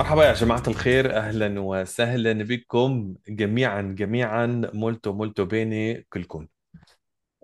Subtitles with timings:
[0.00, 6.46] مرحبا يا جماعة الخير أهلا وسهلا بكم جميعا جميعا molto molto bene كلكم.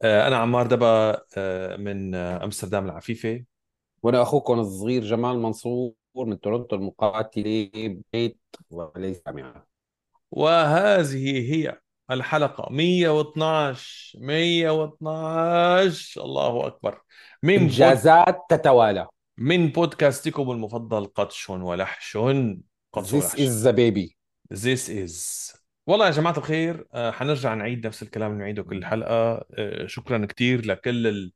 [0.02, 3.45] آه، أنا عمار دبا آه، من آه، أمستردام العفيفة.
[4.03, 7.71] وأنا اخوكم الصغير جمال منصور من تورنتو المقاتلة
[8.12, 8.40] بيت
[8.70, 9.66] وليس جامعه
[10.30, 11.80] وهذه هي
[12.11, 17.00] الحلقة 112 112 الله أكبر.
[17.43, 19.07] من بود إنجازات تتوالى.
[19.39, 22.17] من بودكاستكم المفضل قطش ولحش.
[22.93, 23.35] قطش This ولحش.
[23.39, 24.14] is the baby.
[24.59, 25.57] This is.
[25.86, 29.45] والله يا جماعة الخير آه، حنرجع نعيد نفس الكلام اللي بنعيده كل حلقة.
[29.54, 31.32] آه، شكرا كثير لكل ال-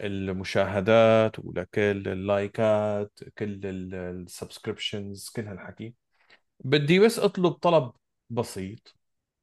[0.00, 5.94] المشاهدات ولكل اللايكات كل ال subscriptions كل هالحكي.
[6.64, 7.92] بدي بس أطلب طلب
[8.30, 8.94] بسيط.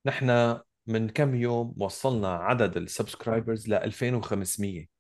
[0.06, 0.58] نحن
[0.88, 4.93] من كم يوم وصلنا عدد ال subscribers ل 2500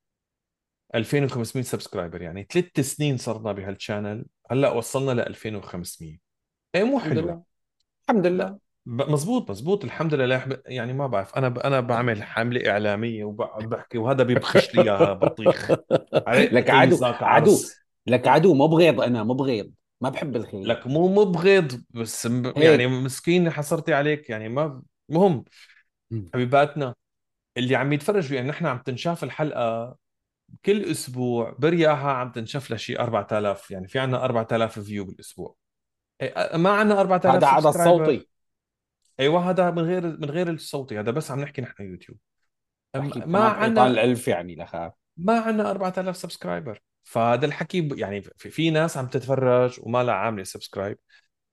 [0.95, 6.17] 2500 سبسكرايبر يعني ثلاث سنين صرنا بهالشانل هلأ وصلنا ل 2500
[6.75, 7.19] إيه مو الحمد حلوة.
[7.19, 7.43] لله.
[8.09, 8.59] الحمد لله.
[8.85, 10.61] مزبوط مزبوط الحمد لله.
[10.65, 15.13] يعني ما بعرف أنا ب- أنا بعمل حملة إعلامية وبقعد بحكي وهذا بيبخش لي إياها
[15.13, 15.71] بطيخ.
[16.51, 17.59] لك عرقتي عدو عدو.
[18.07, 19.71] لك عدو مو بغيض أنا مو بغيض.
[20.01, 20.67] ما بحب الخير.
[20.67, 25.45] لك مو مبغض بس م- يعني مسكين حصرتي عليك يعني ما مهم.
[26.33, 26.95] حبيباتنا
[27.57, 29.97] اللي عم يتفرجوا يعني نحن عم تنشاف الحلقة
[30.65, 35.55] كل أسبوع برياها عم تنشاف لها شيء 4000 يعني في عنا 4000 view بالأسبوع.
[36.21, 38.27] إيه، ما عنا 4000 هذا عدد صوتي.
[39.19, 42.17] أيوه هذا من غير من غير الصوتي هذا بس عم نحكي نحن يوتيوب.
[43.15, 44.93] ما عنا الالف يعني لخاف.
[45.17, 50.97] ما عنا 4000 subscriber فهذا الحكي يعني في ناس عم تتفرج وما لها عامله subscribe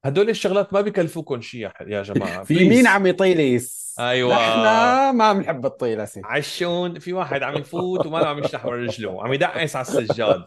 [0.05, 2.45] هدول الشغلات ما بكلفوكم شيء يا جماعة.
[2.49, 4.35] في مين عم يطيلس أيوه.
[4.35, 6.23] نحن ما بنحب الطيلسة.
[6.25, 10.45] عشون في واحد عم يفوت وما عم يشلح ورا رجله عم يدعس على السجاد.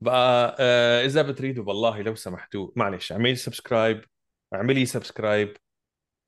[0.00, 4.04] بقى آه إذا بتريدوا والله لو سمحتوا معلش اعملي subscribe
[4.54, 5.56] اعملي subscribe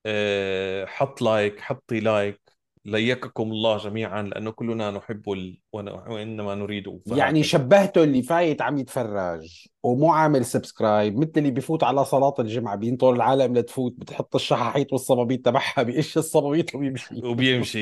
[0.06, 2.45] آه حط like حطي like
[2.86, 5.58] ليككم الله جميعا لأنه كلنا نحب ال...
[5.72, 12.04] وإنما نريد يعني شبهته اللي فايت عم يتفرج ومو عامل subscribe مثل اللي بيفوت على
[12.04, 17.20] صلاة الجمعة بينطر العالم لتفوت بتحط الشحاحيط والصبابيط تبعها بيقش الصبابيط وبيمشي.
[17.25, 17.78] وبيمشي.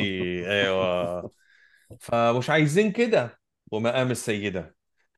[0.50, 1.30] أيوه.
[2.00, 3.40] فمش عايزين كده.
[3.72, 4.74] ومقام السيدة.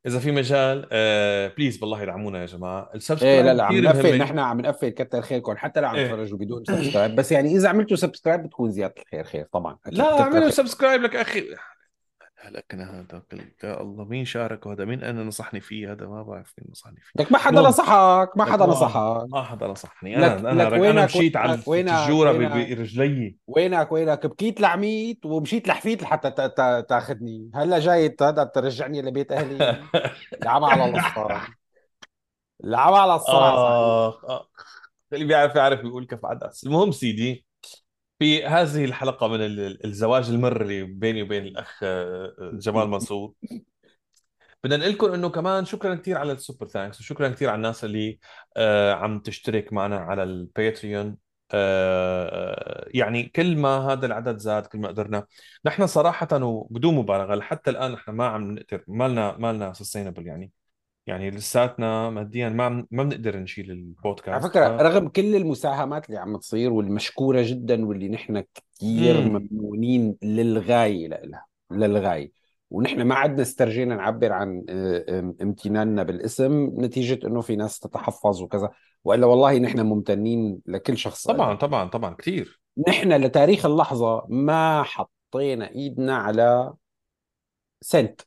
[0.07, 2.81] إذا في مجال آه please بالله يدعمونا يا جماعة.
[2.83, 5.95] إيه لا ال subscribe لا عم نقفل نحن عم نقفل كتر خيركم حتى لو عم
[5.95, 6.07] إيه.
[6.07, 7.17] تفرجوا بدون subscribe.
[7.17, 11.45] بس يعني إذا عملتوا subscribe بتكون زيادة الخير خير طبعا لا اعملوا subscribe لك أخي
[12.47, 13.23] هلكنا هذا
[13.65, 17.23] يا الله مين شارك هذا؟ مين أنا نصحني فيه؟ هذا ما بعرف مين نصحني فيه.
[17.23, 19.27] لك ما حدا نصحك ما لك حدا نصحك.
[19.31, 20.17] ما حدا نصحني.
[20.17, 21.93] لك أنا أنا لك وينك؟ مشيت على وينك؟
[22.71, 23.37] برجلي.
[23.47, 27.51] وينك؟ وينك؟ بكيت لعميت ومشيت لحفيت لحتى تا- تا- تاخذني.
[27.55, 29.83] هلا جاي هذا ترجعني لبيت أهلي.
[30.43, 31.41] العمى على الصار
[32.65, 34.25] العمى على آخ
[35.13, 36.65] اللي بيعرف يعرف بيقول كف عدس.
[36.67, 37.46] المهم سيدي
[38.19, 43.33] في هذه الحلقة من ال- الزواج المر اللي بيني وبين الأخ آه، جمال منصور.
[44.65, 47.85] بدنا نقول لكم إنه كمان شكرا كثير على ال Super Thanks وشكرا كثير على الناس
[47.85, 48.19] اللي
[48.57, 51.17] آه، عم تشترك معنا على الباتريون
[51.55, 55.27] آه، آه، يعني كل ما هذا العدد زاد كل ما قدرنا.
[55.65, 60.27] نحن صراحة وبدون مبالغة لحتى الآن نحن ما عم نقدر ما لنا ما لنا sustainable
[60.27, 60.53] يعني.
[61.07, 66.37] يعني لساتنا ماديا ما ما بنقدر نشيل على البودكاست ف رغم كل المساهمات اللي عم
[66.37, 72.33] تصير والمشكورة جدا واللي نحن كثير ممنونين للغاية لها للغاية.
[72.71, 78.71] ونحن ما عدنا استرجينا نعبر عن آه، امتناننا بالاسم نتيجة إنه في ناس تتحفظ وكذا.
[79.05, 81.27] وإلا والله نحن ممتنين لكل شخص.
[81.27, 86.75] طبعا قال طبعا طبعا كثير نحن لتاريخ اللحظة ما حطينا إيدنا على
[87.81, 88.21] سنت.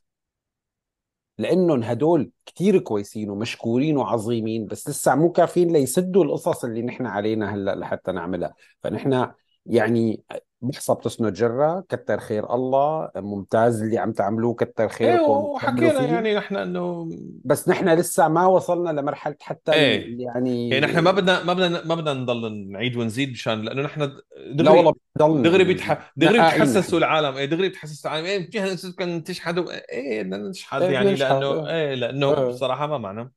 [1.40, 7.54] لأنهم هدول كتير كويسين ومشكورين وعظيمين بس لسه مو كافيين ليسدوا القصص اللي نحن علينا
[7.54, 8.54] هلأ لحتى نعملها.
[8.82, 9.26] فنحن
[9.66, 10.22] يعني
[10.62, 16.00] بحصة بتسند جرة كتر خير الله ممتاز اللي عم تعملوه كتر إيه خيركم كملوا وحكينا
[16.00, 16.06] فيه.
[16.06, 17.08] يعني نحن إنه
[17.44, 19.96] بس نحن لسه ما وصلنا لمرحلة حتى إيه.
[19.96, 23.82] ال- يعني يعني نحن ما بدنا ما بدنا ما بدنا نضل نعيد ونزيد مشان لأنه
[23.82, 26.12] نحن لا والله دغري بضل دغري بيتح...
[26.16, 27.36] دغري بتحسسوا نحن العالم.
[27.36, 28.26] إيه دغري بتحسسوا العالم.
[28.26, 32.48] إيه فيها كان تشحدوا إيه بدنا نشحد إيه بدنا يعني لأنه إيه إيه لأنه إيه.
[32.48, 33.30] بصراحة ما معنا.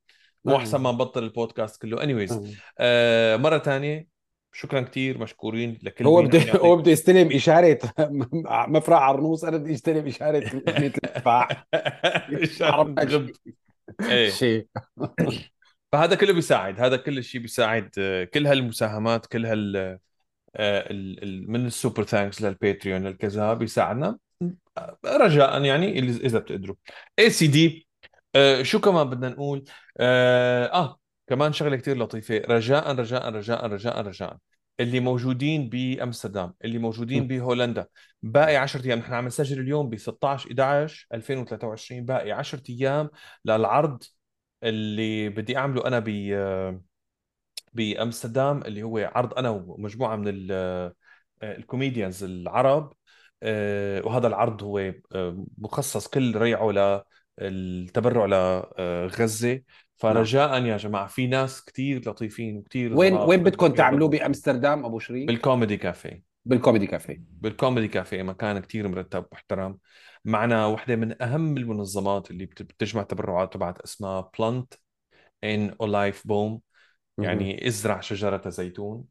[0.44, 1.96] مو أحسن إيه ما نبطل البودكاست كله.
[1.96, 2.54] Anyways إيه.
[2.78, 4.13] آه مرة ثانية
[4.54, 7.78] شكرا كثير مشكورين لكل هو بده هو يعطي بده يستلم إشارة
[8.74, 10.62] من فرع عرنوس أنا بدي استلم إشارة
[13.00, 13.30] غب
[14.08, 14.30] شيء.
[14.30, 14.66] شيء.
[15.92, 19.98] فهذا كله بيساعد هذا كل الشيء بيساعد آه، كل هالمساهمات كل هال
[20.56, 20.92] آه،
[21.46, 24.18] من ال Super Thanks للباتريون للكذا بيساعدنا
[24.78, 26.76] آه، رجاء يعني إذا بتقدروا.
[27.18, 27.86] إيه سيدي
[28.62, 29.64] شو كمان بدنا نقول؟
[29.98, 32.42] آه, كمان شغلة كتير لطيفة.
[32.48, 34.36] رجاء رجاء رجاء رجاء رجاء.
[34.80, 37.86] اللي موجودين بأمستردام اللي موجودين بهولندا.
[38.22, 38.98] باقي 10 أيام.
[38.98, 43.10] نحن عم نسجل اليوم ب 16 11 2023 باقي 10 أيام
[43.44, 44.02] للعرض
[44.62, 46.08] اللي بدي أعمله أنا ب
[47.72, 50.24] بأمستردام اللي هو عرض أنا ومجموعة من
[51.42, 52.92] الكوميديانز العرب.
[53.42, 54.78] آه، وهذا العرض هو
[55.14, 57.04] آه، مخصص كل ريعه
[57.40, 58.26] للتبرع
[58.78, 59.62] لغزه
[59.96, 65.26] فرجاء يا جماعة في ناس كثير لطيفين وكثير وين وين بدكم تعملوه؟ بأمستردام أبو شريف؟
[65.26, 66.22] بالكوميدي كافيه.
[66.44, 67.22] بالكوميدي كافيه.
[67.40, 69.78] بال Comedy Café مكان كثير مرتب محترم
[70.24, 74.74] معنا وحدة من أهم المنظمات اللي بتجمع تبرعات تبعت اسمها Plant
[75.44, 76.60] een Olijfboom
[77.18, 79.04] يعني إزرع شجرة زيتون.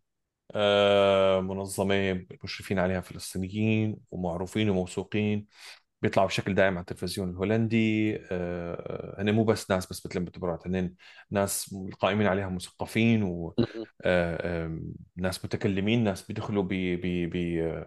[0.55, 5.45] آه، منظمة مشرفين عليها فلسطينيين ومعروفين وموثوقين.
[6.03, 10.93] بيطلعوا بشكل دائم على التلفزيون الهولندي آه، هن مو بس ناس بس بتلم تبرعات هن
[11.31, 13.57] ناس القائمين عليها مثقفين وناس
[14.05, 14.79] آه،
[15.19, 16.69] متكلمين ناس بيدخلوا ب
[17.03, 17.85] ب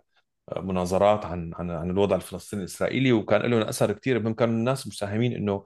[0.56, 5.64] مناظرات عن عن عن الوضع الفلسطيني الإسرائيلي وكان لهم أثر كثير كان الناس مساهمين إنه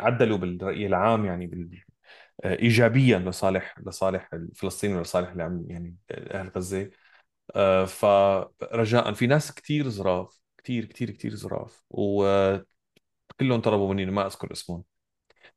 [0.00, 1.46] عدلوا بالرأي العام يعني
[2.44, 6.90] ايجابيا لصالح لصالح الفلسطيني ولصالح يعني أهل غزة.
[7.56, 14.52] آه، فرجاء في ناس كثير ظراف كثير كثير كثير ظراف وكلهم طلبوا مني ما أذكر
[14.52, 14.84] اسمهم.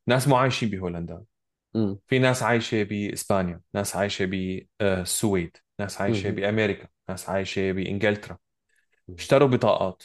[0.07, 1.23] ناس مو عايشين بهولندا.
[2.07, 8.37] في ناس عايشة بإسبانيا ناس عايشة بالسويد ناس عايشة بأمريكا ناس عايشة بإنجلترا.
[9.17, 10.03] اشتروا بطاقات.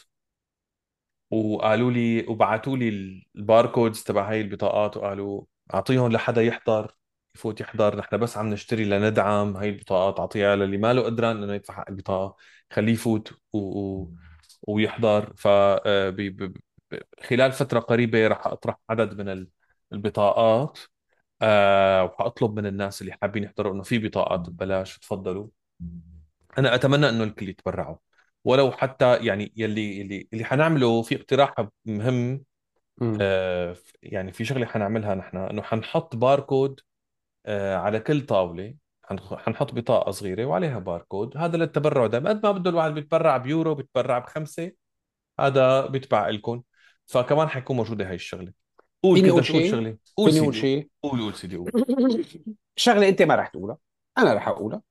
[1.30, 2.88] وقالوا لي وبعثوا لي
[3.34, 5.42] الباركودز تبع هاي البطاقات وقالوا
[5.74, 6.94] أعطيهم لحدا يحضر
[7.34, 11.54] يفوت يحضر نحن بس عم نشتري لندعم هاي البطاقات أعطيها للي ما له قدران إنه
[11.54, 12.36] يدفع حق البطاقة
[12.70, 13.32] خليه يفوت.
[13.52, 13.58] و...
[13.58, 14.10] و...
[14.62, 15.32] ويحضر.
[15.36, 16.14] ف آه،.
[17.22, 19.46] خلال فترة قريبة راح أطرح عدد من
[19.92, 20.78] البطاقات.
[21.42, 25.48] أه وحأطلب من الناس اللي حابين يحضروا إنه في بطاقات ببلاش تفضلوا.
[26.58, 27.96] أنا أتمنى إنه الكل يتبرعوا.
[28.44, 31.54] ولو حتى يعني يلي اللي اللي حنعمله في اقتراح
[31.84, 32.44] مهم
[33.20, 35.36] آه يعني في شغلة حنعملها نحن.
[35.36, 36.80] إنه حنحط باركود
[37.46, 38.74] آه على كل طاولة.
[39.18, 41.36] حنحط بطاقة صغيرة وعليها باركود.
[41.36, 42.28] هذا للتبرع دائما.
[42.30, 44.72] قد ما بده الواحد بيتبرع بيورو بيتبرع بخمسة
[45.40, 46.62] هذا بيتبع لكم
[47.06, 48.52] فكمان حيكون موجودة هاي الشغلة.
[49.02, 51.34] قول فيني كده أقول شو قول شيء؟ شغله قول فيني أقول سيدي شيء؟ قول قول
[51.34, 51.70] سيدي قول.
[52.76, 53.78] شغلة أنت ما راح تقولها.
[54.18, 54.82] أنا راح أقولها.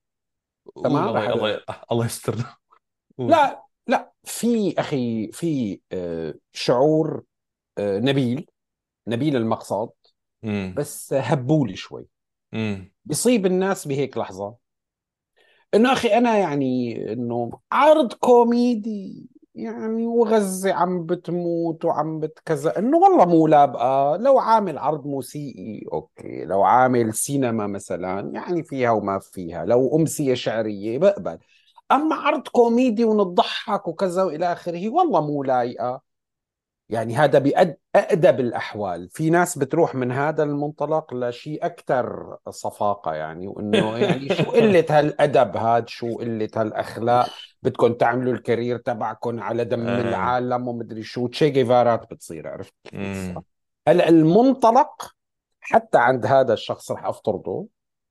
[0.74, 1.60] قول تمام الله الله
[1.92, 2.56] الله يسترنا
[3.18, 3.30] قول.
[3.30, 4.12] لا لا.
[4.24, 7.22] في أخي في آه، شعور
[7.78, 8.46] آه، نبيل.
[9.08, 9.90] نبيل المقصد.
[10.44, 12.06] امم بس هبولي شوي.
[12.54, 14.56] امم بيصيب الناس بهيك لحظة.
[15.74, 23.24] إنه أخي أنا يعني إنه عرض كوميدي يعني وغزة عم بتموت وعم بتكذا إنه والله
[23.24, 26.44] مو لايقة لو عامل عرض موسيقي okay.
[26.44, 29.64] لو عامل سينما مثلا يعني فيها وما فيها.
[29.64, 31.38] لو أمسية شعرية بقبل.
[31.92, 36.02] أما عرض كوميدي ونضحك وكذا وإلى آخره والله مو لايقة.
[36.90, 43.98] يعني هذا بأدب الأحوال في ناس بتروح من هذا المنطلق لشيء أكثر صفاقة يعني وإنه
[43.98, 47.28] يعني شو قلة هالأدب هاد شو قلة هالأخلاق
[47.62, 50.00] بدكم تعملوا الكارير تبعكم على دم آه.
[50.00, 52.74] العالم ومدري شو تشي جيفارات بتصير عرفت.
[53.88, 55.14] هلا المنطلق
[55.60, 57.66] حتى عند هذا الشخص رح أفترضه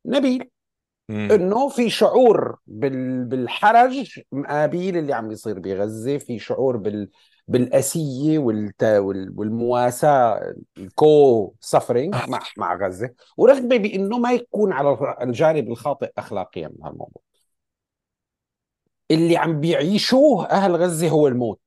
[0.06, 0.50] نبيل.
[1.10, 3.26] إنه في شعور بال...
[3.26, 6.18] بالحرج مقابل اللي عم بيصير بغزة.
[6.18, 7.10] في شعور بال...
[7.48, 8.84] بالأسية والت...
[8.84, 9.34] وال...
[9.40, 13.10] والمواساة الكو سفرينج مع مع غزة.
[13.38, 17.22] ورغبه بانه ما يكون على الجانب الخاطئ اخلاقيا من هالموضوع.
[19.12, 21.60] اللي عم بيعيشوه أهل غزة هو الموت.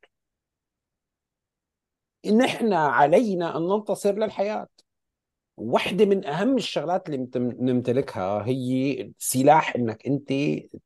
[2.37, 4.69] نحن علينا أن ننتصر للحياة.
[5.63, 10.33] واحدة من أهم الشغلات اللي نمتلكها هي سلاح إنك أنت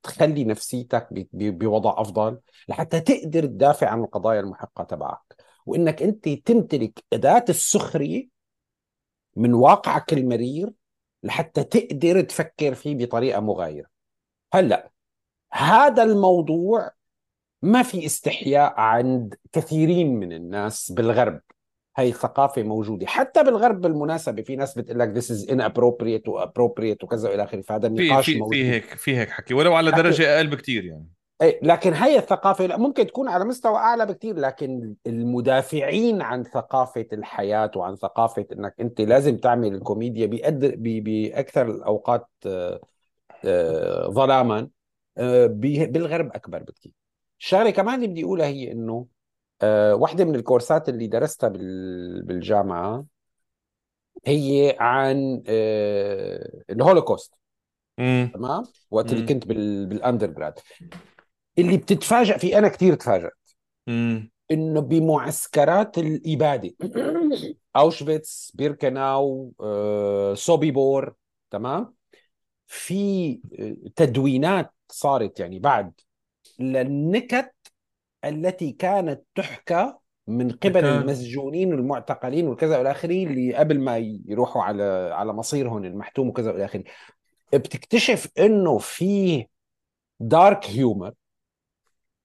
[0.02, 5.36] تخلي نفسيتك بوضع أفضل لحتى تقدر تدافع عن القضايا المحقة تبعك.
[5.66, 8.28] وإنك أنت تمتلك أداة السخرية
[9.36, 10.72] من واقعك المرير
[11.22, 13.88] لحتى تقدر تفكر فيه بطريقة مغايرة.
[14.52, 14.90] هلأ
[15.52, 16.90] هذا الموضوع
[17.62, 21.40] ما في استحياء عند كثيرين من الناس بالغرب.
[21.96, 23.06] هاي الثقافة موجودة.
[23.06, 27.60] حتى بالغرب بالمناسبة في ناس بتقول لك this is inappropriate وappropriate وكذا وإلى آخره.
[27.60, 28.54] فهذا في النقاش في موجود.
[28.54, 29.54] في هيك في هيك حكي.
[29.54, 29.90] ولو على.
[29.90, 31.16] درجة أقل بكثير يعني.
[31.42, 37.06] إيه لكن هي الثقافة لا ممكن تكون على مستوى أعلى بكثير لكن المدافعين عن ثقافة
[37.12, 42.80] الحياة وعن ثقافة إنك أنت لازم تعمل الكوميديا بأدر بأكثر الأوقات آه،
[43.44, 44.68] آه، ظلاما
[45.18, 46.92] آه، بالغرب أكبر بكثير
[47.40, 49.06] الشغله كمان اللي بدي أقولها هي إنه
[49.62, 51.48] أه واحدة من الكورسات اللي درستها
[52.22, 53.06] بالجامعة
[54.26, 57.34] هي عن آه، الهولوكوست.
[57.96, 59.86] تمام؟ وقت اللي كنت بال...
[59.86, 60.58] بال undergrad
[61.58, 63.32] اللي بتتفاجئ فيه أنا كثير تفاجأت.
[63.88, 66.74] امم إنه بمعسكرات الإبادة.
[67.76, 71.14] أوشفيتس بيركناو آه، سوبيبور.
[71.50, 71.94] تمام؟
[72.66, 75.92] في آه، تدوينات صارت يعني بعد.
[76.58, 77.55] للنكت
[78.24, 79.94] التي كانت تحكى
[80.26, 83.96] من قبل كان المسجونين والمعتقلين وكذا والى آخره اللي قبل ما
[84.26, 86.84] يروحوا على على مصيرهم المحتوم وكذا والى آخره.
[87.54, 89.46] بتكتشف إنه في
[90.20, 91.12] دارك هيومر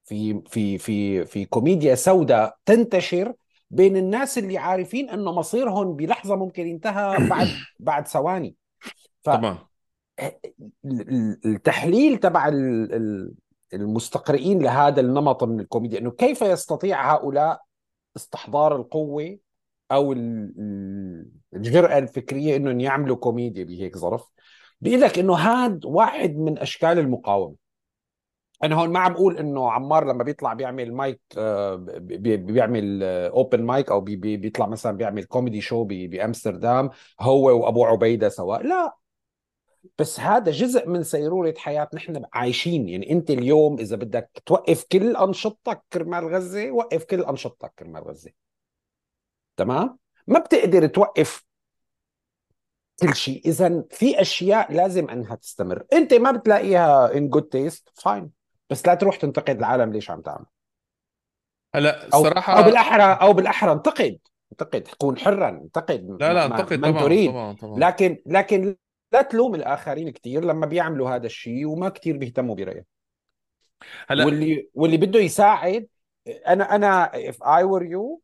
[0.05, 3.33] في في في في كوميديا سوداء تنتشر
[3.69, 7.48] بين الناس اللي عارفين إنه مصيرهم بلحظة ممكن ينتهى بعد
[7.79, 8.55] بعد ثواني.
[9.24, 9.57] طبعا
[10.83, 13.33] فالتحليل تبع ال- ال-
[13.74, 17.62] المستقرئين لهذا النمط من الكوميديا إنه كيف يستطيع هؤلاء
[18.16, 19.38] استحضار القوة
[19.92, 24.24] أو ال- ال- الجرأة الفكرية إنهم يعملوا كوميديا بهيك ظرف؟
[24.82, 27.56] بيقول لك إنه هذا واحد من أشكال المقاومة.
[28.63, 33.63] أنا هون ما عم أقول إنه عمار لما بيطلع بيعمل مايك آه، بي- بيعمل open
[33.63, 36.90] mic أو بي- بي- بيطلع مثلا بيعمل comedy show بأمستردام
[37.22, 38.96] هو وأبو عبيدة سواء لا
[40.00, 42.90] بس هذا جزء من سيرورة حياة نحن عايشين.
[42.90, 48.32] يعني أنت اليوم إذا بدك توقف كل أنشطتك كرمال غزة وقف كل أنشطتك كرمال غزة.
[49.58, 49.98] تمام؟
[50.28, 51.46] ما بتقدر توقف
[53.02, 53.42] كل شيء.
[53.46, 55.84] إذا في أشياء لازم إنها تستمر.
[55.94, 58.30] أنت ما بتلاقيها in good taste fine
[58.70, 60.46] بس لا تروح تنتقد العالم ليش عم تعمل.
[61.76, 64.20] هلا أو أو الصراحه بالأحرى أو بالأحرى انتقد.
[64.52, 64.88] انتقد.
[64.98, 66.18] كون حرا انتقد.
[66.20, 67.80] لا لا انتقد طبعا تريد طبعا طبعا.
[67.80, 68.76] لكن لكن
[69.12, 72.86] لا تلوم الآخرين كثير لما بيعملوا هذا الشيء وما كثير بيهتموا برأيك.
[74.08, 75.88] هلأ واللي واللي بده يساعد
[76.48, 78.22] أنا أنا if I were you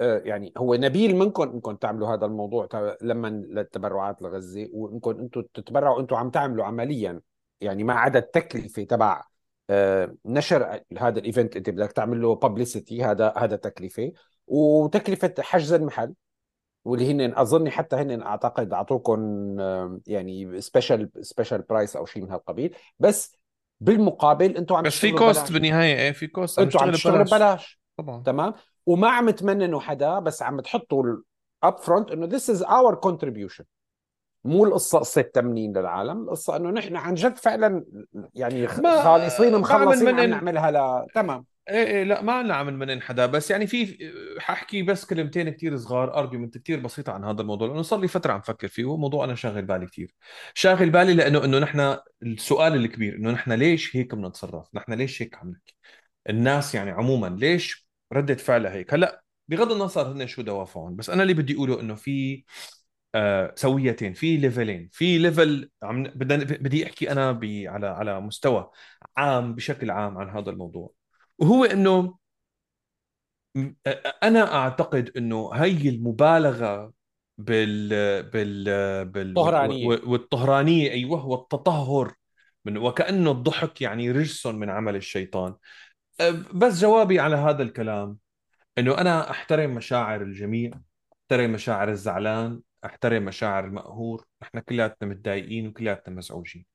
[0.00, 2.68] آه، يعني هو نبيل منكم انكم تعملوا هذا الموضوع
[3.02, 7.20] لما للتبرعات لغزة وانكم أنتم تتبرعوا أنتم عم تعملوا عمليا
[7.60, 9.24] يعني ما عدا التكلفة تبع
[9.70, 14.12] آه، نشر هذا ال event انت بدك تعمل له publicity هذا هذا تكلفة
[14.46, 16.14] وتكلفة حجز المحل.
[16.84, 19.20] واللي هن أظني حتى هن أعتقد اعطوكم
[20.06, 22.76] يعني special special price أو شيء من هالقبيل.
[22.98, 23.36] بس
[23.80, 27.80] بالمقابل أنتم عم بس في cost بالنهاية إيه في cost أنتم عم تشتغلوا ببلاش.
[27.96, 28.22] طبعا.
[28.22, 28.54] تمام؟
[28.86, 31.16] وما عم تمننوا حدا بس عم تحطوا
[31.62, 33.64] upfront إنه this is our contribution.
[34.44, 36.22] مو القصة قصة تمنين للعالم.
[36.22, 37.84] القصة إنه نحن عن جد فعلا
[38.34, 41.44] يعني خالصين مخلصين عم نعملها ل تمام.
[41.68, 43.98] إيه إيه لا ما عنا عم حدا بس يعني في
[44.40, 48.32] حاحكي بس كلمتين كتير صغار argument كتير بسيطة عن هذا الموضوع لأنه صار لي فترة
[48.32, 50.14] عم فكر فيه هو موضوع أنا شاغل بالي كتير.
[50.54, 55.34] شاغل بالي لأنه إنه نحن السؤال الكبير إنه نحن ليش هيك بنتصرف نحن ليش هيك
[55.36, 55.74] عم نحكي؟
[56.30, 61.22] الناس يعني عموما ليش ردة فعلها هيك؟ هلأ بغض النظر هن شو دوافعهم بس أنا
[61.22, 62.44] اللي بدي أقوله إنه في
[63.14, 68.70] آه سويتين في level ين في level عم بدي أحكي أنا على على مستوى
[69.16, 71.03] عام بشكل عام عن هذا الموضوع.
[71.38, 72.18] وهو إنه
[74.22, 76.92] أنا أعتقد إنه هي المبالغة
[77.38, 77.88] بال
[78.22, 78.64] بال
[79.04, 82.14] بال طهرانيه وال- والطهرانية أيوه والتطهر
[82.64, 85.54] من وكأنه الضحك يعني رجس من عمل الشيطان.
[86.54, 88.18] بس جوابي على هذا الكلام
[88.78, 90.70] إنه أنا أحترم مشاعر الجميع
[91.12, 94.26] أحترم مشاعر الزعلان أحترم مشاعر المقهور.
[94.42, 96.66] نحن كلياتنا متضايقين وكلياتنا مزعوجين.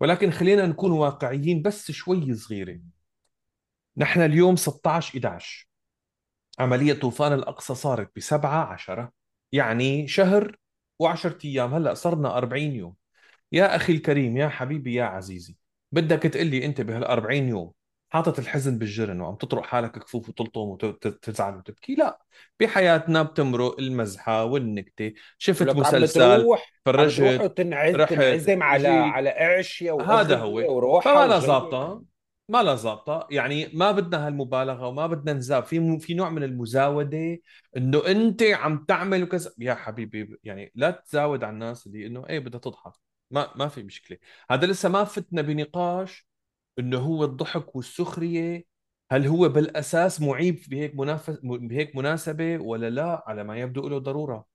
[0.00, 2.78] ولكن خلينا نكون واقعيين بس شوي صغيره
[3.96, 5.68] نحن اليوم 16 11
[6.58, 9.12] عملية طوفان الأقصى صارت بسبعة عشرة
[9.52, 10.56] يعني شهر
[10.98, 11.74] وعشرة أيام.
[11.74, 12.94] هلأ صرنا أربعين يوم.
[13.52, 15.56] يا أخي الكريم يا حبيبي يا عزيزي
[15.92, 17.72] بدك تقلي أنت بهالأربعين يوم.
[18.08, 21.94] حاطط الحزن بالجرن وعم تطرق حالك كفوف وتلطم وتزعل وتبكي.
[21.94, 22.22] لا
[22.60, 25.12] بحياتنا بتمرق المزحة والنكتة.
[25.38, 26.46] شفت مسلسل
[26.84, 31.00] فرجت رحت تنعزم على على اعشيا هذا هو.
[31.00, 32.13] فما ظابطة.
[32.48, 37.38] ما لا ظابطة يعني ما بدنا هالمبالغة وما بدنا نزاب في في نوع من المزاودة
[37.76, 39.52] إنه أنت عم تعمل وكذا.
[39.58, 42.92] يا حبيبي يعني لا تزاود على الناس اللي إنه إيه بدها تضحك.
[43.30, 44.18] ما ما في مشكلة.
[44.50, 46.26] هذا لسه ما فتنا بنقاش
[46.78, 48.64] إنه هو الضحك والسخرية.
[49.12, 54.46] هل هو بالأساس معيب بهيك منافس بهيك مناسبة ولا لا؟ على ما يبدو له ضرورة.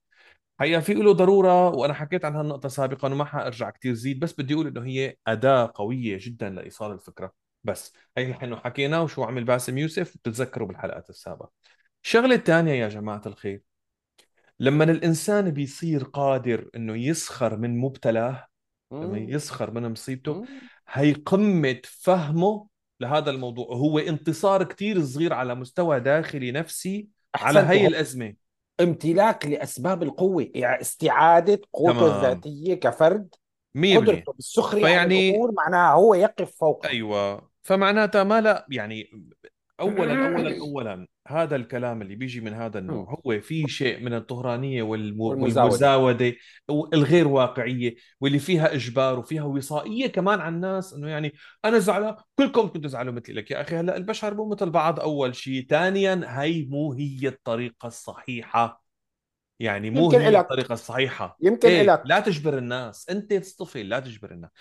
[0.62, 4.54] هي في له ضرورة وأنا حكيت عن هالنقطة سابقا وما حأرجع كتير زيد بس بدي
[4.54, 7.49] أقول إنه هي أداة قوية جدا لإيصال الفكرة.
[7.64, 7.94] بس.
[8.18, 11.52] هي نحن حكينا وشو عمل باسم يوسف بتتذكروا بالحلقات السابقة.
[12.04, 13.62] الشغلة الثانية يا جماعة الخير.
[14.60, 18.48] لما الإنسان بيصير قادر إنه يسخر من مبتلاه
[18.92, 19.18] لما.
[19.18, 20.46] يسخر من مصيبته.
[20.90, 22.68] هي قمة فهمه
[23.00, 23.68] لهذا الموضوع.
[23.76, 28.34] هو انتصار كتير صغير على مستوى داخلي نفسي على هي هو الأزمة.
[28.82, 33.36] امتلاك لأسباب القوة يعني استعادة قوته الذاتية كفرد
[33.76, 36.90] 100% قدرته بالسخرية فيعني الأمور معناها هو يقف فوقها.
[36.90, 37.49] أيوه.
[37.64, 39.10] فمعناتها ما لا يعني
[39.80, 44.84] اولا اولا اولا هذا الكلام اللي بيجي من هذا النوع هو في شيء من الطهرانية
[44.84, 46.36] والم- والمزاودة.
[46.94, 51.34] الغير واقعية واللي فيها إجبار وفيها وصائية كمان على الناس إنه يعني
[51.66, 53.76] أنا زعلان كلكم كنتوا تزعلوا مثلي لك يا أخي.
[53.76, 55.66] هلأ البشر مو مثل بعض أول شيء.
[55.70, 58.84] ثانيا هي مو هي الطريقة الصحيحة.
[59.60, 61.38] يعني مو يمكن هي إلك الطريقة الصحيحة.
[61.42, 62.02] يمكن إيه إلك.
[62.06, 63.10] لا تجبر الناس.
[63.10, 64.52] أنت تصطفي لا تجبر الناس.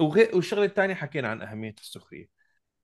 [0.00, 2.35] وغير والشغلة الثانية حكينا عن أهمية السخرية.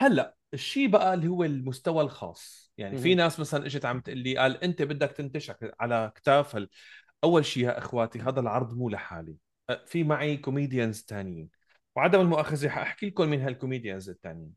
[0.03, 2.73] هلأ الشيء بقى اللي هو المستوى الخاص.
[2.79, 3.15] يعني في.
[3.15, 6.69] ناس مثلا إجت عم تقول لي قال أنت بدك تنتج على كتاف هال...
[7.25, 9.37] أول شيء يا إخواتي هذا العرض مو لحالي.
[9.87, 11.49] في معي comedians ثانيين
[11.97, 14.53] وعدم المؤاخذة حاحكي لكم مين هال comedians الثانيين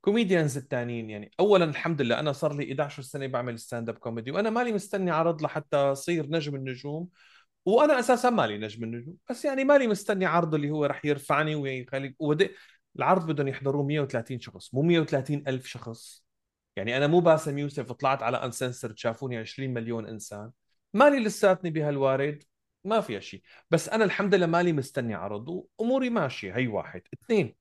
[0.00, 4.50] comedians الثانيين يعني اولا الحمد لله أنا صار لي 11 سنة بعمل stand-up comedy وأنا
[4.50, 7.08] مالي مستني عرض لحتى اصير نجم النجوم.
[7.66, 12.14] وأنا أساسا مالي نجم النجوم بس يعني مالي مستني عرض اللي هو رح يرفعني ويخلي
[12.18, 12.50] ودي
[12.96, 16.24] العرض بدهم يحضروه 130 شخص مو 130 ألف شخص.
[16.76, 20.50] يعني أنا مو باسم يوسف طلعت على Uncensored شافوني 20 مليون إنسان.
[20.94, 22.42] مالي لساتني بهالوارد
[22.84, 27.02] ما فيها شيء بس أنا الحمد لله مالي مستني عرض وأموري ماشية هي واحد.
[27.14, 27.54] اثنين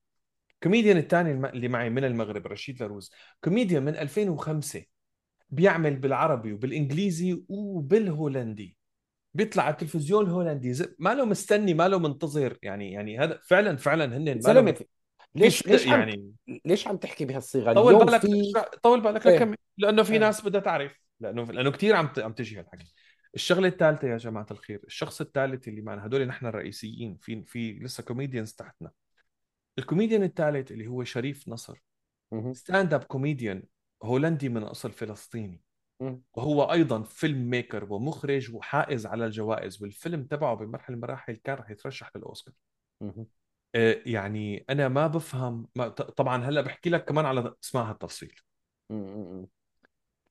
[0.64, 3.12] كوميديان الثاني اللي معي من المغرب رشيد لاروز
[3.44, 4.84] كوميديان من 2005
[5.50, 8.78] بيعمل بالعربي وبالإنجليزي وبالهولندي.
[9.34, 10.74] بيطلع على التلفزيون الهولندي.
[11.00, 12.58] ما له مستني ما له منتظر.
[12.62, 14.86] يعني يعني هذا فعلا فعلا هن زلمه
[15.36, 16.34] ليش ليش عم يعني.
[16.66, 19.36] ليش عم تحكي بهالصيغة؟ طول بالك في طول بالك إيه.
[19.36, 20.20] لكمل لأنه في إيه.
[20.20, 22.94] ناس بدها تعرف لأنه لأنه كثير عم عم تجي هالحكي.
[23.36, 28.04] الشغلة الثالثه يا جماعة الخير الشخص الثالث اللي معنا هدول نحن الرئيسيين في في لسه
[28.04, 28.92] comedians تحتنا.
[29.80, 31.84] الكوميديان الثالث اللي هو شريف نصر.
[32.52, 33.64] stand-up comedian
[34.04, 35.62] هولندي من أصل فلسطيني.
[36.34, 42.12] وهو أيضا filmmaker ومخرج وحائز على الجوائز والفيلم تبعه بمرحلة من المراحل كان رح يترشح
[42.16, 42.54] للأوسكار.
[44.06, 48.36] يعني أنا ما بفهم ما طبعا هلأ بحكي لك كمان على اسمها التفصيل.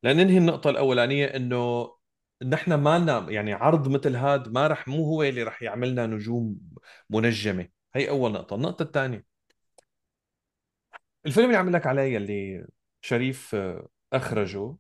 [0.03, 1.91] لننهي النقطة الأولانية إنه
[2.43, 6.61] نحن ما يعني عرض مثل هذا ما رح مو هو اللي رح يعملنا نجوم
[7.11, 7.69] منجمة.
[7.95, 8.57] هي أول نقطة.
[8.57, 9.27] النقطة الثانية.
[11.27, 12.67] الفيلم اللي عم لك عليه اللي
[13.01, 14.77] شريف آه، أخرجه.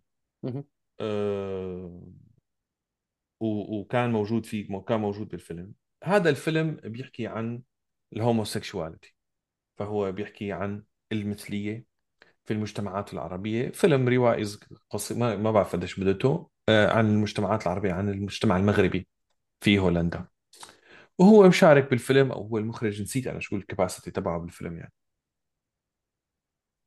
[1.00, 2.02] آه،
[3.40, 5.72] و- وكان موجود فيه كان موجود بالفيلم.
[6.04, 7.62] هذا الفيلم بيحكي عن
[8.12, 9.14] الهوموسيكشواليتي
[9.76, 11.84] فهو بيحكي عن المثلية
[12.44, 13.70] في المجتمعات العربية.
[13.70, 14.44] فيلم روائي
[14.90, 19.08] قصي ما ما بعرف قديش مدته آه، عن المجتمعات العربية عن المجتمع المغربي
[19.60, 20.26] في هولندا.
[21.18, 24.92] وهو مشارك بالفيلم أو هو المخرج نسيت أنا شو الكباسيتي تبعه بالفيلم يعني.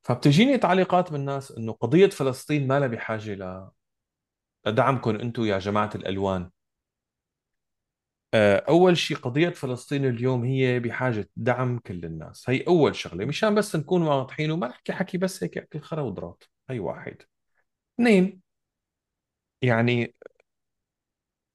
[0.03, 3.69] فبتجيني تعليقات من الناس إنه قضية فلسطين ما لها بحاجة ل-
[4.67, 6.49] لدعمكم أنتم يا جماعة الألوان.
[8.35, 12.49] أول شيء قضية فلسطين اليوم هي بحاجة دعم كل الناس.
[12.49, 16.43] هي أول شغلة مشان بس نكون واضحين وما نحكي حكي بس هيك أكل خرا وضرات
[16.69, 17.17] هي واحد.
[17.99, 18.41] اثنين
[19.61, 20.13] يعني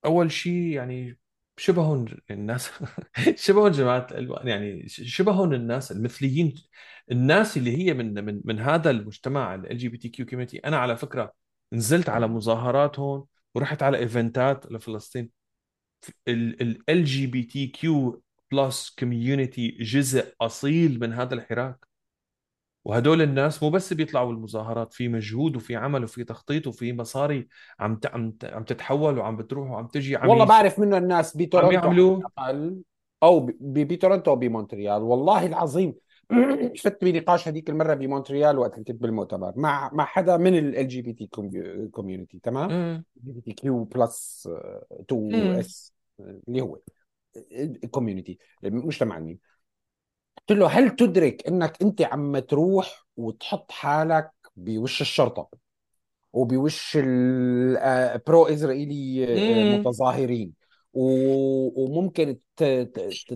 [0.05, 1.19] أول شيء يعني
[1.57, 2.71] شبههم الناس
[3.37, 6.55] شبههم جماعة الألوان يعني شبههم الناس المثليين
[7.11, 10.79] الناس اللي هي من من من هذا المجتمع ال جي بي تي كيو كوميونتي أنا
[10.79, 11.33] على فكرة
[11.73, 15.38] نزلت على مظاهرات هون ورحت على event ات لفلسطين.
[16.29, 21.89] ال جي بي تي كيو بلس كوميونتي جزء أصيل من هذا الحراك
[22.85, 27.49] وهدول الناس مو بس بيطلعوا بالمظاهرات في مجهود وفي عمل وفي تخطيط وفي مصاري
[27.81, 28.01] عم.
[28.05, 28.37] عم.
[28.45, 30.45] عم تتحول وعم بتروح وعم تجي عم والله.
[30.45, 32.23] بعرف منه الناس عم بتورنتو على يعملوا
[33.23, 35.95] أو بتورنتو بمونتريال والله العظيم
[36.79, 41.03] فت بنقاش هذيك المرة بمونتريال وقت اللي كنت بالمؤتمر مع مع حدا من ال جي
[41.03, 41.27] بي تي
[41.93, 43.05] كوميونتي تمام.
[43.25, 44.49] جي بي تي كيو بلس
[44.93, 45.51] 2 مم.
[45.51, 46.79] إس اللي هو
[47.53, 49.39] الكوميونتي المجتمع الميم
[50.49, 55.49] قلت له هل تدرك إنك أنت عم تروح وتحط حالك بوش الشرطة
[56.33, 59.79] وبوش ال pro اسرائيلي آه،.
[59.79, 60.53] متظاهرين
[61.77, 62.39] وممكن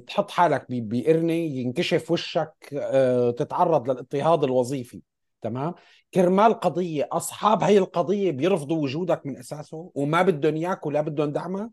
[0.07, 5.03] تحط حالك بقرنه ينكشف وشك آه، تتعرض للاضطهاد الوظيفي
[5.43, 5.75] تمام؟
[6.15, 11.71] كرمال قضية أصحاب هي القضية بيرفضوا وجودك من أساسه وما بدهم إياك ولا بدهم دعمك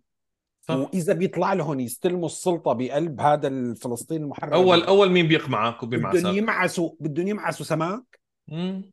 [0.69, 6.25] وإذا بيطلع لهم يستلموا السلطة بقلب هذا الفلسطيني المحرر أول أول مين بيقمعك بدهم وبيمعسك
[6.25, 8.91] يمعسوا بدهم يمعسوا سماك؟ مم.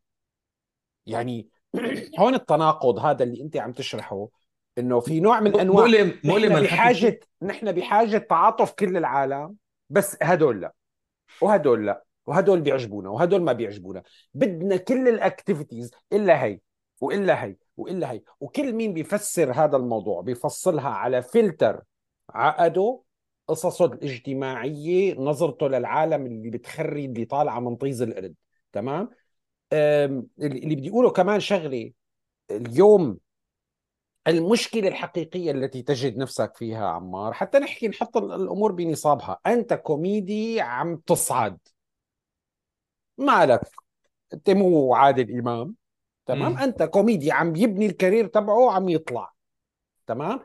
[1.07, 1.49] يعني
[2.21, 4.29] هون التناقض هذا اللي أنت عم تشرحه.
[4.79, 9.55] إنه في نوع من أنواع مؤلم مؤلم نحن بحاجه نحن بحاجة تعاطف كل العالم
[9.91, 10.75] بس هدول لا.
[11.43, 12.05] وهدول لا.
[12.27, 14.03] وهدول بيعجبونا وهدول ما بيعجبونا.
[14.35, 16.61] بدنا كل الاكتيفيتيز إلا هي
[17.01, 18.23] وإلا هي وإلا هي.
[18.41, 21.83] وكل مين بيفسر هذا الموضوع؟ بيفصلها على فلتر
[22.31, 23.01] عقده
[23.49, 28.35] قصصه الاجتماعية نظرته للعالم اللي بتخري اللي طالعة من طيز القرد.
[28.73, 29.11] تمام؟
[29.73, 31.93] اللي بدي أقوله كمان شغلة.
[32.51, 33.19] اليوم
[34.27, 39.39] المشكلة الحقيقية التي تجد نفسك فيها عمار حتى نحكي نحط الأمور بنصابها.
[39.47, 41.59] أنت كوميدي عم تصعد.
[43.19, 43.61] مالك؟
[44.35, 45.75] أنت مو عادل إمام
[46.27, 46.59] تمام؟ مم.
[46.59, 49.33] أنت كوميدي عم يبني الكارير تبعه عم يطلع.
[50.07, 50.41] تمام؟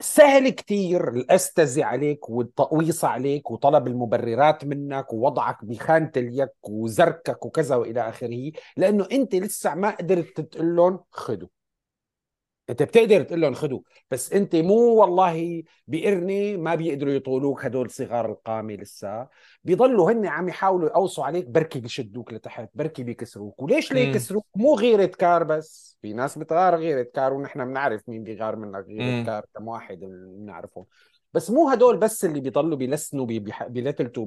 [0.00, 8.08] سهل كتير الاستزي عليك والتقويص عليك وطلب المبررات منك ووضعك بخانة اليك وزركك وكذا وإلى
[8.08, 11.48] آخره لأنه أنت لسه ما قدرت تقول لهم خذوا
[12.70, 18.30] انت بتقدر تقول لهم خذوا بس انت مو والله بقرني ما بيقدروا يطولوك هدول صغار
[18.30, 19.28] القامه لسه
[19.64, 23.62] بيضلوا هن عم يحاولوا يقوصوا عليك بركي بيشدوك لتحت بركي بيكسروك.
[23.62, 25.98] وليش ليه يكسروك؟ مو غيرة كار بس.
[26.02, 30.86] في ناس بتغار غيرة كار ونحن بنعرف مين بيغار منك غيرة كار كم واحد بنعرفهم.
[31.34, 33.26] بس مو هدول بس اللي بيضلوا بيلسنوا
[33.68, 34.26] بيلتلتوا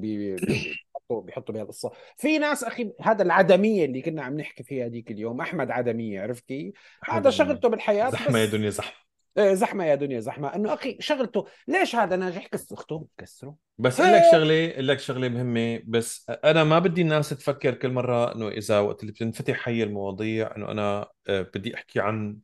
[1.09, 5.41] بيحطوا بيحطوا بهالقصه في ناس أخي هذا العدمية اللي كنا عم نحكي فيها هذيك اليوم
[5.41, 6.73] أحمد عدمية عرفت كيف؟
[7.05, 9.09] هذا شغلته بالحياة زحمة يا دنيا زحمة.
[9.37, 10.55] إيه زحمة يا دنيا زحمة.
[10.55, 14.99] إنه أخي شغلته ليش هذا ناجح كسر أخته بتكسره بس أقول لك شغلة أقول لك
[14.99, 19.67] شغلة مهمة بس أنا ما بدي الناس تفكر كل مرة إنه إذا وقت اللي بتنفتح
[19.69, 22.37] هي المواضيع إنه أنا آه، بدي أحكي عن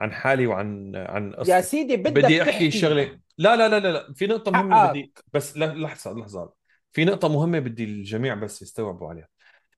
[0.00, 1.52] عن حالي وعن عن قصتي.
[1.52, 3.18] يا سيدي بدك بدي أحكي شغلة.
[3.38, 4.12] لا لا لا لا, لا.
[4.14, 6.61] في نقطة مهمة بدي بس لحظة لحظة.
[6.92, 9.28] في نقطة مهمة بدي الجميع بس يستوعبوا عليها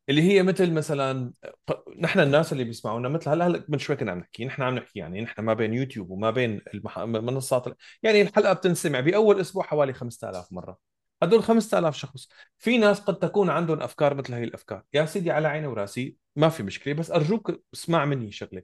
[0.08, 1.32] اللي هي مثل مثلا
[2.00, 4.98] نحن الناس اللي بيسمعونا مثل هلأ هلأ من شوي كنا عم نحكي نحن عم نحكي
[4.98, 6.60] يعني نحن ما بين يوتيوب وما بين.
[6.98, 7.64] المنصات
[8.02, 10.78] يعني الحلقة بتنسمع بأول أسبوع حوالي 5000 مرة.
[11.22, 12.28] هدول 5000 شخص.
[12.58, 14.82] في ناس قد تكون عندهم أفكار مثل هي الأفكار.
[14.94, 18.62] يا سيدي على عيني وراسي ما في مشكلة بس أرجوك اسمع مني شغلة.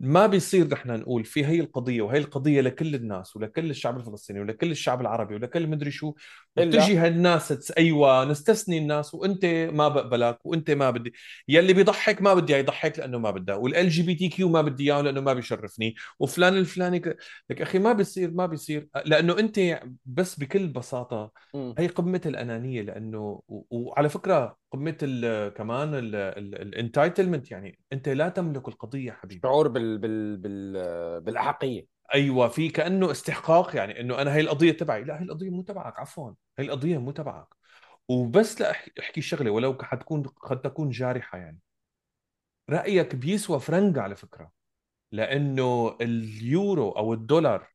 [0.00, 4.70] ما بيصير نحن نقول في هي القضية وهي القضية لكل الناس ولكل الشعب الفلسطيني ولكل
[4.70, 6.14] الشعب العربي ولكل مدري شو
[6.56, 7.72] وتجي هالناس.
[7.78, 11.12] أيوه نستثني الناس وأنت ما بقبلك وأنت ما بدي
[11.48, 15.32] يلي بيضحك ما بدي يضحك لأنه ما بدها وال LGBTQ ما بدي إياه لأنه ما
[15.34, 17.16] بيشرفني وفلان الفلاني ك...
[17.50, 21.32] لك أخي ما بيصير ما بيصير لأنه أنت بس بكل بساطة
[21.78, 23.42] هي قمة الأنانية لأنه.
[23.48, 25.48] وعلى فكرة قمة ال...
[25.54, 29.40] كمان الانتايتلمنت يعني أنت لا تملك القضية حبيبي.
[29.42, 29.98] شعور بال...
[29.98, 30.36] بال...
[30.36, 31.20] بال...
[31.20, 31.86] بالأحقية.
[32.14, 35.04] أيوه في كأنه استحقاق يعني إنه أنا هي القضية تبعي.
[35.04, 36.32] لا هي القضية مو تبعك عفوا.
[36.58, 37.46] هي القضية مو تبعك.
[38.08, 41.58] وبس لا احكي شغلة ولو حتكون قد تكون جارحة يعني.
[42.70, 44.52] رأيك بيسوى فرنك على فكرة
[45.12, 47.68] لأنه اليورو أو الدولار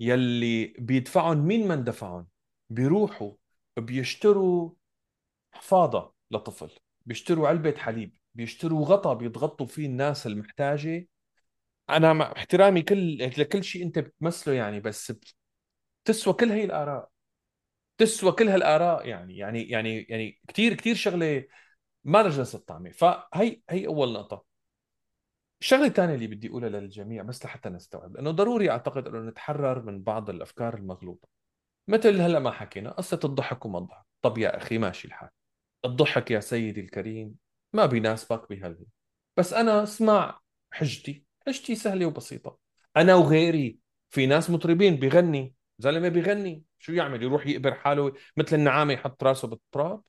[0.00, 2.26] يلي بيدفعهم مين من دفعهم؟
[2.70, 3.32] بيروحوا
[3.76, 4.70] بيشتروا
[5.52, 6.17] حفاضة.
[6.30, 6.70] لطفل
[7.06, 11.08] بيشتروا علبة حليب بيشتروا غطا بيتغطوا فيه الناس المحتاجة.
[11.90, 15.12] أنا مع احترامي كل لكل شيء أنت بتمثله يعني بس
[16.04, 17.10] تسوى كل هي الآراء.
[17.98, 21.44] تسوى كل هالآراء يعني يعني يعني يعني كثير كثير شغلة
[22.04, 24.44] ما رجلس الطعمه فهي هي أول نقطة.
[25.60, 30.02] الشغلة الثانية اللي بدي أقولها للجميع بس لحتى نستوعب إنه ضروري أعتقد إنه نتحرر من
[30.02, 31.28] بعض الأفكار المغلوطة.
[31.88, 34.06] مثل هلأ ما حكينا قصة الضحك وما الضحك.
[34.22, 35.28] طب يا أخي ماشي الحال.
[35.84, 37.34] الضحك يا سيدي الكريم.
[37.72, 38.86] ما بيناسبك بهالهي
[39.36, 41.24] بس أنا اسمع حجتي.
[41.46, 42.58] حجتي سهلة وبسيطة.
[42.96, 48.92] أنا وغيري في ناس مطربين بيغني زلمة بيغني شو يعمل؟ يروح يقبر حاله مثل النعامة
[48.92, 50.02] يحط راسه بالتراب؟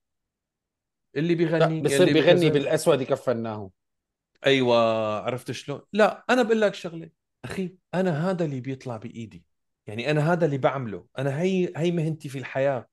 [1.16, 3.72] اللي بيغني بصير بيغني بالأسود يكفناه.
[4.46, 4.78] أيوه
[5.20, 7.10] عرفت شلون؟ لا أنا بقول لك شغلة.
[7.46, 9.44] أخي أنا هذا اللي بيطلع بإيدي.
[9.88, 11.06] يعني أنا هذا اللي بعمله.
[11.18, 12.88] أنا هي هي مهنتي في الحياة.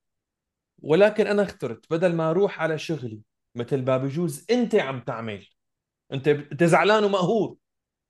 [0.79, 3.21] ولكن أنا اخترت بدل ما أروح على شغلي
[3.55, 5.47] مثل ما بجوز أنت عم تعمل.
[6.13, 7.57] أنت أنت زعلان ومقهور.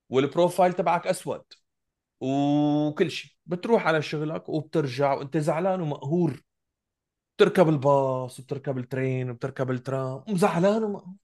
[0.09, 1.43] والبروفايل تبعك أسود.
[2.21, 3.31] وكل شيء.
[3.45, 6.41] بتروح على شغلك وبترجع وأنت زعلان ومقهور.
[7.37, 11.15] بتركب الباص وبتركب الترين وبتركب الترام وزعلان ومقهور.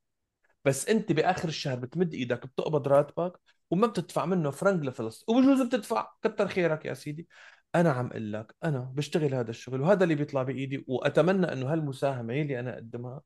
[0.65, 3.39] بس أنت بآخر الشهر بتمد إيدك بتقبض راتبك
[3.71, 5.35] وما بتدفع منه فرنك لفلسطين.
[5.35, 7.27] وبجوز بتدفع كتر خيرك يا سيدي.
[7.75, 12.33] أنا عم أقول لك أنا بشتغل هذا الشغل وهذا اللي بيطلع بإيدي وأتمنى إنه هالمساهمة
[12.41, 13.21] اللي أنا أقدمها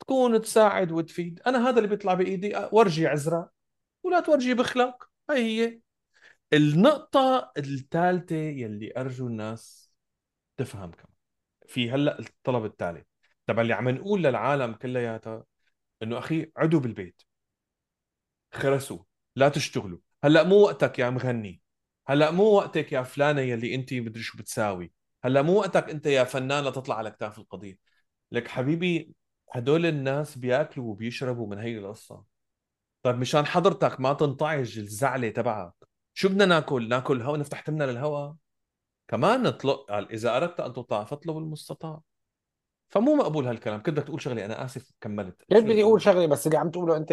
[0.00, 1.40] تكون تساعد وتفيد.
[1.46, 3.50] أنا هذا اللي بيطلع بإيدي ورجي عزرا
[4.02, 5.36] ولا تورجي بخلق هي
[5.68, 5.80] هي.
[6.52, 9.92] النقطة الثالثة يلي أرجو الناس
[10.56, 11.14] تفهم كمان
[11.66, 13.04] في هلأ الطلب التالي.
[13.46, 15.44] تبع اللي عم نقول للعالم كلياتها
[16.02, 17.22] إنه أخي عدوا بالبيت
[18.54, 18.98] خرسوا
[19.36, 19.98] لا تشتغلوا.
[20.24, 21.62] هلأ مو وقتك يا مغني.
[22.06, 24.92] هلا مو وقتك يا فلانة يلي انت مدري شو بتساوي.
[25.24, 27.78] هلا مو وقتك انت يا فنان لتطلع على كتاف القضية.
[28.32, 29.14] لك حبيبي
[29.52, 32.24] هدول الناس بياكلوا وبيشربوا من هي القصة.
[33.02, 35.72] طيب مشان حضرتك ما تنطعج الزعلة تبعك
[36.14, 38.34] شو بدنا ناكل؟ ناكل هوا؟ نفتح تمنا للهواء
[39.08, 42.00] كمان نطلق قال إذا أردت أن تطاع فاطلب المستطاع.
[42.90, 43.82] فمو مقبول هالكلام.
[43.82, 45.42] كنت بدك تقول شغلة أنا آسف كملت.
[45.48, 47.12] كيف بدي أقول شغلة بس اللي عم تقوله أنت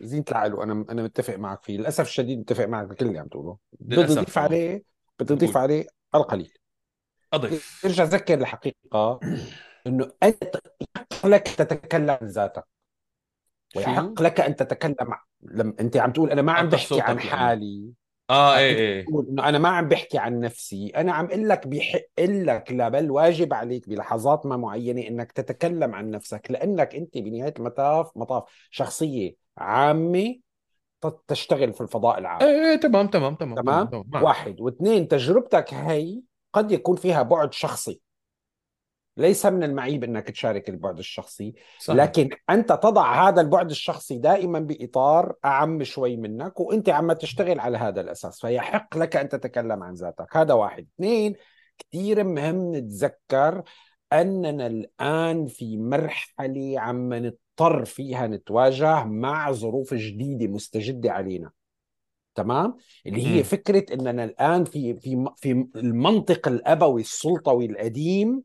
[0.00, 1.78] زينة العقل وأنا أنا متفق معك فيه.
[1.78, 3.56] للأسف الشديد متفق معك بكل اللي عم تقوله.
[3.80, 4.42] بدي أضيف آه.
[4.42, 4.84] عليه
[5.20, 5.56] بدي أضيف.
[5.56, 6.52] عليه القليل.
[7.32, 9.20] اضف ارجع ذكر الحقيقة
[9.86, 12.64] إنه أنت يحق لك تتكلم عن ذاتك؟
[13.76, 14.96] ويحق لك أن تتكلم
[15.42, 17.20] لما أنت عم تقول أنا ما عم بحكي عن.
[17.20, 17.92] حالي.
[18.30, 19.06] آه إيه إيه.
[19.30, 20.92] إنه أنا ما عم بحكي عن نفسي.
[20.96, 25.94] أنا عم أقول لك بحق لك لا بل واجب عليك بلحظات ما معينة إنك تتكلم
[25.94, 30.36] عن نفسك لأنك أنت بنهاية المطاف مطاف شخصية عامة
[31.28, 32.42] تشتغل في الفضاء العام.
[32.42, 34.24] إيه إيه تمام تمام تمام تمام تمام.
[34.24, 34.60] واحد.
[34.60, 36.20] واثنين تجربتك هي
[36.52, 38.00] قد يكون فيها بعد شخصي.
[39.16, 41.94] ليس من المعيب إنك تشارك البعد الشخصي صح.
[41.94, 47.78] لكن أنت تضع هذا البعد الشخصي دائما بإطار أعم شوي منك وأنت عم تشتغل على
[47.78, 51.34] هذا الأساس فيحق لك أن تتكلم عن ذاتك هذا واحد اثنين
[51.78, 53.62] كثير مهم نتذكر
[54.12, 61.50] أننا الآن في مرحلة عم نضطر فيها نتواجه مع ظروف جديدة مستجدة علينا
[62.34, 63.42] تمام اللي هي.
[63.42, 68.42] فكرة أننا الآن في في في المنطق الأبوي السلطوي القديم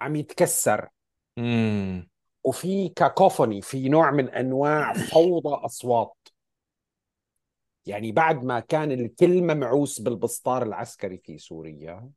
[0.00, 0.88] عم يتكسر.
[1.38, 2.08] امم
[2.44, 6.28] وفي cacophony في نوع من أنواع فوضى أصوات.
[7.86, 12.10] يعني بعد ما كان الكل ممعوس بالبسطار العسكري في سوريا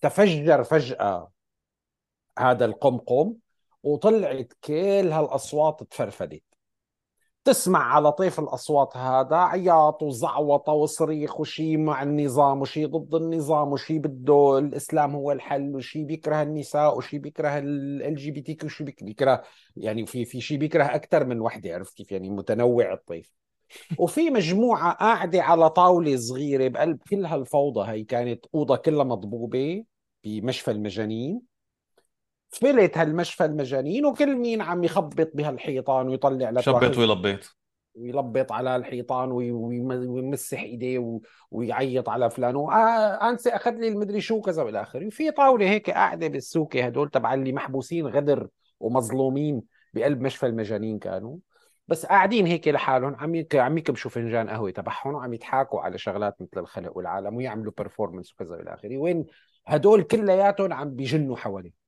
[0.00, 1.30] تفجر فجأة
[2.38, 3.34] هذا القمقم
[3.82, 6.55] وطلعت كل هالأصوات تفرفدت.
[7.46, 13.98] تسمع على طيف الأصوات هذا عياط وزعوطة وصريخ وشي مع النظام وشي ضد النظام وشي
[13.98, 19.42] بده الإسلام هو الحل وشي بيكره النساء وشي بيكره LGBT وشي بيك- بيكره
[19.76, 23.32] يعني في في شي بيكره أكثر من وحدة عرفت كيف؟ يعني متنوع الطيف.
[23.98, 29.84] وفي مجموعة قاعدة على طاولة صغيرة بقلب كل هالفوضى هي كانت أوضة كلها مضبوبة
[30.24, 31.42] بمشفى المجانين.
[32.56, 37.46] فلت هالمشفى المجانين وكل مين عم يخبط بهالحيطان ويطلع لك واخذ ويلبيت
[37.94, 38.52] ويلبط.
[38.52, 44.40] على الحيطان وي- ويم- ويمسح ايديه ويعيط على فلان آه انسى أخذ لي المدري شو
[44.40, 45.06] كذا والى آخره.
[45.06, 48.48] وفي طاولة هيك قاعدة بالسوكه هدول تبع اللي محبوسين غدر
[48.80, 49.62] ومظلومين
[49.94, 51.36] بقلب مشفى المجانين كانوا.
[51.88, 53.14] بس قاعدين هيك لحالهم.
[53.14, 53.44] عم.
[53.54, 58.56] عم يكبشوا فنجان قهوة تبعهم وعم يضحكوا على شغلات مثل الخلق والعالم ويعملوا بيرفورمنس وكذا
[58.56, 58.96] والى آخره.
[58.96, 59.26] وين
[59.66, 61.85] هدول كلياتهم عم بيجنوا حواليه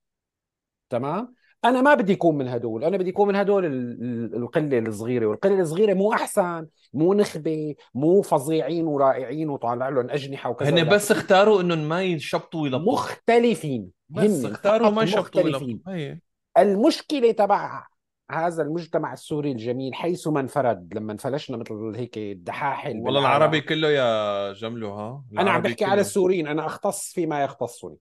[0.91, 4.79] تمام؟ أنا ما بدي اكون من هدول أنا بدي اكون من هدول ال- ال- القلة
[4.79, 10.89] الصغيرة والقلة الصغيرة مو أحسن مو نخبة مو فظيعين ورائعين وطالع لهم أجنحة وكذا هن
[10.89, 11.11] بس.
[11.13, 16.19] اختاروا إنهم ما يشبطوا ويلبطوا مختلفين بس هن اختاروا ما يشبطوا هي
[16.59, 17.87] المشكلة تبع
[18.31, 23.21] هذا المجتمع السوري الجميل حيث ما انفرد لما انفلشنا مثل هيك الدحاحل والله.
[23.21, 25.89] العربي كله يا جمله ها؟ أنا عم بحكي كله.
[25.89, 27.97] على السوريين أنا أختص فيما يختصني.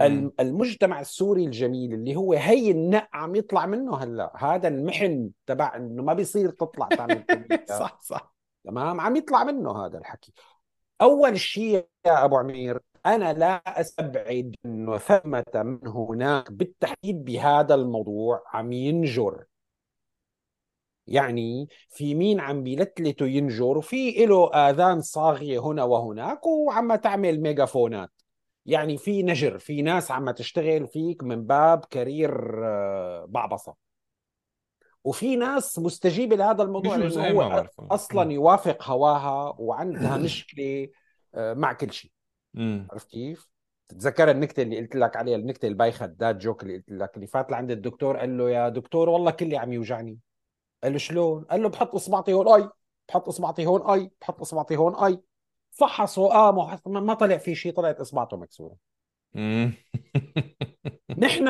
[0.00, 0.32] مم.
[0.40, 4.32] المجتمع السوري الجميل اللي هو هي النق عم يطلع منه هلأ.
[4.36, 7.24] هذا المحن تبع إنه ما بيصير تطلع تعمل
[7.80, 8.34] صح صح.
[8.64, 10.32] تمام؟ عم يطلع منه هذا الحكي.
[11.00, 18.42] أول شيء يا أبو عمير أنا لا أستبعد إنه ثمة من هناك بالتحديد بهذا الموضوع
[18.52, 19.44] عم ينجر.
[21.06, 28.10] يعني في مين عم بيلتلت وينجر وفي له آذان صاغية هنا وهناك وعم تعمل ميجافونات
[28.66, 33.74] يعني في نجر في ناس عم تشتغل فيك من باب career آه، بعبصه
[35.04, 40.88] وفي ناس مستجيبة لهذا الموضوع لأنه هو أصلا يوافق هواها وعندها مشكلة
[41.34, 42.10] آه، مع كل شيء.
[42.90, 43.48] عرفت كيف؟
[43.88, 47.50] تتذكر النكتة اللي قلت لك عليها؟ النكتة البايخه الداد جوك اللي قلت لك اللي فات
[47.50, 50.18] لعند الدكتور قال له يا دكتور والله كلي عم يوجعني.
[50.82, 52.68] قال له شلون؟ قال له بحط إصبعتي هون أي
[53.08, 55.20] بحط إصبعتي هون أي بحط إصبعتي هون أي.
[55.78, 58.76] فحص وقام وحط- ما طلع في شيء طلعت اصبعته مكسورة.
[61.18, 61.48] نحن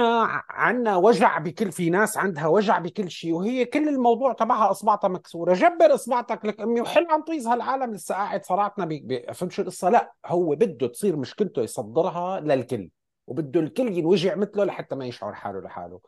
[0.50, 5.54] عندنا وجع بكل في ناس عندها وجع بكل شيء وهي كل الموضوع تبعها اصبعتها مكسورة.
[5.54, 8.88] جبر اصبعتك لك أمي وحل عن طيز هالعالم لسه قاعد صرعتنا.
[9.32, 12.90] فهمت شو القصة؟ لا هو بده تصير مشكلته يصدرها للكل
[13.26, 16.00] وبده الكل ينوجع مثله لحتى ما يشعر حاله لحاله.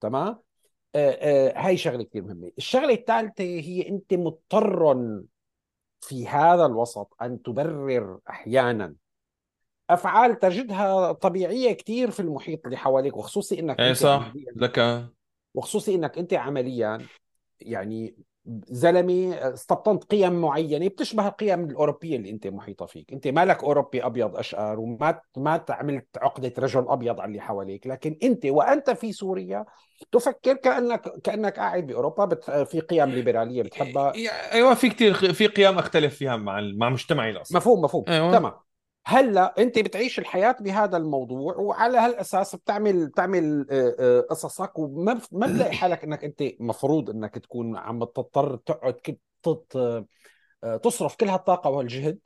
[0.00, 0.38] تمام؟
[0.94, 2.50] آه آه هاي شغلة كثير مهمة.
[2.58, 4.96] الشغلة الثالثة هي أنت مضطر
[6.00, 8.94] في هذا الوسط أن تبرر أحيانا
[9.90, 14.32] أفعال تجدها طبيعية كثير في المحيط اللي حواليك وخصوصي إنك أنت صح.
[14.56, 15.08] لك
[15.54, 16.98] وخصوصي إنك أنت عمليا
[17.60, 18.14] يعني
[18.68, 20.88] زلمة استبطنت قيم معينة.
[20.88, 26.06] بتشبه القيم الأوروبية اللي أنت محيطة فيك، أنت مالك أوروبي أبيض أشقر وما ما عملت
[26.18, 29.64] عقدة رجل أبيض على اللي حواليك، لكن أنت وأنت في سوريا
[30.12, 32.50] تفكر كأنك كأنك قاعد بأوروبا بت...
[32.50, 34.12] في قيم ليبرالية بتحبها.
[34.52, 37.56] أيوه في كثير في قيم أختلف فيها مع مع مجتمعي الأصلي.
[37.56, 38.04] مفهوم مفهوم.
[38.08, 38.32] أيوة.
[38.32, 38.52] تمام.
[39.10, 45.46] هلا انت بتعيش الحياة بهذا الموضوع وعلى هالأساس بتعمل بتعمل آه، آه، قصصك وما ما
[45.46, 49.00] بتلاقي حالك إنك أنت مفروض إنك تكون عم تضطر تقعد
[50.64, 52.18] آه، تصرف كل هالطاقة وهالجهد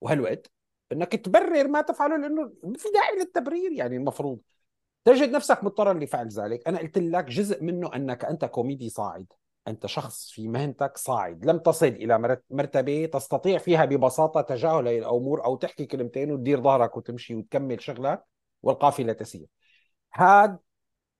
[0.00, 0.50] وهالوقت
[0.92, 4.38] إنك تبرر ما تفعله لأنه ما في داعي للتبرير يعني المفروض
[5.04, 6.68] تجد نفسك مضطرا لفعل ذلك.
[6.68, 9.26] أنا قلت لك جزء منه إنك أنت كوميدي صاعد.
[9.68, 15.56] أنت شخص في مهنتك صاعد لم تصل إلى مرتبة تستطيع فيها ببساطة تجاهل الأمور أو
[15.56, 18.24] تحكي كلمتين وتدير ظهرك وتمشي وتكمل شغلك
[18.62, 19.46] والقافلة تسير.
[20.12, 20.58] هذا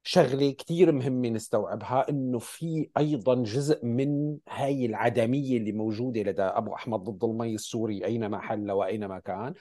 [0.03, 6.75] شغلة كثير مهمة نستوعبها إنه في أيضا جزء من هاي العدمية اللي موجودة لدى أبو
[6.75, 9.55] أحمد ضد المي السوري أينما حل وأينما كان.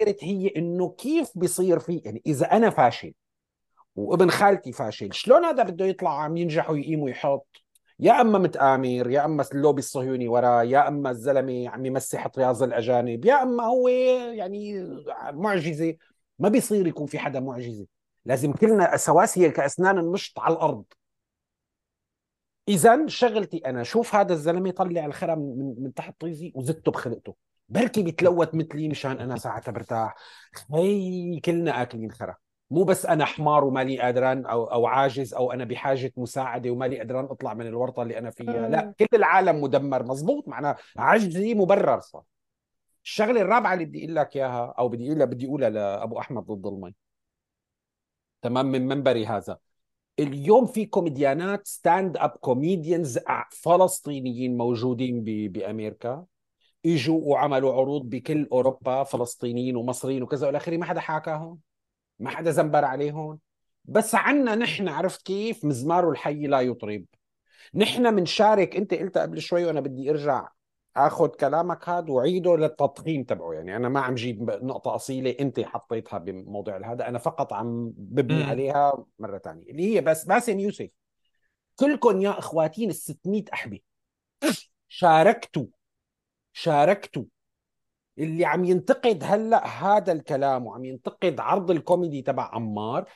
[0.00, 3.14] فكرة هي إنه كيف بيصير في يعني إذا أنا فاشل
[3.96, 7.63] وابن خالتي فاشل شلون هذا بده يطلع عم ينجح ويقيم ويحط؟
[8.00, 13.24] يا أما متآمر يا أما اللوبي الصهيوني وراه يا أما الزلمة عم يمسح طياز الأجانب
[13.24, 14.84] يا أما هو يعني
[15.32, 15.96] معجزة.
[16.38, 17.86] ما بيصير يكون في حدا معجزة.
[18.24, 20.84] لازم كلنا سواسية كأسنان المشط على الأرض.
[22.68, 27.36] اذا شغلتي أنا شوف هذا الزلمة طلع الخرم من, من تحت طيزي وزته بخلقته.
[27.68, 30.14] بركي بيتلوث مثلي مشان أنا ساعتها برتاح.
[30.74, 32.36] هي كلنا آكلين خرا
[32.70, 37.24] مو بس أنا حمار ومالي قادران أو أو عاجز أو أنا بحاجة مساعدة ومالي قادران
[37.24, 38.68] أطلع من الورطة اللي أنا فيها.
[38.68, 42.22] لا كل العالم مدمر مزبوط معناه عجزي مبرر صار.
[43.04, 46.66] الشغلة الرابعة اللي بدي أقول لك إياها أو بدي أقولها بدي أقولها لأبو أحمد ضد
[46.66, 46.94] المي.
[48.42, 49.58] تمام؟ من منبري هذا.
[50.18, 53.18] اليوم في كوميديانات stand up comedians
[53.50, 56.24] فلسطينيين موجودين بأمريكا.
[56.86, 61.58] إجوا وعملوا عروض بكل أوروبا فلسطينيين ومصريين وكذا والى اخره ما حدا حاكاهم.
[62.18, 63.38] ما حدا زنبر عليهم.
[63.84, 67.04] بس عنا نحن عرفت كيف؟ مزمار الحي لا يطرب.
[67.74, 70.48] نحن بنشارك انت قلت قبل شوي وأنا بدي ارجع
[70.96, 73.52] آخذ كلامك هذا واعيده للتضخيم تبعه.
[73.52, 77.08] يعني أنا ما عم جيب نقطة أصيلة انت حطيتها بموضوع هذا.
[77.08, 78.46] أنا فقط عم ببني م.
[78.46, 80.90] عليها مرة ثانية اللي هي بس باسم يوسف.
[81.76, 83.80] كلكم يا إخواتين ال 600 أحبة.
[84.88, 85.66] شاركتوا.
[86.52, 87.24] شاركتوا.
[88.18, 93.08] اللي عم ينتقد هلأ هذا الكلام وعم ينتقد عرض الكوميدي تبع عمار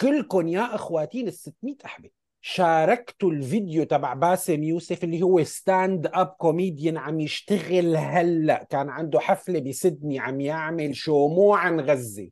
[0.00, 2.10] كلكم يا اخواتين ال 600 أحبة
[2.44, 9.20] شاركتوا الفيديو تبع باسم يوسف اللي هو stand up comedian عم يشتغل هلأ كان عنده
[9.20, 12.28] حفلة بسدني عم يعمل show مو عن غزة.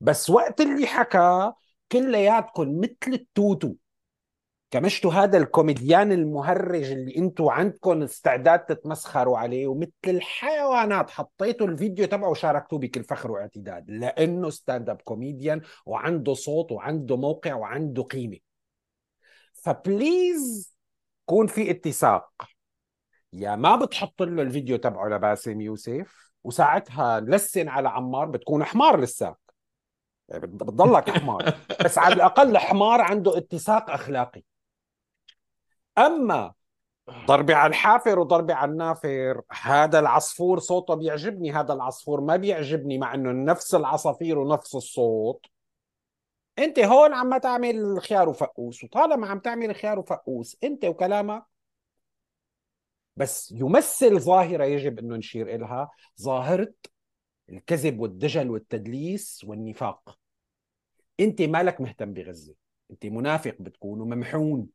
[0.00, 1.52] بس وقت اللي حكى
[1.92, 3.74] كلياتكم مثل التوتو.
[4.72, 12.30] كمشتوا هذا الكوميديان المهرج اللي أنتم عندكم استعداد تتمسخروا عليه ومثل الحيوانات حطيتوا الفيديو تبعه
[12.30, 18.38] وشاركتوه بكل فخر واعتداد لأنه stand up comedian وعنده صوت وعنده موقع وعنده قيمة.
[19.52, 20.74] ف please
[21.26, 22.32] كون في اتساق.
[23.32, 29.38] يا ما بتحط له الفيديو تبعه لباسم يوسف وساعتها لسن على عمار بتكون حمار لساك
[30.28, 31.54] يعني بتضلك حمار.
[31.84, 34.42] بس على الأقل حمار عنده اتساق أخلاقي.
[35.98, 36.54] أما
[37.26, 43.14] ضربي على الحافر وضربي على النافر هذا العصفور صوته بيعجبني هذا العصفور ما بيعجبني مع
[43.14, 45.46] إنه نفس العصافير ونفس الصوت.
[46.58, 51.44] أنت هون عم تعمل خيار وفقوس وطالما عم تعمل خيار وفقوس أنت وكلامك
[53.16, 56.74] بس يمثل ظاهرة يجب إنه نشير إلها ظاهرة
[57.50, 60.18] الكذب والدجل والتدليس والنفاق.
[61.20, 62.54] أنت مالك مهتم بغزة
[62.90, 64.68] أنت منافق بتكون وممحون.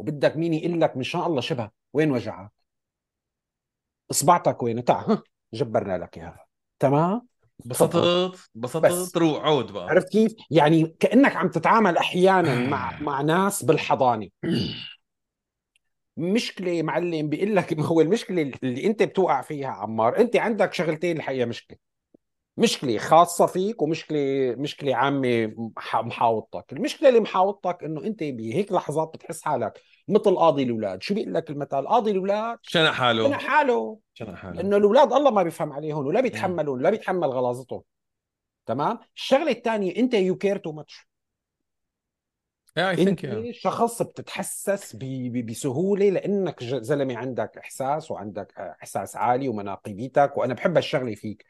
[0.00, 2.52] وبدك مين يقول لك إن شاء الله شبه وين وجعك؟
[4.10, 6.46] إصبعتك وين؟ تعا جبرنا لك إياها.
[6.78, 7.28] تمام؟
[7.64, 8.50] بسطت.
[8.54, 9.88] بسطت روح عود بقى.
[9.88, 14.28] عرفت كيف؟ يعني كأنك عم تتعامل أحيانا مع مع ناس بالحضانة.
[16.16, 21.16] مشكلة معلم بيقول لك ما هو المشكلة اللي أنت بتوقع فيها عمار أنت عندك شغلتين
[21.16, 21.78] الحقيقة مشكلة.
[22.56, 25.52] مشكلة خاصة فيك ومشكلة مشكلة عامة
[25.94, 26.72] محاوطتك.
[26.72, 31.02] المشكلة اللي محاوطتك إنه أنت بهيك لحظات بتحس حالك مثل قاضي الأولاد.
[31.02, 35.30] شو بيقول لك المثل قاضي الأولاد شنق حاله؟ شنق حاله؟ شنق حاله؟ إنه الأولاد الله
[35.30, 37.82] ما بيفهم عليهم ولا بيتحملون ولا بيتحمل غلاظتهم
[38.66, 41.10] تمام؟ الشغلة الثانية أنت you care too much
[42.78, 43.50] أنت yeah.
[43.52, 44.96] شخص بتتحسس
[45.46, 51.44] بسهولة لأنك زلمة عندك إحساس وعندك إحساس عالي ومناقبيتك وأنا بحب هالشغلة فيك.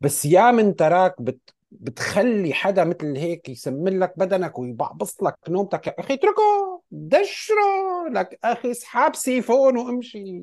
[0.00, 5.86] بس يا من تراك بت بتخلي حدا مثل هيك يسمن لك بدنك ويبعبص لك نومتك.
[5.86, 8.38] يا أخي اتركه دشره لك.
[8.44, 10.42] أخي اسحب سيفون وامشي.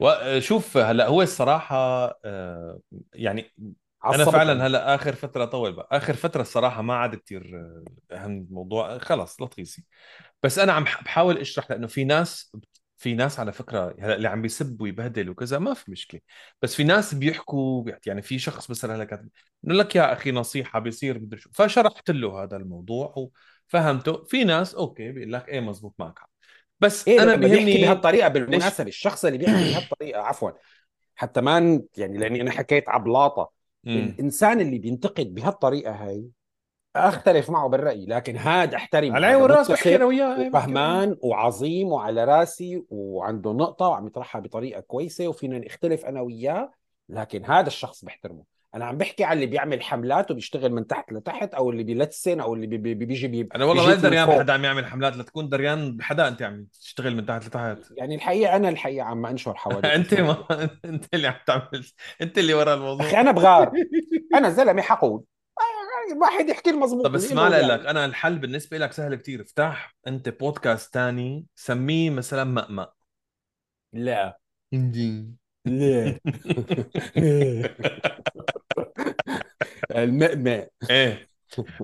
[0.00, 1.76] وشوف هلا هو الصراحة
[2.24, 2.80] آه،
[3.14, 3.50] يعني
[4.04, 7.50] أنا فعلا هلا آخر فترة طول بقى آخر فترة الصراحة ما عاد كثير
[8.10, 9.84] آه، أهم الموضوع خلص لا تغيسي
[10.42, 12.52] بس أنا عم بحاول أشرح لأنه في ناس
[13.02, 16.20] في ناس على فكرة هلا اللي عم بيسب ويبهدل وكذا ما في مشكلة.
[16.62, 19.28] بس في ناس بيحكوا يعني في شخص مثلا هلا كاتب
[19.66, 23.14] انه لك يا أخي نصيحة بيصير بدي شو؟ فشرحت له هذا الموضوع
[23.68, 24.24] وفهمته.
[24.24, 26.18] في ناس أوكي بيقول لك إيه مزبوط معك
[26.80, 30.50] بس إيه أنا بيحكي بيهمني بهالطريقة بالمناسبة الشخص اللي بيحكي بهالطريقة عفوا
[31.16, 33.52] حتى ما يعني لأني أنا حكيت عبلاطة
[33.94, 36.24] الإنسان اللي بينتقد بهالطريقة هاي
[36.96, 42.24] أختلف معه بالرأي لكن هذا احترم على عين والراس بحكي أنا وياه فهمان وعظيم وعلى
[42.24, 46.72] راسي وعنده نقطة وعم يطرحها بطريقة كويسة وفينا نختلف أنا وياه
[47.08, 48.44] لكن هذا الشخص بحترمه.
[48.74, 52.54] أنا عم بحكي على اللي بيعمل حملات وبيشتغل من تحت لتحت أو اللي بيلتسن أو
[52.54, 55.96] اللي بي بي بيجي بي أنا والله ما دريان بحدا عم يعمل حملات لتكون دريان
[55.96, 57.78] بحدا أنت عم تشتغل من تحت لتحت.
[57.96, 60.36] يعني الحقيقة أنا الحقيقة عم انشر حوادث أنت ما
[60.84, 61.86] أنت اللي عم تعمل
[62.22, 63.06] أنت اللي ورا الموضوع.
[63.06, 63.72] أخي أنا بغار.
[64.34, 65.24] أنا زلمة حقود.
[66.12, 67.90] الواحد يحكي المضبوط طب اسمع لك يعني.
[67.90, 69.42] أنا الحل بالنسبة لك سهل كتير.
[69.42, 72.92] افتح أنت بودكاست تاني سميه مثلا مأمأ
[73.92, 74.38] لا.
[75.64, 76.20] لا.
[79.96, 81.28] المأمأ إيه.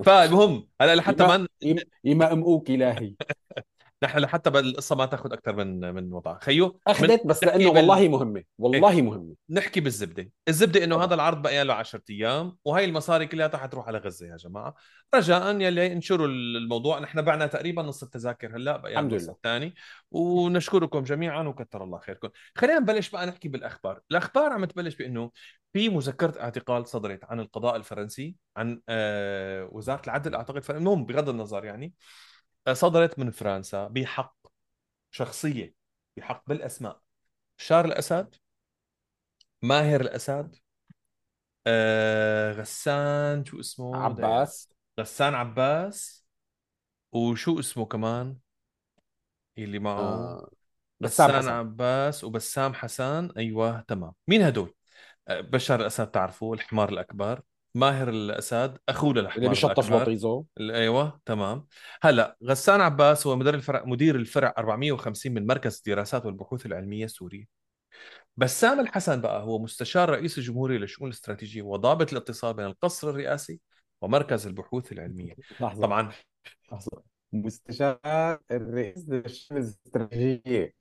[0.05, 1.49] فالمهم هلا لحتى ما
[2.05, 3.15] يمأمؤوك إلهي.
[4.03, 6.39] نحن لحتى القصة ما تاخذ أكثر من من وضع.
[6.39, 8.11] خيو أخذت بس لأنه والله بال...
[8.11, 9.35] مهمة والله إيه؟ مهمة.
[9.51, 10.31] نحكي بالزبدة.
[10.49, 14.37] الزبدة إنه هذا العرض بقى له 10 أيام وهي المصاري كلها حتروح على غزة يا
[14.37, 14.75] جماعة.
[15.15, 16.99] رجاء يلي انشروا الموضوع.
[16.99, 19.33] نحن بعنا تقريبا نص التذاكر هلأ بقى الحمد لله.
[19.33, 19.75] الثاني.
[20.11, 22.29] ونشكركم جميعا وكثر الله خيركم.
[22.55, 24.01] خلينا نبلش بقى نحكي بالأخبار.
[24.11, 25.31] الأخبار عم تبلش بإنه
[25.73, 31.65] في مذكرة اعتقال صدرت عن القضاء الفرنسي عن آه وزارة العدل أعتقد المهم بغض النظر
[31.65, 31.93] يعني.
[32.73, 34.37] صدرت من فرنسا بحق
[35.11, 35.75] شخصية
[36.17, 37.01] بحق بالأسماء.
[37.59, 38.35] بشار الأسد
[39.63, 40.57] ماهر الأسد
[41.67, 44.73] آه غسان شو اسمه؟ عباس.
[45.01, 46.27] غسان عباس.
[47.13, 48.37] وشو اسمه كمان؟
[49.59, 50.01] اللي معه.
[50.01, 50.51] آه.
[51.01, 51.49] بسام غسان حسن.
[51.49, 53.31] عباس وبسام حسن.
[53.37, 54.13] أيوه تمام.
[54.29, 54.75] مين هدول؟
[55.29, 57.43] آه، بشار الأسد تعرفوه الحمار الأكبر.
[57.75, 60.45] ماهر الأسد أخوه للحمار اللي بيشطف بطيزه.
[60.61, 61.67] أيوه تمام.
[62.03, 67.49] هلأ غسان عباس هو مدير الفرع مدير الفرع 450 من مركز الدراسات والبحوث العلمية السوري
[68.37, 73.61] بسام الحسن بقى هو مستشار رئيس الجمهورية للشؤون الاستراتيجية وضابط الاتصال بين القصر الرئاسي
[74.03, 75.35] ومركز البحوث العلمية.
[75.61, 75.83] لحظة.
[75.83, 76.13] طبعا.
[76.73, 77.03] لحظة.
[77.33, 80.73] مستشار الرئيس للشؤون الاستراتيجية.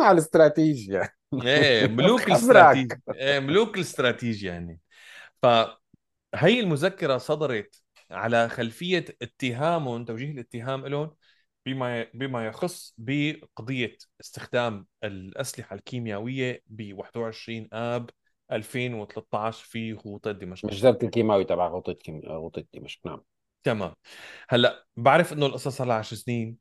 [0.00, 1.08] على الاستراتيجيا
[1.42, 4.80] إيه ملوك الاستراتيجيا إيه ملوك الاستراتيجيا يعني.
[5.42, 11.10] فهي المذكرة صدرت على خلفية اتهامهم توجيه الاتهام لهم
[11.66, 18.10] بما بما يخص بقضية استخدام الأسلحة الكيميائية ب 21 آب
[18.52, 20.66] 2013 في غوطة دمشق.
[20.66, 23.22] مجزرة الكيماوي تبع غوطة غوطة دمشق نعم.
[23.64, 23.94] تمام.
[24.48, 26.58] هلأ بعرف إنه القصة صار لها 10 سنين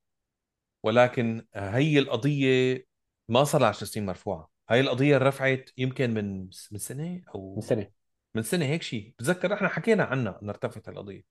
[0.83, 2.85] ولكن هي القضية
[3.29, 4.49] ما صار لها 10 سنين مرفوعة.
[4.69, 6.39] هاي القضية رفعت يمكن من
[6.71, 7.89] من سنة أو من سنة.
[8.35, 11.23] من سنة هيك شيء بتذكر إحنا حكينا عنها إنها ارتفعت القضية.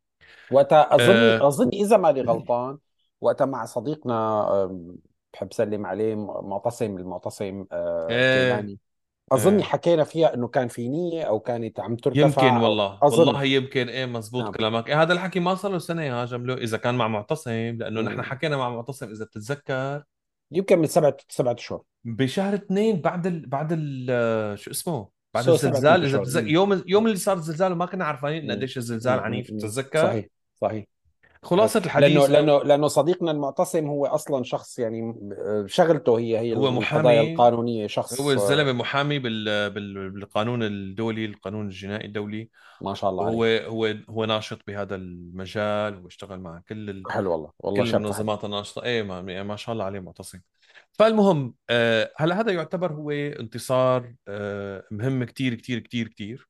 [0.50, 1.48] وقتها أظن أه...
[1.48, 2.78] أظن إذا مالي غلطان
[3.20, 4.46] وقتها مع صديقنا
[5.32, 8.76] بحب سلم عليه معتصم المعتصم أه...
[9.32, 9.62] أظن أه...
[9.62, 12.20] حكينا فيها إنه كان في نية أو كانت عم ترتفع.
[12.20, 12.98] يمكن والله.
[13.02, 13.18] أظن.
[13.18, 13.88] والله يمكن.
[13.88, 14.52] إيه مزبوط نعم.
[14.52, 14.88] كلامك.
[14.88, 18.22] إيه هذا الحكي ما صار له سنة يا جملو إذا كان مع معتصم لأنه نحن
[18.22, 20.04] حكينا مع معتصم إذا بتتذكر.
[20.50, 23.46] يمكن من سبعة سبعة اشهر بشهر اثنين بعد ال...
[23.46, 24.58] بعد ال...
[24.58, 26.36] شو اسمه؟ بعد الزلزال اذا بتز...
[26.36, 29.46] يوم يوم اللي صار الزلزال وما كنا عارفين قديش الزلزال عنيف.
[29.46, 30.26] تتذكر؟ صحيح
[30.60, 30.84] صحيح.
[31.42, 35.14] خلاصة الحديث لأنه لأنه لأنه صديقنا المعتصم هو أصلا شخص يعني
[35.66, 37.32] شغلته هي هي هو محامي.
[37.32, 39.70] القانونية شخص هو الزلمة محامي بال...
[39.70, 40.10] بال...
[40.10, 42.48] بالقانون الدولي القانون الجنائي الدولي.
[42.82, 43.62] ما شاء الله هو عليك.
[43.62, 47.02] هو هو ناشط بهذا المجال واشتغل مع كل ال...
[47.10, 47.50] حلو والله.
[47.58, 48.82] والله كل المنظمات الناشطة.
[48.82, 49.42] إيه ما...
[49.42, 50.38] ما شاء الله عليه معتصم.
[50.98, 56.48] فالمهم آه هلا هذا يعتبر هو انتصار آه مهم كتير كتير كتير كتير.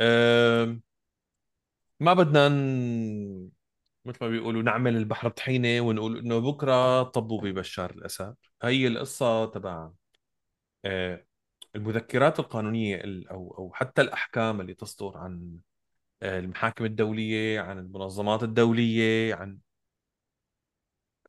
[0.00, 0.80] آه
[2.00, 3.50] ما بدنا ن...
[4.04, 8.36] مثل ما بيقولوا نعمل البحر طحينه ونقول إنه بكرة طبوا ببشار الأسد.
[8.62, 9.90] هي القصة تبع
[11.76, 15.60] المذكرات القانونية أو أو حتى الأحكام اللي تصدر عن
[16.22, 19.58] المحاكم الدولية عن المنظمات الدولية عن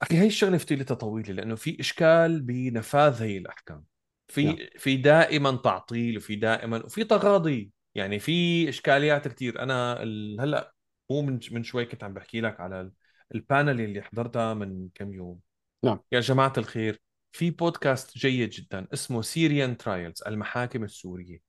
[0.01, 3.83] أخي هي الشغلة فتيلتها طويلة لأنه في إشكال بنفاذ هي الأحكام.
[4.27, 4.57] في نعم.
[4.77, 7.71] في دائما تعطيل وفي دائما وفي تغاضي.
[7.95, 9.93] يعني في إشكاليات كثير أنا
[10.39, 10.73] هلأ
[11.11, 12.91] مو من من شوي كنت عم بحكي لك على
[13.35, 15.39] ال panel اللي حضرتها من كم يوم.
[15.83, 15.99] نعم.
[16.11, 21.39] يا جماعة الخير في بودكاست جيد جدا اسمه Syrian Trials المحاكم السورية.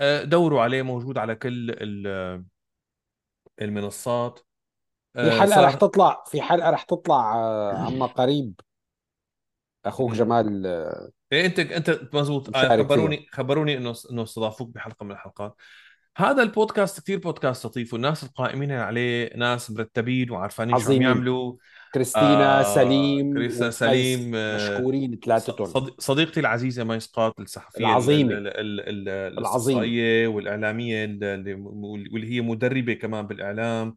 [0.00, 2.44] آه، دوروا عليه موجود على كل ال-
[3.62, 4.40] المنصات.
[5.14, 8.52] في آه، حلقة رح تطلع في حلقة رح تطلع آه، عما قريب.
[9.86, 12.46] أخوك جمال آه، إيه انت أنت مزبوط.
[12.46, 12.96] آه، مشارك فيها.
[12.96, 15.54] خبروني خبروني إنه إنه استضافوك بحلقة من الحلقات.
[16.16, 21.02] هذا البودكاست كثير بودكاست لطيف والناس القائمين عليه ناس مرتبين وعارفانين شو عم عظيمين.
[21.08, 21.56] يعملوا.
[21.94, 27.78] كريستينا آه سليم كريستا وميس سليم آه مشكورين ثلاثتهم صد- صديقتي العزيزة مي سقاط الصحفية
[27.78, 33.96] ال- ال- العظيمة ال- ال- ال- العظيمة اللي واللي هي مدربة كمان بالإعلام.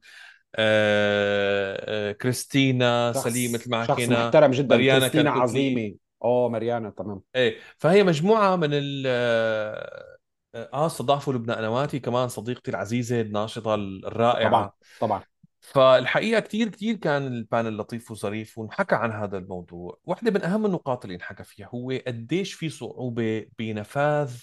[0.56, 4.76] آه، آه، كريستينا سليم مثل ما شخص حكينا محترم جدا.
[4.76, 5.96] مريانا كريستينا عظيمة.
[6.24, 7.22] أوه مريانا تمام.
[7.36, 10.14] إيه فهي مجموعة من ال آه
[10.56, 13.76] آه، استضافوا لبنى نواتي كمان صديقتي العزيزة الناشطة طبعا
[14.06, 14.76] الرائعة.
[15.00, 15.24] طبعا
[15.62, 20.00] فالحقيقة كثير كثير كان البانل لطيف وظريف ونحكى عن هذا الموضوع.
[20.06, 24.36] واحدة من أهم النقاط اللي انحكى فيها هو قديش في صعوبة بنفاذ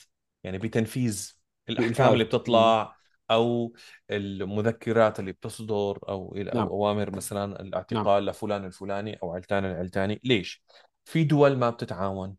[0.45, 1.33] يعني بتنفيذ
[1.69, 2.13] الأحكام بإنفاذ.
[2.13, 2.25] اللي.
[2.25, 3.00] بتطلع.
[3.31, 3.73] أو
[4.11, 6.69] المذكرات اللي بتصدر أو إلى أو نعم.
[6.69, 7.67] أوامر مثلا نعم.
[7.67, 10.21] الاعتقال لفلان الفلاني أو علتان العلتاني.
[10.25, 10.65] ليش؟
[11.05, 12.35] في دول ما بتتعاون.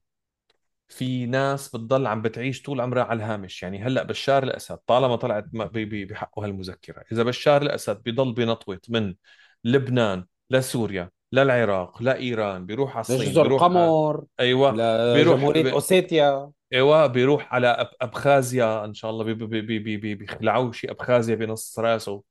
[0.88, 3.64] في ناس بتضل عم بتعيش طول عمرها على الهامش.
[3.64, 7.04] يعني هلأ بشار الأسد طالما طلعت بحقه هالمذكرة.
[7.12, 9.16] إذا بشار الأسد بيضل بينطوط من
[9.64, 14.72] لبنان لسوريا للعراق لإيران بيروح على الصين بيروح على القمر أيوه
[15.14, 15.68] بيروح لجمهورية ب...
[15.68, 16.52] أوسيتيا.
[16.74, 17.89] إيوه بيروح على.
[18.01, 19.34] أبخازيا إن شاء الله بي...
[19.34, 19.80] بي...
[19.80, 19.97] بي...
[19.97, 20.15] بي...
[20.15, 20.74] بي...
[20.74, 22.24] شيء أبخازيا بنص رأسه.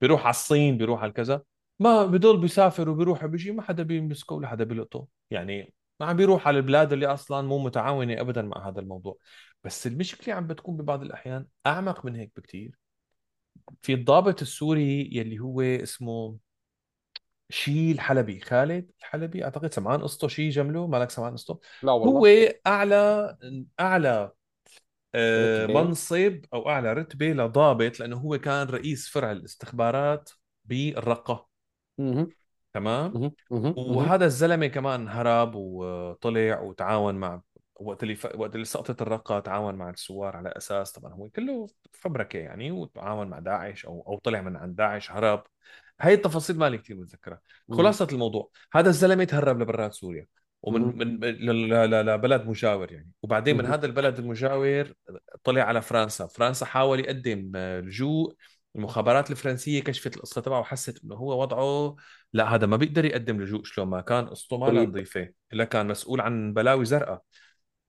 [0.00, 1.42] بيروح على الصين بيروح على كذا.
[1.80, 6.48] ما بضل بيسافر وبيروح بيجي ما حدا بيمسكه ولا حدا بيلقطه يعني ما عم بيروح
[6.48, 9.18] على البلاد اللي أصلا مو متعاونة ابدا مع هذا الموضوع.
[9.64, 12.78] بس المشكلة عم بتكون ببعض الأحيان أعمق من هيك بكثير
[13.82, 16.36] في الضابط السوري يلي هو اسمه
[17.50, 22.54] شي الحلبي خالد الحلبي أعتقد سمعان قصته شي جمله مالك سمعان قصته؟ لا هو والله
[22.66, 23.36] أعلى
[23.80, 24.30] اعلى
[25.14, 30.30] آه، رتبة منصب أو أعلى رتبة لضابط لأنه هو كان رئيس فرع الاستخبارات
[30.64, 31.48] بالرقه.
[32.74, 33.32] تمام.
[33.76, 37.40] وهذا الزلمة كمان هرب وطلع وتعاون مع
[37.80, 38.26] وقت اللي ف...
[38.34, 43.28] وقت اللي سقطت الرقة تعاون مع الثوار على أساس طبعا هو كله فبركة يعني وتعاون
[43.28, 45.44] مع داعش أو أو طلع من عند داعش هرب.
[46.00, 47.40] هاي التفاصيل مالي كثير متذكرها.
[47.72, 48.50] خلاصة الموضوع.
[48.72, 50.26] هذا الزلمة تهرب لبرات سوريا
[50.62, 50.98] ومن.
[50.98, 51.20] من
[51.90, 53.10] لبلد مجاور يعني.
[53.22, 53.66] وبعدين من.
[53.66, 54.92] هذا البلد المجاور
[55.44, 56.26] طلع على فرنسا.
[56.26, 58.34] فرنسا حاول يقدم آه، لجوء
[58.76, 61.96] المخابرات الفرنسية كشفت القصة تبعه وحست إنه هو وضعه
[62.32, 64.28] لا هذا ما بيقدر يقدم لجوء شلون ما كان.
[64.28, 65.28] قصته ما غريب نظيفة.
[65.52, 67.22] إلا كان مسؤول عن بلاوي زرقاء.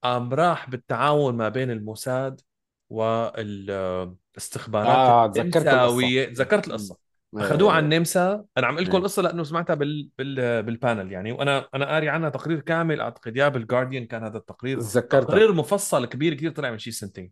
[0.04, 2.42] قام راح بالتعاون ما بين الموساد
[2.90, 5.72] والاستخبارات تذكرت القصة.
[5.72, 6.74] النمساويه تذكرت مم.
[6.74, 7.05] القصة.
[7.38, 10.10] أخذوه على إيه النمسا أنا عم لكم إيه القصة لأنه سمعتها بال...
[10.18, 10.64] بال...
[10.64, 13.02] بالبانل يعني وأنا أنا قاري عنها تقرير كامل.
[13.02, 14.80] أعتقد يا بالجارديان كان هذا التقرير.
[14.80, 17.32] تذكرتها تقرير مفصل كبير كثير طلع من شي سنتين.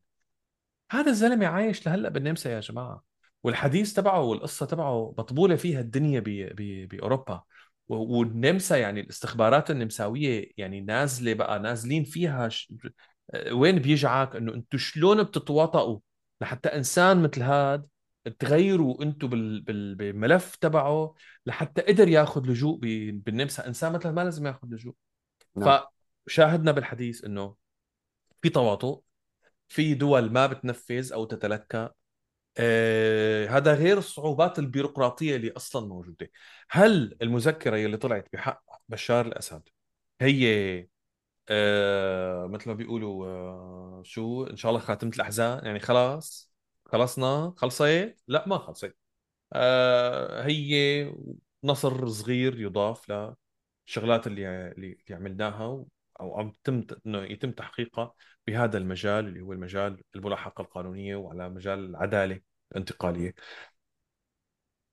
[0.92, 3.04] هذا الزلمة عايش لهلأ بالنمسا يا جماعة.
[3.44, 6.24] والحديث تبعه والقصة تبعه مطبولة فيها الدنيا ب...
[6.30, 6.88] ب...
[6.88, 7.44] بأوروبا.
[7.88, 12.74] والنمسا يعني الاستخبارات النمساوية يعني نازلة بقى نازلين فيها ش...
[13.52, 16.00] وين بيجعك؟ إنه أنتم شلون بتتواطئوا
[16.42, 17.86] لحتى إنسان مثل هاد
[18.40, 19.62] تغيروا أنتم بال...
[19.62, 19.96] بال...
[19.96, 21.16] بالملف تبعه
[21.46, 22.86] لحتى قدر ياخذ لجوء ب...
[23.24, 23.68] بالنمسا.
[23.68, 24.96] إنسان مثل ما لازم ياخذ لجوء.
[25.56, 25.80] نعم.
[26.28, 27.56] فشاهدنا بالحديث إنه
[28.42, 29.02] في تواطؤ
[29.68, 31.90] في دول ما بتنفذ أو تتلكى.
[32.58, 36.32] آه هذا غير الصعوبات البيروقراطية اللي أصلا موجودة.
[36.70, 39.70] هل المذكرة اللي طلعت بحق بشار الأسد
[40.22, 40.88] هي
[41.50, 46.53] آه مثل ما بيقولوا آه شو؟ إن شاء الله خاتمة الأحزان يعني خلاص.
[46.94, 48.96] خلصنا خلصت لا ما خلصت
[49.54, 51.14] آه هي
[51.64, 55.86] نصر صغير يضاف للشغلات اللي اللي عملناها
[56.20, 58.14] أو عم تم إنه يتم تحقيقها
[58.48, 62.42] بهذا المجال اللي هو المجال الملاحقة القانونية وعلى مجال العدالة
[62.72, 63.36] الانتقالية.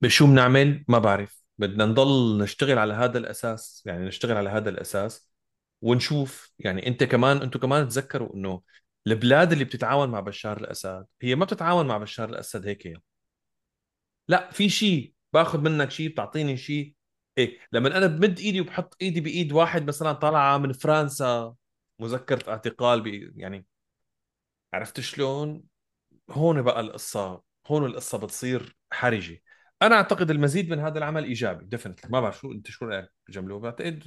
[0.00, 1.42] بشو بنعمل؟ ما بعرف.
[1.58, 5.30] بدنا نضل نشتغل على هذا الأساس يعني نشتغل على هذا الأساس
[5.82, 8.62] ونشوف يعني أنت كمان أنتم كمان تذكروا إنه
[9.06, 13.00] البلاد اللي بتتعاون مع بشار الأسد هي ما بتتعاون مع بشار الأسد هيك
[14.28, 16.94] لا في شيء باخذ منك شيء بتعطيني شيء
[17.38, 21.54] إيه لما أنا بمد إيدي وبحط إيدي بإيد واحد مثلا طالعة من فرنسا
[21.98, 23.66] مذكرة اعتقال بي يعني
[24.74, 25.62] عرفت شلون؟
[26.30, 29.42] هون بقى القصة هون القصة بتصير حرجة.
[29.82, 33.58] أنا أعتقد المزيد من هذا العمل إيجابي definitely ما بعرف شو أنت شو رأيك؟ جمله
[33.58, 34.02] بعتقد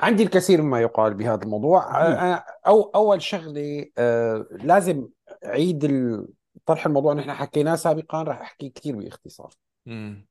[0.00, 2.08] عندي الكثير مما يقال بهذا الموضوع.
[2.08, 5.08] أنا أو أول شغلة آه لازم
[5.44, 6.28] أعيد ال-
[6.66, 9.54] طرح الموضوع نحن حكيناه سابقا راح أحكي كثير باختصار.
[9.88, 10.26] امم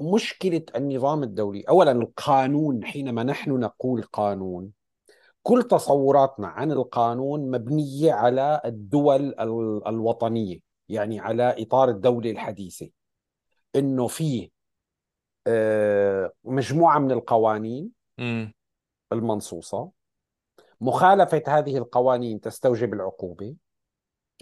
[0.00, 4.70] مشكلة النظام الدولي أولا القانون حينما نحن نقول قانون
[5.42, 9.34] كل تصوراتنا عن القانون مبنية على الدول
[9.86, 10.58] الوطنية
[10.88, 12.88] يعني على إطار الدولة الحديثة.
[13.76, 14.50] إنه في
[15.46, 18.54] آه، مجموعة من القوانين امم
[19.12, 19.90] المنصوصة.
[20.80, 23.56] مخالفة هذه القوانين تستوجب العقوبة.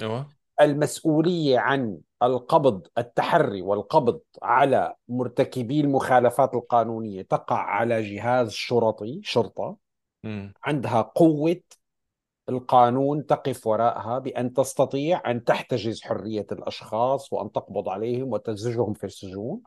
[0.01, 0.29] أيوه.
[0.61, 9.77] المسؤولية عن القبض التحري والقبض على مرتكبي المخالفات القانونية تقع على جهاز شرطي شرطة.
[10.25, 11.61] امم عندها قوة
[12.49, 19.61] القانون تقف وراءها بأن تستطيع أن تحتجز حرية الأشخاص وأن تقبض عليهم وتزجهم في السجون.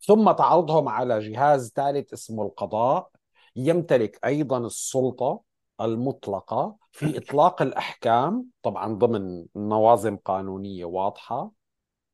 [0.00, 3.10] ثم تعرضهم على جهاز ثالث اسمه القضاء.
[3.56, 5.40] يمتلك أيضا السلطة
[5.80, 11.50] المطلقة في إطلاق الأحكام طبعا ضمن نوازم قانونية واضحة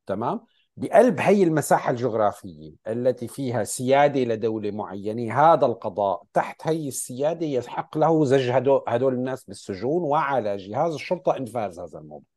[0.07, 0.41] تمام؟
[0.77, 7.99] بقلب هي المساحة الجغرافية التي فيها سيادة لدولة معينة هذا القضاء تحت هي السيادة يحق
[7.99, 8.51] له زج
[8.89, 12.37] هدول الناس بالسجون وعلى جهاز الشرطة إنفاذ هذا الموضوع.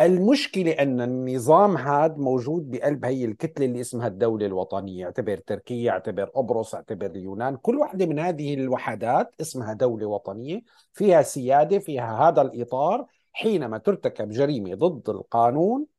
[0.00, 6.24] المشكلة أن النظام هذا موجود بقلب هي الكتلة اللي اسمها الدولة الوطنية اعتبر تركيا اعتبر
[6.24, 10.62] قبرص اعتبر اليونان كل واحدة من هذه الوحدات اسمها دولة وطنية
[10.92, 15.91] فيها سيادة فيها هذا الإطار حينما ترتكب جريمة ضد القانون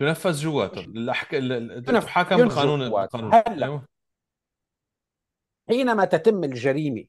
[0.00, 1.30] تنفذ جواته الأحك...
[1.86, 3.66] تحاكم بقانون القانون هلأ.
[3.66, 3.86] أيوه.
[5.68, 7.04] حينما تتم الجريمة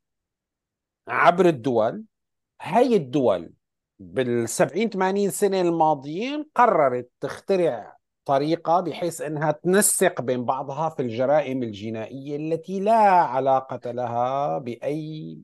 [1.07, 2.03] عبر الدول
[2.61, 3.53] هي الدول
[3.99, 11.63] بال 70 80 سنة الماضيين قررت تخترع طريقة بحيث إنها تنسق بين بعضها في الجرائم
[11.63, 15.37] الجنائية التي لا علاقة لها بأي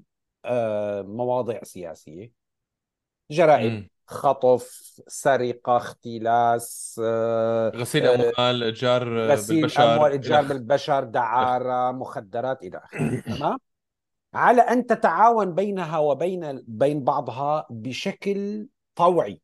[0.46, 2.32] آه، مواضيع سياسية.
[3.32, 3.90] جرائم م.
[4.08, 12.64] خطف سرقة اختلاس آه، غسيل آه، أموال اتجار غسيل بالبشر أموال اتجار بالبشر دعارة مخدرات
[12.64, 13.58] إلى آخره تمام؟
[14.34, 19.42] على أن تتعاون بينها وبين بين بعضها بشكل طوعي.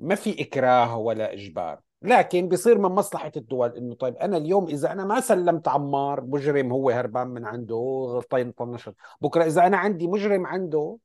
[0.00, 1.80] ما في إكراه ولا إجبار.
[2.02, 6.72] لكن بصير من مصلحة الدول إنه طيب أنا اليوم إذا أنا ما سلمت عمار مجرم
[6.72, 8.94] هو هربان من عنده طين طنشت.
[9.20, 10.98] بكرة إذا أنا عندي مجرم عنده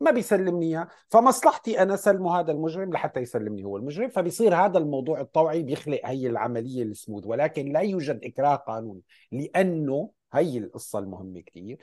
[0.00, 0.88] ما بيسلمني إياه.
[1.08, 4.08] فمصلحتي أنا سلمه هذا المجرم لحتى يسلمني هو المجرم.
[4.08, 7.26] فبيصير هذا الموضوع الطوعي بيخلق هي العملية السموث.
[7.26, 11.78] ولكن لا يوجد إكراه قانوني لأنه هي القصة المهمة كثير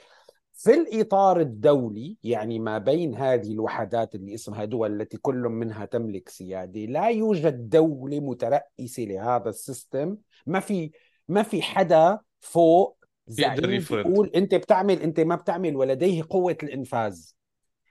[0.58, 6.30] في الإطار الدولي يعني ما بين هذه الوحدات اللي اسمها دول التي كل منها تملك
[6.30, 10.18] سيادة لا يوجد دولة مترأسة لهذا السيستم.
[10.46, 10.92] ما في
[11.28, 17.32] ما في حدا فوق زعيم يقول أنت بتعمل أنت ما بتعمل ولديه قوة الإنفاذ.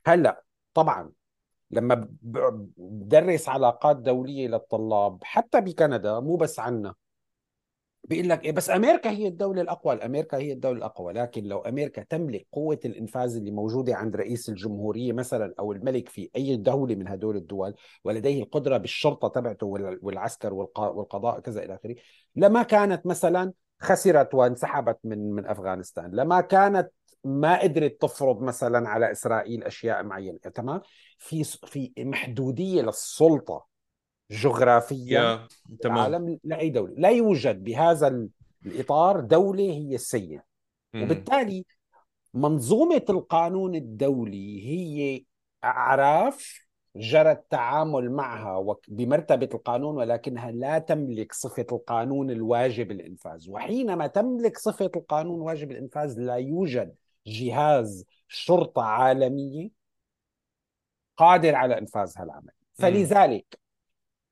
[0.07, 0.45] هلا
[0.75, 1.13] طبعا
[1.71, 2.09] لما
[2.77, 6.95] بدرس علاقات دولية للطلاب حتى بكندا مو بس عنا
[8.05, 9.95] بيقول لك إيه بس أمريكا هي الدولة الأقوى.
[9.95, 15.13] أمريكا هي الدولة الأقوى لكن لو أمريكا تملك قوة الإنفاذ اللي موجودة عند رئيس الجمهورية
[15.13, 17.75] مثلا أو الملك في أي دولة من هدول الدول
[18.05, 19.67] ولديه القدرة بالشرطة تبعته
[20.03, 21.95] والعسكر والقضاء كذا إلى آخره
[22.37, 26.91] لما كانت مثلا خسرت وانسحبت من من أفغانستان لما كانت
[27.25, 30.81] ما قدرت تفرض مثلا على إسرائيل أشياء معينة تمام؟
[31.19, 33.67] في في محدودية للسلطة
[34.31, 35.47] جغرافيا
[35.83, 35.97] تمام.
[35.99, 36.95] العالم لأي دولة.
[36.97, 38.29] لا يوجد بهذا
[38.67, 40.41] الإطار دولة هي السيد
[40.97, 41.65] وبالتالي
[42.35, 45.25] منظومة القانون الدولي هي
[45.65, 46.65] أعراف
[46.97, 53.51] جرى التعامل معها بمرتبة القانون ولكنها لا تملك صفة القانون الواجب الإنفاذ.
[53.51, 56.95] وحينما تملك صفة القانون واجب الإنفاذ لا يوجد
[57.27, 59.71] جهاز شرطة عالمية
[61.17, 63.59] قادر على انفاذ هالعمل فلذلك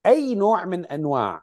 [0.06, 1.42] أي نوع من أنواع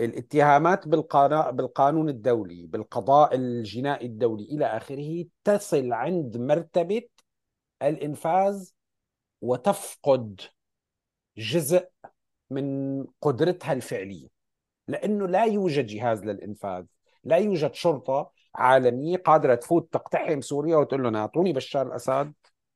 [0.00, 7.02] الاتهامات بالقانون الدولي بالقضاء الجنائي الدولي إلى آخره تصل عند مرتبة
[7.82, 8.70] الإنفاذ
[9.40, 10.40] وتفقد
[11.36, 11.88] جزء
[12.50, 14.28] من قدرتها الفعلية.
[14.88, 16.84] لأنه لا يوجد جهاز للإنفاذ
[17.24, 22.32] لا يوجد شرطة عالمية قادرة تفوت تقتحم سوريا وتقول لهم أعطوني بشار الأسد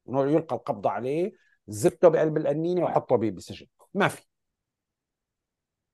[0.08, 1.32] يلقى القبض عليه
[1.68, 4.22] زبته بقلب القنينه وحطه بسجن ما في.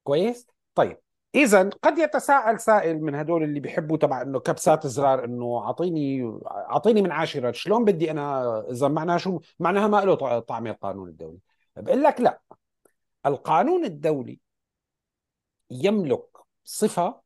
[0.04, 0.98] كويس؟ طيب.
[1.34, 7.02] اذا قد يتساءل سائل من هدول اللي بيحبوا تبع إنه كبسات زرار إنه أعطيني أعطيني
[7.02, 7.52] من عاشرة.
[7.52, 11.38] شلون بدي أنا إذا معناها شو؟ معناها ما له طعم القانون الدولي.
[11.76, 12.40] بقول لك لا.
[13.26, 14.40] القانون الدولي
[15.70, 16.26] يملك
[16.64, 17.20] صفة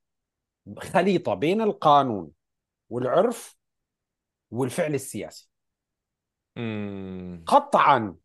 [0.79, 2.31] خليطة بين القانون
[2.91, 3.57] والعرف
[4.51, 5.51] والفعل السياسي.
[7.47, 8.16] قطعا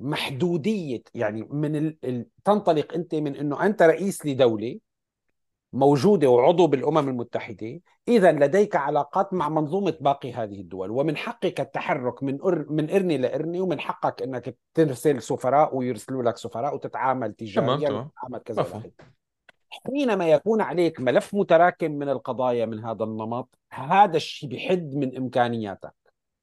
[0.00, 1.98] محدودية يعني من ال...
[2.04, 2.26] ال...
[2.44, 4.78] تنطلق أنت من إنه أنت رئيس لدولة
[5.72, 12.22] موجودة وعضو بالأمم المتحدة إذا لديك علاقات مع منظومة باقي هذه الدول ومن حقك التحرك
[12.22, 12.66] من أر...
[12.72, 18.62] من إرني لإرني ومن حقك أنك ترسل سفراء ويرسلوا لك سفراء وتتعامل تجاريا وتتعامل كذا.
[19.86, 25.94] حينما يكون عليك ملف متراكم من القضايا من هذا النمط هذا الشيء بحد من إمكانياتك.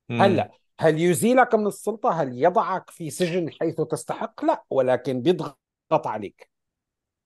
[0.09, 0.21] مم.
[0.21, 5.57] هلا هل يزيلك من السلطة؟ هل يضعك في سجن حيث تستحق؟ لا ولكن بيضغط
[5.91, 6.49] عليك.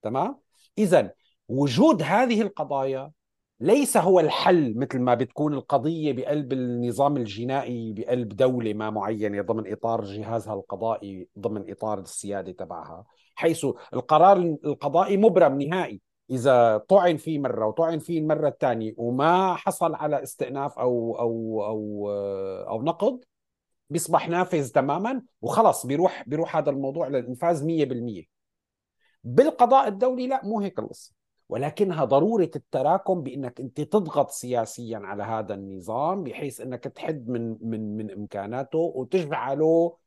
[0.01, 0.39] تمام؟
[0.77, 1.11] إذا
[1.47, 3.11] وجود هذه القضايا
[3.59, 9.71] ليس هو الحل مثل ما بتكون القضية بقلب النظام الجنائي بقلب دولة ما معينة ضمن
[9.71, 13.05] إطار جهازها القضائي ضمن إطار السيادة تبعها.
[13.35, 16.01] حيث القرار القضائي مبرم نهائي.
[16.29, 22.09] إذا طعن فيه مرة وطعن فيه المرة الثانية وما حصل على استئناف أو أو أو
[22.69, 23.23] أو نقض
[23.89, 28.27] بيصبح نافذ تماما وخلص بيروح بيروح هذا الموضوع للإنفاذ 100%
[29.23, 31.13] بالقضاء الدولي لا مو هيك القصة.
[31.49, 37.97] ولكنها ضرورة التراكم بأنك أنت تضغط سياسيا على هذا النظام بحيث أنك تحد من من
[37.97, 39.97] من إمكاناته وتجعله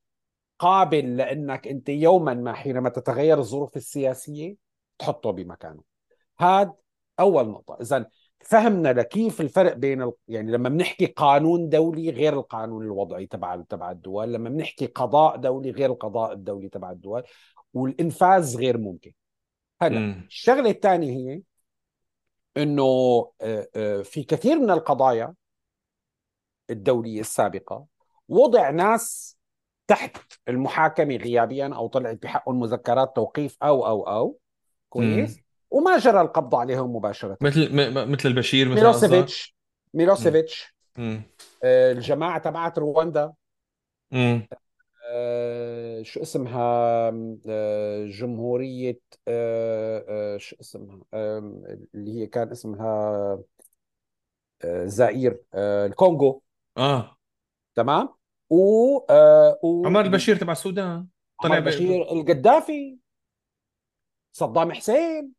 [0.58, 4.56] قابل لأنك أنت يوما ما حينما تتغير الظروف السياسية
[4.98, 5.82] تحطه بمكانه.
[6.38, 6.74] هذا
[7.20, 7.78] أول نقطة.
[7.80, 10.12] إذا فهمنا لكيف الفرق بين ال...
[10.28, 15.70] يعني لما بنحكي قانون دولي غير القانون الوضعي تبع تبع الدول لما بنحكي قضاء دولي
[15.70, 17.22] غير القضاء الدولي تبع الدول
[17.74, 19.12] والإنفاذ غير ممكن.
[19.82, 20.24] هلا.
[20.26, 21.42] الشغلة الثانية هي
[22.56, 22.82] إنه
[23.40, 25.34] آه، آه، في كثير من القضايا
[26.70, 27.86] الدولية السابقة
[28.28, 29.37] وضع ناس
[29.88, 30.16] تحت
[30.48, 34.38] المحاكمة غيابيا أو طلعت بحقهم مذكرات توقيف أو أو أو.
[34.88, 35.36] كويس.
[35.36, 35.42] مم.
[35.70, 37.36] وما جرى القبض عليهم مباشرة.
[37.40, 39.56] مثل م- مثل البشير مثل؟ ميلوسيفيتش.
[39.94, 40.74] ميلوسيفيتش.
[40.98, 41.22] مم.
[41.64, 43.32] آه، الجماعة تبعت رواندا.
[44.10, 44.48] مم.
[45.10, 46.62] آه، شو اسمها؟
[47.48, 51.38] آه، جمهورية آه، آه، شو اسمها؟ آه،
[51.94, 53.38] اللي هي كان اسمها
[54.64, 56.42] آه، زائير آه، الكونغو.
[56.76, 57.16] آه.
[57.74, 58.17] تمام؟
[58.50, 61.06] و, آه، و عمر البشير تبع السودان.
[61.42, 62.98] طلع عمر ب- بشير القذافي
[64.32, 65.32] صدام حسين.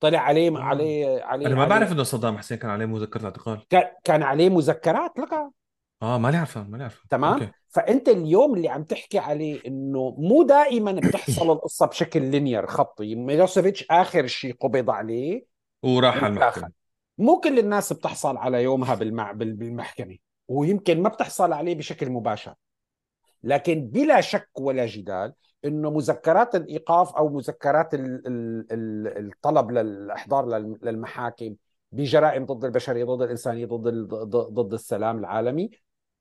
[0.00, 0.62] طلع عليه آه.
[0.62, 3.68] عليه عليه أنا ما عليه- بعرف إنه صدام حسين كان عليه مذكرة اعتقال.
[3.70, 5.32] كان- كان عليه مذكرات لك
[6.02, 7.50] آه مالي عارفه مالي عارفه تمام؟ okay.
[7.68, 13.86] فأنت اليوم اللي عم تحكي عليه إنه مو دائما بتحصل القصة بشكل linear خطي ميلوسيفيتش
[13.90, 15.44] آخر شيء قبض عليه
[15.82, 16.26] وراح على.
[16.26, 16.70] المحكمة.
[17.18, 19.32] مو كل الناس بتحصل على يومها بالمع...
[19.32, 20.16] بال- بالمحكمة.
[20.52, 22.54] ويمكن ما بتحصل عليه بشكل مباشر.
[23.42, 25.32] لكن بلا شك ولا جدال
[25.64, 28.26] إنه مذكرات الإيقاف أو مذكرات ال...
[28.26, 28.66] ال...
[28.72, 31.54] ال- الطلب للإحضار لل- للمحاكم
[31.92, 34.08] بجرائم ضد البشرية ضد الإنسانية ضد ال...
[34.08, 35.70] ضد ضد السلام العالمي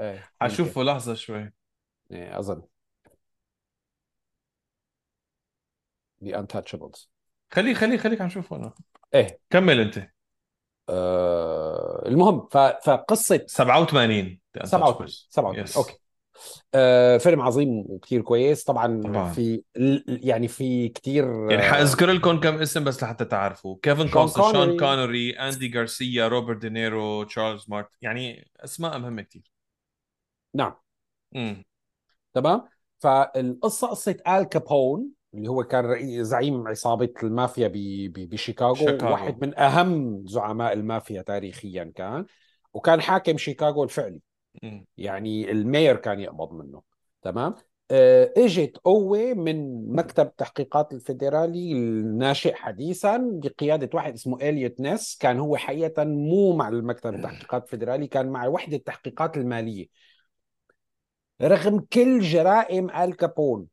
[0.00, 1.52] إيه حشوفه لحظة شوي.
[2.10, 2.62] إيه أظن.
[6.24, 7.06] The Untouchables.
[7.52, 8.72] خليه خليه خليك عم شوفه أنا.
[9.14, 9.40] إيه.
[9.50, 10.10] كمل أنت.
[10.88, 12.56] آه المهم ف...
[12.58, 15.26] فقصة 87 The 87 Untouchables.
[15.30, 15.76] 87 Yes.
[15.76, 15.99] Okay.
[16.74, 19.32] آه فيلم عظيم وكثير كويس طبعا, طبعاً.
[19.32, 19.62] في
[20.06, 25.30] يعني في كثير يعني حاذكر لكم كم اسم بس لحتى تعرفوا كيفن كوستنر شون كونري.
[25.30, 29.50] اندي غارسيا روبرت دينيرو تشارلز مارت يعني أسماء مهمة كثير
[30.54, 30.74] نعم
[31.36, 31.64] امم
[32.34, 32.62] تمام
[32.98, 37.70] فالقصة قصة آل كابون اللي هو كان زعيم عصابة المافيا.
[38.14, 39.12] بشيكاغو شيكاغو.
[39.12, 42.26] واحد من أهم زعماء المافيا تاريخيا كان
[42.74, 44.20] وكان حاكم شيكاغو الفعلي.
[44.96, 46.82] يعني المير كان يقبض منه
[47.22, 47.54] تمام؟
[47.90, 55.38] آه، اجت قوة من مكتب تحقيقات الفيدرالي الناشئ حديثا بقيادة واحد اسمه إليوت نيس كان
[55.38, 59.86] هو حقيقة مو مع المكتب التحقيقات الفيدرالي كان مع وحدة التحقيقات المالية.
[61.42, 63.66] رغم كل جرائم آل كابون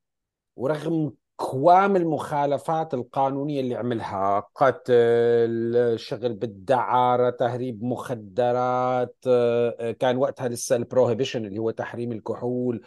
[0.56, 10.76] ورغم كوم المخالفات القانونية اللي عملها قتل شغل بالدعارة تهريب مخدرات آه، كان وقتها لسه
[10.76, 12.82] ال prohibition اللي هو تحريم الكحول.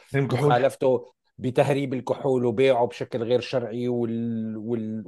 [0.47, 1.05] مخالفته
[1.41, 4.57] بتهريب الكحول وبيعه بشكل غير شرعي وال...
[4.57, 5.03] وال...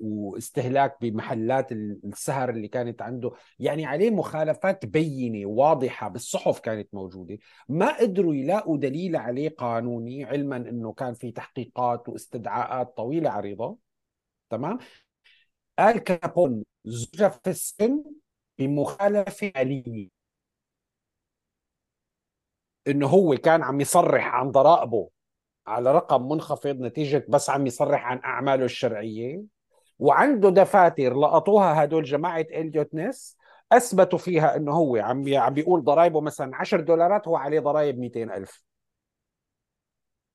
[0.00, 3.30] واستهلاك بمحلات السهر اللي كانت عنده.
[3.58, 7.38] يعني عليه مخالفات بينة واضحة بالصحف كانت موجودة.
[7.68, 13.78] ما قدروا يلاقوا دليل عليه قانوني علما إنه كان في تحقيقات واستدعاءات طويلة عريضة
[14.50, 14.78] تمام؟
[15.80, 18.04] آل كابون زوجة في السن
[18.58, 20.08] بمخالفة آلية
[22.88, 25.19] إنه هو كان عم يصرح عن ضرائبه.
[25.70, 29.42] على رقم منخفض نتيجة بس عم يصرح عن أعماله الشرعية.
[29.98, 33.38] وعنده دفاتر لقطوها هدول جماعة إليوت نيس
[33.72, 38.22] أثبتوا فيها أنه هو عم عم بيقول ضرائبه مثلا 10 دولارات هو عليه ضرائب 200
[38.30, 38.64] ألف.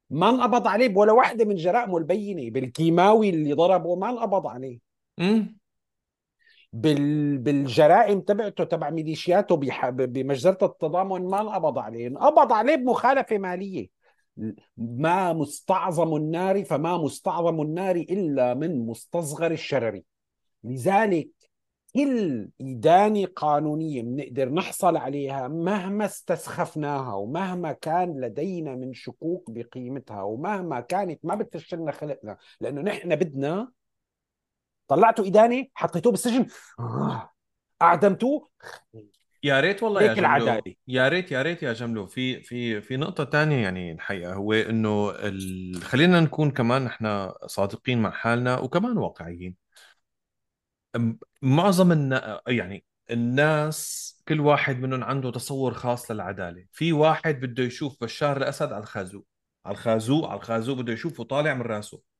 [0.09, 2.51] ما انقبض عليه ولا واحدة من جرائمه البينة.
[2.51, 4.79] بالكيماوي اللي ضربه ما انقبض عليه.
[6.73, 7.37] بال...
[7.37, 9.89] بالجرائم تبعته تبع ميليشياته بح...
[9.89, 12.07] بمجزرة التضامن ما انقبض عليه.
[12.07, 13.87] انقبض عليه بمخالفة مالية.
[14.77, 20.01] ما مستعظم النار فما مستعظم النار إلا من مستصغر الشرر
[20.63, 21.29] لذلك
[21.95, 30.79] كل إدانة قانونية بنقدر نحصل عليها مهما استسخفناها ومهما كان لدينا من شكوك بقيمتها ومهما
[30.79, 33.71] كانت ما بتفشلنا خلقنا لأنه نحن بدنا
[34.87, 36.45] طلعتوا إدانة حطيتوه بالسجن
[36.79, 37.29] آه.
[37.81, 38.49] أعدمتوه
[39.45, 40.61] يا ريت والله يا جملو.
[40.87, 42.07] يا ريت يا ريت يا جملو.
[42.07, 45.75] في في في نقطة ثانية يعني الحقيقة هو إنه ال...
[45.83, 49.55] خلينا نكون كمان نحن صادقين مع حالنا وكمان واقعيين.
[51.41, 52.41] معظم النا...
[52.47, 56.65] يعني الناس كل واحد منهم عنده تصور خاص للعدالة.
[56.71, 59.27] في واحد بده يشوف بشار الأسد على الخازوق.
[59.65, 62.14] على الخازوق على الخازوق بده يشوفه طالع من راسه.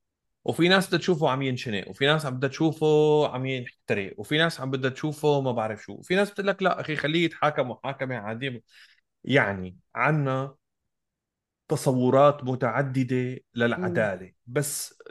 [0.46, 4.62] وفي ناس بدها تشوفه عم ينشنق وفي ناس عم بدها تشوفه عم يحترق وفي ناس
[4.62, 8.16] عم بدها تشوفه ما بعرف شو وفي ناس بتقول لك لا أخي خليه يتحاكم محاكمة
[8.16, 8.62] عادية.
[9.24, 10.56] يعني عنا
[11.68, 15.04] تصورات متعددة للعدالة بس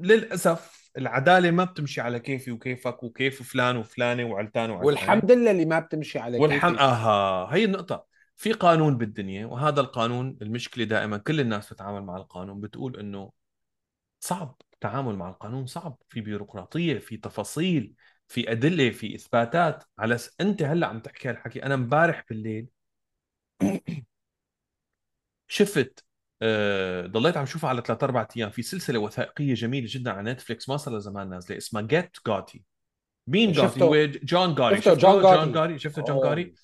[0.00, 5.64] للأسف العدالة ما بتمشي على كيفي وكيفك وكيف فلان وفلانة وعلتان وعلتان والحمد لله اللي
[5.64, 6.70] ما بتمشي على والحم...
[6.70, 8.06] كيفي آها هي النقطة.
[8.36, 13.32] في قانون بالدنيا وهذا القانون المشكلة دائما كل الناس بتتعامل مع القانون بتقول إنه
[14.20, 14.56] صعب.
[14.84, 17.94] التعامل مع القانون صعب في بيروقراطية في تفاصيل
[18.28, 19.84] في أدلة في إثباتات.
[19.98, 20.36] على س...
[20.40, 21.62] أنت هلأ عم تحكي هالحكي.
[21.62, 22.68] أنا امبارح بالليل
[25.48, 26.04] شفت
[26.42, 28.50] آه، ضليت عم شوفها على ثلاث أربع أيام.
[28.50, 30.68] في سلسلة وثائقية جميلة جدا على نتفليكس.
[30.68, 31.56] ما صار لها زمان نازلة.
[31.56, 32.64] اسمها Get Gotti
[33.26, 36.54] مين جاتي هو جون جاتي شفته جون جاري جون شفته جون جاتي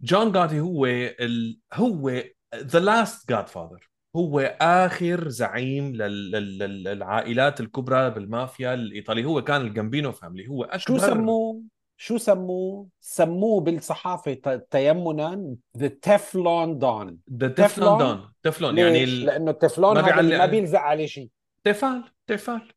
[0.00, 1.60] جون جاتي هو ال...
[1.72, 2.22] هو
[2.54, 9.24] the last godfather هو آخر زعيم للعائلات الكبرى بالمافيا الإيطالي.
[9.24, 10.48] هو كان الجامبينو family.
[10.48, 11.62] هو أكبر شو سموه؟
[11.96, 19.20] شو سموه؟ سموه بالصحافة تيمنا ذا تeflon دون ذا تeflon دون تeflon يعني ال...
[19.20, 21.30] لأنه التفلون هذا اللي ما بيلزق عليه شيء.
[21.64, 22.72] تفال تفال.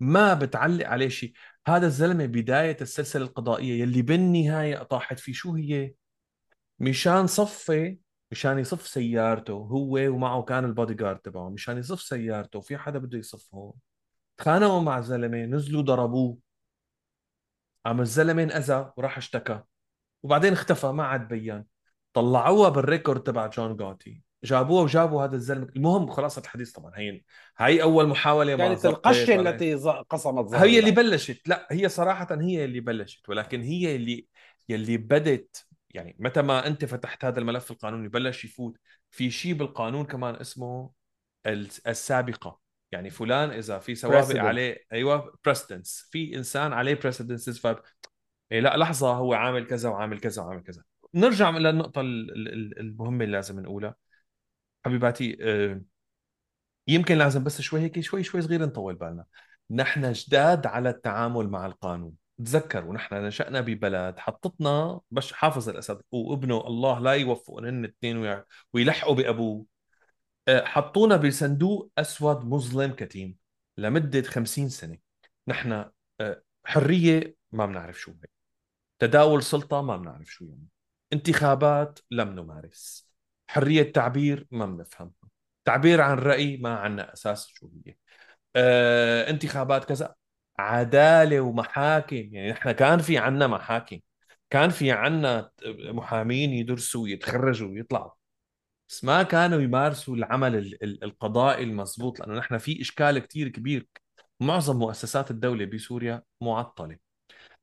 [0.00, 1.32] ما بتعلق عليه شيء.
[1.66, 5.32] هذا الزلمة بداية السلسلة القضائية يلي بالنهاية طاحت فيه.
[5.32, 5.92] شو هي؟
[6.78, 7.96] مشان صفي
[8.30, 11.48] مشان يصف سيارته هو ومعه كان البودي جارد تبعه.
[11.48, 13.72] مشان يصف سيارته في حدا بده يصف هون
[14.36, 16.38] تخانقوا مع زلمه نزلوا ضربوه.
[17.86, 19.62] قام الزلمة انأذى وراح اشتكى.
[20.22, 21.64] وبعدين اختفى ما عاد بين
[22.12, 24.22] طلعوها بال record تبع جون جاتي.
[24.44, 25.68] جابوها وجابوا هذا الزلمة.
[25.76, 26.92] المهم خلاصه الحديث طبعا.
[26.94, 27.22] هي
[27.58, 29.74] هي أول محاولة كانت القشه التي
[30.10, 31.48] قصمت هي اللي بلشت.
[31.48, 33.28] لا هي صراحة هي اللي بلشت.
[33.28, 34.26] ولكن هي اللي
[34.68, 38.78] يلي بدت يعني متى ما أنت فتحت هذا الملف القانوني بلش يفوت
[39.10, 40.90] في شيء بالقانون كمان اسمه
[41.86, 42.60] السابقة.
[42.92, 44.36] يعني فلان إذا في سوابق.
[44.36, 47.76] عليه أيوه precedence في إنسان عليه precedence ف
[48.52, 50.82] إيه لا لحظة هو عامل كذا وعامل كذا وعامل كذا.
[51.14, 53.94] نرجع للنقطة المهمة اللي لازم نقولها
[54.84, 55.82] حبيباتي آه،
[56.88, 59.24] يمكن لازم بس شوي هيك شوي شوي صغير نطول بالنا.
[59.70, 62.12] نحن جداد على التعامل مع القانون.
[62.44, 69.14] تذكروا نحن نشأنا ببلد حكمتنا بش حافظ الأسد وابنه الله لا يوفقهم هن الاثنين ويلحقوا
[69.14, 69.66] بأبوه.
[70.48, 73.36] آه، حطونا بصندوق أسود مظلم كتيم
[73.76, 74.98] لمدة خمسين سنة.
[75.48, 75.72] نحن
[76.20, 78.28] آه، حرية ما بنعرف شو هي.
[78.98, 80.66] تداول سلطة ما بنعرف شو يعني.
[81.12, 83.12] انتخابات لم نمارس.
[83.48, 85.12] حرية تعبير ما بنفهم.
[85.64, 87.96] تعبير عن رأي ما عنا أساس شو هي.
[88.56, 90.14] آه، انتخابات كذا.
[90.58, 92.16] عدالة ومحاكم.
[92.16, 93.98] يعني نحن كان في عنا محاكم.
[94.50, 98.10] كان في عنا محامين يدرسوا ويتخرجوا ويطلعوا.
[98.88, 103.86] بس ما كانوا يمارسوا العمل ال- ال- القضائي المضبوط لأنه نحن في إشكال كتير كبير.
[104.40, 106.96] معظم مؤسسات الدولة بسوريا معطلة.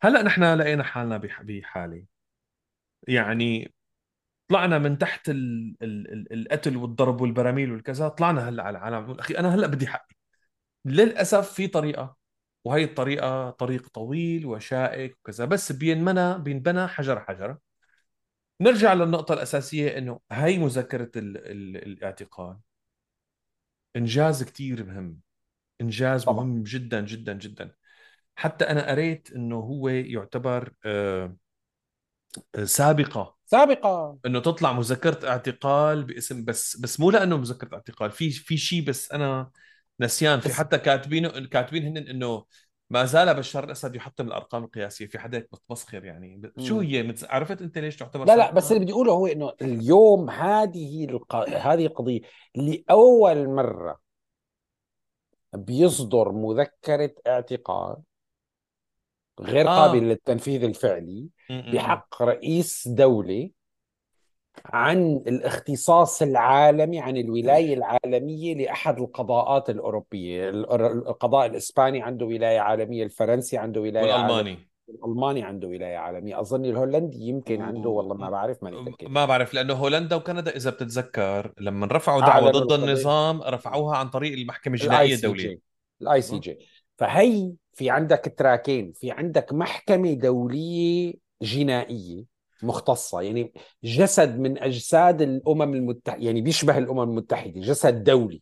[0.01, 2.05] هلأ نحن لقينا حالنا بح- بحالة.
[3.07, 3.73] يعني
[4.47, 9.11] طلعنا من تحت ال ال ال القتل والضرب والبراميل والكذا طلعنا هلأ على العالم.
[9.11, 10.15] أخي أنا هلأ بدي حقي.
[10.85, 12.17] للأسف في طريقة
[12.65, 15.45] وهي الطريقة طريق طويل وشائك وكذا.
[15.45, 17.57] بس بينبنى بينبنى حجر حجر.
[18.61, 22.57] نرجع للنقطة الأساسية إنه هي مذكرة ال ال الاعتقال.
[23.95, 25.19] إنجاز كتير مهم.
[25.81, 26.43] إنجاز طبعا.
[26.43, 27.75] مهم جدا جدا جدا.
[28.35, 31.35] حتى أنا قريت إنه هو يعتبر آه،
[32.55, 33.35] آه، سابقة.
[33.45, 34.19] سابقة.
[34.25, 38.11] إنه تطلع مذكرة اعتقال باسم بس بس مو لأنه مذكرة اعتقال.
[38.11, 39.51] في في شيء بس أنا
[39.99, 42.45] نسيان في حتى كاتبينه كاتبين هن إنه
[42.89, 45.07] ما زال بشار الأسد يحطم الأرقام القياسية.
[45.07, 46.41] في حدا هيك متمسخر يعني.
[46.59, 46.79] شو.
[46.79, 47.23] هي؟ متز...
[47.23, 51.35] عرفت أنت ليش تعتبر لا لا بس اللي بدي أقوله هو إنه اليوم هذه الق...
[51.49, 52.21] هذه القضية
[52.55, 53.99] لأول مرة
[55.53, 57.95] بيصدر مذكرة اعتقال
[59.39, 61.29] غير قابل آه للتنفيذ الفعلي.
[61.49, 63.49] بحق رئيس دولة
[64.65, 70.49] عن الاختصاص العالمي عن الولاية العالمية لأحد القضاءات الأوروبية.
[70.49, 74.69] القضاء الإسباني عنده ولاية عالمية الفرنسي عنده ولاية عالمية والألماني.
[74.89, 76.39] الألماني عنده ولاية عالمية.
[76.39, 77.89] أظن الهولندي يمكن عنده.
[77.89, 79.07] والله ما بعرف ماني متأكد.
[79.07, 84.09] ما بعرف لأنه هولندا وكندا إذا بتتذكر لما رفعوا دعوى ضد القضية النظام رفعوها عن
[84.09, 85.59] طريق المحكمة الجنائية الدولية.
[86.01, 86.59] ال ICJ
[86.97, 92.34] فهي في عندك two tracks في عندك محكمة دولية جنائية.
[92.65, 93.21] مختصة.
[93.21, 93.53] يعني
[93.83, 98.41] جسد من أجساد الأمم المتحدة يعني بيشبه الأمم المتحدة جسد دولي.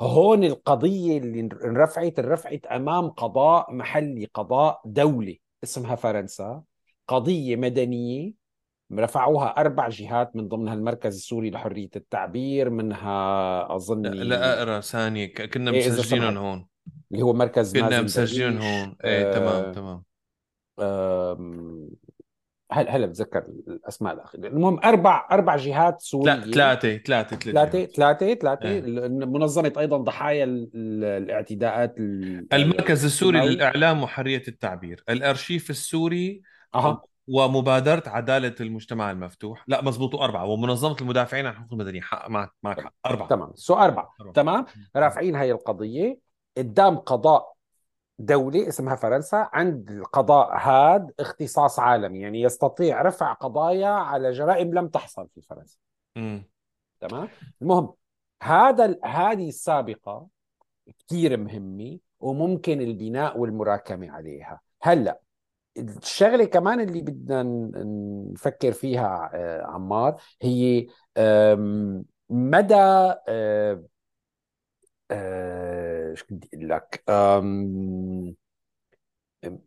[0.00, 6.62] هون القضية اللي انرفعت انرفعت أمام قضاء محلي قضاء دولي اسمها فرنسا.
[7.08, 8.40] قضية مدنية
[8.92, 15.26] رفعوها أربع جهات من ضمنها المركز السوري لحرية التعبير منها لا أظني لا أقرأ ثانية.
[15.26, 16.36] كنا إيه سمحت.
[16.36, 16.66] هون.
[17.12, 18.96] اللي هو مركز كنا مسجلين هون.
[19.04, 20.02] إيه تمام
[20.78, 21.90] آه تمام.
[22.72, 27.78] هلا هلا بتذكر الأسماء الأخيرة؟ المهم أربع أربع جهات لا سوريه ثلاثة ثلاثة ثلاث ثلاثة
[27.78, 27.96] جهات.
[27.96, 28.68] ثلاثة ثلاثة.
[28.68, 28.80] إيه.
[29.08, 35.04] منظمه أيضا ضحايا ال- ال- الاعتداءات ال- المركز السوري الدموي للإعلام وحرية التعبير.
[35.08, 36.42] الأرشيف السوري
[36.74, 37.02] أها.
[37.28, 39.64] ومبادرة عدالة المجتمع المفتوح.
[39.68, 40.44] لا مزبوط أربعة.
[40.44, 42.92] ومنظمة المدافعين عن الحقوق المدنية حق معك معك حق.
[43.06, 43.28] أربعة.
[43.28, 43.52] تمام.
[43.54, 44.14] سو أربعة.
[44.20, 44.32] أربعة.
[44.32, 44.66] تمام.
[44.96, 46.18] رافعين هاي القضية.
[46.58, 47.52] قدام قضاء
[48.20, 54.88] دولة اسمها فرنسا عند القضاء هاد اختصاص عالمي يعني يستطيع رفع قضايا على جرائم لم
[54.88, 55.78] تحصل في فرنسا.
[57.00, 57.28] تمام؟
[57.62, 57.92] المهم
[58.42, 60.26] هذا هذه السابقة
[60.98, 64.60] كثير مهمة وممكن البناء والمراكمة عليها.
[64.82, 65.20] هلأ
[65.78, 67.42] الشغلة كمان اللي بدنا
[68.32, 70.86] نفكر فيها آه، عمار هي
[72.30, 73.14] مدى
[75.10, 77.04] آه، آه، بدي أقول لك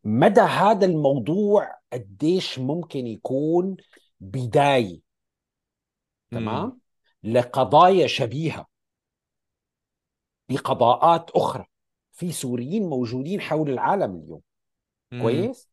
[0.03, 3.77] مدى هذا الموضوع قديش ممكن يكون
[4.19, 5.01] بداية.
[6.31, 6.79] تمام
[7.23, 8.67] لقضايا شبيهة
[10.49, 11.65] بقضاءات أخرى
[12.11, 14.41] في سوريين موجودين حول العالم اليوم
[15.13, 15.21] أمم.
[15.21, 15.69] كويس.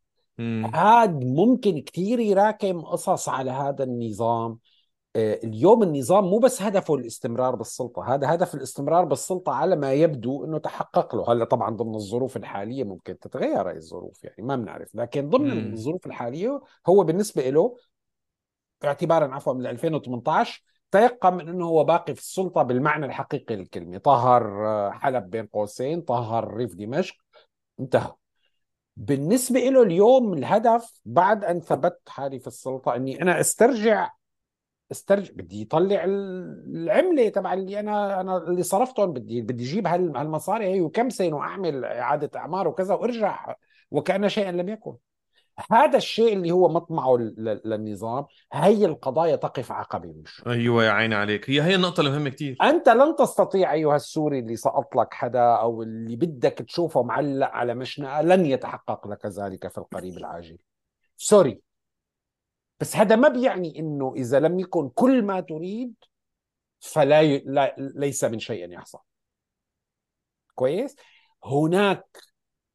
[0.74, 4.58] هاد ممكن كثير يراكم قصص على هذا النظام
[5.16, 10.58] اليوم النظام مو بس هدفه الاستمرار بالسلطة هذا هدف الاستمرار بالسلطة على ما يبدو أنه
[10.58, 11.32] تحقق له.
[11.32, 14.94] هلا طبعا ضمن الظروف الحالية ممكن تتغير هاي الظروف يعني ما بنعرف.
[14.94, 15.72] لكن ضمن أمم.
[15.72, 17.76] الظروف الحالية هو بالنسبة له
[18.84, 23.98] اعتبارا عفوا من 2018 تيقن من إنه هو باقي في السلطة بالمعنى الحقيقي للكلمة.
[23.98, 27.16] طهر آه، حلب بين قوسين طهر ريف دمشق
[27.80, 28.12] انتهى.
[28.96, 34.10] بالنسبة له اليوم الهدف بعد أن ثبت حالي في السلطة إني أنا أسترجع
[34.92, 40.16] استرجع بدي يطلع ال- العملة تبع اللي أنا أنا اللي صرفتهم بدي بدي أجيب هال-
[40.16, 43.54] هالمصاري هي وكمسن واعمل إعادة أعمار وكذا وأرجع
[43.90, 44.94] وكان شيئا لم يكن.
[45.70, 47.16] هذا الشيء اللي هو مطمعه
[47.64, 50.42] للنظام هي القضايا تقف عقبه مش.
[50.46, 51.50] أيوة يا عيني عليك.
[51.50, 52.56] هي هي النقطة المهمة كتير.
[52.62, 57.74] أنت لن تستطيع أيها السوري اللي سقط لك حدا أو اللي بدك تشوفه معلق على
[57.74, 60.58] مشنقة لن يتحقق لك ذلك في القريب العاجل.
[61.16, 61.60] سوري.
[62.80, 65.94] بس هذا ما بيعني أنه إذا لم يكن كل ما تريد
[66.80, 67.38] فلا ي...
[67.46, 67.74] لا...
[67.78, 68.98] ليس من شيء يحصل.
[70.54, 70.96] كويس؟
[71.44, 72.18] هناك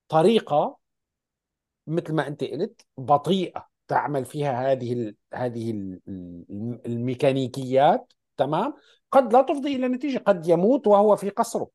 [0.09, 0.77] طريقة
[1.87, 5.15] مثل ما أنت قلت بطيئة تعمل فيها هذه ال...
[5.33, 5.99] هذه ال...
[6.07, 8.73] ال- الميكانيكيات تمام؟
[9.11, 11.69] قد لا تفضي إلى نتيجة قد يموت وهو في قصره.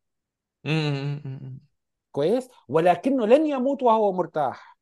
[2.12, 4.78] كويس؟ ولكنه لن يموت وهو مرتاح.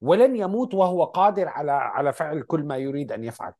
[0.00, 3.52] ولن يموت وهو قادر على على فعل كل ما يريد أن يفعل.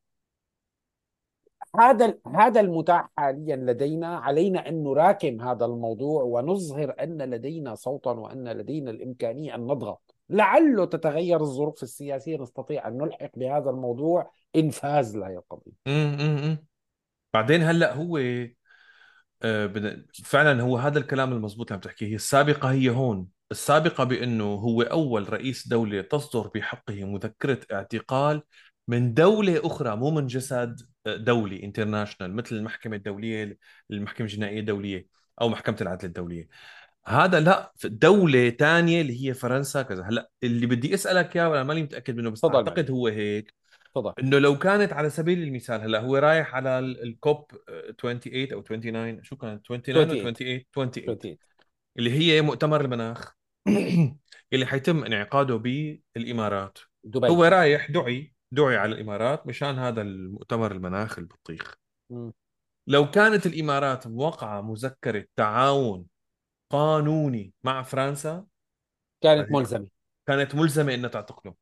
[1.81, 4.17] هذا هذا المتاح حاليا لدينا.
[4.17, 10.15] علينا أن نراكم هذا الموضوع ونظهر أن لدينا صوتا وأن لدينا الإمكانية أن نضغط.
[10.31, 12.37] لعله تتغير الظروف السياسية.
[12.37, 14.31] نستطيع أن نلحق بهذا الموضوع.
[14.57, 16.67] إنفاذ لا القضية مم.
[17.35, 18.19] بعدين هلأ هو
[19.43, 19.73] آه،
[20.25, 22.07] فعلا هو هذا الكلام المضبوط اللي عم تحكيه.
[22.07, 23.36] هي السابقة هي هون.
[23.51, 28.43] السابقة بأنه هو أول رئيس دولة تصدر بحقه مذكرة اعتقال
[28.89, 33.59] من دولة أخرى مو من جسد آه، دولي انترناشونال مثل المحكمة الدولية
[33.91, 35.07] المحكمة الجنائية الدولية
[35.41, 36.49] أو محكمة العدل الدولية.
[37.07, 40.03] هذا لا دولة تانية اللي هي فرنسا كذا.
[40.03, 43.55] هلا اللي بدي أسألك إياه وأنا ماني متأكد منه بس معي أعتقد هو هيك.
[43.95, 44.13] تفضل.
[44.19, 47.51] إنه لو كانت على سبيل المثال هلا هو رايح على ال- الكوب
[48.03, 51.39] 28 أو 29 شو كانت 29 و 28 28 28 28
[51.99, 53.35] اللي هي مؤتمر المناخ
[54.53, 56.79] اللي حيتم انعقاده بالإمارات.
[57.05, 57.29] دبي.
[57.29, 61.75] هو رايح دعي دعي على الإمارات مشان هذا المؤتمر المناخ البطيخ.
[62.11, 62.33] مم.
[62.87, 66.07] لو كانت الإمارات موقعة مذكرة تعاون
[66.73, 68.47] قانوني مع فرنسا
[69.23, 69.87] كانت ملزمة.
[70.27, 71.55] كانت ملزمة إنها تعتقله.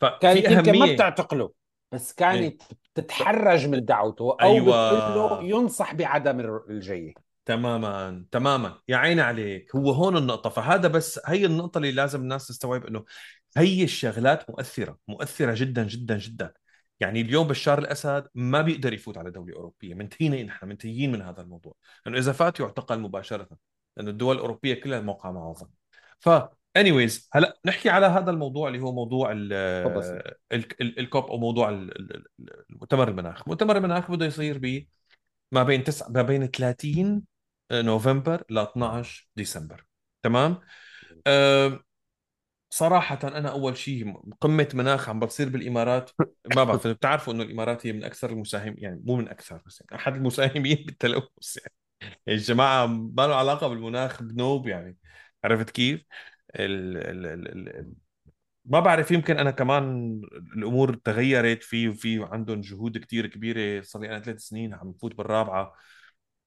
[0.00, 1.52] ففي كانت يمكن ما بتعتقله
[1.92, 2.16] بس إيه.
[2.16, 2.62] كانت
[2.94, 5.42] تتحرج من دعوته أو أيوة.
[5.42, 7.14] ينصح بعدم الجيه
[7.44, 8.80] تماما تماما.
[8.88, 9.76] يا عيني عليك.
[9.76, 10.50] هو هون النقطة.
[10.50, 13.04] فهذا بس هي النقطة اللي لازم الناس تستوعب إنه
[13.56, 16.52] هي الشغلات مؤثرة مؤثرة جدا جدا جدا.
[17.00, 19.94] يعني اليوم بشار الأسد ما بيقدر يفوت على دولة أوروبية.
[19.94, 21.74] منتهيين نحن منتهيين من هذا الموضوع.
[22.06, 23.48] لأنه إذا فات يعتقل مباشرة
[23.96, 25.66] لأنه الدول الأوروبية كلها موقع معظم
[26.18, 26.28] ف
[26.78, 30.34] anyways هلا نحكي على هذا الموضوع اللي هو موضوع ال تفضل سيدي.
[30.52, 33.48] ال- ال- الكوب أو موضوع ال- ال- ال- المؤتمر المناخ.
[33.48, 34.86] مؤتمر المناخ بده يصير ب
[35.52, 37.22] ما بين تسع ما بين 30
[37.72, 39.86] نوفمبر ل 12 ديسمبر.
[40.22, 40.60] تمام؟
[41.26, 41.80] أه
[42.70, 46.10] صراحة أنا أول شيء قمة مناخ عم بتصير بالإمارات
[46.56, 50.02] ما بعرف بتعرفوا إنه الإمارات هي من أكثر المساهم يعني مو من أكثر بس يعني
[50.02, 51.74] أحد المساهمين بالتلوث يعني.
[52.28, 54.98] الجماعة ما له علاقة بالمناخ بنوب يعني.
[55.44, 56.04] عرفت كيف؟
[56.56, 57.94] ال ال ال ال
[58.64, 60.20] ما بعرف يمكن أنا كمان
[60.56, 63.82] الأمور تغيرت في وفي عندهم جهود كتير كبيرة.
[63.82, 65.72] صار لي أنا ثلاث سنين عم بفوت بالرابعة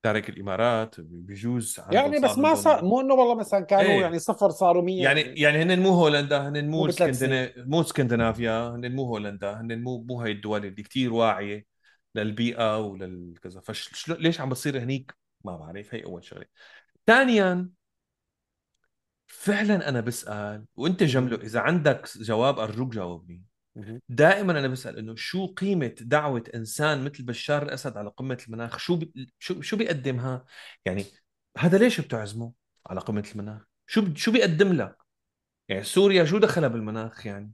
[0.03, 0.95] تارك الإمارات.
[0.99, 4.01] بجوز يعني بس ما صار مو إنه والله مثلا كانوا إيه.
[4.01, 8.95] يعني صفر صاروا 100 يعني يعني هن مو هولندا هن مو اسكندنا مو اسكندنافيا هن
[8.95, 11.65] مو هولندا هن مو مو هاي الدول اللي كثير واعية
[12.15, 13.61] للبيئة وللكذا.
[13.61, 16.45] فش ليش عم بتصير هنيك؟ ما بعرف هي أول شغلة.
[17.07, 17.69] ثانيا
[19.39, 23.43] فعلا أنا بسأل وأنت جمله إذا عندك جواب أرجوك جاوبني.
[24.09, 28.95] دائما أنا بسأل إنه شو قيمة دعوة إنسان مثل بشار الأسد على قمة المناخ؟ شو
[28.95, 29.33] بي...
[29.39, 30.45] شو شو بيقدمها؟
[30.85, 31.05] يعني
[31.57, 32.53] هذا ليش بتعزمه
[32.87, 34.13] على قمة المناخ؟ شو.
[34.15, 34.97] شو بيقدم لك؟
[35.69, 37.51] يعني سوريا شو دخلها بالمناخ يعني؟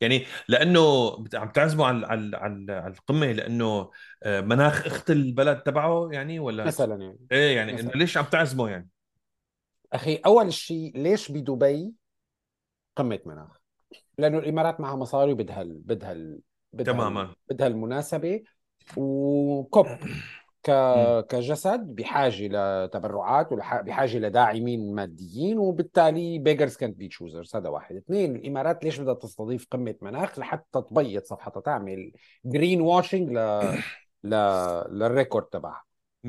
[0.00, 0.80] يعني لأنه
[1.34, 3.90] عم تعزمه على على على على القمة لأنه
[4.22, 7.26] آه، مناخ اخت البلد تبعه يعني ولا؟ مثلا يعني.
[7.32, 7.84] إيه يعني مثلاً.
[7.84, 8.88] انه ليش عم تعزمه يعني؟
[9.92, 11.92] أخي أول شيء ليش بدبي؟
[12.96, 13.60] قمة مناخ؟
[14.18, 16.40] لأنه الإمارات معها مصاري وبدها ال- بدها ال-
[16.72, 17.34] بدها تماما.
[17.50, 18.42] بدها المناسبة.
[18.96, 19.86] و COP
[20.62, 20.70] ك...
[21.28, 25.58] كجسد بحاجة لتبرعات وبحاجه لداعمين ماديين.
[25.58, 27.96] وبالتالي بيجرز كانت بي تشوزرز هذا واحد.
[27.96, 32.12] اثنين الإمارات ليش بدها تستضيف قمة مناخ لحتى تبيض صفحتها تعمل
[32.44, 33.38] greenwashing ل...
[34.24, 34.34] ل...
[34.98, 35.84] لل record تبعها؟
[36.26, 36.28] 100%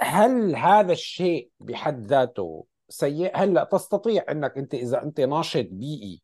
[0.00, 6.22] هل هذا الشيء بحد ذاته سيء؟ هلا تستطيع أنك أنت إذا أنت ناشط بيئي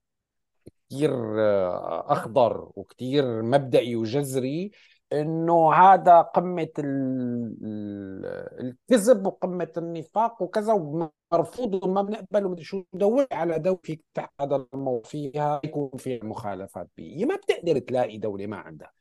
[0.90, 4.70] كثير آه، أخضر وكثير مبدئي وجذري
[5.12, 12.84] إنه هذا قمة ال- ال- الكذب وقمة النفاق وكذا ومرفوض وما بنقبل ومدري شو.
[12.92, 17.24] دور على دوله فيك تحت هذا الموضوع فيها يكون فيها مخالفات بيئية.
[17.24, 18.92] ما بتقدر تلاقي دولة ما عندها.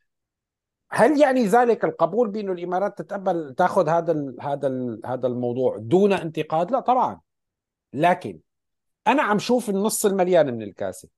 [0.96, 6.12] هل يعني ذلك القبول بانه الإمارات تتقبل تأخذ هذا ال هذا ال هذا الموضوع دون
[6.12, 7.20] انتقاد؟ لا طبعا.
[7.92, 8.40] لكن
[9.06, 11.08] أنا عم شوف النص المليان من الكاسه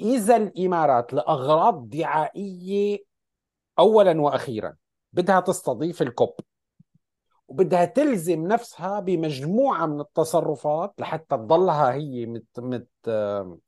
[0.00, 2.98] إذا الإمارات لأغراض دعائية
[3.78, 4.76] اولا وأخيرا
[5.12, 6.40] بدها تستضيف الكوب.
[7.48, 12.88] وبدها تلزم نفسها بمجموعة من التصرفات لحتى تضلها هي مت مت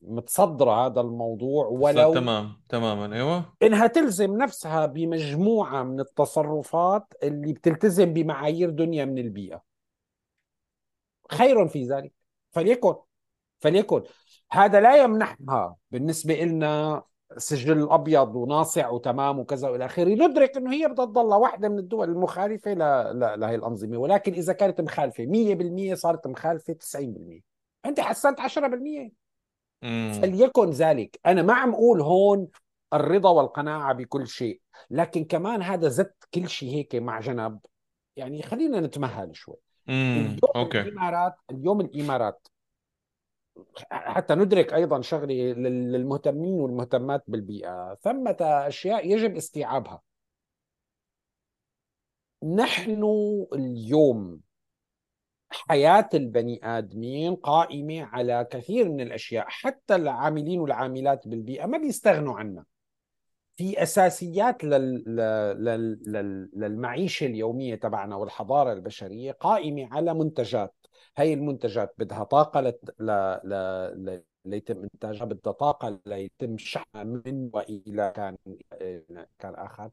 [0.02, 3.54] متصدرة هذا الموضوع ولو تمام تماما أيوه.
[3.62, 9.62] إنها تلزم نفسها بمجموعة من التصرفات اللي بتلتزم بمعايير دنيا من البيئة.
[11.30, 12.12] خير في ذلك.
[12.50, 12.94] فليكن
[13.58, 14.02] فليكن.
[14.52, 17.02] هذا لا يمنحها بالنسبة لنا
[17.36, 20.14] سجل أبيض وناصع وتمام وكذا وإلى آخره.
[20.14, 22.78] ندرك إنه هي بدها تضل واحدة من الدول المخالفة ل...
[23.40, 23.98] لهي الأنظمة.
[23.98, 25.26] ولكن إذا كانت مخالفة
[25.92, 27.40] 100% صارت مخالفة 90%
[27.86, 29.12] أنت حسنت 10%
[30.20, 31.20] فليكن ذلك.
[31.26, 32.48] أنا ما عم أقول هون
[32.94, 34.60] الرضا والقناعة بكل شيء.
[34.90, 37.58] لكن كمان هذا زت كل شيء هيك مع جنب.
[38.16, 39.56] يعني خلينا نتمهل شوي.
[39.88, 40.80] اليوم أوكي.
[40.80, 42.48] الامارات اليوم الإمارات
[43.90, 47.98] حتى ندرك أيضا شغله للمهتمين والمهتمات بالبيئة.
[48.02, 50.02] ثمة أشياء يجب استيعابها.
[52.56, 53.04] نحن
[53.52, 54.40] اليوم
[55.50, 62.66] حياة البني آدمين قائمة على كثير من الأشياء حتى العاملين والعاملات بالبيئة ما بيستغنوا عنها.
[63.56, 65.04] في أساسيات لل...
[65.06, 66.00] لل...
[66.06, 66.50] لل...
[66.56, 70.74] للمعيشة اليومية تبعنا والحضارة البشرية قائمة على منتجات.
[71.20, 72.94] هاي المنتجات بدها طاقة لت...
[73.00, 73.10] ل...
[73.44, 74.22] ل...
[74.44, 78.36] ليتم إنتاجها بدها طاقة ليتم شحنها من وإلى كان
[79.38, 79.90] كان آخر.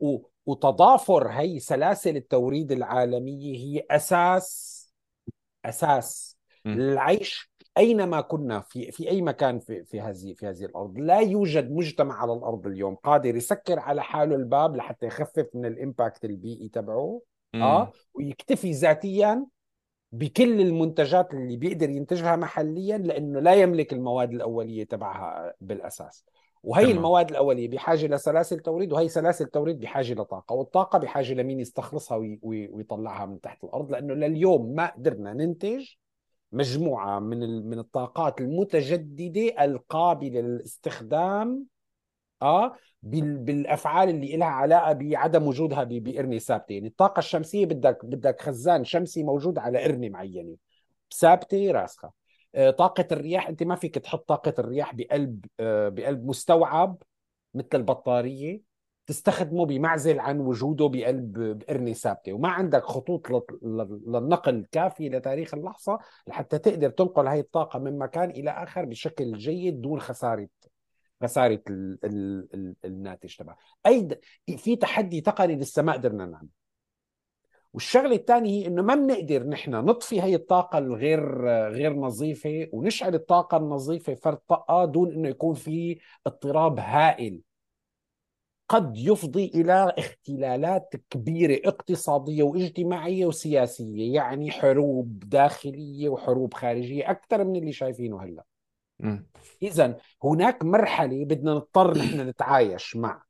[0.00, 0.18] و...
[0.46, 4.76] وتضافر هي سلاسل التوريد العالمية هي أساس
[5.64, 6.36] أساس
[6.66, 10.98] للعيش أينما كنا في في أي مكان في في هذه في هذه الأرض.
[10.98, 15.74] لا يوجد مجتمع على الأرض اليوم قادر يسكر على حاله الباب لحتى يخفف من ال
[15.74, 17.20] impact البيئي تبعه
[17.54, 19.46] آه ويكتفي ذاتيا
[20.18, 26.24] بكل المنتجات اللي بيقدر ينتجها محليا لأنه لا يملك المواد الأولية تبعها بالأساس
[26.62, 26.96] وهي تمام.
[26.96, 32.38] المواد الأولية بحاجة لسلاسل توريد وهي سلاسل توريد بحاجة لطاقة والطاقة بحاجة لمين يستخلصها وي
[32.42, 35.86] ويطلعها من تحت الأرض لأنه لليوم ما قدرنا ننتج
[36.52, 41.66] مجموعة من من الطاقات المتجددة القابلة للاستخدام
[42.42, 46.72] آه بالأفعال اللي لها علاقة بعدم وجودها بقرنه ثابتة.
[46.72, 50.56] يعني الطاقة الشمسية بدك بدك خزان شمسي موجود على قرنه معينة
[51.14, 52.12] ثابتة راسخة.
[52.54, 57.02] آه، طاقة الرياح أنت ما فيك تحط طاقة الرياح بقلب آه، بقلب مستوعب
[57.54, 58.60] مثل البطارية
[59.06, 62.32] تستخدمه بمعزل عن وجوده بقلب قرنة ثابتة.
[62.32, 63.30] وما عندك خطوط
[63.62, 69.80] للنقل كافية لتاريخ اللحظة لحتى تقدر تنقل هاي الطاقة من مكان إلى آخر بشكل جيد
[69.80, 70.48] دون خسارة
[71.22, 71.62] خسارة
[72.84, 74.08] الناتج تبعها أي
[74.56, 76.66] في تحدي تقني لسه ما قدرنا نعمله
[77.72, 83.56] والشغلة الثانية هي إنه ما بنقدر نحن نطفي هي الطاقة الغير غير نظيفة ونشعل الطاقة
[83.56, 87.42] النظيفة فرد طاقة دون إنه يكون في اضطراب هائل.
[88.68, 97.56] قد يفضي إلى اختلالات كبيرة اقتصادية واجتماعية وسياسية يعني حروب داخلية وحروب خارجية أكثر من
[97.56, 98.44] اللي شايفينه هلأ.
[99.62, 103.22] اذا هناك مرحلة بدنا نضطر نحن نتعايش مع.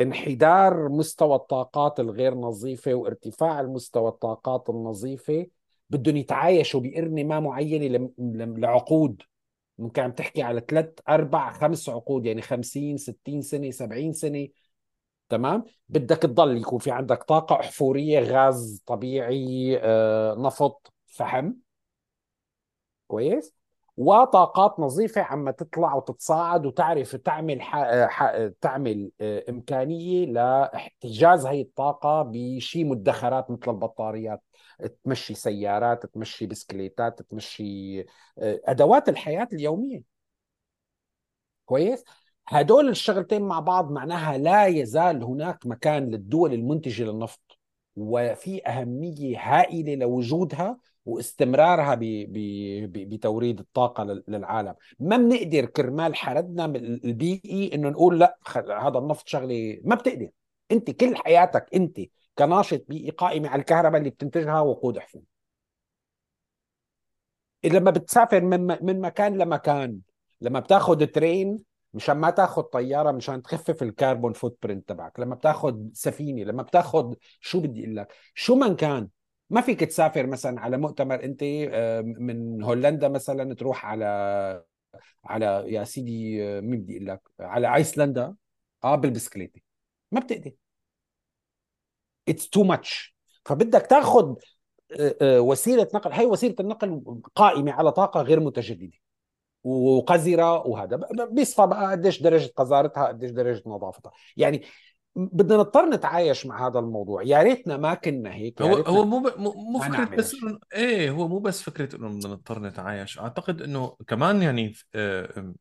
[0.00, 5.46] انحدار مستوى الطاقات الغير نظيفة وارتفاع المستوى الطاقات النظيفة.
[5.90, 8.10] بدهم يتعايشوا بقرنة ما معينة
[8.58, 9.22] لعقود.
[9.78, 14.48] ممكن عم تحكي على ثلاث أربع خمس عقود يعني خمسين ستين سنة سبعين سنة.
[15.28, 21.52] تمام؟ بدك تضل يكون في عندك طاقة أحفورية غاز طبيعي آه، نفط فحم.
[23.06, 23.57] كويس؟
[23.98, 27.60] وطاقات نظيفة عم تطلع وتتصاعد وتعرف تعمل
[28.60, 34.42] تعمل آه، إمكانية لإحتجاز هي الطاقة بشي مدخرات مثل البطاريات.
[35.04, 40.02] تمشي سيارات تمشي بسكليتات تمشي آه، أدوات الحياة اليومية.
[41.64, 42.04] كويس؟
[42.48, 47.58] هدول الشغلتين مع بعض معناها لا يزال هناك مكان للدول المنتجة للنفط
[47.96, 54.74] وفي أهمية هائلة لوجودها واستمرارها بتوريد الطاقة للعالم.
[55.00, 60.28] ما بنقدر كرمال حرصنا البيئي إنه نقول لا هذا النفط شغلة ما بتقدر.
[60.72, 62.00] أنت كل حياتك أنت
[62.38, 65.22] كناشط بيئي قائمة على الكهرباء اللي بتنتجها وقود أحفوري
[67.64, 70.00] لما بتسافر من من مكان لمكان
[70.40, 71.58] لما بتاخذ train
[71.94, 77.14] مشان ما تاخذ طيارة مشان تخفف ال carbon footprint تبعك لما بتاخذ سفينة لما بتاخذ
[77.40, 79.08] شو بدي أقول لك شو من كان
[79.50, 84.04] ما فيك تسافر مثلا على مؤتمر أنت آه، من هولندا مثلا تروح على
[85.24, 88.34] على يا سيدي آه، مين بدي أقول لك؟ على أيسلندا.
[88.84, 89.60] آه بالبسكليتة.
[90.12, 90.52] ما بتقدر.
[92.28, 94.34] it's too much فبدك تاخذ
[95.22, 96.12] آه، وسيلة نقل.
[96.12, 98.98] هي وسيلة النقل قائمة على طاقة غير متجددة.
[99.64, 100.96] وقذرة وهذا.
[101.30, 104.12] بيصفى بقى قديش درجة قذارتها قديش درجة نظافتها.
[104.36, 104.62] يعني
[105.18, 109.52] بدنا نضطر نتعايش مع هذا الموضوع يا ريتنا ما كنا هيك هو هو مو مو
[109.52, 113.96] مو فكرة بس انه إيه هو مو بس فكرة إنه بدنا نضطر نتعايش أعتقد إنه
[114.06, 115.54] كمان يعني آه،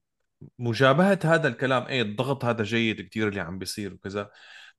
[0.59, 4.29] مجابهة هذا الكلام إيه الضغط هذا جيد كثير اللي عم بيصير وكذا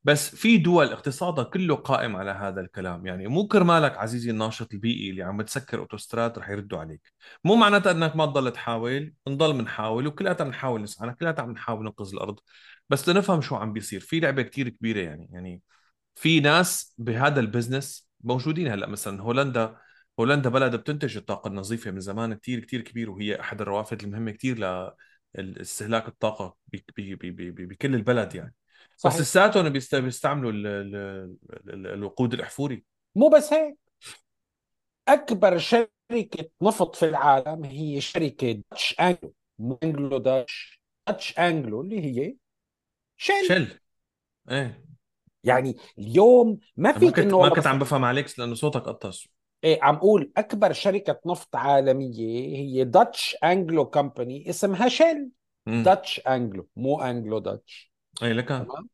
[0.04, 5.10] بس في دول اقتصادها كله قائم على هذا الكلام يعني مو كرمالك عزيزي الناشط البيئي
[5.10, 7.12] اللي عم تسكر أوتوستراد رح يردوا عليك
[7.44, 12.10] مو معناتها إنك ما تضل تحاول نضل بنحاول وكلياتنا بنحاول نسعى كلياتنا عم نحاول ننقذ
[12.14, 12.40] الأرض
[12.88, 14.00] بس لنفهم شو عم بيصير.
[14.00, 15.62] في لعبة كتير كبيرة يعني يعني
[16.14, 18.86] في ناس بهذا ال business موجودين هلأ.
[18.86, 19.76] مثلا هولندا
[20.20, 24.58] هولندا بلد بتنتج الطاقة النظيفة من زمان كتير كتير كبير وهي أحد الروافد المهمة كتير
[25.34, 28.54] لاستهلاك الطاقة بكل البلد يعني.
[28.96, 29.14] صحيح.
[29.14, 30.52] بس لساتهم بيستعملوا
[31.94, 32.84] الوقود الأحفوري.
[33.16, 33.78] مو بس هيك.
[35.08, 39.34] أكبر شركة نفط في العالم هي شركة Dutch Anglo
[39.82, 42.34] Anglo Dutch Dutch Anglo اللي هي
[43.18, 43.78] Shell Shell
[44.50, 44.84] إيه.
[45.44, 49.28] يعني اليوم ما فيك إنه ما كنت عم بفهم عليك لأنه صوتك قطش
[49.64, 55.30] إيه عم أقول أكبر شركة نفط عالمية هي Dutch Anglo company اسمها Shell
[55.66, 57.92] Dutch Anglo مو Anglo Dutch
[58.22, 58.48] اي لك.
[58.48, 58.88] تمام؟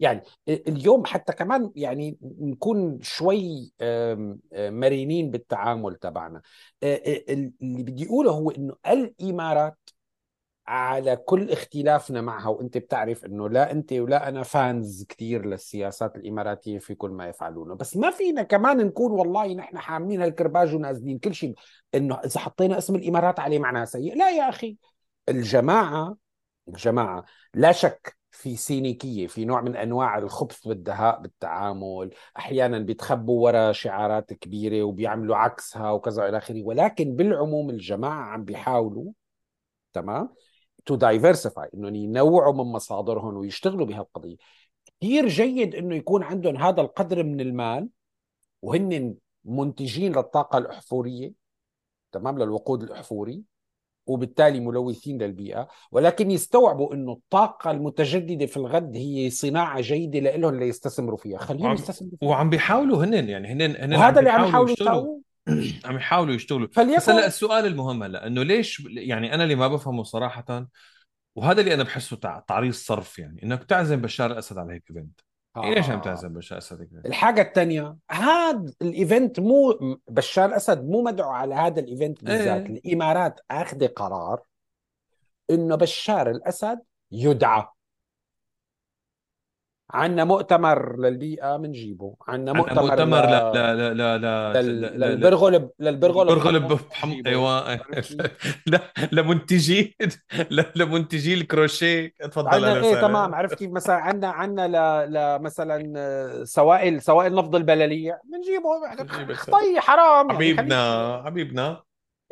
[0.00, 3.72] يعني اليوم حتى كمان يعني نكون شوي
[4.52, 6.42] مرنين بالتعامل تبعنا.
[6.82, 7.52] اللي
[7.82, 9.78] بدي أقوله هو إنه الإمارات
[10.70, 16.78] على كل اختلافنا معها وأنت بتعرف إنه لا أنت ولا أنا فانز كثير للسياسات الإماراتية
[16.78, 17.74] في كل ما يفعلونه.
[17.74, 21.18] بس ما فينا كمان نكون والله نحن حامين هالكرباج ونازلين.
[21.18, 21.54] كل شيء
[21.94, 24.16] إنه إذا حطينا اسم الإمارات عليه معناها سيء.
[24.16, 24.76] لا يا أخي
[25.28, 26.16] الجماعة
[26.68, 27.24] الجماعة
[27.54, 32.10] لا شك في سينيكية في نوع من أنواع الخبث والدهاء بالتعامل.
[32.38, 36.62] أحيانا بيتخبوا وراء شعارات كبيرة وبيعملوا عكسها وكذا إلى آخره.
[36.62, 39.12] ولكن بالعموم الجماعة عم بيحاولوا
[39.92, 40.28] تمام؟
[40.90, 44.36] to diversify انهم ينوعوا من مصادرهم ويشتغلوا بهالقضية.
[45.00, 47.88] كثير جيد إنه يكون عندهم هذا القدر من المال
[48.62, 49.14] وهن
[49.44, 51.32] منتجين للطاقة الأحفورية
[52.12, 53.42] تمام للوقود الأحفوري
[54.06, 55.68] وبالتالي ملوثين للبيئة.
[55.92, 61.38] ولكن يستوعبوا أنه الطاقة المتجددة في الغد هي صناعة جيدة لهم ليستثمروا فيها.
[61.38, 62.28] خليهم يستثمروا فيها.
[62.28, 65.18] وعم بيحاولوا هن يعني هن هن وهذا اللي عم يحاولوا يشتغلوا.
[65.84, 66.68] عم يحاولوا يشتغلوا.
[66.72, 66.96] فليكن...
[66.96, 70.66] بس هلا السؤال المهم هلا إنه ليش يعني أنا اللي ما بفهمه صراحة
[71.36, 72.16] وهذا اللي أنا بحسه
[72.48, 75.20] تعريض صرف يعني إنك تعزم بشار الأسد على هيك event
[75.56, 75.74] آه.
[75.74, 79.78] ليش عم تعزم بشار الأسد هيك الحاجة الثانية هذا ال event مو
[80.08, 82.66] بشار الأسد مو مدعو على هذا ال event بالذات.
[82.66, 82.76] إيه.
[82.76, 84.42] الإمارات أخذ قرار
[85.50, 86.80] إنه بشار الأسد
[87.12, 87.66] يدعى.
[89.94, 93.30] عندنا مؤتمر للبيئة بنجيبه عندنا مؤتمر, مؤتمر ل...
[93.30, 97.80] لا لا لا لا للبرغل للبرغل البرغل بحم أيوه.
[98.72, 98.80] لا
[99.12, 99.96] لمنتجي
[100.76, 102.14] لمنتجي الكروشيه.
[102.20, 103.34] تفضل عندنا إيه تمام.
[103.34, 105.42] عرفت كيف؟ مثلا عندنا عندنا ل...
[105.42, 108.70] مثلا سوائل سوائل نفض البلاليع بنجيبه
[109.52, 111.82] طي حرام حبيبنا يعني حبيبنا.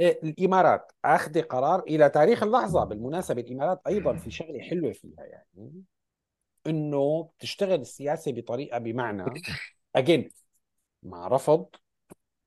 [0.01, 2.85] إيه الإمارات أخذ قرار إلى تاريخ اللحظة.
[2.85, 5.73] بالمناسبة الإمارات أيضا في شغله حلوة فيها يعني.
[6.69, 9.25] إنه بتشتغل السياسة بطريقة بمعنى
[9.97, 10.31] اجين
[11.03, 11.67] مع رفض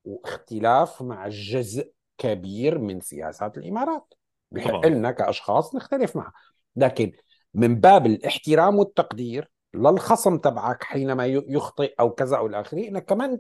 [0.04, 4.14] واختلاف مع جزء كبير من سياسات الإمارات.
[4.52, 6.34] بحق لنا كأشخاص نختلف معها.
[6.76, 7.12] لكن
[7.54, 13.40] من باب الاحترام والتقدير للخصم تبعك حينما يخطئ أو كذا أو الاخرين إنك كمان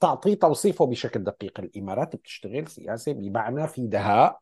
[0.00, 1.60] تعطيه توصيفه بشكل دقيق.
[1.60, 4.40] الإمارات بتشتغل سياسة بمعنى في دهاء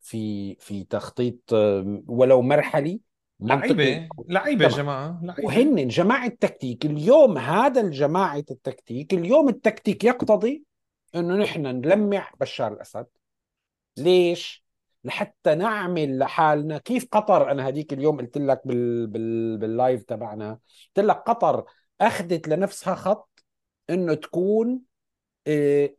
[0.00, 1.52] في في تخطيط
[2.08, 3.00] ولو مرحلي
[3.42, 5.46] لعيبة لعيبة يا جماعة لعيبة.
[5.46, 10.64] وهن جماعة تكتيك اليوم هذا الجماعة التكتيك اليوم التكتيك يقتضي
[11.14, 13.06] إنه نحن نلمع بشار الأسد.
[13.96, 14.64] ليش؟
[15.04, 19.06] لحتى نعمل لحالنا كيف قطر أنا هذيك اليوم قلت لك بال...
[19.06, 19.58] بال...
[19.58, 20.58] باللايف تبعنا
[20.96, 21.64] قلت لك قطر
[22.00, 23.44] أخذت لنفسها خط
[23.90, 24.80] إنه تكون
[25.46, 25.90] آه،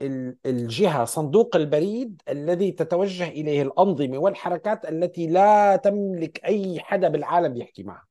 [0.45, 7.83] الجهة صندوق البريد الذي تتوجه إليه الأنظمة والحركات التي لا تملك أي حدا بالعالم يحكي
[7.83, 8.07] معها.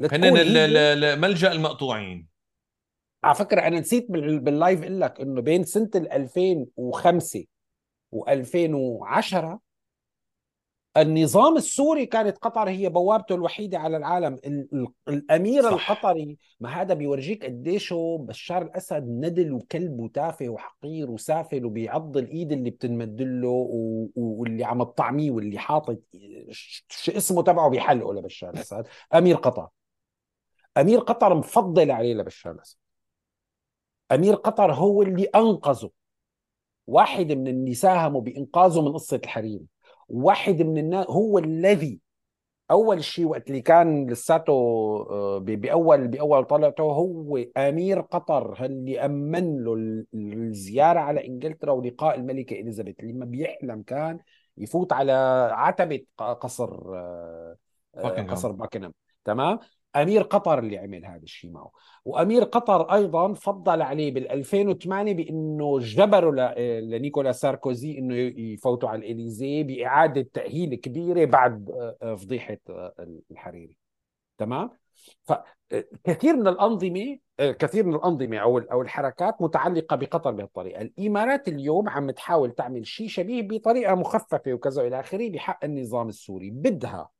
[0.00, 2.28] هن ملجأ المقطوعين.
[3.24, 7.44] على فكرة أنا نسيت باللايف أقول لك إنه بين سنة 2005
[8.14, 9.58] و2010
[10.96, 14.38] النظام السوري كانت قطر هي بوابته الوحيدة على العالم.
[15.08, 15.90] الأمير صح.
[15.90, 22.70] القطري ما هذا بيورجيك قديش بشار الأسد ندل وكلب وتافه وحقير وسافل وبيعض الإيد اللي
[22.70, 23.68] بتنمد له
[24.16, 25.98] واللي عم تطعميه واللي حاطط
[26.88, 28.86] شو اسمه تبعه بحلقه لبشار الأسد.
[29.14, 29.68] أمير قطر.
[30.76, 32.76] أمير قطر مفضل عليه لبشار الأسد.
[34.12, 35.90] أمير قطر هو اللي أنقذه.
[36.86, 39.73] واحد من اللي ساهموا بإنقاذه من قصة الحريم
[40.08, 42.00] واحد من الناس هو الذي
[42.70, 44.52] أول شيء وقت اللي كان لساته
[45.10, 52.54] آه، بأول بأول طلعته هو أمير قطر اللي أمن له الزيارة على إنجلترا ولقاء الملكة
[52.60, 53.00] إليزابيث.
[53.00, 54.18] اللي ما بيحلم كان
[54.56, 55.12] يفوت على
[55.52, 57.56] عتبة قصر آه،
[57.94, 58.94] آه، قصر باكنهام
[59.24, 59.58] تمام؟
[59.96, 61.70] أمير قطر اللي عمل هذا الشيء معه.
[62.04, 69.64] وأمير قطر أيضا فضل عليه بال 2008 بأنه جبروا لنيكولا ساركوزي إنه يفوتوا على الإليزيه
[69.64, 73.76] بإعادة تأهيل كبيرة بعد آه، آه، فضيحة آه، الحريري.
[74.38, 74.70] تمام؟
[75.22, 82.10] فكثير من الأنظمة كثير من الأنظمة أو أو الحركات متعلقة بقطر بهالطريقه، الإمارات اليوم عم
[82.10, 87.10] تحاول تعمل شيء شبيه بطريقة مخففة وكذا إلى آخره بحق النظام السوري، بدها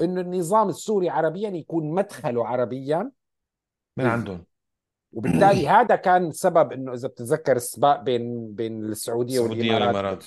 [0.00, 3.10] انه النظام السوري عربيا يكون مدخله عربيا
[3.96, 4.44] من عندهم.
[5.12, 9.94] وبالتالي هذا كان سبب إنه إذا بتتذكر السباق بين بين السعودية السعودية والإمارات.
[9.94, 10.24] والإمارات.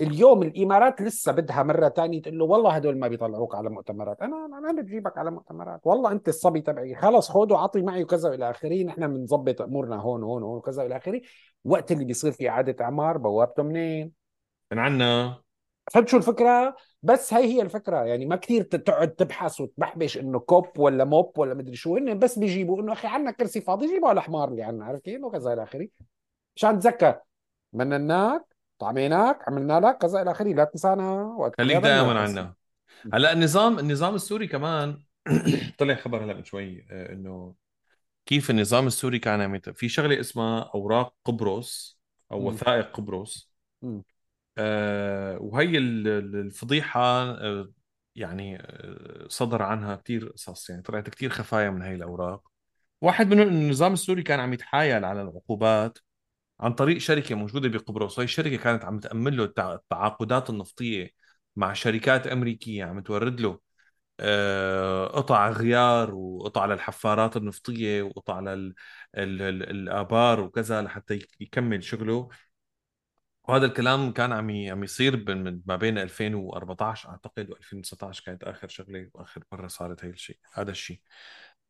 [0.00, 4.22] اليوم الإمارات لسه بدها مرة ثانية تقول له والله هدول ما بيطلعوك على مؤتمرات.
[4.22, 5.80] أنا أنا بجيبك على مؤتمرات.
[5.84, 6.94] والله أنت الصبي تبعي.
[6.94, 8.84] خلص خذ وعطي معي وكذا وإلى آخره.
[8.84, 11.20] نحن بنظبط أمورنا هون وهون وهون وكذا وإلى آخره.
[11.64, 14.12] وقت اللي بيصير في إعادة إعمار بوابته منين؟
[14.72, 15.38] من عنا.
[15.92, 16.76] فهمت شو الفكرة؟
[17.06, 18.04] بس هي هي الفكرة.
[18.04, 22.38] يعني ما كثير تقعد تبحث وتبحبش إنه كوب ولا موب ولا مدري شو هن بس
[22.38, 25.88] بيجيبوا إنه أخي عندنا كرسي فاضي جيبوا الحمار اللي عندنا عرفت كيف؟ وكذا إلى آخره.
[26.56, 27.18] مشان تتذكر
[27.72, 32.20] منناك طعميناك عملنا لك كذا إلى آخره لا تنسانا خليك دائما.
[32.20, 32.54] عنا.
[33.12, 35.02] هلأ النظام النظام السوري كمان
[35.78, 37.54] طلع خبر هلأ من شوي آه، إنه
[38.26, 42.00] كيف النظام السوري كان عم في شغلة اسمها أوراق قبرص
[42.32, 42.48] أو.
[42.48, 43.50] وثائق قبرص.
[45.40, 47.72] وهي ال- ال- الفضيحة آه،
[48.14, 52.42] يعني آه، صدر عنها كثير قصص يعني طلعت كثير خفايا من هي الأوراق.
[53.00, 55.98] واحد منهم انه النظام السوري كان عم يتحايل على العقوبات
[56.60, 58.18] عن طريق شركة موجودة بقبرص.
[58.18, 61.10] وهي الشركة كانت عم تأمن له التع- التعاقدات النفطية
[61.56, 63.60] مع شركات أمريكية عم تورد له
[64.20, 68.40] آه، قطع غيار وقطع للحفارات النفطية وقطع
[69.16, 72.28] للابار وكذا لحتى يك- يكمل شغله.
[73.48, 75.24] وهذا الكلام كان عم عم يصير
[75.66, 81.00] ما بين 2014 أعتقد و2019 كانت آخر شغلة وآخر مرة صارت هي الشيء هذا الشيء.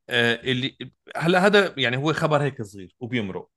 [0.08, 0.76] آه، اللي
[1.16, 3.48] هلأ هذا يعني هو خبر هيك صغير وبيمرق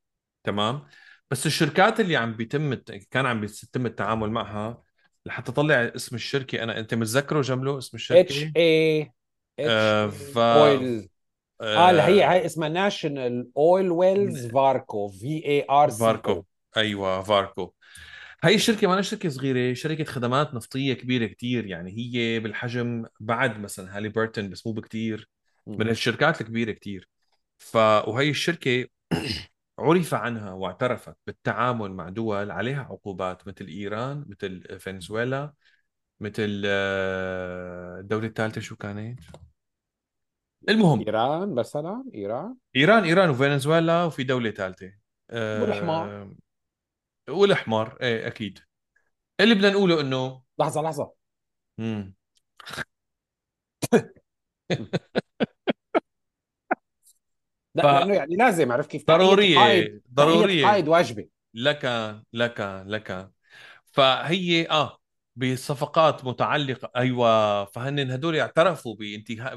[0.44, 0.88] تمام؟
[1.32, 2.74] بس الشركات اللي عم بيتم
[3.12, 4.84] كان عم بيتم التعامل معها
[5.26, 6.64] لحتى تطلع اسم الشركة.
[6.64, 9.12] أنا أنت متذكره جمله اسم اتش الشركة اي
[9.60, 11.10] آه، اتش oil
[11.62, 16.46] آه هي هي اسمها National Oilwell Varco V A R Varco
[16.78, 17.74] أيوه Varco
[18.44, 23.98] هاي الشركة ما شركة صغيرة شركة خدمات نفطية كبيرة كتير يعني هي بالحجم بعد مثلا
[23.98, 25.30] Halliburton بس مو بكتير
[25.68, 27.10] من الشركات الكبيرة كتير.
[27.58, 28.86] ف وهي الشركة
[29.80, 35.54] عرف عنها واعترفت بالتعامل مع دول عليها عقوبات مثل إيران مثل فنزويلا
[36.20, 39.20] مثل آه، الدولة الثالثة شو كانت؟
[40.70, 41.00] المهم.
[41.00, 44.92] إيران مثلا إيران؟ إيران إيران وفنزويلا وفي دولة ثالثة.
[45.34, 46.28] والحمار
[47.30, 48.60] والحمار إيه أكيد.
[49.42, 51.14] اللي بدنا نقوله إنه لحظة لحظة.
[51.78, 52.14] مم.
[57.76, 60.02] لا ف- لأنه يعني لازم عرفت كيف؟ ضرورية
[60.60, 61.28] القائد واجبة.
[61.54, 61.86] لك
[62.34, 63.32] لك لك.
[63.86, 64.99] فهي آه
[65.40, 69.56] بصفقات متعلقة أيوه فهن هدول اعترفوا بانتهاء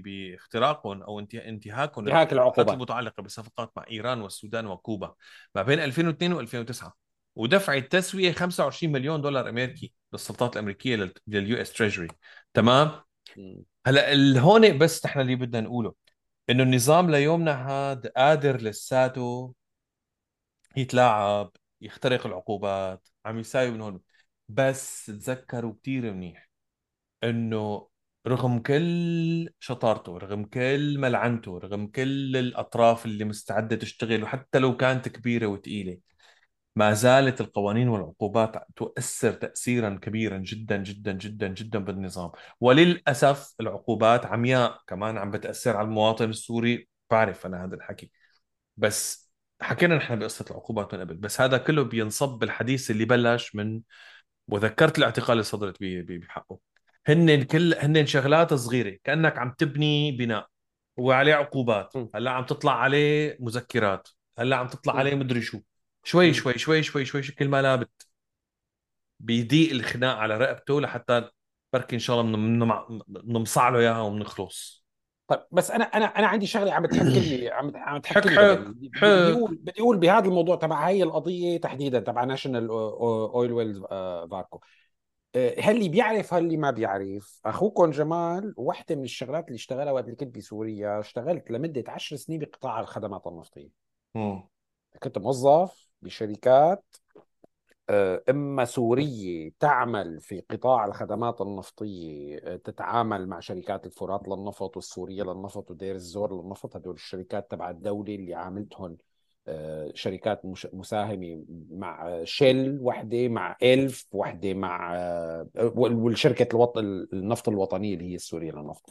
[0.00, 2.74] باختراقهم أو انته- انتهاكهم انتهاك العقوبات.
[2.74, 5.14] المتعلقة بصفقات مع إيران والسودان وكوبا
[5.54, 6.90] ما بين 2002 و2009
[7.36, 12.08] ودفع التسوية 25 مليون دولار أمريكي للسلطات الأمريكية لل US Treasury
[12.54, 12.90] تمام.
[13.86, 15.94] هلأ هون بس نحن اللي بدنا نقوله
[16.50, 19.54] إنه النظام ليومنا هذا قادر لساته
[20.76, 24.00] يتلاعب يخترق العقوبات عم يساوي من هون.
[24.48, 26.50] بس تذكروا كتير منيح
[27.24, 27.88] إنه
[28.26, 35.08] رغم كل شطارته رغم كل ملعنته رغم كل الأطراف اللي مستعدة تشتغل وحتى لو كانت
[35.08, 35.98] كبيرة وثقيله
[36.76, 42.30] ما زالت القوانين والعقوبات تؤثر تاثيرا كبيرا جدا جدا جدا جدا بالنظام.
[42.60, 46.88] وللأسف العقوبات عمياء كمان عم بتأثر على المواطن السوري.
[47.10, 48.10] بعرف أنا هذا الحكي.
[48.76, 51.14] بس حكينا نحن بقصة العقوبات من قبل.
[51.16, 53.80] بس هذا كله بينصب بالحديث اللي بلش من
[54.48, 56.58] وذكرت الاعتقال اللي صدرت بحقه
[57.06, 60.46] هن كل هن شغلات صغيرة كأنك عم تبني بناء
[60.96, 61.92] وعليه عقوبات.
[62.14, 64.08] هلأ عم تطلع عليه مذكرات
[64.38, 64.96] هلأ عم تطلع.
[64.96, 65.60] عليه مدري شو
[66.04, 66.32] شوي.
[66.34, 68.06] شوي شوي شوي شوي شكل ما لابت
[69.20, 71.30] بيضيق الخناق على رقبته لحتى
[71.72, 74.85] بركي إن شاء الله بنم- بنمصع له إياها وبنخلص
[75.28, 78.90] طيب بس أنا أنا أنا عندي شغلة عم تحكي عم عم حك تحكي حك بدي
[79.32, 83.78] أقول بدي أقول بهذا الموضوع تبع هاي القضية تحديدا تبع National Oilwell
[84.30, 84.60] Varco
[85.58, 90.36] هل بيعرف هل ما بيعرف؟ أخوكم جمال واحدة من الشغلات اللي اشتغلها وقت اللي كنت
[90.36, 93.68] بسوريا اشتغلت لمدة 10 سنين بقطاع الخدمات النفطية.
[95.02, 96.84] كنت موظف بشركات
[97.90, 105.22] آه، إما سورية تعمل في قطاع الخدمات النفطية آه، تتعامل مع شركات الفرات للنفط والسورية
[105.22, 108.96] للنفط ودير الزور للنفط هدول الشركات تبع الدولة اللي عاملتهم
[109.48, 110.42] آه، شركات
[110.72, 114.94] مساهمة مع شيل وحدة مع إلف وحدة مع
[115.54, 116.78] والشركة الوط...
[116.78, 118.90] النفط الوطنية اللي هي السورية للنفط.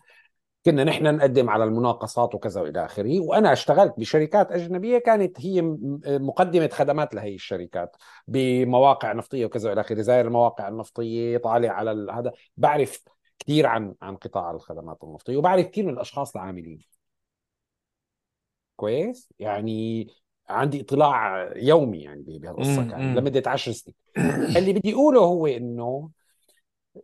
[0.65, 5.61] كنا نحن نقدم على المناقصات وكذا وإلى آخره وأنا اشتغلت بشركات أجنبية كانت هي
[6.05, 7.95] مقدمة خدمات لهي الشركات
[8.27, 13.03] بمواقع نفطية وكذا وإلى آخره زي المواقع النفطية طالع على هذا بعرف
[13.39, 16.79] كثير عن عن قطاع الخدمات النفطية وبعرف كثير من الأشخاص العاملين.
[18.75, 20.07] كويس؟ يعني
[20.49, 23.95] عندي اطلاع يومي يعني بهالقصه كان لمدة 10 سنين.
[24.57, 26.09] اللي بدي أقوله هو إنه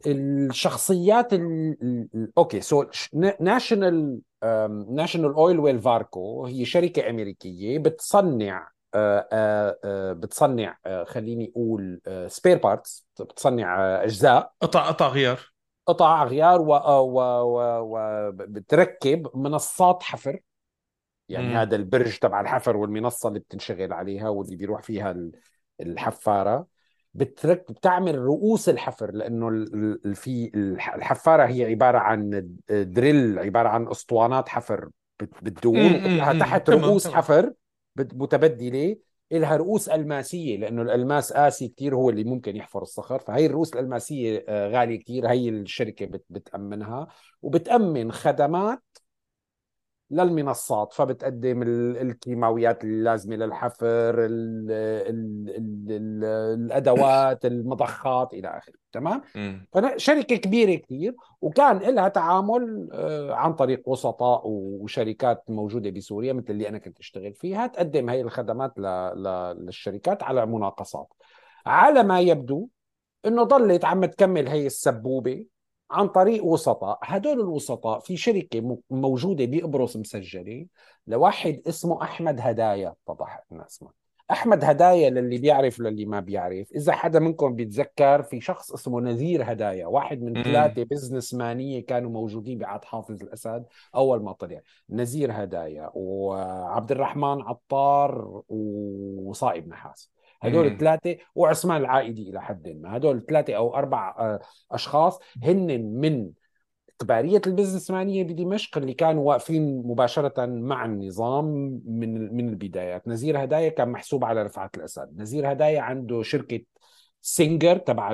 [0.08, 2.08] الشخصيات ال...
[2.38, 2.86] okay so
[3.40, 4.22] National
[4.90, 10.78] National Oilwell Varco هي شركة أمريكية بتصنع آه، آه، آه، بتصنع
[11.08, 14.54] خليني أقول spare parts بتصنع أجزاء.
[14.62, 15.40] قطع قطع غيار.
[15.88, 16.62] قطع غيار
[18.32, 19.30] وبتركب و...
[19.30, 19.42] و...
[19.42, 20.40] منصات حفر.
[21.30, 21.56] يعني مم.
[21.58, 25.16] هذا البرج تبع الحفر والمنصة اللي بتنشغل عليها واللي بيروح فيها
[25.82, 26.68] الحفارة.
[27.14, 29.66] بترك بتعمل رؤوس الحفر لأنه
[30.14, 34.90] في الحفارة هي عبارة عن دريل عبارة عن أسطوانات حفر
[35.20, 35.90] بتدور
[36.40, 37.54] تحت رؤوس حفر
[37.96, 38.96] متبدله
[39.32, 44.46] لها رؤوس ألماسية لأنه الألماس قاسي كثير هو اللي ممكن يحفر الصخر فهي الرؤوس الألماسية
[44.48, 47.08] آه، غالية كثير هي الشركة بتأمنها
[47.42, 48.84] وبتأمن خدمات
[50.12, 51.62] للمنصات فبتقدم
[52.02, 55.50] الكيماويات اللازمة للحفر ال ال
[55.90, 56.24] ال
[56.62, 59.22] الأدوات المضخات إلى آخره تمام؟
[59.98, 66.70] شركة كبيرة كثير وكان لها تعامل آه، عن طريق وسطاء وشركات موجودة بسوريا مثل اللي
[66.70, 68.80] أنا كنت أشتغل فيها تقدم هي الخدمات
[69.58, 71.08] للشركات على مناقصات.
[71.66, 72.68] على ما يبدو
[73.26, 75.46] إنه ضلت عم تكمل هي السبوبة
[75.92, 77.00] عن طريق وسطاء.
[77.04, 80.66] هدول الوسطاء في شركة موجودة بقبرص مسجلة
[81.08, 82.96] لواحد اسمه أحمد هدايا.
[83.08, 84.02] اتضح لنا اسمه
[84.32, 86.72] أحمد هدايا للي بيعرف للي ما بيعرف.
[86.72, 92.12] إذا حدا منكم بيتذكر في شخص اسمه نذير هدايا واحد من ثلاثة بزنس مانية كانوا
[92.12, 93.66] موجودين بعد حافظ الأسد
[93.96, 94.60] أول ما طلع.
[94.90, 100.12] نذير هدايا وعبد الرحمن عطار وصائب نحاس.
[100.42, 102.98] هدول الثلاثة وعثمان العائدي إلى حد ما.
[102.98, 104.40] هدول ثلاثة أو أربع آه،
[104.72, 106.30] أشخاص هن من
[107.00, 111.46] كبارية البزنسمانية بدمشق اللي كانوا واقفين مباشرة مع النظام
[111.86, 113.08] من من البدايات.
[113.08, 115.10] نزير هدايا كان محسوب على رفعت الأسد.
[115.18, 116.62] نزير هدايا عنده شركة
[117.22, 118.14] Singer تبع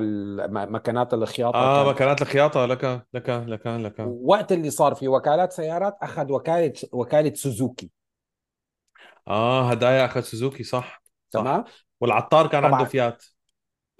[0.49, 1.58] مكنات الخياطة.
[1.58, 2.66] آه مكنات الخياطة.
[2.66, 3.95] لك لك لك لك.
[3.99, 7.91] وقت اللي صار في وكالات سيارات أخذ وكالة وكالة Suzuki.
[9.28, 11.04] آه هدايا أخذ Suzuki صح.
[11.32, 11.64] تمام؟
[12.02, 13.26] والعطار كان عنده فيات.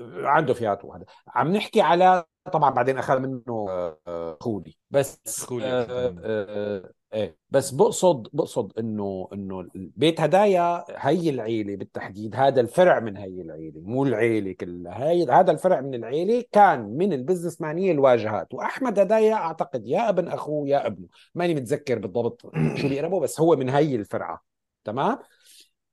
[0.02, 4.78] عنده فيات وهذا عم نحكي على طبعا بعدين أخذ منه آه، خولي.
[4.90, 5.66] بس خولي.
[5.66, 7.38] آه آه إيه.
[7.50, 13.82] بس بقصد بقصد إنه إنه بيت هدايا هي العيلة بالتحديد هذا الفرع من هي العيلة
[13.82, 15.10] مو العيلة كلها.
[15.10, 18.54] هي هذا الفرع من العيلة كان من البزنس مانيه الواجهات.
[18.54, 21.08] وأحمد هدايا أعتقد يا ابن أخوه يا ابنه.
[21.36, 22.42] ماني متذكر بالضبط
[22.76, 24.44] شو بيقربوا بس هو من هي الفرعة.
[24.84, 25.20] تمام؟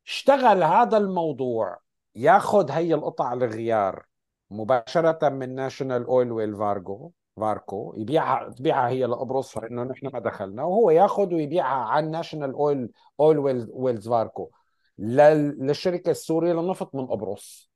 [0.06, 1.83] اشتغل هذا الموضوع.
[2.16, 4.06] ياخذ هي القطع الغيار
[4.50, 10.64] مباشرة من National Oilwell Fargo Varco يبيعها تبيعها هي لقبرص فانه نحن ما دخلنا.
[10.64, 12.90] وهو ياخذ ويبيعها عن National Oil
[13.20, 14.50] Oilwells Varco
[14.98, 17.70] للشركة السورية للنفط من قبرص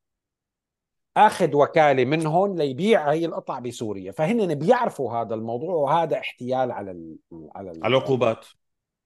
[1.17, 4.13] آخذ وكالة منهم ليبيع هي القطع بسوريا.
[4.13, 7.17] فهن بيعرفوا هذا الموضوع وهذا احتيال على ال
[7.57, 8.47] على العقوبات.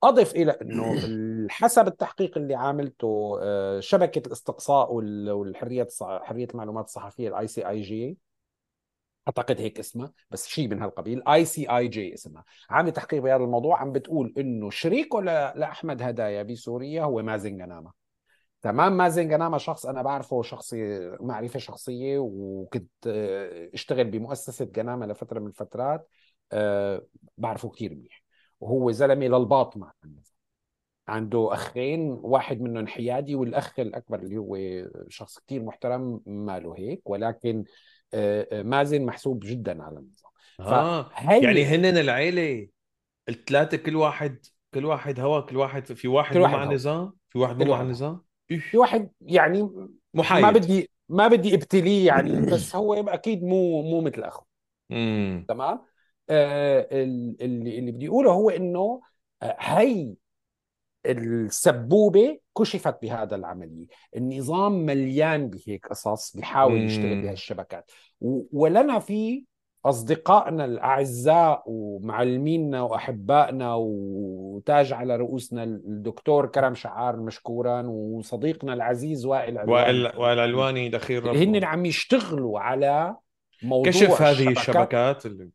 [0.02, 0.94] أضف إلى إنه
[1.50, 8.18] حسب التحقيق اللي عاملته آه، شبكة الاستقصاء والحريه حرية المعلومات الصحفية ال ICIJ
[9.28, 12.44] أعتقد هيك اسمها بس شيء من هالقبيل ICIJ اسمها.
[12.70, 17.92] عامل تحقيق بهذا الموضوع عم بتقول إنه شريكه لأحمد هدايا بسوريا هو مازن غنامه
[18.62, 25.40] تمام؟ مازن غنامه شخص أنا بعرفه شخصي معرفة شخصية وكنت آه، اشتغل بمؤسسة غنامه لفترة
[25.40, 26.08] من الفترات
[26.52, 27.06] أه
[27.38, 28.21] بعرفه كثير منيح.
[28.62, 29.90] وهو زلمه للباطنه
[31.08, 34.58] عنده أخين واحد منهم حيادي والأخ الأكبر اللي هو
[35.08, 37.64] شخص كثير محترم ماله هيك ولكن
[38.14, 40.32] آه، آه، مازن محسوب جدا على النظام.
[40.60, 41.10] آه.
[41.42, 42.68] يعني هن العيلة
[43.28, 47.62] الثلاثة كل واحد كل واحد هوا كل واحد في واحد مو مع النظام؟ في واحد
[47.62, 49.70] مو مع النظام؟ في واحد يعني
[50.14, 50.44] محايد.
[50.44, 54.46] ما بدي ما بدي ابتليه يعني بس هو أكيد مو مو مثل أخوه.
[55.48, 55.91] تمام؟
[56.32, 59.00] اللي اللي بدي اقوله هو إنه
[59.42, 60.14] هي
[61.06, 63.86] السبوبة كشفت بهذا العملية.
[64.16, 67.22] النظام مليان بهيك قصص بيحاول يشتغل.
[67.22, 67.90] بهالشبكات.
[68.52, 69.44] ولنا في
[69.84, 80.12] أصدقائنا الأعزاء ومعلمينا وأحبائنا وتاج على رؤوسنا الدكتور كرم شعار مشكورا وصديقنا العزيز وائل وائل
[80.16, 83.16] وائل علواني دخيل اللي هن ربه عم يشتغلوا على
[83.62, 84.58] موضوع كشف هذه الشبكات.
[84.58, 85.50] الشبكات اللي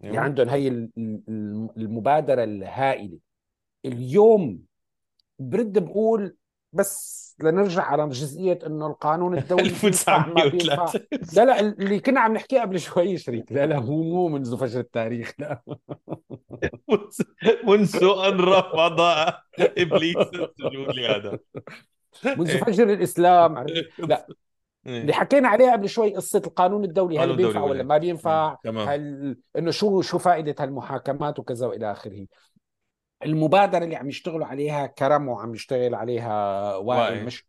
[0.00, 0.24] اللي أيوة.
[0.24, 3.18] عندهم هي ال- ال- المبادرة الهائلة
[3.84, 4.58] اليوم
[5.38, 6.36] برد بقول
[6.72, 12.20] بس لنرجع على جزئية إنه القانون الدولي بينفع ما بينفع 1903 لا لا اللي كنا
[12.20, 15.62] عم نحكيه قبل شوي شريك لا لا هو مو منذ فجر التاريخ لا
[17.64, 19.00] منذ أن رفض
[19.60, 21.38] إبليس السجود لهذا
[22.24, 22.58] منذ.
[22.58, 23.66] فجر الإسلام؟
[23.98, 24.26] لا
[24.86, 25.12] اللي إيه.
[25.12, 28.88] حكينا عليها قبل شوي قصة القانون الدولي هل بينفع ولا ما بينفع؟ تمام.
[28.88, 32.26] هل إنه شو شو فائدة هالمحاكمات وكذا وإلى آخره.
[33.24, 37.24] المبادرة اللي عم يشتغلوا عليها كرم وعم يشتغل عليها وائل.
[37.24, 37.46] مش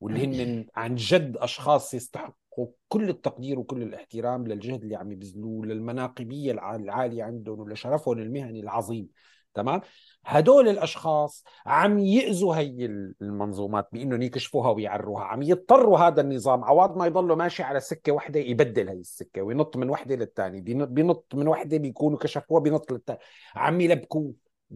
[0.00, 6.52] واللي هن عن جد أشخاص يستحقوا كل التقدير وكل الاحترام للجهد اللي عم يبذلوه للمناقبية
[6.52, 9.08] الع- العالية عندهم ولشرفهم المهني العظيم
[9.54, 9.80] تمام؟
[10.28, 12.86] هدول الأشخاص عم يأذوا هي
[13.22, 16.64] المنظومات بإنهم يكشفوها ويعروها عم يضطروا هذا النظام.
[16.64, 21.34] عوض ما يضلوا ماشي على سكة واحدة يبدل هي السكة وينط من واحدة للثانيه بينط
[21.34, 23.20] من واحدة بيكونوا كشفوها بينط للثانيه
[23.54, 24.32] عم يلبكوه.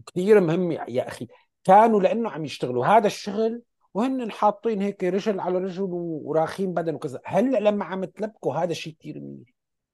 [0.07, 1.27] كثير مهم يا أخي.
[1.63, 2.85] كانوا لأنه عم يشتغلوا.
[2.85, 3.61] هذا الشغل
[3.93, 7.21] وهن حاطين هيك رجل على رجل وراخين بدن وكذا.
[7.25, 9.47] هلأ لما عم تلبكوا هذا الشيء كثير منيح.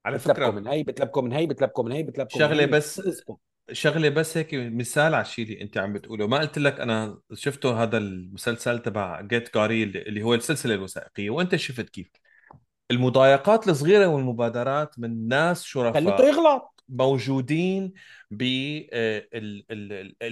[0.05, 3.01] على بتلبكوا فكره من هي بتلبكوا من هي بتلبكوا من هي بتلبكوا شغلة بس.
[3.71, 6.27] شغلة بس هيك مثال على الشيء اللي انت عم بتقوله.
[6.27, 11.29] ما قلت لك أنا شفته هذا المسلسل تبع جيت جاري اللي هو السلسلة الوثائقية.
[11.29, 12.07] وأنت شفت كيف؟
[12.91, 16.83] المضايقات الصغيرة والمبادرات من ناس خليته شرفاء يغلط.
[16.89, 17.93] موجودين
[18.31, 18.43] ب
[18.93, 19.27] آه،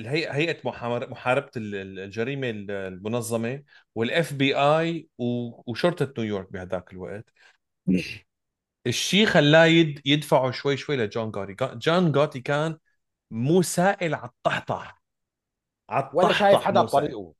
[0.10, 3.64] هيئة محاربة ال- ال- الجريمة ال- المنظمة
[3.96, 7.26] والاف بي اي وشرطه نيويورك بهذاك الوقت.
[8.88, 11.54] الشيء خلاه يد يدفعوا شوي شوي لجون جاري.
[11.54, 12.78] جا- جون جاري كان
[13.32, 15.02] مو سائل على الطحطح.
[15.90, 16.82] على ولا شايف حدا.
[16.82, 17.34] بطريقه.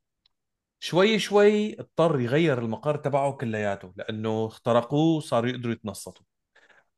[0.80, 6.24] شوي شوي اضطر يغير المقر تبعه كلياته لأنه اخترقوه صاروا يقدروا يتنصتوا.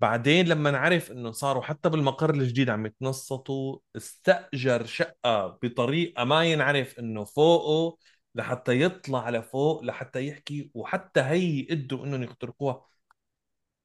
[0.01, 6.99] بعدين لما نعرف إنه صاروا حتى بالمقر الجديد عم يتنصتوا استأجر شقة بطريقة ما ينعرف
[6.99, 7.99] إنه فوقه
[8.35, 12.87] لحتى يطلع لفوق لحتى يحكي وحتى هي قدروا إنهم يخترقوها.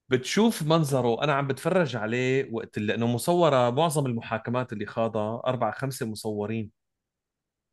[0.09, 5.71] بتشوف منظره أنا عم بتفرج عليه وقت اللي لأنه مصورة معظم المحاكمات اللي خاضها أربع
[5.71, 6.71] خمسة مصورين.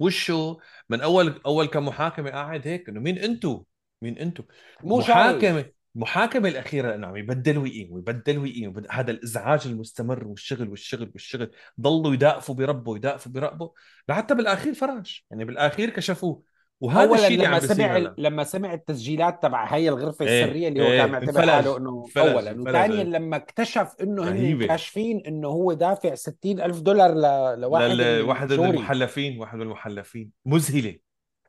[0.01, 0.59] وشه
[0.90, 3.65] من أول أول كم محاكمة قاعد هيك إنه مين انتو
[4.02, 4.43] مين انتو
[4.85, 5.11] مو شايف.
[5.11, 5.65] محاكمة
[5.97, 11.51] المحاكمه الأخيرة لأنه عم يبدل ويقيم ويبدل ويقيم وبد- هذا الإزعاج المستمر والشغل والشغل والشغل
[11.81, 13.69] ضلوا يدافوا بربوا يدافوا بربوا
[14.09, 15.20] لحتى بالآخير فرج.
[15.31, 16.43] يعني بالآخير كشفوه.
[16.81, 18.15] وهذا الشيء اللي لما سمع هلا.
[18.19, 22.07] لما سمع التسجيلات تبع هي الغرفة إيه السرية اللي هو إيه كان معتبر حاله أنه
[22.16, 22.61] اولا.
[22.61, 23.02] وثانيا إيه.
[23.02, 24.66] لما اكتشف إنه رهيبة.
[24.66, 27.61] كاشفين إنه هو دافع 60 ألف دولار ل...
[27.61, 30.31] لواحد لواحد من المحلفين واحد من المحلفين.
[30.47, 30.97] مذهلة.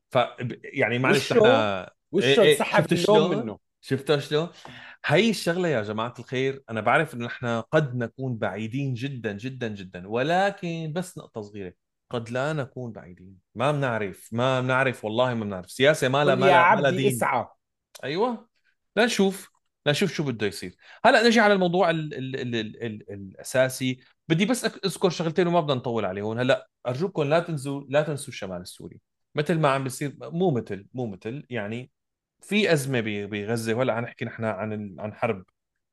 [0.10, 0.18] ف
[0.64, 4.48] يعني معلش نحن وشه إيه إيه، انسحب شفت اللوم؟ منه؟ شفتوا شلون؟
[5.06, 10.08] هي الشغلة يا جماعة الخير أنا بعرف إنه نحن قد نكون بعيدين جدا جدا جدا.
[10.08, 11.74] ولكن بس نقطة صغيرة.
[12.12, 13.38] قد لا نكون بعيدين.
[13.56, 15.72] ما بنعرف ما بنعرف والله ما بنعرف.
[15.72, 17.46] سياسة ما لها ما لها اسعى.
[18.04, 18.48] أيوه.
[18.96, 19.52] لنشوف
[19.86, 20.76] لنشوف شو بده يصير.
[21.06, 24.00] هلأ نجي على الموضوع ال ال ال ال ال الأساسي.
[24.30, 26.38] بدي بس أذكر شغلتين وما بدنا نطول عليهم.
[26.38, 29.00] هلأ أرجوكم لا تنسوا لا تنسوا الشمال السوري.
[29.36, 31.46] مثل ما عم بيصير مو مثل مو مثل.
[31.50, 31.92] يعني
[32.42, 33.74] في أزمة بغزة.
[33.74, 35.44] وهلأ عم نحكي نحن عن عن حرب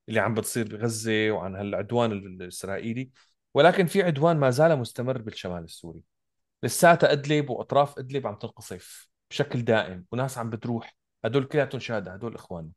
[0.08, 3.10] اللي عم بتصير بغزة وعن هالعدوان ال- الإسرائيلي.
[3.54, 6.02] ولكن في عدوان ما زال مستمر بالشمال السوري.
[6.62, 10.96] لساتها أدلب وأطراف أدلب عم تنقصف بشكل دائم وناس عم بتروح.
[11.24, 12.72] هدول كلياتهم شهداء هدول اخواننا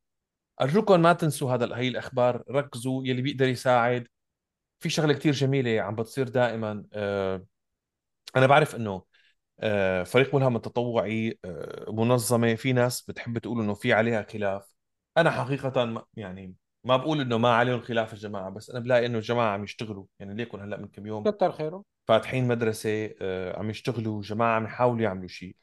[0.61, 4.07] أرجوكم ما تنسوا هذا هي الأخبار ركزوا يلي بيقدر يساعد.
[4.79, 7.45] في شغلة كتير جميلة عم بتصير دائما آه،
[8.35, 9.03] أنا بعرف إنه
[9.59, 14.75] آه، فريق ملهم التطوعي آه، منظمة في ناس بتحب تقول إنه في عليها خلاف.
[15.17, 19.53] أنا حقيقه يعني ما بقول إنه ما عليهم خلاف الجماعة بس أنا بلاقي إنه الجماعة
[19.53, 20.05] عم يشتغلوا.
[20.19, 21.83] يعني ليكن هلأ من كم يوم كتر خيره.
[22.07, 25.55] فاتحين مدرسة آه، عم يشتغلوا جماعة عم يحاولوا يعملوا شيء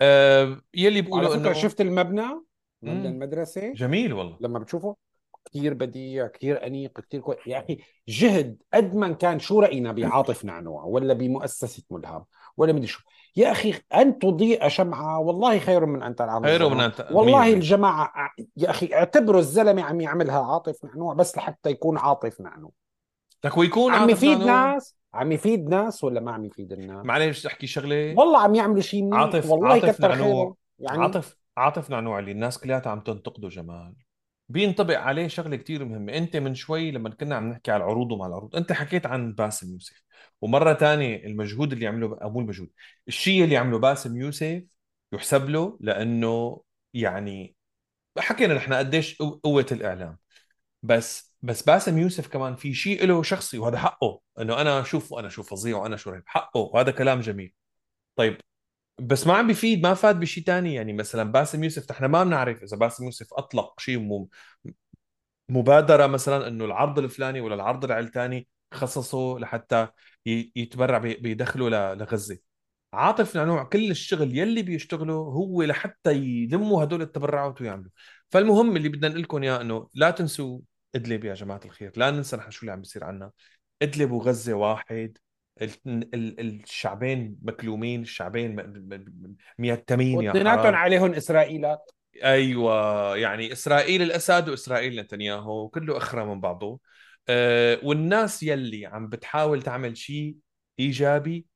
[0.00, 2.26] آه، يلي فكرة إنه شفت المبنى
[2.82, 3.08] مبنى.
[3.08, 4.38] المدرسة؟ جميل والله.
[4.40, 4.96] لما بتشوفه
[5.44, 7.78] كثير بديع كثير أنيق كثير كويس يا أخي
[8.08, 12.24] جهد قد ما كان شو رأينا بعاطف نعنوع ولا بمؤسسة ملهم
[12.56, 13.00] ولا مدري شو.
[13.36, 16.68] يا أخي أن تضيء شمعة والله خير من أن تلعب خير.
[16.68, 17.54] من ت- والله 100%.
[17.54, 18.12] الجماعة
[18.56, 22.70] يا أخي اعتبروا الزلمة عم يعملها عاطف نعنوع بس لحتى يكون عاطف نعنوع
[23.44, 27.66] لك ويكون عم يفيد ناس؟ عم يفيد ناس ولا ما عم يفيد الناس؟ معلش أحكي
[27.66, 28.14] شغلة.
[28.18, 30.24] والله عم يعملوا شيء منيح عاطف والله عاطف كتر خيره.
[30.24, 33.94] نعنوع يعني عاطف عاطف نعنوع اللي الناس كلها عم تنتقده جمال.
[34.48, 36.12] بينطبق عليه شغلة كتير مهمة.
[36.12, 39.72] أنت من شوي لما كنا عم نحكي على العروض ومع العروض أنت حكيت عن باسم
[39.72, 40.02] يوسف
[40.40, 42.70] ومرة تانية المجهود اللي عمله مو المجهود.
[43.08, 44.62] الشيء اللي عمله باسم يوسف
[45.12, 46.62] يحسب له لأنه
[46.94, 47.56] يعني
[48.18, 50.18] حكينا نحن قديش قو- قوة الإعلام.
[50.82, 54.20] بس بس باسم يوسف كمان في شيء له شخصي وهذا حقه.
[54.40, 56.22] إنه أنا أشوف وأنا أشوف فظيع وأنا شو رهيب.
[56.26, 57.54] حقه وهذا كلام جميل.
[58.16, 58.40] طيب
[59.00, 60.74] بس ما عم بيفيد ما فاد بشيء تاني.
[60.74, 64.28] يعني مثلا باسم يوسف نحن ما بنعرف إذا باسم يوسف أطلق شيء
[65.48, 69.88] مبادرة مثلا إنه العرض الفلاني ولا العرض العلتاني خصصه لحتى
[70.26, 72.38] يتبرع ب- بيدخله ل- لغزة.
[72.92, 77.90] عاطف نعنوع كل الشغل يلي بيشتغله هو لحتى يلموا هدول التبرعات ويعملوا.
[78.30, 80.60] فالمهم اللي بدنا نقول لكم إياه إنه لا تنسوا
[80.94, 83.30] ادلب يا جماعة الخير لا ننسى نحن شو اللي عم بيصير عنا.
[83.82, 85.18] ادلب وغزه واحد
[85.62, 88.56] ال- ال- الشعبين مكلومين الشعبين
[89.58, 90.74] ميتمين يا حرام.
[90.74, 91.90] عليهم إسرائيلات.
[92.24, 96.80] أيوه يعني إسرائيل الأسد وإسرائيل نتنياهو كله أخرى من بعضه.
[97.28, 100.36] أه والناس يلي عم بتحاول تعمل شيء
[100.78, 101.46] إيجابي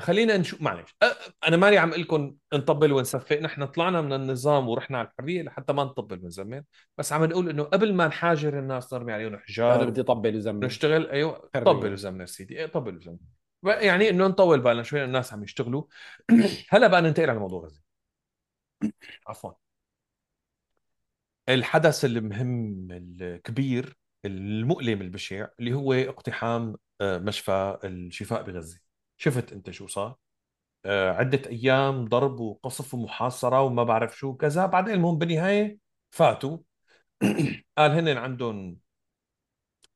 [0.00, 1.16] خلينا نشوف معلش أه
[1.48, 5.72] أنا ماني عم أقول لكم نطبل ونصفق نحن طلعنا من النظام ورحنا على الحرية لحتى
[5.72, 6.62] ما نطبل ونزمر
[6.98, 10.64] بس عم نقول إنه قبل ما نحاجر الناس نرمي عليهم أنا حجار بدي طبل وزمر
[10.64, 11.64] ونشتغل أيوه حرية.
[11.64, 13.18] طبل وزمر سيدي إيه طبل وزمر
[13.64, 15.84] يعني إنه نطول بالنا شوي الناس عم يشتغلوا.
[16.70, 17.82] هلا بقى ننتقل على موضوع غزة.
[19.26, 19.52] عفوا.
[21.48, 28.80] الحدث المهم الكبير المؤلم البشع اللي هو اقتحام آه، مشفى الشفاء بغزة.
[29.16, 30.16] شفت أنت شو صار؟
[30.84, 34.66] آه، عدة أيام ضرب وقصف ومحاصرة وما بعرف شو كذا.
[34.66, 35.78] بعدين المهم بالنهاية
[36.10, 36.58] فاتوا.
[37.78, 38.78] قال هن عندهم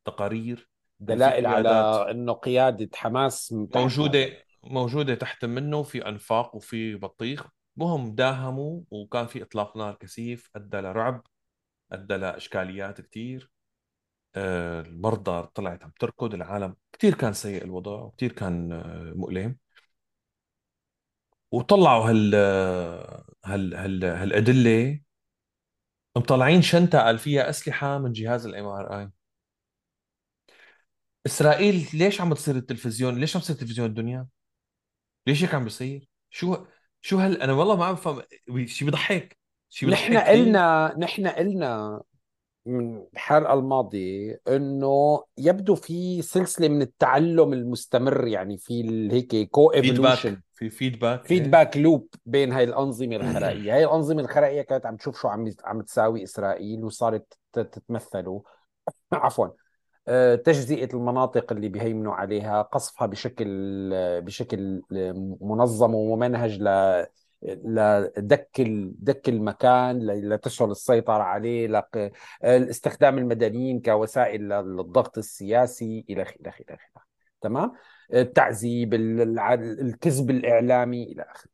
[0.04, 3.52] تقارير دلائل على إنه قيادة حماس.
[3.52, 7.48] موجودة موجودة تحت منه في أنفاق وفي بطيخ.
[7.76, 11.22] مهم داهموا وكان في إطلاق نار كثيف أدى لرعب
[11.92, 13.57] أدى لإشكاليات كتير آه،
[14.36, 19.56] المرضى طلعت عم تركض العالم كثير كان سيء الوضع وكثير كان آه، مؤلم.
[21.52, 22.34] وطلعوا هال
[23.44, 25.00] هال هال هالأدلة
[26.16, 29.10] مطلعين شنطة قال فيها أسلحة من جهاز ال MRI
[31.26, 34.26] إسرائيل ليش عم تصير التلفزيون؟ ليش عم تصير تلفزيون الدنيا؟
[35.26, 36.56] ليش هيك عم بيصير؟ شو
[37.00, 38.22] شو هل أنا والله ما عم بفهم
[38.66, 39.38] شيء بضحك
[39.68, 40.18] شيء بضحك نحن.
[40.18, 42.02] قلنا نحن قلنا
[42.68, 50.42] من الحلقة الماضيه إنه يبدو في سلسلة من التعلم المستمر يعني في هيك co-evolution feedback
[50.52, 55.28] في feedback feedback loop بين هاي الأنظمة الخرائيه هاي الأنظمة الخرائيه كانت عم تشوف شو
[55.28, 58.42] عم عم تساوي إسرائيل وصارت تتمثله
[59.12, 59.48] عفوا.
[60.08, 63.90] آه، تجزئة المناطق اللي بيهيمنوا عليها قصفها بشكل
[64.20, 64.82] بشكل
[65.40, 66.68] منظم وممنهج ل
[67.42, 68.60] لدك
[68.98, 71.66] دك المكان ل- لتسهل السيطرة عليه.
[72.44, 77.02] استخدام المدنيين كوسائل للضغط السياسي إلى إلى آخره
[77.40, 77.72] تمام
[78.14, 81.50] التعذيب الكذب الإعلامي إلى آخره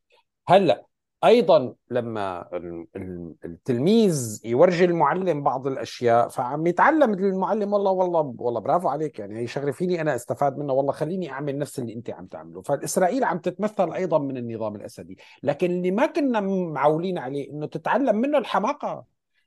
[0.49, 0.85] هلأ
[1.25, 8.61] أيضا لما ال- ال- التلميذ يورجي المعلم بعض الأشياء فعم يتعلم المعلم والله والله والله
[8.61, 12.11] برافو عليك يعني هي شغلة فيني أنا أستفاد منها والله خليني أعمل نفس اللي أنت
[12.11, 12.63] عم تعمله.
[12.63, 15.19] فاسرائيل عم تتمثل أيضا من النظام الأسدي.
[15.43, 19.05] لكن اللي ما كنا معولين عليه إنه تتعلم منه الحماقة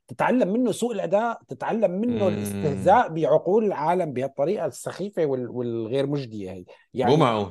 [0.08, 2.34] تتعلم منه سوء الأداء تتعلم منه مم.
[2.34, 6.58] الاستهزاء بعقول العالم بهالطريقة السخيفة وال- والغير مجدية هي.
[6.60, 6.64] مو
[6.94, 7.50] يعني معقول.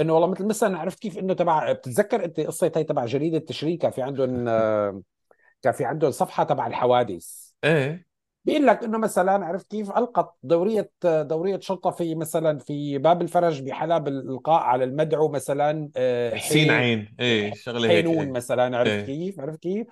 [0.00, 3.78] إنه والله مثل مثلا عرفت كيف إنه تبع بتتذكر أنت قصة هي تبع جريدة تشرين
[3.78, 4.44] كان في عندهم
[5.62, 7.50] كان في عندهم صفحة تبع الحوادث.
[7.64, 8.08] إيه.
[8.44, 13.62] بيقول لك إنه مثلا عرفت كيف ألقت دورية دورية شرطة في مثلا في باب الفرج
[13.62, 17.16] بحلب الإلقاء على المدعو مثلا آه، سين حي- عين.
[17.20, 18.32] إيه شغلة هيك حينون إيه.
[18.32, 19.06] مثلا عرفت إيه.
[19.06, 19.86] كيف؟ عرفت كيف؟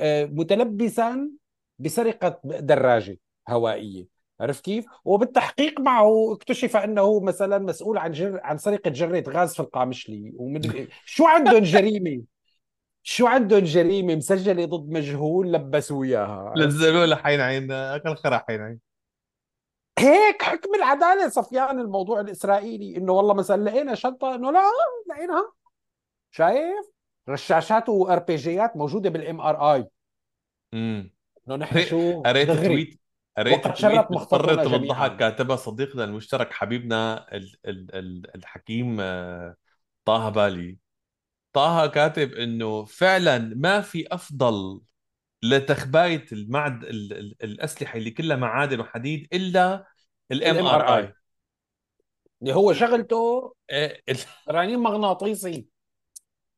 [0.00, 1.30] آه، متلبسا
[1.78, 3.18] بسرقة دراجة
[3.48, 4.13] هوائية.
[4.44, 8.40] عرفت كيف؟ وبالتحقيق معه اكتشف أنه مثلا مسؤول عن جر...
[8.42, 12.22] عن سرقة جره غاز في القامشلي ومن شو عندهم جريمة؟
[13.02, 18.60] شو عندهم جريمة مسجلة ضد مجهول لبسوا اياها؟ نزلوا له حين عين أكل خرا حين
[18.60, 18.80] عين
[19.98, 24.62] هيك حكم العدالة صفيان الموضوع الإسرائيلي إنه والله مثلا لقينا شنطه إنه لا
[25.10, 25.52] لقيناها
[26.30, 26.86] شايف؟
[27.28, 29.88] رشاشات و RPG ات موجودة بال MRI
[30.74, 31.10] امم
[31.48, 33.00] إنه نحن شو قريت tweet
[33.38, 33.74] قريت وقد
[34.64, 34.78] جميعاً.
[34.78, 39.56] بالضحك كاتبها صديقنا المشترك حبيبنا ال ال ال الحكيم آه،
[40.04, 40.78] طه بالي.
[41.52, 44.80] طه كاتب إنه فعلا ما في أفضل
[45.42, 49.86] لتخباية المعد ال ال الأسلحة اللي كلها معادن وحديد إلا
[50.32, 51.14] ال MRI
[52.42, 54.00] اللي هو شغلته ال-
[54.50, 55.66] رنين مغناطيسي.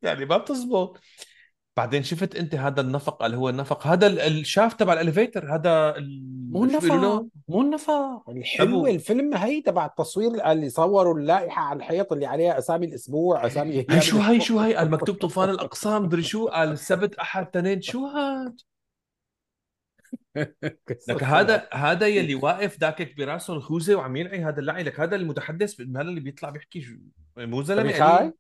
[0.03, 1.01] يعني ما بتزبط.
[1.77, 5.55] بعدين شفت انت هذا النفق اللي هو النفق هذا ال- ال shaft تبع ال elevator
[5.55, 5.95] هذا
[6.51, 6.71] مو ال...
[6.71, 8.31] النفق مو النفق.
[8.31, 13.47] الحلوة ابو الفيلم هي تبع التصوير اللي صوروا اللائحة على الحيط اللي عليها أسامي الأسبوع
[13.47, 16.69] أسامي هي أيام شو هاي الأسبوع شو هاي؟ قال مكتوب طوفان الاقصى مدري شو قال
[16.73, 18.61] السبت أحد تنين شو هاد؟
[21.09, 21.25] لك.
[21.25, 24.83] هذا هذا يلي واقف داكك براسه الخوذة وعم ينعي هذا اللعي.
[24.83, 26.99] لك هذا المتحدث هذا اللي بيطلع بيحكي
[27.37, 28.33] مو زلمه خاي قليل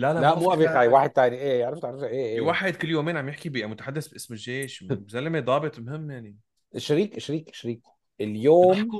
[0.00, 1.36] لا لا لا مو أبي خاي واحد تاني.
[1.36, 2.02] إيه عرفت عرفت.
[2.02, 6.36] إيه في إيه واحد كل يومين عم يحكي بمتحدث باسم الجيش زلمه ضابط مهم يعني.
[6.76, 7.80] شريك شريك شريك.
[8.20, 8.90] اليوم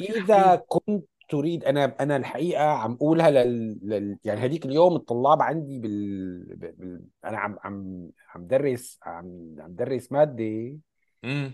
[0.00, 4.18] إذا حكي كنت تريد أنا أنا الحقيقة عم أقولها لل, لل...
[4.24, 6.56] يعني هذيك اليوم الطلاب عندي بال...
[6.56, 7.00] بال...
[7.24, 10.08] أنا عم عم عم درس عم عم درس
[11.24, 11.52] امم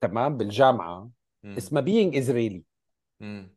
[0.00, 1.10] تمام بالجامعة
[1.44, 2.62] امم اسمها بينج إزرائيلي
[3.20, 3.55] امم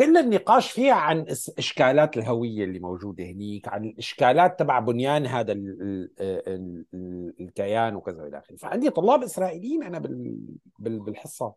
[0.00, 1.24] كل النقاش فيها عن
[1.58, 6.10] إشكالات الهوية اللي موجودة هنيك عن الإشكالات تبع بنيان هذا ال ال
[6.48, 8.56] ال ال الكيان وكذا والى آخره.
[8.56, 10.36] فعندي طلاب إسرائيليين أنا بال
[10.78, 11.54] بال بالحصة.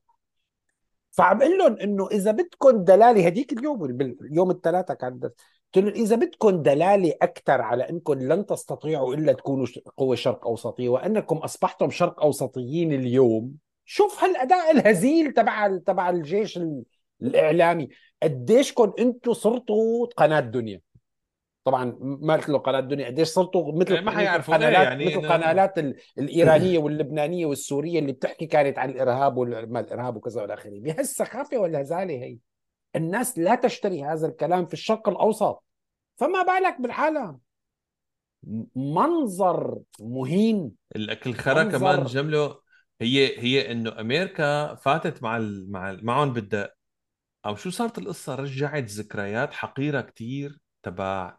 [1.12, 5.36] فعم أقول لهم إنه إذا بدكم دلالة هديك اليوم باليوم الثلاثاء كان قلت
[5.78, 9.66] لهم إذا بدكم دلالة أكثر على انكم لن تستطيعوا إلا تكونوا
[9.98, 13.54] قوة شرق أوسطية وإنكم أصبحتم شرق أوسطيين اليوم
[13.86, 16.84] شوف هالأداء الهزيل تبع تبع الجيش ال-
[17.22, 17.90] الإعلامي.
[18.24, 20.82] قديشكم أنتم صرتوا قناة دنيا
[21.64, 24.56] طبعا ما قلت له قناة دنيا قديش صرتوا مثل إيه، ما حيعرفوا.
[24.56, 29.80] قنالات يعني مثل إنه- قنالات ال- الإيرانية واللبنانية والسورية اللي بتحكي كانت عن الإرهاب وما
[29.80, 32.38] الإرهاب وكذا والى اخره بهالسخافه والهزاله هي
[32.96, 35.64] الناس لا تشتري هذا الكلام في الشرق الأوسط
[36.16, 37.40] فما بالك بالعالم
[38.76, 41.64] منظر مهين لك الخرا.
[41.64, 42.56] كمان جمله
[43.02, 45.72] هي هي إنه أمريكا فاتت مع ال...
[45.72, 45.98] مع.
[46.02, 46.74] معهم بالدق
[47.46, 51.38] أو شو صارت القصة؟ رجعت ذكريات حقيرة كتير تبع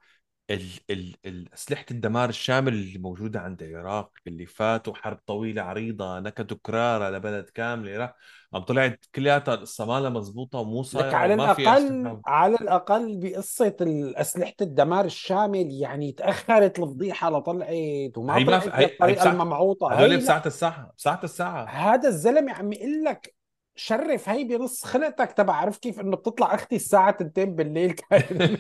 [0.50, 0.68] ال...
[0.90, 1.14] ال...
[1.26, 1.52] ال...
[1.54, 7.48] أسلحة الدمار الشامل اللي موجودة عند العراق اللي فاتوا حرب طويلة عريضة نكدوا كراره لبلد
[7.48, 8.14] كامله راح
[8.54, 13.76] عم طلعت كلياتها القصة مالها مزبوطة ومو لك صايرة على الاقل على الأقل بقصة
[14.16, 19.92] اسلحه الدمار الشامل يعني تأخرت الفضيحة لطلعت وما هي طلعت بالطريقة الممعوطة.
[19.92, 21.64] هدول هي بساعة الساعة بساعة الساعة.
[21.64, 23.33] هذا الزلمة عم يقول لك
[23.76, 28.58] شرف هي بنص خلقتك تبع عرف كيف إنه بتطلع أختي الساعة 2 بالليل كان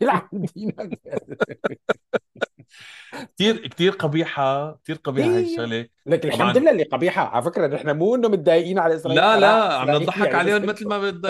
[0.00, 1.00] يلعن دينك
[3.36, 5.86] كثير كثير قبيحة كثير قبيحة هي هي الشغلة.
[6.06, 6.24] لك.
[6.26, 7.28] الحمد لله اللي قبيحة.
[7.28, 9.20] على فكرة نحن مو إنه متضايقين على إسرائيل.
[9.20, 11.26] لا لا عم نضحك يعني عليهم مثل ما بد...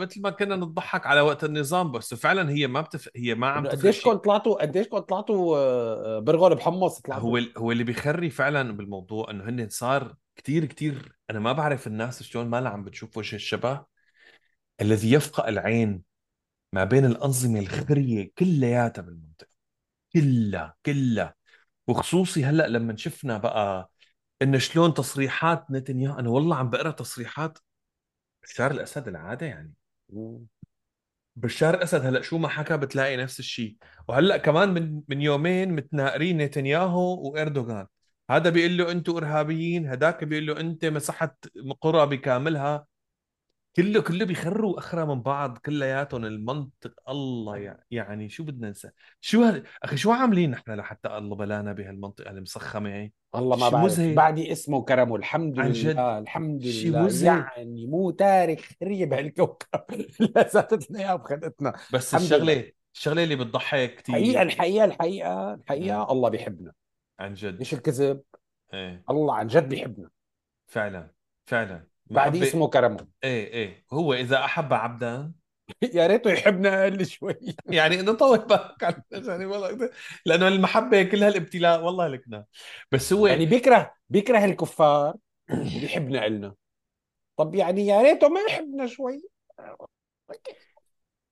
[0.00, 3.08] مثل ما كنا نضحك على وقت النظام بس فعلا هي ما بتف...
[3.16, 7.72] هي ما عم قديش كنت طلعتوا قديش كنت طلعتوا آه، برغل بحمص طلعتوا؟ هو هو
[7.72, 12.68] اللي بيخري فعلا بالموضوع إنه هن صار كثير كثير أنا ما بعرف الناس شلون ما
[12.68, 13.84] عم بتشوف وجه الشبه
[14.80, 16.02] الذي يفقأ العين
[16.72, 19.50] ما بين الأنظمة الخرية كلياتها بالمنطقة.
[20.12, 21.34] كلها كلها.
[21.86, 23.90] وخصوصي هلأ لما شفنا بقى
[24.42, 27.58] إنه شلون تصريحات نتنياهو أنا والله عم بقرأ تصريحات
[28.42, 29.74] بشار الأسد العادة يعني.
[31.36, 33.76] بشار الأسد هلأ شو ما حكى بتلاقي نفس الشيء
[34.08, 37.86] وهلأ كمان من من يومين متناقرين نتنياهو وإردوغان.
[38.30, 41.46] هذا بيقول له أنتم إرهابيين هذاك بيقول له انت مسحت
[41.80, 42.86] قرى بكاملها.
[43.76, 48.90] كله كله بيخروا أخرى من بعض كلياتهم المنطق الله يع- يعني شو بدنا ننسى
[49.20, 49.64] شو هال...
[49.82, 53.84] أخي شو عاملين نحن لحتى الله بلانا بهالمنطقة المسخمة هي؟ والله ما بعرف.
[53.84, 54.14] مزهق.
[54.14, 55.98] بعدي اسمه وكرمه الحمد عن لله جد.
[55.98, 57.02] الحمد شي لله.
[57.02, 57.52] مزهق.
[57.56, 59.80] يعني مو تارك خريه بهالكوكب
[60.36, 66.12] لا زادتنا اياها بخدتنا بس الحمد الشغلة الشغلة اللي بتضحك كثير الحقيقة الحقيقة الحقيقة الحقيقة
[66.12, 66.72] الله بيحبنا.
[67.20, 67.58] عن جد.
[67.58, 68.22] ليش الكذب؟
[68.74, 69.04] إيه.
[69.10, 70.10] الله عن جد بيحبنا.
[70.66, 71.10] فعلا
[71.46, 71.86] فعلا.
[72.06, 73.08] بعدي محبة- اسمه كرمه.
[73.24, 73.84] إيه إيه.
[73.92, 75.32] هو إذا أحب عبدا
[75.94, 77.34] يا ريته يحبنا أقل شوي.
[77.66, 79.90] يعني إنه طول بالك يعني والله
[80.26, 82.44] لأنه المحبة كل هالابتلاء والله لكنا.
[82.92, 85.14] بس هو يعني بيكره بيكره الكفار
[85.50, 86.54] وبيحبنا إلنا
[87.36, 89.22] طب يعني يا ريته ما يحبنا شوي.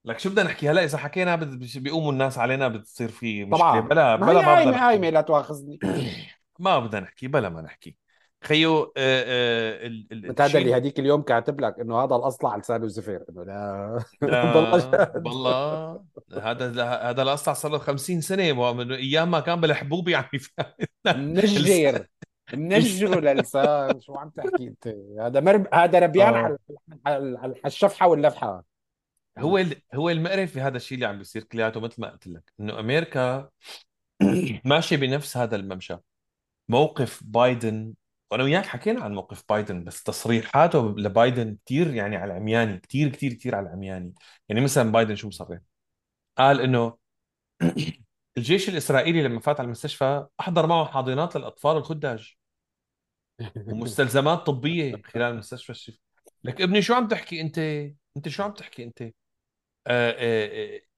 [0.09, 1.36] لك شو بدنا نحكي هلا إذا حكينا
[1.76, 3.59] بيقوموا الناس علينا بتصير في مشكلة.
[3.59, 3.80] طبعا.
[3.80, 5.10] بلا ما بلا ما بدنا هايمه هايمه نحكي.
[5.10, 5.78] لا تواخذني
[6.59, 7.97] ما بدنا نحكي بلا ما نحكي.
[8.44, 13.24] خيو آه، آه، ال- هذا اللي هديك اليوم كاتب لك إنه هذا الأصلع لسانه زفير
[13.30, 14.05] إنه لا.
[15.26, 16.01] والله.
[16.43, 20.28] هذا هذا الأصلع صار له 50 سنة ومن أيام ما كان بالحبوب يعني.
[21.06, 22.06] منجر
[22.55, 25.66] منجره للسان شو عم تحكي أنت؟ هذا مرب...
[25.74, 26.59] هذا ربيان آه.
[27.06, 28.64] على الشفحه واللفحة.
[29.39, 32.52] هو ال- هو المقرف في هذا الشيء اللي عم بيصير كلياته مثل ما قلت لك
[32.60, 33.51] إنه أمريكا
[34.65, 35.97] ماشية بنفس هذا الممشى.
[36.69, 37.94] موقف بايدن
[38.32, 43.32] وأنا وياك حكينا عن موقف بايدن بس تصريحاته لبايدن كثير يعني على العمياني كثير كثير
[43.35, 44.15] كثير على العمياني.
[44.48, 45.59] يعني مثلا بايدن شو مصرح؟
[46.39, 46.98] قال إنه
[48.39, 52.28] الجيش الإسرائيلي لما فات على المستشفى أحضر معه حاضنات للأطفال الخدج
[53.70, 56.01] ومستلزمات طبية خلال المستشفى الشفاء
[56.44, 57.59] لك ابني شو عم تحكي أنت؟
[58.16, 59.02] أنت شو عم تحكي أنت؟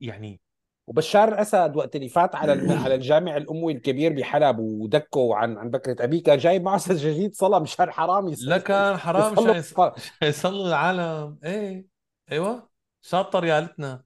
[0.00, 0.40] يعني
[0.86, 2.52] وبشار الأسد وقت اللي فات على.
[2.84, 7.58] على الجامع الأموي الكبير بحلب ودكوا عن عن بكرة ابيه كان جايب معه سجاجيد صلاه
[7.58, 9.74] مشان حرام لا يصلي كان حرام مشان يص-
[10.22, 11.38] يصلي العالم.
[11.44, 11.86] إيه
[12.32, 12.70] أيوه.
[13.02, 14.04] شاطر ريالتنا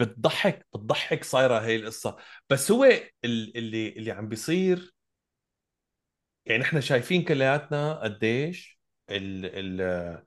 [0.00, 2.16] بتضحك بتضحك صايرة هي القصة.
[2.50, 4.94] بس هو ال- اللي اللي عم بيصير
[6.46, 8.80] يعني إحنا شايفين كلياتنا قديش
[9.10, 9.46] ال
[9.80, 10.24] ال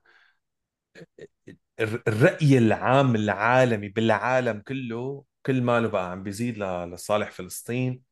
[1.80, 8.02] الرأي العام العالمي بالعالم كله كل ماله بقى عم بيزيد لصالح فلسطين.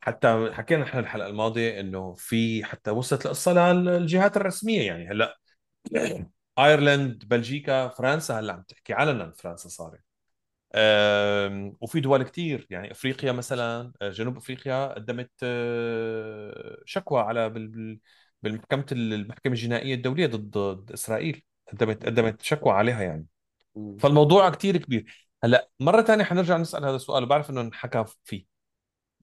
[0.00, 4.82] حتى حكينا إحنا الحلقة الماضية إنه في حتى وصلت القصة للجهات الرسمية.
[4.88, 5.38] يعني هلأ
[6.58, 10.00] ايرلند بلجيكا فرنسا هلأ عم تحكي علنا فرنسا صارت.
[11.80, 12.66] وفي دول كتير.
[12.70, 18.00] يعني أفريقيا مثلا أه، جنوب أفريقيا قدمت أه، شكوى على بال- بال-
[18.42, 21.42] بالمحكمة المحكمة الجنائية الدولية ضد ضد إسرائيل.
[21.72, 23.26] قدمت قدمت شكوى عليها يعني.
[23.74, 23.96] مم.
[23.96, 25.28] فالموضوع كتير كبير.
[25.44, 28.44] هلا مرة ثانية حنرجع نسأل هذا السؤال وبعرف إنه انحكى فيه.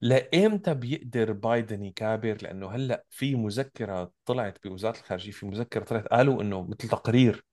[0.02, 6.42] لإمتى بيقدر بايدن يكابر؟ لأنه هلا في مذكرة طلعت بوزارة الخارجية في مذكرة طلعت قالوا
[6.42, 7.46] إنه مثل تقرير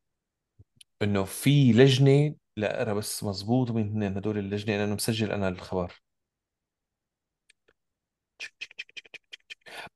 [1.02, 6.02] إنه في لجنة لا أرى بس مزبوط مين هن هدول اللجنة لأنه مسجل أنا الخبر.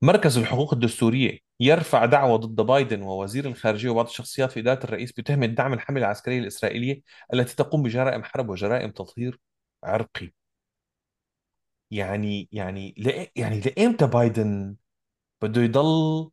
[0.02, 1.47] مركز الحقوق الدستورية.
[1.60, 6.38] يرفع دعوى ضد بايدن ووزير الخارجية وبعض الشخصيات في إدارة الرئيس بتهمة دعم الحملة العسكرية
[6.38, 7.02] الإسرائيلية
[7.34, 9.40] التي تقوم بجرائم حرب وجرائم تطهير
[9.84, 10.32] عرقي.
[11.90, 14.76] يعني يعني لإ- يعني لإمتى بايدن
[15.42, 16.30] بده يضل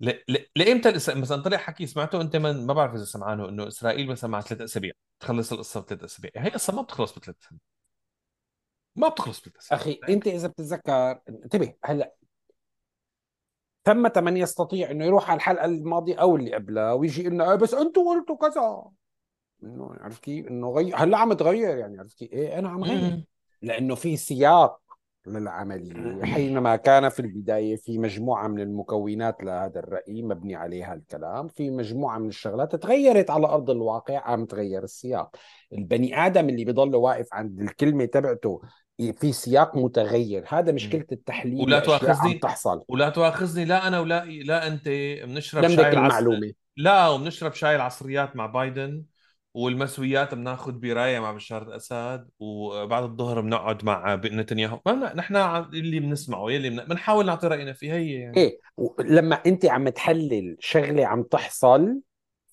[0.00, 0.10] ل...
[0.28, 0.38] ل...
[0.56, 1.10] لإمتى الإس...
[1.10, 2.66] مثلا طلع حكي سمعته أنت من...
[2.66, 6.30] ما بعرف إذا سمعانه إنه إسرائيل مثلا مع ثلاث أسابيع تخلص القصة بثلاث أسابيع.
[6.36, 7.60] هي قصة ما بتخلص بثلاث أسابيع
[8.96, 12.14] ما بتخلص بثلاث أسابيع أخي أنت إذا بتتذكر انتبه هلأ
[13.84, 17.74] ثمة من يستطيع إنه يروح على الحلقة الماضية أو اللي قبلها ويجي يقول آه بس
[17.74, 18.84] أنتم قلتوا كذا.
[19.62, 23.24] إنه عرفت كيف؟ إنه غير هلأ عم تغير يعني عرفت كيف؟ إيه أنا عم غير.
[23.62, 24.80] لأنه في سياق
[25.26, 26.24] للعملية.
[26.24, 32.18] حينما كان في البداية في مجموعة من المكونات لهذا الرأي مبني عليها الكلام في مجموعة
[32.18, 35.36] من الشغلات تغيرت على أرض الواقع عم تغير السياق.
[35.72, 38.60] البني آدم اللي بيضل واقف عند الكلمة تبعته
[38.98, 40.44] في سياق متغير.
[40.48, 42.84] هذا مشكلة التحليل ولا تؤاخذني؟ تحصل.
[42.88, 44.88] ولا تؤاخذني؟ لا أنا ولا لا أنت
[45.24, 49.04] بنشرب شاي لمدك العصر المعلومه لا وبنشرب شاي العصريات مع بايدن
[49.54, 54.80] والمسويات بناخذ براية مع بشار الأسد وبعد الظهر بنقعد مع نتنياهو.
[54.86, 58.36] ما نحن اللي بنسمعه يلي بن- بنحاول نعطي رأينا فيه هي يعني.
[58.36, 58.58] إيه
[59.00, 62.00] لما أنت عم تحلل شغلة عم تحصل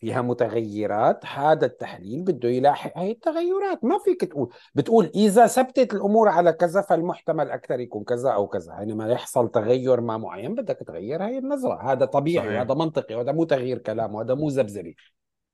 [0.01, 3.83] فيها متغيرات هذا التحليل بده يلاحق هاي التغيرات.
[3.83, 8.73] ما فيك تقول بتقول إذا ثبتت الأمور على كذا فالمحتمل أكثر يكون كذا أو كذا.
[8.75, 11.91] حينما يحصل تغير ما معين بدك تغير هاي النظرة.
[11.91, 12.59] هذا طبيعي صحيح.
[12.59, 14.95] وهذا منطقي وهذا مو تغيير كلام وهذا مو زبزبي.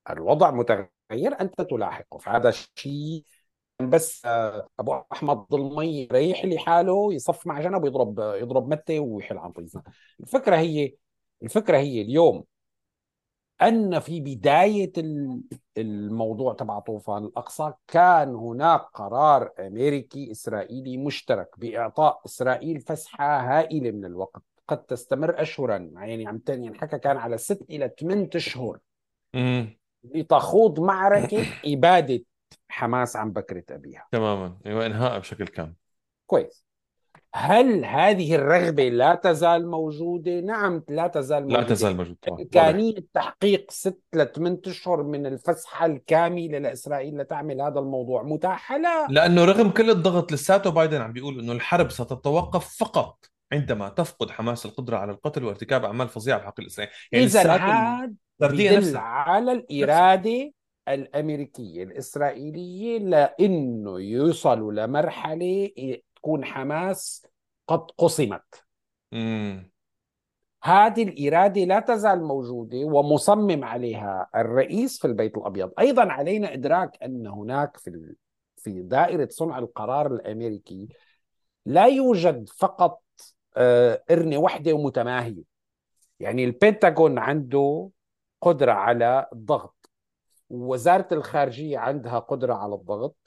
[0.10, 2.18] الوضع متغير أنت تلاحقه.
[2.18, 3.24] فهذا شيء
[3.82, 9.38] بس آه، أبو أحمد ضلمي يريح لي حاله يصف مع جنب ويضرب يضرب متى ويحل
[9.38, 9.84] عن طيزه
[10.20, 10.94] الفكرة هي
[11.44, 12.44] الفكرة هي اليوم
[13.62, 15.42] أن في بداية ال-
[15.78, 24.06] الموضوع تبع طوفان الأقصى كان هناك قرار أمريكي إسرائيلي مشترك بإعطاء إسرائيل فسحة هائلة من
[24.06, 25.78] الوقت قد تستمر اشهرا.
[25.96, 28.78] يعني عم تاني ينحكى كان على ست إلى ثمان أشهر.
[30.04, 32.24] لتخوض معركة إبادة
[32.70, 34.08] حماس عن بكرة أبيها.
[34.12, 34.58] تماما.
[34.66, 35.74] أيوه إنهاء بشكل كامل.
[36.28, 36.67] كويس.
[37.36, 41.64] هل هذه الرغبة لا تزال موجودة؟ نعم لا تزال لا موجودة.
[41.76, 42.38] تزال موجود طبعا.
[42.40, 42.42] واضح.
[42.42, 49.08] إمكانية تحقيق ست لثمان أشهر من الفسحة الكاملة لإسرائيل لتعمل هذا الموضوع متاحة؟ لا.
[49.10, 54.66] لأنه رغم كل الضغط لساته بايدن عم بيقول إنه الحرب ستتوقف فقط عندما تفقد حماس
[54.66, 59.00] القدرة على القتل وارتكاب أعمال فظيعة بحق الاسرائيلي يعني إذا هذا نفسها.
[59.00, 60.52] على الإرادة
[60.90, 65.70] الأمريكية الإسرائيلية لأنه يوصلوا لمرحلة
[66.18, 67.26] تكون حماس
[67.68, 68.64] قد قسمت.
[69.14, 69.72] امم
[70.64, 75.72] هذه الإرادة لا تزال موجودة ومصمم عليها الرئيس في البيت الأبيض.
[75.80, 78.16] أيضا علينا إدراك أن هناك في
[78.58, 80.88] في دائرة صنع القرار الأمريكي
[81.66, 83.02] لا يوجد فقط
[83.58, 85.44] آه، إرنة واحدة ومتماهية.
[86.20, 87.90] يعني البنتاغون عنده
[88.42, 89.90] قدرة على الضغط.
[90.50, 93.27] ووزارة الخارجية عندها قدرة على الضغط.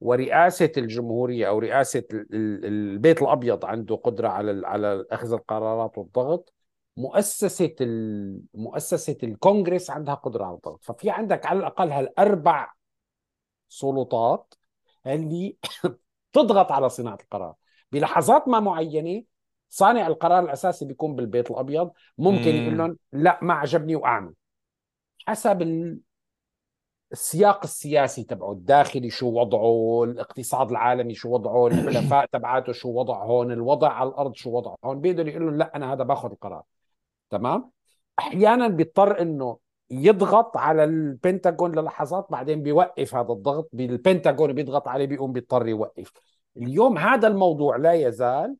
[0.00, 6.52] ورئاسة الجمهورية أو رئاسة ال- ال- البيت الأبيض عنده قدرة على على أخذ القرارات والضغط
[6.96, 7.76] مؤسسة
[8.54, 10.84] مؤسسة الكونغرس عندها قدرة على الضغط.
[10.84, 12.72] ففي عندك على الأقل هالأربع
[13.68, 14.54] سلطات
[15.06, 15.56] اللي
[16.32, 17.54] تضغط على صناعة القرار.
[17.92, 19.24] بلحظات ما معينة
[19.68, 24.32] صانع القرار الأساسي بيكون بالبيت الأبيض ممكن يقول لهم لا ما عجبني وأعمل.
[25.26, 25.62] حسب
[27.12, 33.88] السياق السياسي تبعه الداخلي شو وضعه الاقتصاد العالمي شو وضعه الحلفاء تبعاته شو وضعهم الوضع
[33.92, 36.62] على الأرض شو وضعهم بيقدر يقول لهم لا أنا هذا باخذ القرار.
[37.30, 37.70] تمام؟
[38.18, 39.58] أحيانا بيضطر إنه
[39.90, 46.12] يضغط على البنتاغون للحظات بعدين بيوقف هذا الضغط بالبنتاغون بيضغط عليه بيقوم بيضطر يوقف.
[46.56, 48.56] اليوم هذا الموضوع لا يزال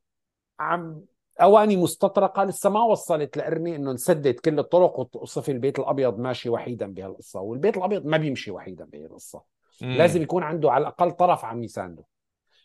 [0.60, 1.05] عم
[1.42, 6.86] أواني مستطرقة لسه ما وصلت لارمي إنه نسدد كل الطرق وصف البيت الأبيض ماشي وحيدا
[6.86, 9.42] بهالقصة والبيت الأبيض ما بيمشي وحيدا بهالقصة.
[9.80, 12.04] لازم يكون عنده على الأقل طرف عم يسانده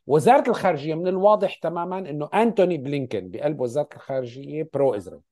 [0.07, 5.23] وزارة الخارجية من الواضح تماما إنه أنتوني بلينكن بقلب وزارة الخارجية pro Israel.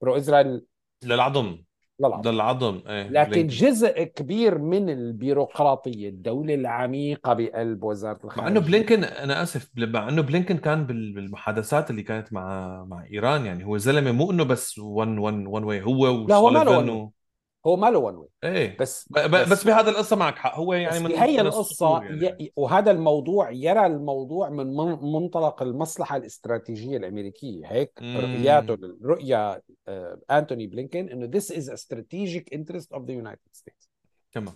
[0.00, 0.64] pro Israel
[1.04, 1.62] للعظم.
[2.00, 2.30] للعظم.
[2.30, 3.46] للعظم إيه لكن بلينكن.
[3.46, 8.42] جزء كبير من البيروقراطية الدولة العميقة بقلب وزارة الخارجية.
[8.42, 13.46] مع إنه بلينكن أنا آسف مع إنه بلينكن كان بالمحادثات اللي كانت مع مع إيران
[13.46, 17.19] يعني هو زلمة مو إنه بس one one one way هو لا هو ما له
[17.66, 18.76] هو ما له one way إيه.
[18.80, 20.56] بس بس, بس بهذا القصة معك حق.
[20.56, 22.26] هو يعني من هي القصة يعني.
[22.26, 22.52] ي...
[22.56, 24.66] وهذا الموضوع يرى الموضوع من
[25.12, 27.66] منطلق المصلحة الاستراتيجية الأمريكية.
[27.66, 28.16] هيك مم.
[28.16, 33.88] رؤياته رؤيا آه أنتوني بلينكن إنه is a strategic interest of the United States.
[34.32, 34.54] تمام.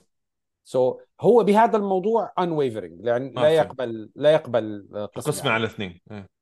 [0.64, 6.33] so so, هو بهذا الموضوع unwavering يعني لا يقبل لا يقبل قسمه على الاثنين إيه.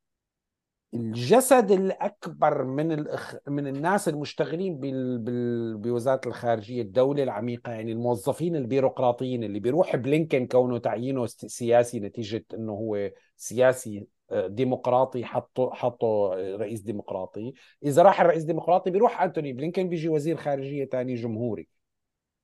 [0.95, 3.37] الجزء الأكبر من الأخ...
[3.49, 5.19] من الناس المشتغلين بال...
[5.19, 5.77] بال...
[5.79, 12.73] بوزارة الخارجية الدولة العميقة يعني الموظفين البيروقراطيين اللي بيروح بلينكن كونه تعيينه سياسي نتيجة إنه
[12.73, 17.53] هو سياسي آه، ديمقراطي حطه حطه رئيس ديمقراطي.
[17.85, 21.69] إذا راح الرئيس ديمقراطي بيروح أنتوني بلينكن بيجي وزير خارجية ثاني جمهوري.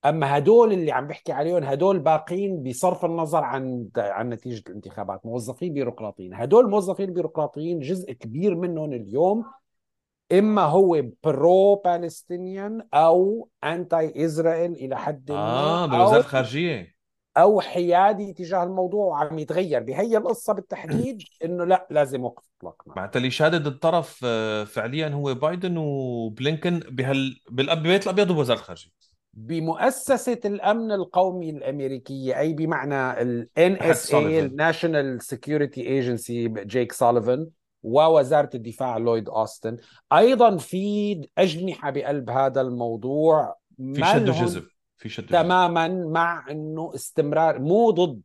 [0.05, 5.75] أما هدول اللي عم بحكي عليهم هدول باقين بصرف النظر عن عن نتيجة الانتخابات موظفين
[5.75, 6.35] بيروقراطيين.
[6.35, 9.45] هدول الموظفين البيروقراطيين جزء كبير منهم اليوم
[10.33, 16.99] إما هو pro Palestinian أو anti Israel إلى حد ما آه بوزاره الخارجية.
[17.37, 19.83] أو حيادي تجاه الموضوع وعم يتغير.
[19.83, 25.35] بهي القصة بالتحديد إنه لا لازم وقف اطلاق معناتها اللي شادد الطرف آه، فعليا هو
[25.35, 28.91] بايدن وبلينكن بهال بالبيت الأبيض ووزاره الخارجية.
[29.47, 37.47] بمؤسسة الأمن القومي الأمريكية أي بمعنى ال NSA ال National Security Agency جيك سوليفان
[37.83, 39.77] ووزارة الدفاع لويد أوستن.
[40.13, 43.57] أيضا في أجنحة بقلب هذا الموضوع
[43.95, 44.65] في شد وجذب
[44.97, 48.23] في شد تماما مع أنه استمرار مو ضد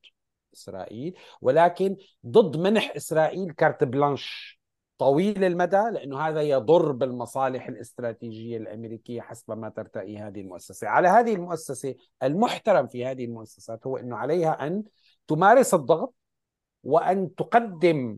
[0.54, 1.96] إسرائيل ولكن
[2.28, 4.60] ضد منح إسرائيل كارت بلانش.
[4.98, 11.34] طويل المدى لأنه هذا يضر بالمصالح الاستراتيجية الأمريكية حسب ما ترتئي هذه المؤسسة، على هذه
[11.36, 14.84] المؤسسة المحترم في هذه المؤسسات هو إنه عليها أن
[15.28, 16.14] تمارس الضغط
[16.84, 18.18] وأن تقدم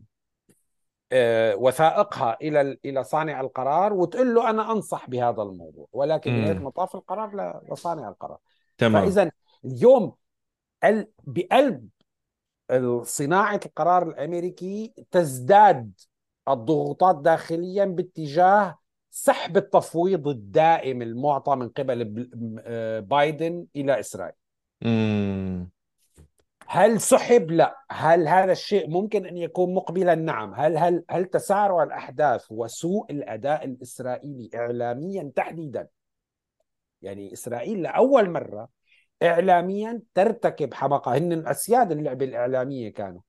[1.12, 5.86] آه، وثائقها إلى إلى صانع القرار وتقول له أنا أنصح بهذا الموضوع.
[5.92, 8.38] ولكن نهايه مطاف القرار لصانع القرار.
[8.78, 9.04] تمام.
[9.04, 9.30] فإذا
[9.64, 10.14] اليوم
[11.26, 11.88] بقلب
[13.02, 15.92] صناعة القرار الأمريكي تزداد
[16.48, 18.78] الضغوطات داخليا باتجاه
[19.10, 22.28] سحب التفويض الدائم المعطى من قبل
[22.60, 24.34] آه، بايدن إلى إسرائيل.
[24.82, 25.70] مم.
[26.68, 31.82] هل سحب؟ لا، هل هذا الشيء ممكن أن يكون مقبلا؟ نعم، هل هل هل تسارع
[31.82, 35.88] الأحداث وسوء الأداء الإسرائيلي اعلاميا تحديدا
[37.02, 38.68] يعني إسرائيل لأول مرة
[39.22, 43.20] اعلاميا ترتكب حمقى هن اسياد اللعبه الإعلامية كانوا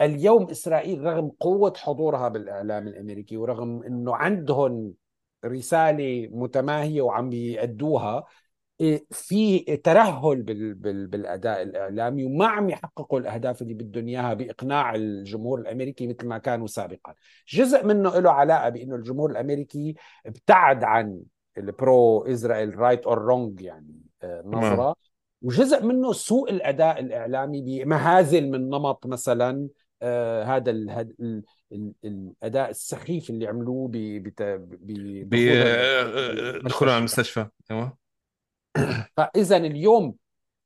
[0.00, 4.94] اليوم إسرائيل رغم قوة حضورها بالإعلام الأمريكي ورغم إنه عندهم
[5.44, 8.24] رسالة متماهية وعم بيأدوها
[8.80, 10.42] إيه، في ترهل
[11.06, 16.66] بالأداء الإعلامي وما عم يحققوا الأهداف اللي بدهم إياها بإقناع الجمهور الأمريكي مثل ما كانوا
[16.66, 17.14] سابقا.
[17.48, 19.94] جزء منه له علاقة بإنه الجمهور الأمريكي
[20.26, 21.20] ابتعد عن
[21.58, 24.96] ال pro Israel right or wrong يعني آه، نظرة.
[25.42, 29.68] وجزء منه سوء الأداء الإعلامي بمهازل من نمط مثلا
[30.44, 31.42] هذا ال
[32.04, 34.22] الأداء السخيف اللي عملوه ب
[35.24, 35.34] ب
[36.64, 37.46] دخول على المستشفى.
[37.70, 37.96] أيوه.
[39.16, 40.14] فإذا اليوم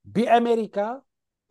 [0.05, 1.03] بأمريكا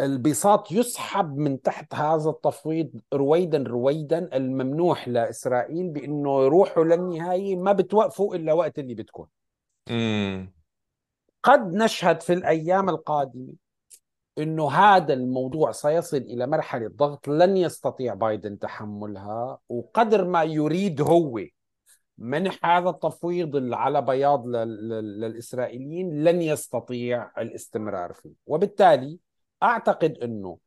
[0.01, 8.35] البساط يسحب من تحت هذا التفويض رويدا رويدا الممنوح لإسرائيل بأنه يروحوا للنهاية ما بتوقفوا
[8.35, 9.27] إلا وقت اللي بتكون.
[11.43, 13.53] قد نشهد في الأيام القادمة
[14.37, 21.41] إنه هذا الموضوع سيصل إلى مرحلة ضغط لن يستطيع بايدن تحملها وقدر ما يريد هو
[22.17, 28.33] منح هذا التفويض على بياض للإسرائيليين لن يستطيع الاستمرار فيه.
[28.45, 29.19] وبالتالي
[29.63, 30.57] أعتقد أنه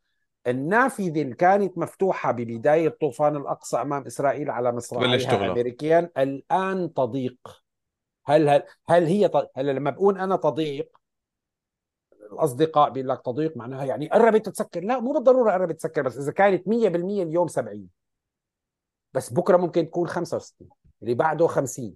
[0.46, 7.62] النافذة اللي كانت مفتوحة ببداية طوفان الأقصى أمام إسرائيل على مصراعيها الأمريكيين الآن تضيق.
[8.26, 10.99] هل هل, هل هي هل لما بقول أنا تضيق
[12.32, 16.32] الأصدقاء بيقول لك تضيق معناها يعني قربت تسكر لا مو بالضرورة قربت تسكر بس إذا
[16.32, 16.72] كانت 100%
[17.22, 17.88] اليوم 70
[19.12, 20.68] بس بكرة ممكن تكون 65
[21.02, 21.94] اللي بعده 50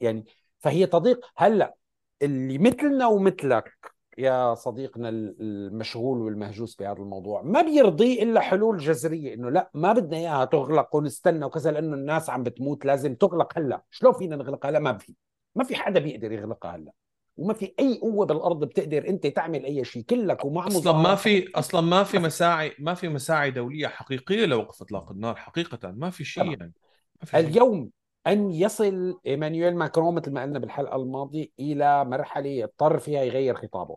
[0.00, 0.24] يعني
[0.58, 1.74] فهي تضيق هلأ
[2.22, 9.50] اللي مثلنا ومثلك يا صديقنا المشغول والمهجوس بهذا الموضوع ما بيرضيه إلا حلول جذرية إنه
[9.50, 13.58] لا ما بدنا إياها تغلق ونستنى وكذا لأنه الناس عم بتموت لازم تغلق.
[13.58, 15.14] هلأ شلون فينا نغلقها؟ هلا ما في.
[15.54, 16.92] ما في حدا بيقدر يغلقها هلأ.
[17.42, 21.50] وما في أي قوة بالأرض بتقدر أنت تعمل أي شيء كلك ومع أصلا ما في
[21.54, 26.24] أصلا ما في مساعي ما في مساعي دولية حقيقية لوقف إطلاق النار حقيقه ما في
[26.24, 26.72] شيء يعني
[27.20, 27.90] ما في اليوم
[28.26, 33.96] أن يصل إيمانويل ماكرون مثل ما قلنا بالحلقة الماضية إلى مرحلة يضطر فيها يغير خطابه.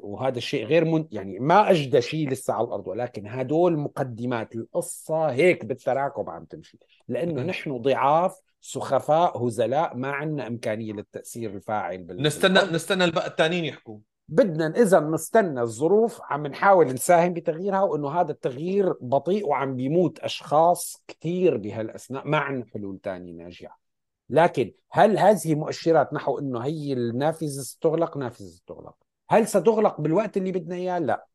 [0.00, 5.30] وهذا الشيء غير من يعني ما أجدى شيء لسه على الأرض ولكن هدول مقدمات القصة
[5.30, 6.78] هيك بالتراكم عم تمشي.
[7.08, 12.22] لأنه نحن ضعاف سخفاء هزلاء ما عندنا إمكانية للتأثير الفاعل بال...
[12.22, 13.98] نستنى نستنى الباقي الثانيين يحكوا.
[14.28, 21.04] بدنا إذا نستنى الظروف عم نحاول نساهم بتغييرها وإنه هذا التغيير بطيء وعم بيموت أشخاص
[21.08, 23.84] كثير بهالأثناء ما عندنا حلول ثانية ناجعه
[24.30, 28.94] لكن هل هذه مؤشرات نحو إنه هي النافذة ستغلق؟ نافذة ستغلق.
[29.30, 31.26] هل ستغلق بالوقت اللي بدنا إياه؟ لا.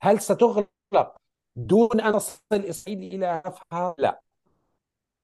[0.00, 0.68] هل ستغلق
[1.56, 4.20] دون أن تصل إسرائيل إلى هدفها لا.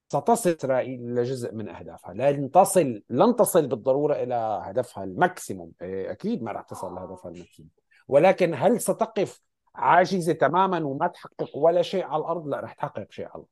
[0.08, 2.14] ستصل إسرائيل لجزء من أهدافها.
[2.14, 5.72] لن تصل لن تصل بالضرورة إلى هدفها maximum.
[5.82, 7.70] إيه، أكيد ما راح تصل لهدفها ال maximum.
[8.08, 9.42] ولكن هل ستقف
[9.74, 13.46] عاجزة تماما وما تحقق ولا شيء على الأرض؟ لا راح تحقق شيء على الأرض.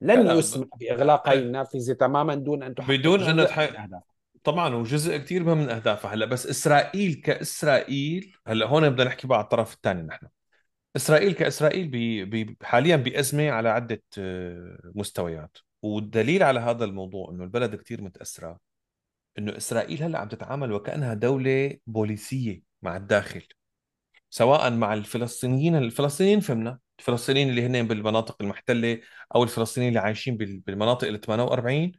[0.00, 4.00] لن يسمح بإغلاق هاي النافذة تماما دون أن تحقق بدون أن تحقق
[4.44, 9.44] طبعا وجزء كثير من أهدافها هلا بس إسرائيل كإسرائيل هلا هون بدنا نحكي بقى على
[9.44, 10.26] الطرف الثاني نحن.
[10.96, 15.58] إسرائيل كإسرائيل بي بي حاليا بأزمة على عدة آه، مستويات.
[15.82, 18.60] والدليل على هذا الموضوع إنه البلد كثير متاثره
[19.38, 23.42] إنه إسرائيل هلأ عم تتعامل وكأنها دولة بوليسية مع الداخل
[24.30, 29.00] سواء مع الفلسطينيين الفلسطينيين فهمنا الفلسطينيين اللي هن بالمناطق المحتلة
[29.34, 31.92] أو الفلسطينيين اللي عايشين بالمناطق ال 48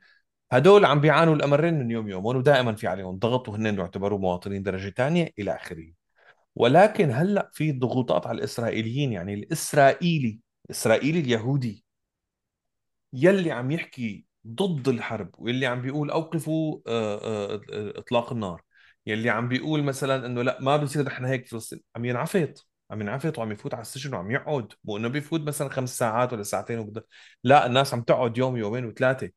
[0.51, 4.89] هدول عم بيعانوا الأمرين من يوم يوم ودائما في عليهم ضغط وهن يعتبروا مواطنين درجة
[4.89, 5.93] ثانية إلى آخره.
[6.55, 11.83] ولكن هلأ في ضغوطات على الإسرائيليين يعني الإسرائيلي الإسرائيلي اليهودي
[13.13, 18.61] يلي عم يحكي ضد الحرب واللي عم بيقول أوقفوا آه، آه، إطلاق النار.
[19.05, 21.81] يلي عم بيقول مثلا إنه لأ ما بصير نحن هيك فلسطين.
[21.95, 24.73] عم ينعفط عم ينعفط وعم يفوت على السجن وعم يقعد.
[24.83, 27.03] مو إنه بيفوت مثلا خمس ساعات ولا ساعتين وبدأ.
[27.43, 29.31] لأ الناس عم تقعد يوم يومين وثلاثة.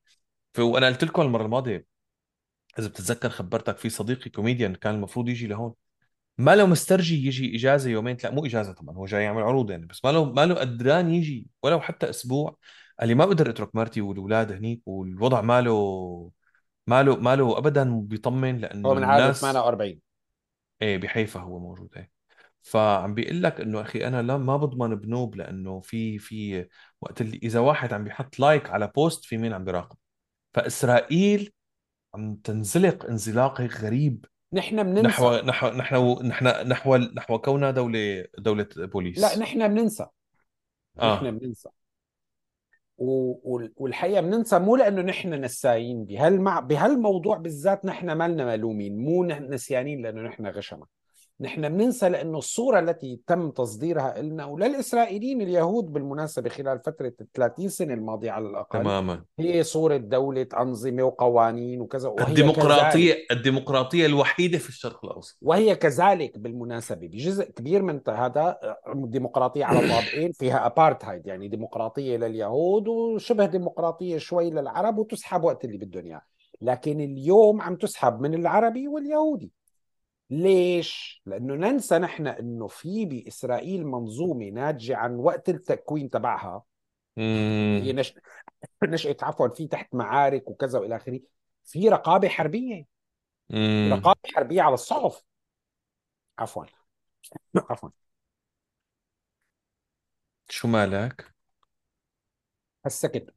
[0.59, 1.86] وأنا قلت لكم المرة الماضية
[2.78, 5.74] إذا بتتذكر خبرتك في صديقي كوميديان كان المفروض يجي لهون.
[6.39, 9.86] ما له مسترجي يجي إجازة يومين لا مو إجازة طبعا هو جاي يعمل عروض يعني
[9.86, 12.59] بس ما له ما له قدران يجي ولو حتى أسبوع.
[13.01, 16.31] قال لي ما بقدر أترك مرتي والأولاد هنيك والوضع ماله
[16.86, 20.01] ماله ماله ابدا بيطمن لأنه هو من عام 48
[20.82, 22.10] إيه بحيفا هو موجود إيه.
[22.62, 26.69] فعم بيقول لك إنه أخي أنا لا ما بضمن بنوب لأنه في في
[27.01, 29.97] وقت اللي إذا واحد عم بيحط like على post في مين عم بيراقب.
[30.55, 31.52] فإسرائيل
[32.14, 35.09] عم تنزلق انزلاق هيك غريب نحن بننسى.
[35.09, 39.19] نحو نحو نحو نحو نحو نحو كونها دولة دولة بوليس.
[39.19, 40.06] لا نحن بننسى.
[40.98, 41.16] آه.
[41.16, 41.69] نحن بننسى.
[43.77, 46.61] والحقيقة بننسى مو لأنه نحن نسايين بهالمع...
[46.61, 51.02] بهالموضوع بالذات نحن مالنا ملومين مو نسيانين لأنه نحن غشمة.
[51.41, 57.69] نحن بننسى لأنه الصورة التي تم تصديرها لنا وللإسرائيليين اليهود بالمناسبة خلال فترة ال 30
[57.69, 59.25] سنة الماضية على الأقل تماما.
[59.39, 65.39] هي صورة دولة أنظمة وقوانين وكذا وهي الديمقراطيه كذلك الديمقراطية الوحيدة في الشرق الأوسط.
[65.43, 68.59] وهي كذلك بالمناسبة بجزء كبير من هذا
[68.95, 75.79] ديمقراطية على طابقين فيها ابارتهايد يعني ديمقراطية لليهود وشبه ديمقراطية شوي للعرب وتسحب وقت اللي
[75.79, 76.23] بدهم إياه.
[76.61, 79.53] لكن اليوم عم تسحب من العربي واليهودي.
[80.33, 86.65] ليش؟ لأنه ننسى نحن أنه في بإسرائيل منظومة ناتجة عن وقت التكوين تبعها.
[87.19, 88.15] هي نش...
[88.85, 91.21] نشأت عفوا في تحت معارك وكذا وإلى آخره.
[91.65, 92.87] في رقابة حربية.
[93.51, 93.91] مم.
[93.93, 95.25] رقابة حربية على الصحف.
[96.39, 96.65] عفوا.
[97.71, 97.91] عفوا.
[100.49, 101.35] شو مالك؟
[102.85, 103.35] هالسكت.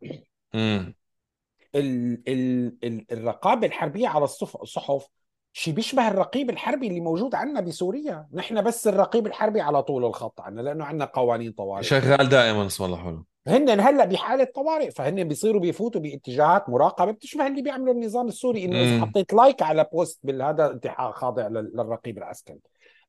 [1.76, 2.24] ال...
[2.28, 2.78] ال...
[2.84, 3.12] ال...
[3.12, 5.08] الرقابة الحربية على الصحف
[5.58, 8.28] شيء بيشبه الرقيب الحربي اللي موجود عندنا بسوريا.
[8.34, 11.84] نحن بس الرقيب الحربي على طول الخط عندنا لأنه عندنا قوانين طوارئ.
[11.84, 17.12] شغال دائما اسم الله حلو هن هلأ بحالة طوارئ فهن بيصيروا بيفوتوا باتجاهات مراقبة.
[17.12, 21.72] بتشبه اللي بيعملوا النظام السوري إنه إذا حطيت like على post بالهذا انت خاضع لل-
[21.76, 22.60] للرقيب العسكري.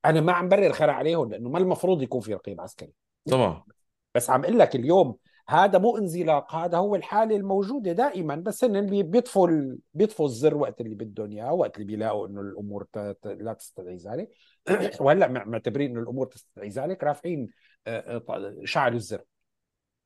[0.05, 2.93] أنا ما عم برر خرا عليهم لأنه ما المفروض يكون في رقيب عسكري.
[3.31, 3.63] طبعا.
[4.15, 5.17] بس عم أقول لك اليوم
[5.49, 9.79] هذا مو انزلاق هذا هو الحالة الموجودة دائما بس هن اللي بيطفوا ال...
[9.95, 13.19] بيطفوا الزر وقت اللي بدهم اياه وقت اللي بيلاقوا إنه الأمور ت...
[13.27, 14.31] لا تستدعي ذلك
[15.01, 17.49] وهلأ مع- معتبرين إنه الأمور تستدعي ذلك رافعين
[17.87, 19.23] آه، آه، شعلوا الزر.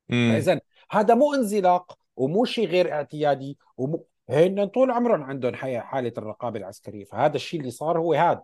[0.09, 0.61] فاذا
[0.91, 6.59] هذا مو انزلاق ومو شيء غير اعتيادي ومو هن طول عمرهم عندهم حي- حالة الرقابة
[6.59, 7.05] العسكرية.
[7.05, 8.43] فهذا الشيء اللي صار هو هذا؟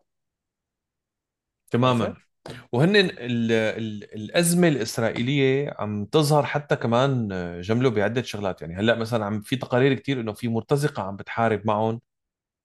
[1.70, 2.16] تماما.
[2.73, 7.28] وهن ال ال الأزمة الإسرائيلية عم تظهر حتى كمان
[7.60, 8.62] جمله بعدة شغلات.
[8.62, 12.01] يعني هلأ مثلا عم في تقارير كتير إنه في مرتزقة عم بتحارب معهم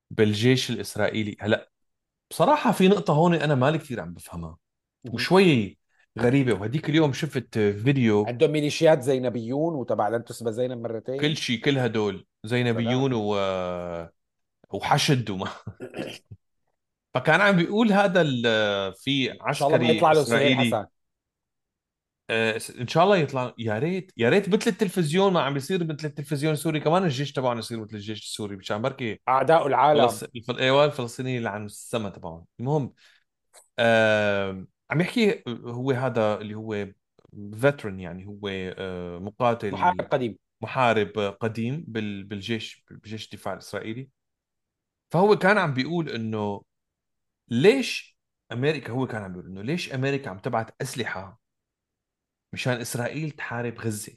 [0.09, 1.37] بالجيش الإسرائيلي.
[1.39, 1.69] هلأ
[2.31, 4.57] بصراحة في نقطة هون أنا مالي كثير عم بفهمها.
[5.05, 5.77] وشوي
[6.19, 6.53] غريبة.
[6.53, 11.77] وهديك اليوم شفت فيديو عندهم ميليشيات زينبيون وتبع لن تسبى زينب كل مرتين شيء كل
[11.77, 13.35] هدول زينبيون و...
[14.73, 15.47] وحشد وما
[17.13, 20.85] فكان عم بيقول هذا ال- في إن شاء الله ما عسكري يطلع له سهيل حسن.
[22.29, 26.07] آه، إن شاء الله يطلع يا ريت يا ريت مثل التلفزيون ما عم بيصير مثل
[26.07, 30.07] التلفزيون السوري كمان الجيش تبعهم يصير مثل الجيش السوري مشان بركي أعداء العالم.
[30.07, 30.59] فلسطين الفل...
[30.59, 32.45] أيوه الفلسطينيين اللي عن السما تبعهم.
[32.59, 32.93] المهم
[33.79, 34.65] آه...
[34.91, 36.87] عم يحكي هو هذا اللي هو
[37.61, 39.19] فيترن يعني هو آه...
[39.19, 40.37] محارب مقاتل قديم.
[40.61, 42.23] محارب قديم بال...
[42.23, 44.09] بالجيش بجيش الدفاع الإسرائيلي.
[45.09, 46.61] فهو كان عم بيقول إنه
[47.51, 48.17] ليش
[48.51, 51.41] أمريكا هو كان عم بيقول إنه ليش أمريكا عم تبعت أسلحة
[52.53, 54.13] مشان إسرائيل تحارب غزة؟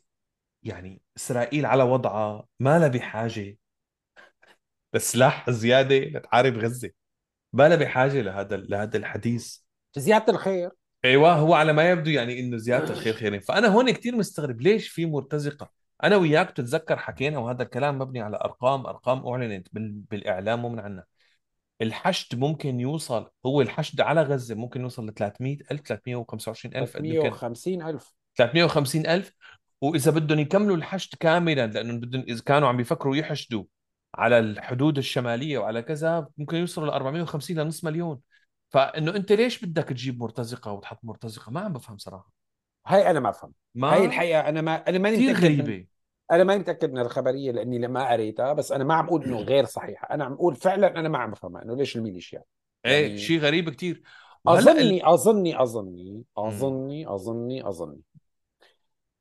[0.63, 3.57] يعني إسرائيل على وضعها ما لها بحاجة
[4.95, 6.91] لسلاح زيادة لتحارب غزة.
[7.53, 9.59] ما لها بحاجة لهذا لهذا الحديث.
[9.97, 10.71] زيادة الخير.
[11.05, 13.41] أيوه هو على ما يبدو يعني إنه زيادة الخير خيرين.
[13.41, 15.71] فأنا هون كثير مستغرب ليش في مرتزقة؟
[16.05, 21.05] أنا وياك تتذكر حكينا وهذا الكلام مبني على أرقام أرقام أعلنت بال- بالإعلام ومن عنا.
[21.83, 27.03] الحشد ممكن يوصل هو الحشد على غزة ممكن يوصل ل 300 ألف 325 ألف قد
[27.03, 27.23] ما كان.
[27.23, 28.15] 350 ألف.
[28.37, 29.33] 350 ألف.
[29.81, 33.65] وإذا بدهم يكملوا الحشد كاملا لأنه بدهم إذا كانوا عم بيفكروا يحشدوا
[34.15, 38.21] على الحدود الشمالية وعلى كذا ممكن يوصلوا ل 450 لنص مليون.
[38.71, 42.33] فإنه أنت ليش بدك تجيب مرتزقة وتحط مرتزقة؟ ما عم بفهم صراحة.
[42.87, 45.87] هاي أنا ما هاي ما الحقيقة أنا ما أنا ماني كثير غريبة.
[46.31, 49.65] أنا ماني متأكد من الخبرية لأني لما قريتها بس أنا ما عم أقول إنه غير
[49.65, 52.43] صحيحه أنا عم أقول فعلا أنا ما عم بفهمها إنه ليش الميليشيا
[52.87, 54.03] إيه يعني شيء غريب كثير
[54.45, 55.05] وهلأ ال...
[55.05, 56.25] اظني اظني اظني.
[56.37, 58.01] اظني اظني أظني.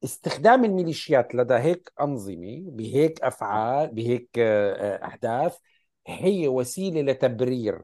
[0.04, 5.58] استخدام الميليشيات لدى هيك أنظمة بهيك أفعال بهيك آه، آه، أحداث
[6.08, 7.82] هي وسيلة لتبرير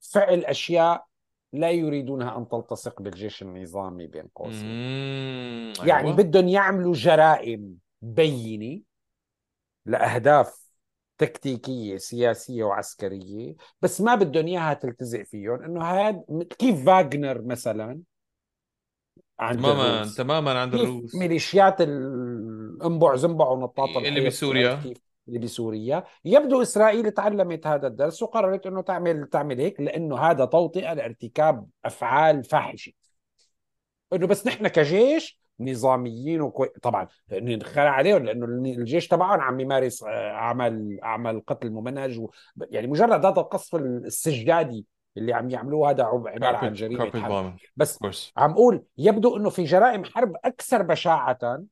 [0.00, 1.06] فعل أشياء
[1.52, 4.66] لا يريدونها أن تلتصق بالجيش النظامي بين قوسين.
[5.84, 6.16] يعني أيوه.
[6.16, 7.78] بدهم يعملوا جرائم.
[8.02, 8.80] بينه
[9.86, 10.60] لأهداف
[11.18, 15.62] تكتيكية سياسية وعسكرية بس ما بدهم إياها تلتزق فيهم.
[15.62, 16.24] إنه هذا
[16.58, 18.00] كيف فاغنر مثلا
[19.38, 24.82] عند تماما الروس تماما عند الروس ميليشيات الانبع زنبع ونطاط اللي بسوريا.
[25.28, 26.04] اللي بسوريا.
[26.24, 32.44] يبدو إسرائيل تعلمت هذا الدرس وقررت إنه تعمل تعمل هيك لأنه هذا توطئة لارتكاب أفعال
[32.44, 32.92] فاحشة.
[34.12, 36.68] إنه بس نحن كجيش نظاميين وكوي...
[36.82, 42.30] طبعا نخلع عليهم لأنه الجيش تبعهم عم يمارس آه، أعمال أعمال قتل ممنهج و...
[42.70, 47.32] يعني مجرد هذا القصف السجادي اللي عم يعملوه هذا عب- عبارة عن جريمة حرب.
[47.76, 47.98] بس
[48.36, 51.62] عم أقول يبدو إنه في جرائم حرب أكثر بشاعة.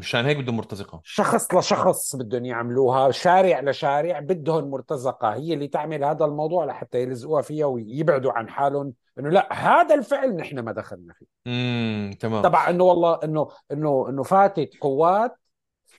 [0.00, 1.00] مشان هيك بدهم مرتزقة.
[1.04, 5.34] شخص لشخص بدهم يعملوها شارع لشارع بدهم مرتزقة.
[5.34, 8.92] هي اللي تعمل هذا الموضوع لحتى يلزقوها فيها ويبعدوا عن حالهم.
[9.18, 11.26] إنه لا هذا الفعل نحن ما دخلنا فيه.
[11.46, 12.42] امم تمام.
[12.42, 15.36] تبع إنه والله إنه إنه إنه فاتت قوات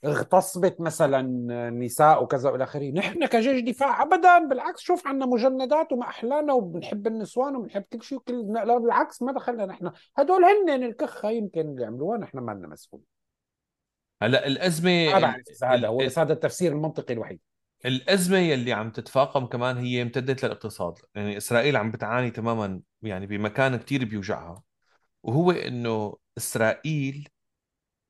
[0.04, 1.22] اغتصبت مثلا
[1.70, 2.90] نساء وكذا وإلى آخره.
[2.90, 8.18] نحن كجيش دفاع ابدا بالعكس شوف عنا مجندات وما أحلانا وبنحب النسوان وبنحب كل شيء
[8.18, 9.90] وكل لا بالعكس ما دخلنا نحن.
[10.16, 13.00] هدول هن الكخة يمكن اللي عملوها نحن ما لنا مسؤول
[14.22, 15.20] هلا الأزمة ما.
[15.20, 15.88] بعرف اذا هذا.
[15.88, 17.40] هو بس هذا التفسير المنطقي الوحيد
[17.86, 23.76] الأزمة يلي عم تتفاقم كمان هي امتدت للاقتصاد يعني إسرائيل عم بتعاني تماما يعني بمكان
[23.76, 24.62] كتير بيوجعها
[25.22, 27.28] وهو إنه إسرائيل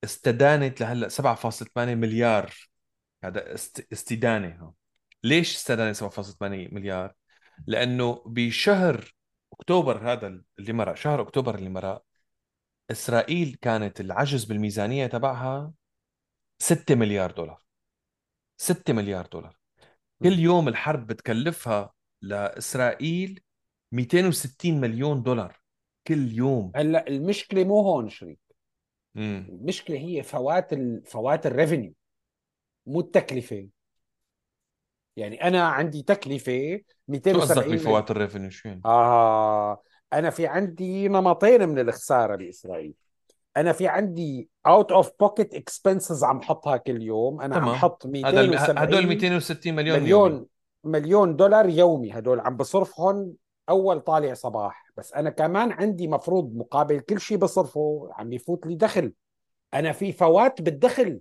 [0.05, 2.55] استدانت لهلأ 7.8 مليار
[3.24, 3.86] هذا است...
[3.93, 4.72] استدانة.
[5.24, 7.14] ليش استدانت 7.8 مليار
[7.66, 9.14] لأنه بشهر
[9.52, 12.05] أكتوبر هذا اللي مرق شهر أكتوبر اللي مرق
[12.90, 15.72] إسرائيل كانت العجز بالميزانية تبعها
[16.62, 17.62] 6 مليار دولار.
[18.56, 19.59] 6 مليار دولار.
[20.22, 23.40] كل يوم الحرب بتكلفها لإسرائيل
[23.93, 25.60] 260 مليون دولار.
[26.06, 26.72] كل يوم.
[26.76, 28.39] هلا المشكلة مو هون شريك.
[29.16, 31.02] المشكلة هي فوات ال...
[31.06, 31.94] فوات ال revenue
[32.86, 33.68] مو التكلفة.
[35.16, 36.80] يعني أنا عندي تكلفة
[37.32, 39.82] شو قصدك 270 بفوات ال revenue شو يعني؟ آه
[40.12, 42.94] أنا في عندي نمطين من الخسارة بإسرائيل
[43.57, 47.41] أنا في عندي out of pocket expenses عم حطها كل يوم.
[47.41, 47.74] أنا عم تمام.
[47.74, 48.55] حط هذا الم...
[48.55, 50.47] هدول 270 260 مليون يومي مليون
[50.85, 52.41] مليون دولار يومي هدول.
[52.41, 53.33] عم بصرفهم
[53.69, 54.87] أول طالع صباح.
[54.97, 59.12] بس أنا كمان عندي مفروض مقابل كل شيء بصرفه عم يفوت لي دخل.
[59.74, 61.20] أنا في فوات بالدخل.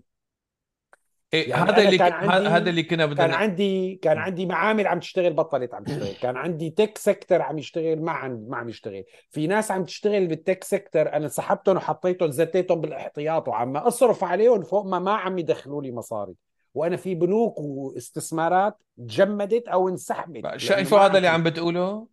[1.33, 2.13] إيه يعني هذا اللي كان.
[2.13, 6.13] عندي هذا اللي كنا كان بدنا عندي كان عندي معامل عم تشتغل بطلت عم تشتغل.
[6.21, 9.03] كان عندي tech sector عم يشتغل ما عم ما عم يشتغل.
[9.29, 14.63] في ناس عم تشتغل بال tech sector أنا سحبتهم وحطيتهم زتيتهم بالاحتياط وعم أصرف عليهم
[14.63, 16.33] فوق ما ما عم يدخلوا لي مصاري.
[16.73, 22.07] وأنا في بنوك واستثمارات تجمدت أو انسحبت شايفوا هذا اللي عم بتقوله؟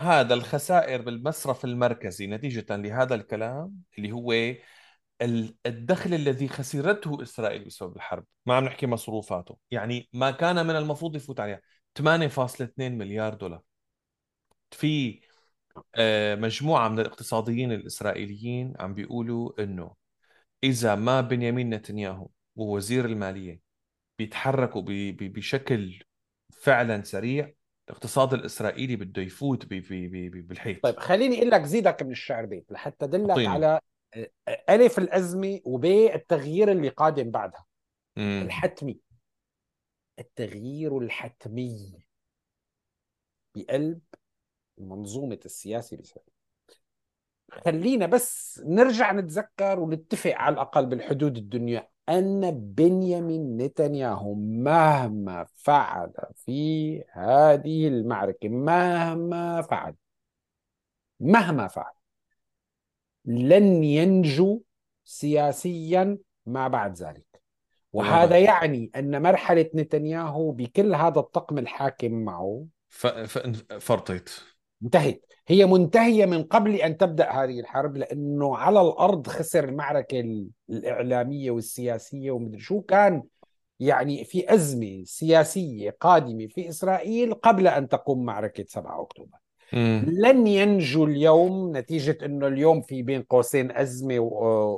[0.00, 4.54] هذا الخسائر بالمصرف المركزي نتيجة لهذا الكلام اللي هو
[5.66, 8.24] الدخل الذي خسرته إسرائيل بسبب الحرب.
[8.46, 9.58] ما عم نحكي مصروفاته.
[9.70, 11.60] يعني ما كان من المفروض يفوت عليها.
[11.94, 13.62] 8.2 مليار دولار.
[14.70, 15.20] في
[15.94, 19.94] آه، مجموعة من الاقتصاديين الإسرائيليين عم بيقولوا إنه
[20.64, 23.60] إذا ما بنيامين نتنياهو ووزير المالية
[24.18, 24.82] بيتحركوا
[25.20, 26.02] بشكل
[26.52, 27.52] فعلا سريع
[27.88, 30.82] الاقتصاد الإسرائيلي بده يفوت بالحيط.
[30.82, 33.46] طيب خليني أقول لك زيدك من الشعر بيت لحتى أعطيني.
[33.46, 33.80] على
[34.68, 37.66] الف الازمه وبي التغيير اللي قادم بعدها
[38.18, 39.00] امم الحتمي
[40.18, 42.06] التغيير الحتمي
[43.54, 44.00] بقلب
[44.78, 46.38] منظومه السياسة الاسرائيليه
[47.50, 57.04] خلينا بس نرجع نتذكر ونتفق على الأقل بالحدود الدنيا أن بنيامين نتنياهو مهما فعل في
[57.12, 59.94] هذه المعركة مهما فعل
[61.20, 61.92] مهما فعل
[63.28, 64.60] لن ينجو
[65.04, 67.42] سياسيا ما بعد ذلك.
[67.92, 73.06] وهذا بالغلط يعني أن مرحلة نتنياهو بكل هذا الطقم الحاكم معه ف...
[73.06, 73.38] ف...
[73.80, 74.30] فرطيت.
[74.82, 75.24] انتهت.
[75.48, 81.50] هي منتهية من قبل أن تبدأ هذه الحرب لأنه على الأرض خسر المعركة ال- الإعلامية
[81.50, 83.22] والسياسية ومدري شو كان.
[83.80, 89.38] يعني في أزمة سياسية قادمة في إسرائيل قبل أن تقوم معركة 7 أكتوبر.
[89.72, 94.18] لن ينجو اليوم نتيجة أنه اليوم في بين قوسين أزمة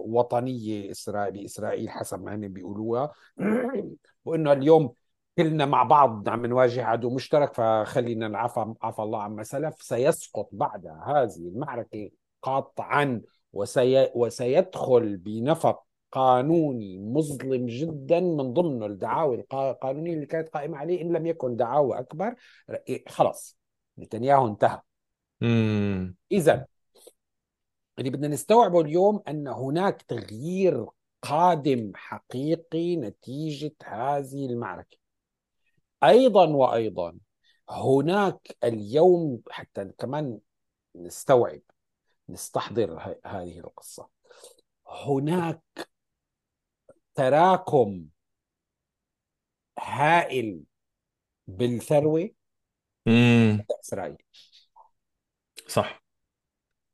[0.06, 3.12] وطنية إسرائيل بإسرائيل حسب ما هم بيقولوها.
[4.24, 4.92] وأنه اليوم
[5.38, 9.82] كلنا مع بعض عم نواجه عدو مشترك فخلينا نعفى عفى الله عما سلف.
[9.82, 12.10] سيسقط بعد هذه المعركة
[12.42, 13.20] قطعا
[13.52, 21.02] وسي وسيدخل بنفق قانوني مظلم جدا من ضمنه الدعاوى القا- القانونية اللي كانت قائمة عليه
[21.02, 22.34] إن لم يكن دعاوى أكبر.
[23.08, 23.59] خلاص.
[24.00, 24.80] نتنياهو انتهى.
[26.32, 26.66] إذا
[27.98, 30.86] اللي بدنا نستوعبه اليوم أن هناك تغيير
[31.22, 34.96] قادم حقيقي نتيجة هذه المعركة.
[36.04, 37.18] أيضا وأيضا
[37.70, 40.38] هناك اليوم حتى كمان
[40.96, 41.60] نستوعب
[42.28, 44.08] نستحضر هذه القصة.
[44.86, 45.62] هناك
[47.14, 48.06] تراكم
[49.78, 50.62] هائل
[51.46, 52.30] بالثروة.
[53.08, 54.16] امم لدى إسرائيل.
[55.66, 56.02] صح.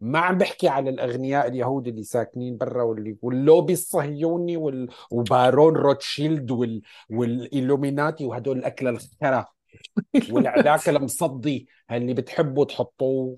[0.00, 4.88] ما عم بحكي على الأغنياء اليهود اللي ساكنين برا واللي واللوبي الصهيوني وال...
[5.10, 6.82] وبارون روتشيلد وال...
[7.10, 9.46] والإلوميناتي وهدول الأكل الخرا
[10.30, 13.36] والعلاك المصدي اللي بتحبوا تحطوه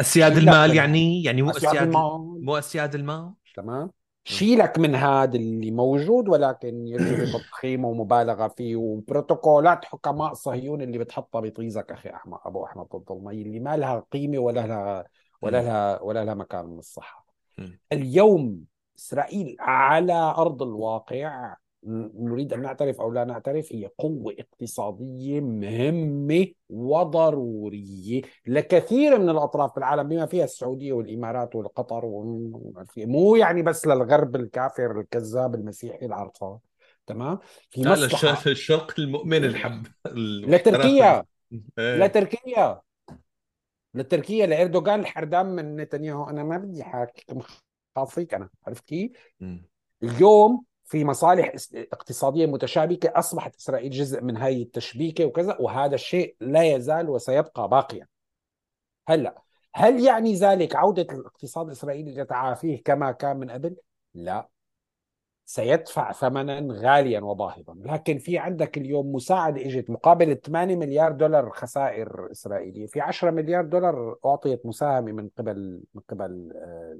[0.00, 2.44] أسياد المال يعني يعني مو أسياد اسياد المال.
[2.44, 3.90] مو أسياد المال؟ تمام.
[4.28, 11.40] شيلك من هذا اللي موجود ولكن يجري بتضخيم ومبالغة فيه وبروتوكولات حكماء صهيون اللي بتحطها
[11.40, 15.06] بطيزك أخي أحمد أبو أحمد الضلمي اللي ما لها قيمة ولا لها
[15.42, 15.62] ولا.
[15.62, 17.26] لها ولا لها مكان من الصحة.
[17.92, 18.64] اليوم
[18.98, 28.22] إسرائيل على أرض الواقع نريد أن نعترف أو لا نعترف هي قوة اقتصادية مهمة وضرورية
[28.46, 32.02] لكثير من الأطراف في العالم بما فيها السعودية والإمارات والقطر
[32.96, 36.58] مو يعني بس للغرب الكافر الكذاب المسيحي العرفان
[37.06, 37.38] تمام؟
[37.70, 39.86] في مصلحة الشرق المؤمن الحب
[40.46, 41.24] لتركيا.
[41.78, 42.80] لتركيا
[43.94, 46.30] لتركيا لإردوغان الحردان من نتنياهو.
[46.30, 47.40] أنا ما بدي حاكم
[47.96, 49.12] خاصيك أنا عرفت كيف؟
[50.02, 56.62] اليوم في مصالح اقتصادية متشابكة أصبحت إسرائيل جزء من هذه التشبيكة وكذا وهذا الشيء لا
[56.62, 58.06] يزال وسيبقى باقيا.
[59.08, 59.42] هلأ
[59.74, 63.76] هل يعني ذلك عودة الاقتصاد الإسرائيلي لتعافيه كما كان من قبل؟
[64.14, 64.48] لا.
[65.44, 67.74] سيدفع ثمنا غاليا وباهظا.
[67.84, 72.86] لكن في عندك اليوم مساعدة إجت مقابل 8 مليار دولار خسائر إسرائيلية.
[72.86, 76.98] في 10 مليار دولار أعطيت مساهمة من قبل من قبل آه،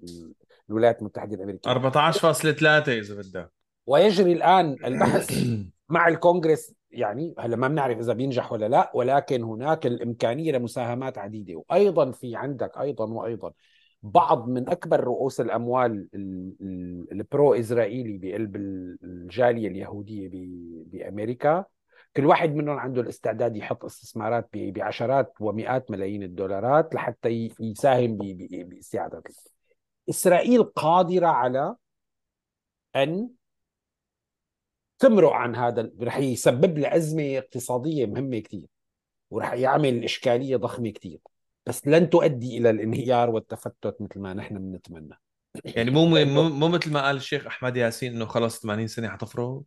[0.68, 1.70] الولايات المتحدة الأمريكية.
[1.70, 3.65] 14.3 إذا بدك.
[3.86, 5.46] ويجري الآن البحث
[5.88, 11.54] مع الكونغرس يعني هلا ما بنعرف إذا بينجح ولا لا ولكن هناك الإمكانية لمساهمات عديدة.
[11.68, 13.52] وأيضا في عندك أيضا وأيضا
[14.02, 16.08] بعض من أكبر رؤوس الأموال
[17.12, 20.30] البرو اسرائيلي بقلب الجالية اليهودية
[20.86, 21.64] بأمريكا
[22.16, 28.18] كل واحد منهم عنده الاستعداد يحط استثمارات بعشرات ومئات ملايين الدولارات لحتى يساهم
[28.50, 29.22] باستعاده
[30.10, 31.76] إسرائيل قادرة على
[32.96, 33.30] أن
[34.98, 38.66] تمرق عن هذا رح يسبب لها أزمة اقتصادية مهمة كثير
[39.30, 41.18] ورح يعمل إشكالية ضخمة كثير
[41.66, 45.20] بس لن تؤدي إلى الانهيار والتفتت مثل ما نحن بنتمنى.
[45.64, 49.62] يعني مو مو مو مثل ما قال الشيخ أحمد ياسين إنه خلص 80 سنة حتفرض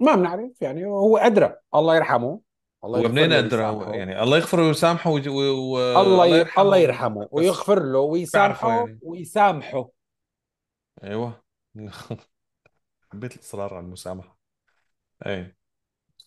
[0.00, 1.56] ما بنعرف يعني هو أدرى.
[1.74, 2.40] الله يرحمه.
[2.84, 5.14] الله هو منين أدرى؟ يعني الله يغفر ويسامحه و...
[5.16, 5.78] و...
[6.00, 6.46] الله ي...
[6.58, 7.28] الله يرحمه.
[7.30, 8.98] ويغفر له ويسامحه يعني.
[9.02, 9.88] ويسامحه.
[11.04, 11.42] أيوه.
[13.12, 14.35] حبيت الإصرار على المسامحة.
[15.26, 15.56] إيه.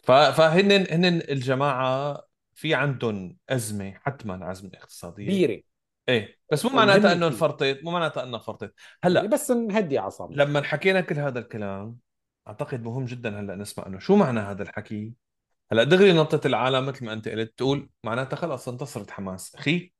[0.03, 5.25] فهن هن الجماعة في عندهم أزمة حتما ازمه اقتصادية.
[5.25, 5.61] كبيرة.
[6.09, 6.37] إيه.
[6.51, 10.43] بس مو معناتها إنه انفرطت مو معناتها إنه فرطت هلأ بس نهدي أعصابنا.
[10.43, 11.97] لما حكينا كل هذا الكلام
[12.47, 15.13] أعتقد مهم جدا هلأ نسمع إنه شو معنى هذا الحكي.
[15.71, 19.55] هلأ دغري نطت العالم مثل ما أنت قلت تقول معناتها خلص انتصرت حماس.
[19.55, 19.93] أخي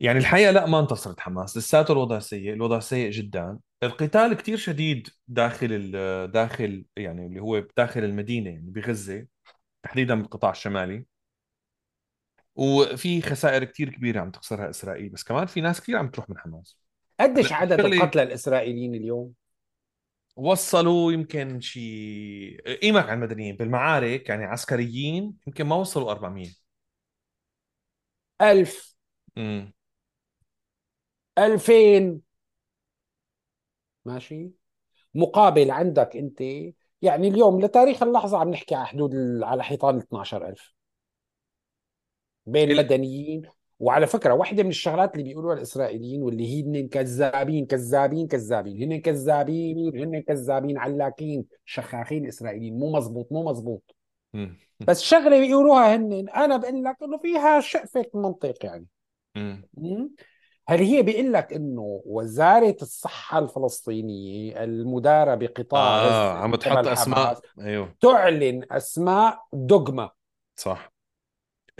[0.00, 3.58] يعني الحقيقة لا ما انتصرت حماس لساته الوضع سيء الوضع سيء جدا.
[3.82, 5.92] القتال كتير شديد داخل
[6.32, 9.26] داخل يعني اللي هو داخل المدينة يعني بغزة
[9.82, 11.04] تحديدا بالقطاع الشمالي.
[12.54, 16.38] وفي خسائر كتير كبيرة عم تخسرها إسرائيل بس كمان في ناس كثير عم تروح من
[16.38, 16.78] حماس.
[17.20, 19.32] قديش عدد القتلى الإسرائيليين اليوم؟
[20.36, 26.48] وصلوا يمكن شيء قيمك على المدنيين بالمعارك يعني عسكريين يمكن ما وصلوا 400
[28.42, 28.94] ألف.
[29.38, 29.72] امم
[31.38, 32.20] 2000
[34.04, 34.50] ماشي.
[35.14, 36.40] مقابل عندك انت
[37.02, 40.74] يعني اليوم لتاريخ اللحظة عم نحكي على حدود على حيطان 12000
[42.46, 43.42] بين مدنيين.
[43.80, 48.82] وعلى فكرة واحدة من الشغلات اللي بيقولوها الإسرائيليين واللي هن كذابين كذابين كذابين.
[48.82, 53.96] هن كذابين هن كذابين علاكين شخاخين الاسرائيليين مو مزبوط مو مزبوط.
[54.80, 56.28] بس شغلة بيقولوها هن.
[56.28, 58.86] أنا بقول لك إنه فيها شقفة منطق يعني.
[60.68, 67.40] هل هي بيقول لك إنه وزارة الصحة الفلسطينية المدارة بقطاع آه عم تحط أسماء.
[67.60, 67.94] أيوه.
[68.00, 70.10] تعلن أسماء دوغما.
[70.56, 70.92] صح.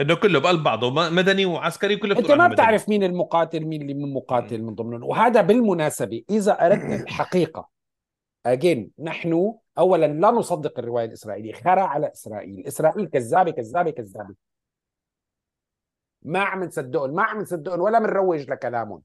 [0.00, 4.12] إنه كله بقلب بعضه مدني وعسكري كله أنت ما بتعرف مين المقاتل مين اللي من
[4.12, 5.04] مقاتل من ضمنهم.
[5.04, 7.68] وهذا بالمناسبة إذا أردنا الحقيقة
[8.46, 12.66] اجين نحن اولا لا نصدق الرواية الإسرائيلية خرى على إسرائيل.
[12.66, 14.34] إسرائيل كذابة كذابة كذابة.
[16.28, 19.02] ما عم نصدقهم ما عم نصدقهم ولا بنروج لكلامهم.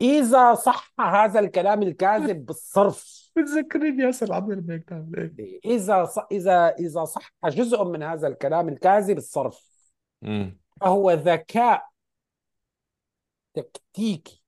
[0.00, 3.30] إذا صح هذا الكلام الكاذب بالصرف.
[3.36, 4.92] بتذكرني ياسر عبد الملك
[5.38, 6.18] إيه، إذا ص...
[6.32, 9.72] إذا إذا صح جزء من هذا الكلام الكاذب الصرف.
[10.80, 11.88] فهو ذكاء
[13.54, 14.42] تكتيكي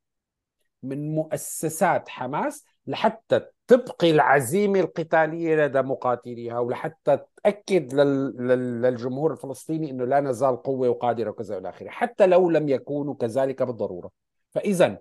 [0.83, 8.83] من مؤسسات حماس لحتى تبقي العزيمة القتالية لدى مقاتليها ولحتى تأكد لل...
[8.83, 13.63] للجمهور الفلسطيني أنه لا نزال قوة وقادرة وكذا إلى آخره حتى لو لم يكونوا كذلك
[13.63, 14.11] بالضرورة.
[14.51, 14.99] فإذا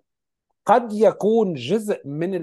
[0.65, 2.35] قد يكون جزء من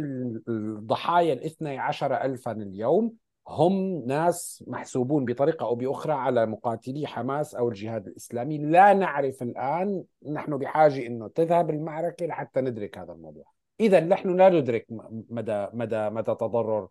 [0.49, 3.13] الضحايا الاثني عشر ألفا اليوم
[3.49, 8.59] هم ناس محسوبون بطريقة أو بأخرى على مقاتلي حماس أو الجهاد الإسلامي.
[8.59, 13.45] لا نعرف الآن نحن بحاجة أنه تذهب المعركة لحتى ندرك هذا الموضوع.
[13.81, 14.87] إذا نحن لا ندرك
[15.31, 16.89] مدى مدى مدى تضرر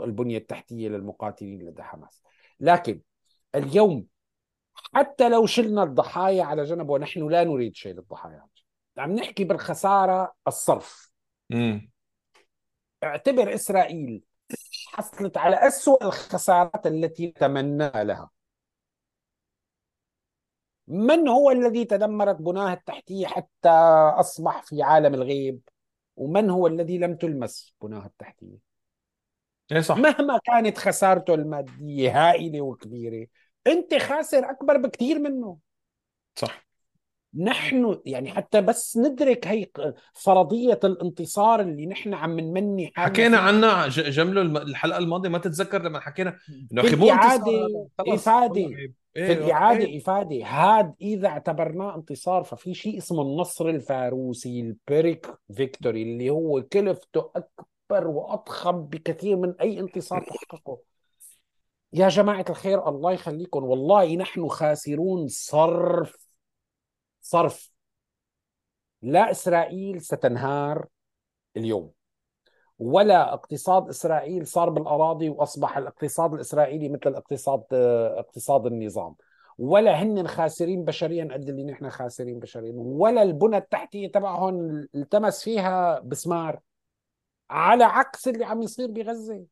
[0.00, 2.22] البنية التحتية للمقاتلين لدى حماس.
[2.60, 3.00] لكن
[3.54, 4.06] اليوم
[4.94, 8.46] حتى لو شلنا الضحايا على جنب ونحن لا نريد شيل الضحايا
[8.98, 11.10] عم نحكي بالخسارة الصرف.
[11.50, 11.90] مم.
[13.04, 14.22] اعتبر إسرائيل
[14.86, 18.30] حصلت على أسوأ الخسارات التي تمنى لها.
[20.88, 23.68] من هو الذي تدمرت بناه التحتية حتى
[24.20, 25.60] أصبح في عالم الغيب؟
[26.16, 28.65] ومن هو الذي لم تلمس بناه التحتية؟
[29.72, 29.96] إيه صح.
[29.96, 33.26] مهما كانت خسارته المادية هائلة وكبيرة
[33.66, 35.58] أنت خاسر أكبر بكثير منه.
[36.36, 36.66] صح.
[37.38, 39.66] نحن يعني حتى بس ندرك هي
[40.14, 46.38] فرضية الانتصار اللي نحن عم نمني حكينا عنها جمله الحلقة الماضية ما تتذكر لما حكينا
[46.72, 47.68] إنه في الإعادة
[48.00, 48.60] إفادة.
[49.16, 49.98] إيه في الإعادة إيه.
[49.98, 50.46] إفادة.
[50.46, 55.26] هاد إذا اعتبرناه انتصار ففي شيء اسمه النصر الفاروسي البيريك
[55.56, 57.30] فيكتوري اللي هو كلفته
[57.90, 60.78] أكبر وأضخم بكثير من أي انتصار تحققه.
[61.92, 63.64] يا جماعة الخير الله يخليكم.
[63.64, 66.28] والله نحن خاسرون صرف
[67.20, 67.70] صرف.
[69.02, 70.86] لا إسرائيل ستنهار
[71.56, 71.90] اليوم
[72.78, 79.14] ولا اقتصاد إسرائيل صار بالأراضي وأصبح الاقتصاد الإسرائيلي مثل الاقتصاد اقتصاد النظام.
[79.58, 82.72] ولا هن خاسرين بشريا قد اللي نحن خاسرين بشريا.
[82.76, 86.60] ولا البنى التحتية تبعهم التمس فيها بسمار.
[87.50, 89.46] على عكس اللي عم يصير بغزة.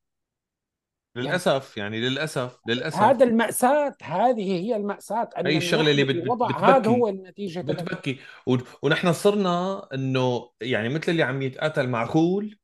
[1.16, 2.98] للأسف يعني للأسف للأسف.
[2.98, 6.16] هذا المأساة هذه هي المأساة أن هي الشغلة اللي بت...
[6.16, 6.54] بتبكي.
[6.64, 7.60] هذا هو النتيجة.
[7.60, 8.18] بتبكي.
[8.46, 8.56] و...
[8.82, 12.58] ونحن صرنا إنه يعني مثل اللي عم يتقاتل مع خول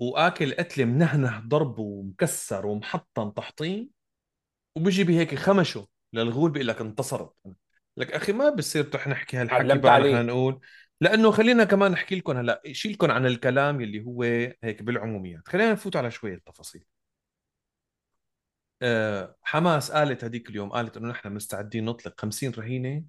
[0.00, 3.90] وآكل قتله منهنه ضرب ومكسر ومحطم تحطيم
[4.76, 7.32] وبيجي بهيك خمشة للغول بيقول لك انتصرت.
[7.96, 10.60] لك أخي ما بصير تروح نحكي هالحكي نحن نقول.
[11.00, 14.22] لأنه خلينا كمان نحكي لكم هلأ شيلكم عن الكلام يلي هو
[14.64, 15.48] هيك بالعموميات.
[15.48, 16.84] خلينا نفوت على شوية تفاصيل
[18.82, 23.04] آه، حماس قالت هذيك اليوم قالت إنه نحن مستعدين نطلق 50 رهينة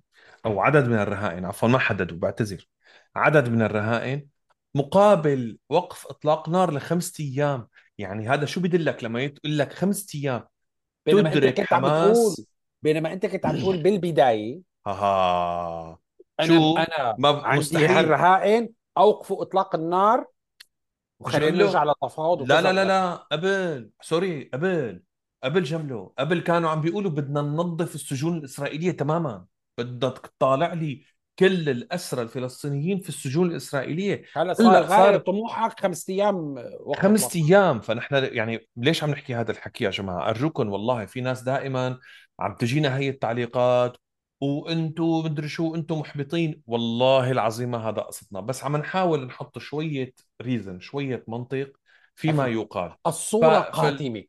[0.45, 2.67] أو عدد من الرهائن عفوا ما حددوا بعتذر.
[3.15, 4.27] عدد من الرهائن
[4.75, 7.67] مقابل وقف إطلاق نار لخمسة أيام.
[7.97, 10.47] يعني هذا شو بدلك لما يقول لك خمسة أيام؟
[11.05, 11.91] بينما تدرك انت كنت حماس.
[11.91, 12.45] عم تقول
[12.81, 15.99] بينما أنت كنت عم تقول بالبداية ها
[16.39, 20.25] أنا شو أنا ما عندي هالرهائن اوقفوا إطلاق النار
[21.19, 25.01] وخلينا نرجع للتفاوض لا لا لا لا قبل سوري قبل
[25.43, 26.11] قبل جملة.
[26.19, 29.45] قبل كانوا عم بيقولوا بدنا ننظف السجون الإسرائيلية تماما.
[29.77, 31.03] بدك تطالع لي
[31.39, 34.23] كل الأسرى الفلسطينيين في السجون الإسرائيلية.
[34.33, 37.79] هلا صار غاية طموحك خمس أيام وقت خمس أيام.
[37.79, 41.99] فنحن يعني ليش عم نحكي هذا الحكي يا جماعة؟ أرجوكم والله في ناس دائما
[42.39, 43.97] عم تجينا هي التعليقات
[44.41, 50.13] وأنتم مدري شو أنتم محبطين والله العظيم ما هذا قصدنا بس عم نحاول نحط شوية
[50.41, 51.71] ريزن شوية منطق
[52.15, 53.75] فيما يقال الصورة ف...
[53.75, 54.23] قاتمة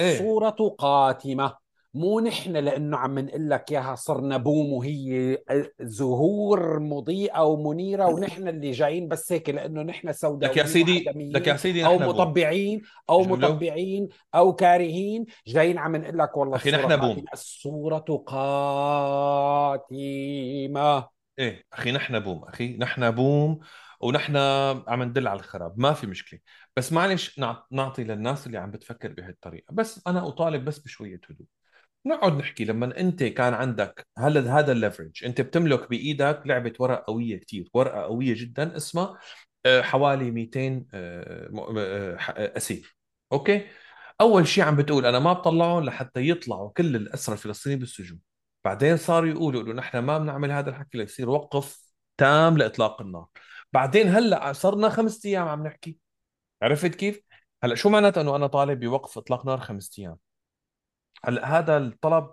[0.00, 0.14] إيه.
[0.14, 1.56] الصورة إيه؟ قاتمة
[1.94, 5.38] مو نحن لأنه عم نقول لك إياها صرنا بوم وهي
[5.80, 11.46] زهور مضيئة ومنيرة ونحن اللي جايين بس هيك لأنه نحن سوداء لك يا سيدي لك
[11.46, 15.24] يا سيدي أو مطبعين أو مطبعين أو كارهين.
[15.46, 17.24] جايين عم نقول لك والله أخي نحن بوم.
[17.32, 19.88] الصورة قاتمة.
[21.38, 22.44] إيه أخي نحن بوم.
[22.44, 23.58] أخي نحن بوم
[24.00, 24.36] ونحن
[24.88, 25.74] عم ندل على الخراب.
[25.76, 26.40] ما في مشكلة.
[26.76, 27.40] بس معلش
[27.70, 29.72] نعطي للناس اللي عم بتفكر بهالطريقة.
[29.72, 31.46] بس أنا أطالب بس بشوية هدوء.
[32.06, 37.04] نقعد نحكي لما انت كان عندك هذا هذا ال leverage انت بتملك بإيدك لعبة ورق
[37.04, 39.18] قوية كثير ورقة قوية جدا اسمها
[39.66, 42.96] آه، حوالي 200 آه، آه، أسير.
[43.32, 43.66] okay؟
[44.20, 48.20] أول شيء عم بتقول أنا ما بطلعهم لحتى يطلعوا كل الاسرى الفلسطينيين بالسجون.
[48.64, 53.26] بعدين صاروا يقولوا إنه نحن ما بنعمل هذا الحكي ليصير وقف تام لإطلاق النار.
[53.72, 55.98] بعدين هلأ صرنا خمس أيام عم نحكي.
[56.62, 57.20] عرفت كيف؟
[57.64, 60.16] هلأ شو معناته إنه أنا طالب بوقف إطلاق نار خمس أيام؟
[61.28, 62.30] هلا هذا الطلب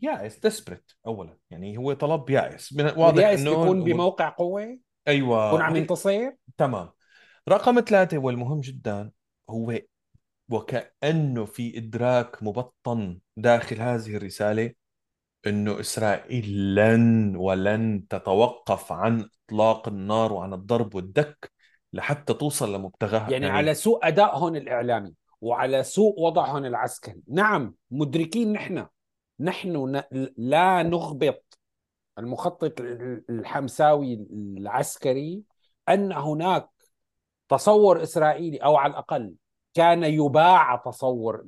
[0.00, 1.36] يائس ديسبريت اولا.
[1.50, 2.72] يعني هو طلب يائس.
[2.96, 5.48] واضح إنه بيكون بموقع قوة؟ أيوه.
[5.48, 6.90] يكون عم ينتصر؟ تمام.
[7.48, 9.10] رقم ثلاثة والمهم جدا
[9.50, 9.78] هو
[10.48, 14.72] وكأنه في إدراك مبطن داخل هذه الرسالة
[15.46, 21.52] إنه إسرائيل لن ولن تتوقف عن إطلاق النار وعن الضرب والدك
[21.92, 23.30] لحتى توصل لمبتغاها.
[23.30, 25.14] يعني, يعني على سوء ادائهم الإعلامي.
[25.40, 27.22] وعلى سوء وضعهم العسكري.
[27.28, 28.86] نعم مدركين نحن.
[29.40, 30.02] نحن
[30.36, 31.58] لا نغبط.
[32.18, 32.80] المخطط
[33.30, 34.26] الحمساوي
[34.58, 35.42] العسكري
[35.88, 36.68] أن هناك
[37.48, 39.34] تصور إسرائيلي أو على الأقل
[39.74, 41.46] كان يباع تصور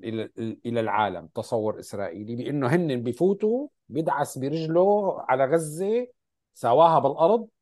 [0.66, 6.06] إلى العالم تصور إسرائيلي بأنه هن بفوتوا بيدعس برجله على غزة
[6.54, 7.57] سواها بالأرض طق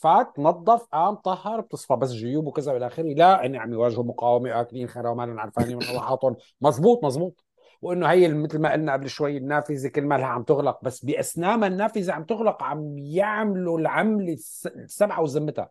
[0.00, 3.14] فات نظف قام طهر بتصفى بس جيوب وكذا والى آخره.
[3.14, 7.44] لا ان عم يواجهوا مقاومة أكلين خير وما عرفانين من روحاتهم مزبوط مزبوط
[7.82, 11.66] وإنه هي مثل ما قلنا قبل شوي النافذة كل مالها عم تغلق بس باثناء ما
[11.66, 14.32] النافذة عم تغلق عم يعملوا العملة
[14.66, 15.70] السبعه وذمتها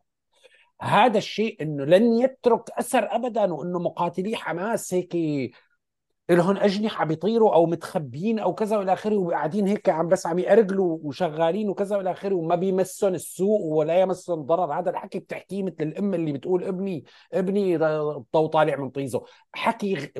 [0.81, 5.15] هذا الشيء إنه لن يترك أثر ابدا وإنه مقاتلي حماس هيك
[6.29, 10.99] لهم أجنحة بيطيروا أو متخبيين أو كذا وإلى آخره وقاعدين هيك عم بس عم يأرجلوا
[11.03, 14.79] وشغالين وكذا وإلى آخره وما بيمسهم السوء ولا يمسهم ضرر.
[14.79, 17.77] هذا الحكي بتحكيه مثل الأم اللي بتقول ابني ابني
[18.33, 19.23] ضو طالع من طيزه.
[19.53, 20.11] حكي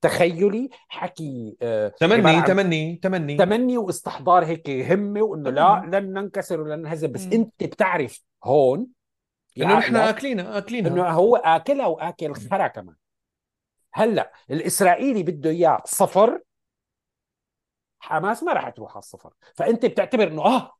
[0.00, 3.36] تخيلي حكي آه تمني تمني تمني.
[3.36, 7.12] تمني واستحضار هيك همة وإنه لا لن ننكسر ولن نهزم.
[7.12, 8.86] بس أنت بتعرف هون
[9.58, 10.92] إنه نحن آكلينها آكلينها.
[10.92, 12.94] إنه هو آكلها وآكل خرا كمان.
[13.96, 16.42] هلا الإسرائيلي بده إياه صفر
[17.98, 19.32] حماس ما راح تروح على الصفر.
[19.54, 20.72] فأنت بتعتبر إنه آه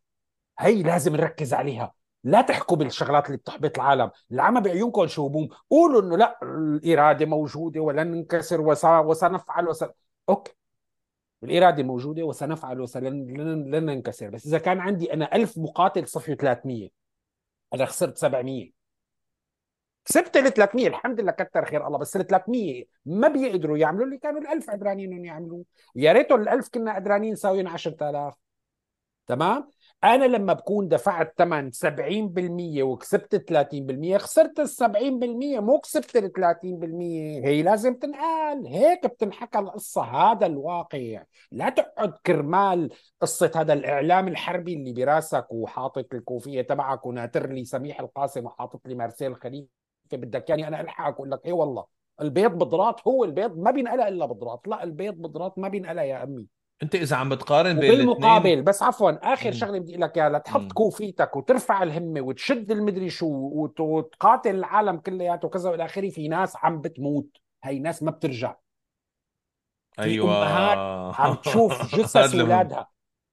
[0.59, 1.95] هي لازم نركز عليها.
[2.25, 4.11] لا تحكوا بالشغلات اللي بتحبط العالم.
[4.33, 5.49] العمى بعيونكم شو بوم.
[5.71, 9.85] قولوا إنه لا الإرادة موجودة ولن ننكسر وسنفعل وس...
[10.29, 10.53] أوكي.
[11.43, 14.31] الإرادة موجودة وسنفعل وسلن لن, لن ننكسر.
[14.31, 16.89] بس إذا كان عندي أنا ألف مقاتل صفي 300
[17.75, 18.76] أنا خسرت 700
[20.07, 24.19] كسبت ال 300 الحمد لله كتر خير الله بس ال 300 ما بيقدروا يعملوا اللي
[24.19, 25.65] كانوا ال 1000 قدرانين انهم يعملوه.
[25.97, 28.35] يا ريتهم ال 1000 كنا قدرانين نساويهم 10000
[29.27, 29.69] تمام؟
[30.05, 37.47] أنا لما بكون دفعت ثمن 70% وكسبت 30% خسرت ال 70% مو كسبت ال 30%
[37.47, 38.67] هي لازم تنقال.
[38.67, 41.23] هيك بتنحكى القصة هذا الواقع.
[41.53, 48.01] لا تقعد كرمال قصة هذا الإعلام الحربي اللي براسك وحاطط الكوفية تبعك وناتر لي سميح
[48.01, 51.85] القاسم وحاطط لي مارسيل خليفه بدك يعني أنا الحقك أقول لك إي والله
[52.21, 56.47] البيض بضرات هو البيض ما بينقلى إلا بضرات لا البيض بضرات ما بينقلى يا أمي.
[56.83, 61.37] انت إذا عم بتقارن بين بالمقابل بس عفوا آخر شغلة بدي لك إياها لتحط كوفيتك
[61.37, 63.27] وترفع الهمة وتشد المدري شو
[63.79, 68.57] وتقاتل العالم كلياته وكذا والى آخره في ناس عم بتموت هي ناس ما بترجع.
[69.99, 70.43] أيوه.
[70.43, 72.89] أمهات عم تشوف جثث أولادها.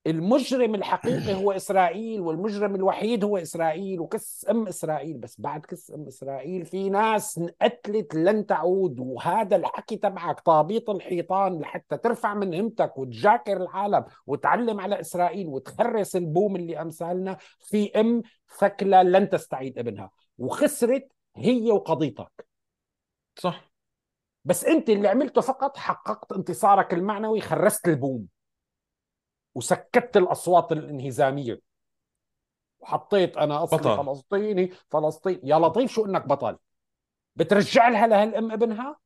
[0.07, 5.17] المجرم الحقيقي هو إسرائيل والمجرم الوحيد هو إسرائيل وكس أم إسرائيل.
[5.17, 11.59] بس بعد كس أم إسرائيل في ناس انقتلت لن تعود وهذا الحكي تبعك طابيط الحيطان
[11.59, 18.21] لحتى ترفع من همتك وتجاكر العالم وتعلم على إسرائيل وتخرس البوم اللي أمثالنا في أم
[18.59, 20.11] ثكلى لن تستعيد أبنها.
[20.37, 22.47] وخسرت هي وقضيتك.
[23.35, 23.71] صح.
[24.45, 28.32] بس أنت اللي عملته فقط حققت انتصارك المعنوي خرست البوم.
[29.55, 31.59] وسكت الأصوات الانهزامية.
[32.79, 34.05] وحطيت أنا أصلي بطل.
[34.05, 35.39] فلسطيني فلسطين.
[35.43, 36.57] يا لطيف شو إنك بطل.
[37.35, 38.97] بترجع لها لهالام ابنها؟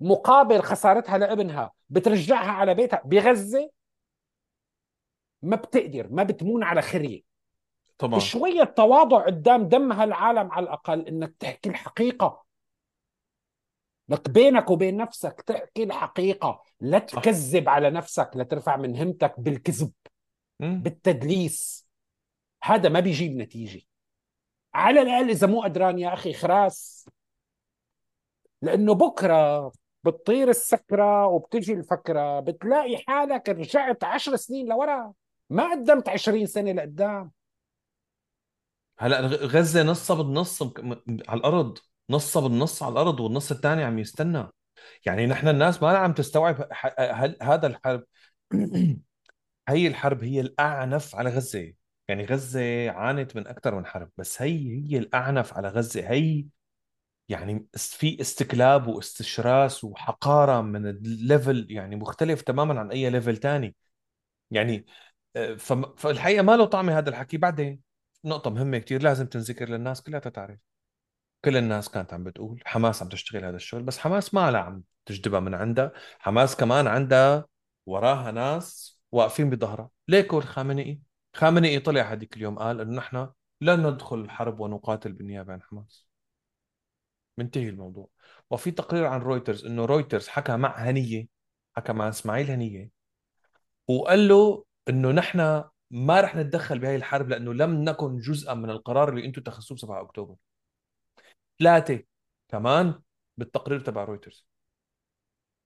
[0.00, 3.70] مقابل خسارتها لابنها بترجعها على بيتها بغزة؟
[5.42, 7.22] ما بتقدر ما بتمون على خرية.
[7.98, 12.47] طبعا شوية تواضع قدام دم هالعالم على الأقل إنك تحكي الحقيقة.
[14.08, 16.62] لك بينك وبين نفسك تحكي الحقيقة.
[16.80, 19.92] لا تكذب على نفسك لترفع من همتك بالكذب
[20.60, 21.88] بالتدليس.
[22.62, 23.82] هذا ما بيجيب نتيجة.
[24.74, 27.08] على الأقل إذا مو قدران يا أخي خراس
[28.62, 29.72] لأنه بكرة
[30.04, 35.12] بتطير السكرة وبتجي الفكرة بتلاقي حالك رجعت عشر سنين لورا.
[35.50, 37.30] ما قدمت عشرين سنة لقدام.
[38.98, 40.62] هلأ غزة نصها بالنص
[41.28, 41.78] على الأرض.
[42.10, 44.48] نصها بالنص على الأرض والنص الثاني عم يستنى.
[45.06, 46.68] يعني نحن الناس ما عم تستوعب
[47.42, 48.04] هذا الحرب
[49.68, 51.72] هي الحرب هي الأعنف على غزة.
[52.08, 56.10] يعني غزة عانت من أكثر من حرب بس هي هي الأعنف على غزة.
[56.10, 56.46] هي
[57.28, 63.76] يعني في استكلاب واستشراس وحقارة من ال level يعني مختلف تماما عن أي level ثاني
[64.50, 64.86] يعني
[65.36, 65.54] آه،
[65.98, 67.36] فالحقيقة ما له طعمه هذا الحكي.
[67.38, 67.82] بعدين
[68.24, 70.58] نقطة مهمة كثير لازم تنذكر للناس كلها تعرف
[71.44, 74.82] كل الناس كانت عم بتقول حماس عم تشتغل هذا الشغل بس حماس ما لها عم
[75.06, 77.46] تجدبها من عندها حماس كمان عندها
[77.86, 79.90] وراها ناس واقفين بظهرها.
[80.08, 81.00] ليكو الخامنئي
[81.34, 86.08] خامنئي؟ طلع هذيك اليوم قال إنه نحن لن ندخل الحرب ونقاتل بالنيابة عن حماس.
[87.38, 88.08] منتهي الموضوع.
[88.50, 91.28] وفي تقرير عن رويترز إنه رويترز حكى مع هنية
[91.76, 92.90] حكى مع إسماعيل هنية
[93.88, 99.08] وقال له إنه نحن ما رح نتدخل بهي الحرب لأنه لم نكن جزءا من القرار
[99.08, 100.36] اللي أنتم اتخذتوه 7 أكتوبر.
[101.58, 102.02] ثلاثة
[102.48, 103.00] كمان
[103.36, 104.46] بالتقرير تبع رويترز.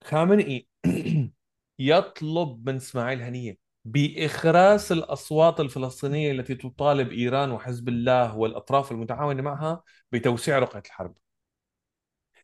[0.04, 0.68] خامنئي
[1.78, 9.82] يطلب من إسماعيل هنية بإخراس الأصوات الفلسطينية التي تطالب إيران وحزب الله والأطراف المتعاونة معها
[10.12, 11.14] بتوسيع رقعة الحرب.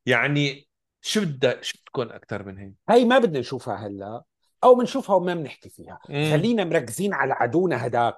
[0.07, 0.69] يعني
[1.01, 4.23] شو بدها شو تكون أكثر من هيك؟ هي ما بدنا نشوفها هلا
[4.65, 6.01] أو بنشوفها وما بنحكي فيها.
[6.09, 6.31] مم.
[6.33, 8.17] خلينا مركزين على عدونا هداك.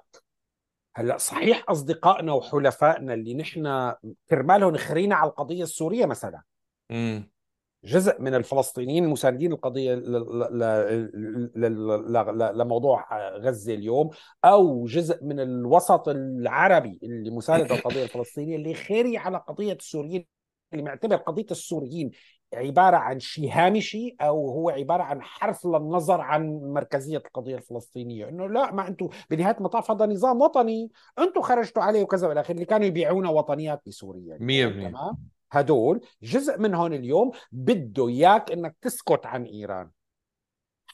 [0.95, 3.93] هلأ صحيح أصدقائنا وحلفائنا اللي نحن
[4.29, 6.41] كرمالهم خرينا على القضية السورية مثلا؟
[6.91, 7.31] امم
[7.83, 9.95] جزء من الفلسطينيين المساندين القضية
[12.53, 14.09] لموضوع غزة اليوم
[14.45, 20.25] أو جزء من الوسط العربي اللي مساند القضية الفلسطينية اللي خيري على قضية السوريين
[20.73, 22.11] اللي معتبر قضية السوريين
[22.53, 28.29] عبارة عن شيء هامشي أو هو عبارة عن حرف للنظر عن مركزية القضية الفلسطينية.
[28.29, 30.91] إنه لا ما أنتم بنهاية المطاف هذا نظام وطني.
[31.19, 35.17] أنتم خرجتوا عليه وكذا والى آخره اللي كانوا يبيعونا وطنيات بسوريا 100% تمام؟
[35.51, 39.89] هدول جزء منهم اليوم بده إياك إنك تسكت عن إيران.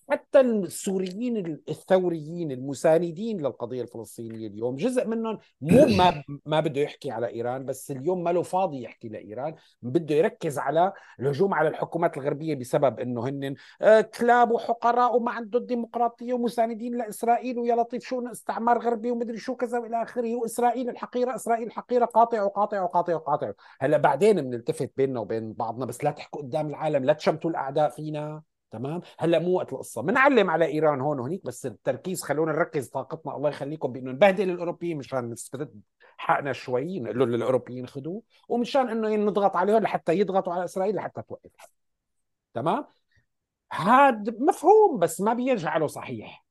[0.09, 7.27] حتى السوريين الثوريين المساندين للقضية الفلسطينية اليوم جزء منهم مو ما ما بده يحكي على
[7.27, 9.55] إيران بس اليوم ما له فاضي يحكي لإيران.
[9.81, 15.65] بده يركز على الهجوم على الحكومات الغربية بسبب إنه هن آه، كلاب وحقراء وما عندهم
[15.65, 20.35] ديمقراطيه ومساندين لإسرائيل ويا لطيف شو استعمار غربي ومدري شو كذا وإلى آخره.
[20.35, 23.51] وإسرائيل الحقيرة إسرائيل الحقيره قاطع وقاطع وقاطع وقاطع.
[23.81, 28.43] هلأ بعدين بنلتفت بيننا وبين بعضنا بس لا تحكوا قدام العالم لا تشمتوا الأعداء فينا.
[28.71, 33.35] تمام؟ هلا مو وقت القصة بنعلم على إيران هون وهنيك بس التركيز خلونا نركز طاقتنا.
[33.35, 35.81] الله يخليكم بإنه نبهدل الأوروبيين مشان نسترد
[36.17, 41.51] حقنا شوي نقول للأوروبيين خذوه ومشان إنه نضغط عليهم لحتى يضغطوا على إسرائيل لحتى توقف.
[42.53, 42.85] تمام؟
[43.71, 46.45] هذا مفهوم بس ما بيجعله صحيح.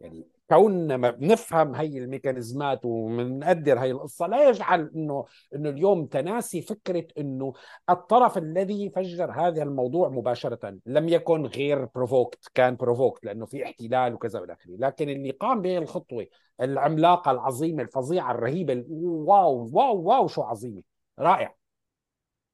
[0.00, 7.06] يعني كوننا بنفهم هي الميكانيزمات وبنقدر هي القصة لا يجعل إنه إنه اليوم تناسي فكرة
[7.18, 7.52] إنه
[7.90, 14.14] الطرف الذي فجر هذا الموضوع مباشرة لم يكن غير provoked كان provoked لأنه في احتلال
[14.14, 14.76] وكذا والى آخره.
[14.78, 16.26] لكن اللي قام به الخطوة
[16.60, 20.82] العملاقة العظيمة الفظيعة الرهيبة wow wow wow شو عظيمة
[21.18, 21.54] رائع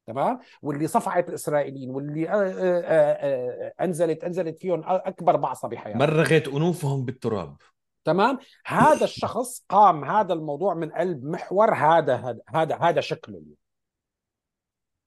[0.07, 5.99] تمام؟ واللي صفعت الإسرائيليين واللي آه، آه، آه، أنزلت أنزلت فيهم أكبر بعصه بحياتهم.
[5.99, 7.57] مرغت أنوفهم بالتراب.
[8.05, 13.43] تمام؟ هذا الشخص قام هذا الموضوع من قلب محور هذا هذا هذا شكله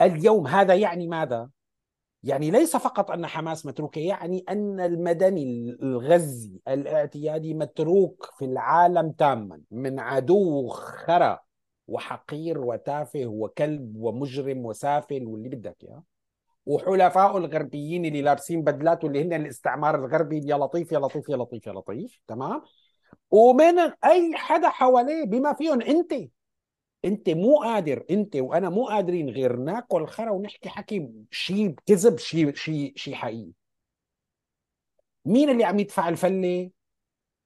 [0.01, 0.47] اليوم.
[0.47, 1.49] هذا يعني ماذا؟
[2.23, 9.61] يعني ليس فقط أن حماس متروكه يعني أن المدني الغزي الاعتيادي متروك في العالم تماما
[9.71, 11.39] من عدو خرا
[11.87, 16.03] وحقير وتافه وكلب ومجرم وسافل واللي بدك إياه
[16.65, 21.67] وحلفائه الغربيين اللي لابسين بدلات واللي هن الاستعمار الغربي يا لطيف يا لطيف يا لطيف
[21.67, 22.61] يا لطيف تمام؟
[23.31, 26.13] ومن أي حدا حواليه بما فيهم أنت.
[27.05, 32.53] أنت مو قادر أنت وأنا مو قادرين غير ناكل خرا ونحكي حكي شيء كذب شيء
[32.53, 33.51] شيء شيء حقيقي.
[35.25, 36.71] مين اللي عم يدفع الفلة؟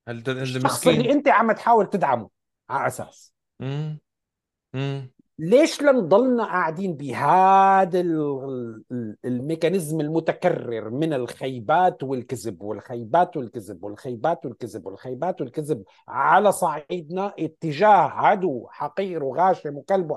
[0.08, 2.30] الشخص اللي أنت عم تحاول تدعمه
[2.70, 3.34] على أساس.
[3.62, 4.00] امم
[4.76, 5.12] امم
[5.44, 8.00] ليش لنضلنا قاعدين بهذا
[9.26, 18.68] الميكانيزم المتكرر من الخيبات والكذب والخيبات والكذب والخيبات والكذب والخيبات والكذب على صعيدنا اتجاه عدو
[18.70, 20.16] حقير وغاشم وكلب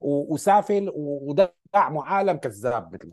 [0.00, 3.10] وسافل ودعم عالم كذاب مثل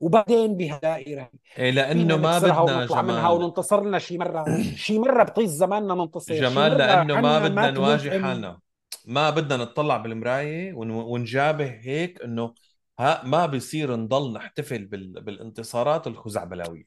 [0.00, 5.50] وبعدين بهالدائره إيه لأنه ما بدنا جمال منها وننتصر لنا شي مره شي مرة بطيس
[5.50, 6.34] زماننا ننتصر.
[6.34, 8.65] جمال لأنه ما بدنا نواجه حالنا.
[9.04, 12.54] ما بدنا نطلع بالمراية ونجابه هيك إنه
[12.98, 15.20] ها ما بيصير نضل نحتفل بال...
[15.22, 16.84] بالانتصارات الخزعبلاوية.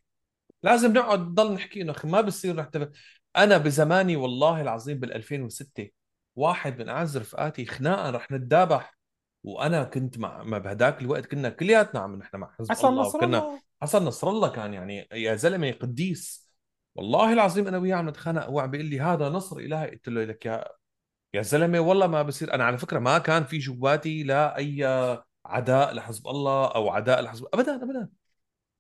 [0.64, 2.92] لازم نقعد نضل نحكي إنه ما بيصير نحتفل.
[3.36, 5.88] أنا بزماني والله العظيم بال 2006
[6.36, 8.98] واحد من أعز رفقاتي خناقه رح نتذابح
[9.44, 13.18] وأنا كنت مع ما بهداك الوقت كنا كلياتنا عم نحن مع حزب حسن الله نصر
[13.18, 13.62] وكنا الله.
[13.82, 16.50] حسن نصر الله كان يعني يا زلمة قديس.
[16.96, 19.90] والله العظيم أنا وياه عم نتخانق هو عم بيقول لي هذا نصر إلهي.
[19.92, 20.66] قلت له لك يا
[21.34, 22.54] يا زلمة والله ما بصير.
[22.54, 24.86] أنا على فكرة ما كان في جواتي لا اي
[25.46, 28.10] عداء لحزب الله أو عداء لحزب ابدا ابدا.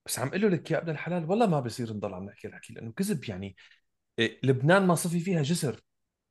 [0.06, 2.92] بس عم أقول لك يا ابن الحلال والله ما بصير نضل عم نحكي الحكي لأنه
[2.92, 3.56] كذب يعني.
[4.20, 5.82] إيه، لبنان ما صفي فيها جسر.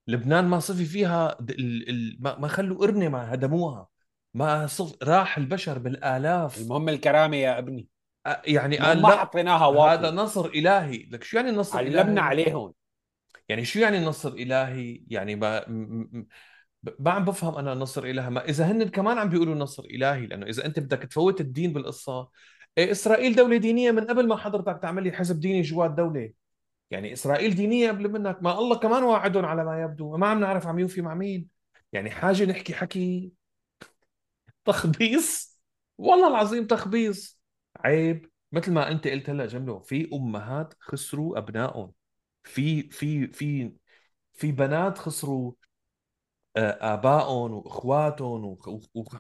[0.07, 1.91] لبنان ما صفي فيها ال...
[1.91, 2.19] ال...
[2.41, 3.89] ما خلوا قرنه ما هدموها.
[4.35, 5.03] ما صف...
[5.03, 6.59] راح البشر بالآلاف.
[6.59, 7.89] المهم الكرامة يا ابني.
[8.45, 9.95] يعني قال ما حطيناها.
[9.95, 11.09] هذا نصر إلهي.
[11.11, 12.73] لك شو يعني نصر علمنا إلهي؟ عليهم.
[13.49, 15.65] يعني شو يعني نصر إلهي؟ يعني ما
[16.99, 18.31] ما عم بفهم أنا نصر إلهي.
[18.31, 22.31] ما إذا هن كمان عم بيقولوا نصر إلهي لأنه إذا أنت بدك تفوت الدين بالقصة
[22.79, 26.33] إيه إسرائيل دولة دينية من قبل ما حضرتك تعمل لي حزب ديني جوات دوله
[26.91, 28.43] يعني إسرائيل دينية قبل منك.
[28.43, 30.17] ما الله كمان واعدهم على ما يبدو.
[30.17, 31.49] ما عم نعرف عم يوفي مع مين.
[31.93, 33.33] يعني حاجة نحكي حكي
[34.65, 35.61] تخبيص.
[35.99, 37.41] والله العظيم تخبيص.
[37.77, 38.31] عيب.
[38.53, 41.98] مثل ما أنت قلت هلأ جمله في أمهات خسروا أبنائهم.
[42.45, 43.73] في في في
[44.33, 45.53] في بنات خسروا
[46.57, 48.57] آه، آبائهم وإخواتهم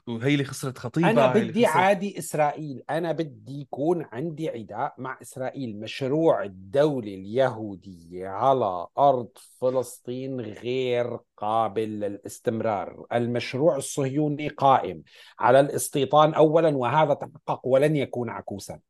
[0.06, 1.76] وهي اللي خسرت خطيبها أنا بدي خسرت...
[1.76, 5.80] عادي إسرائيل أنا بدي يكون عندي عداء مع إسرائيل.
[5.80, 9.28] مشروع الدولة اليهودية على أرض
[9.60, 13.06] فلسطين غير قابل للاستمرار.
[13.12, 15.02] المشروع الصهيوني قائم
[15.38, 18.80] على الاستيطان اولا وهذا تحقق ولن يكون عكوسا.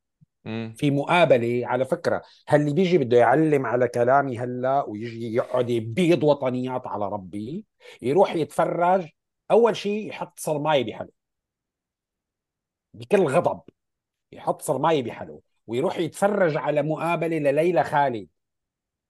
[0.76, 6.86] في مقابلة على فكرة هل بيجي بده يعلم على كلامي هلا ويجي يقعد يبيض وطنيات
[6.86, 7.64] على ربي
[8.02, 9.08] يروح يتفرج
[9.50, 11.10] أول شيء يحط صرمايه بحلو
[12.94, 13.60] بكل غضب
[14.32, 18.28] يحط صرمايه بحلو ويروح يتفرج على مقابلة لليلى خالد.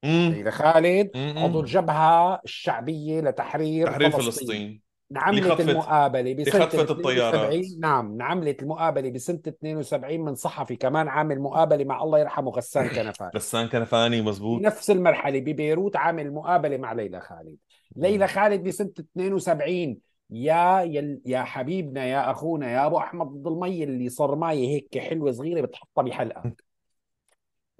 [0.04, 4.87] ليلى خالد عضو الجبهة الشعبية لتحرير تحرير فلسطين, فلسطين.
[5.12, 7.34] انعملت المقابلة بسنة خطفت الطيارات.
[7.34, 12.88] 72 نعم انعملت المقابلة بسنة 72 من صحفي كمان عامل مقابلة مع الله يرحمه غسان
[12.96, 13.30] كنفاني.
[13.36, 17.56] غسان كنفاني مزبوط بنفس المرحلة ببيروت عامل مقابلة مع ليلى خالد.
[17.96, 19.98] ليلى خالد بسنة 72
[20.30, 25.32] يا يل يا حبيبنا يا أخونا يا أبو أحمد ضد المي اللي صرمايه هيك حلوة
[25.32, 26.52] صغيرة بتحطها بحلقه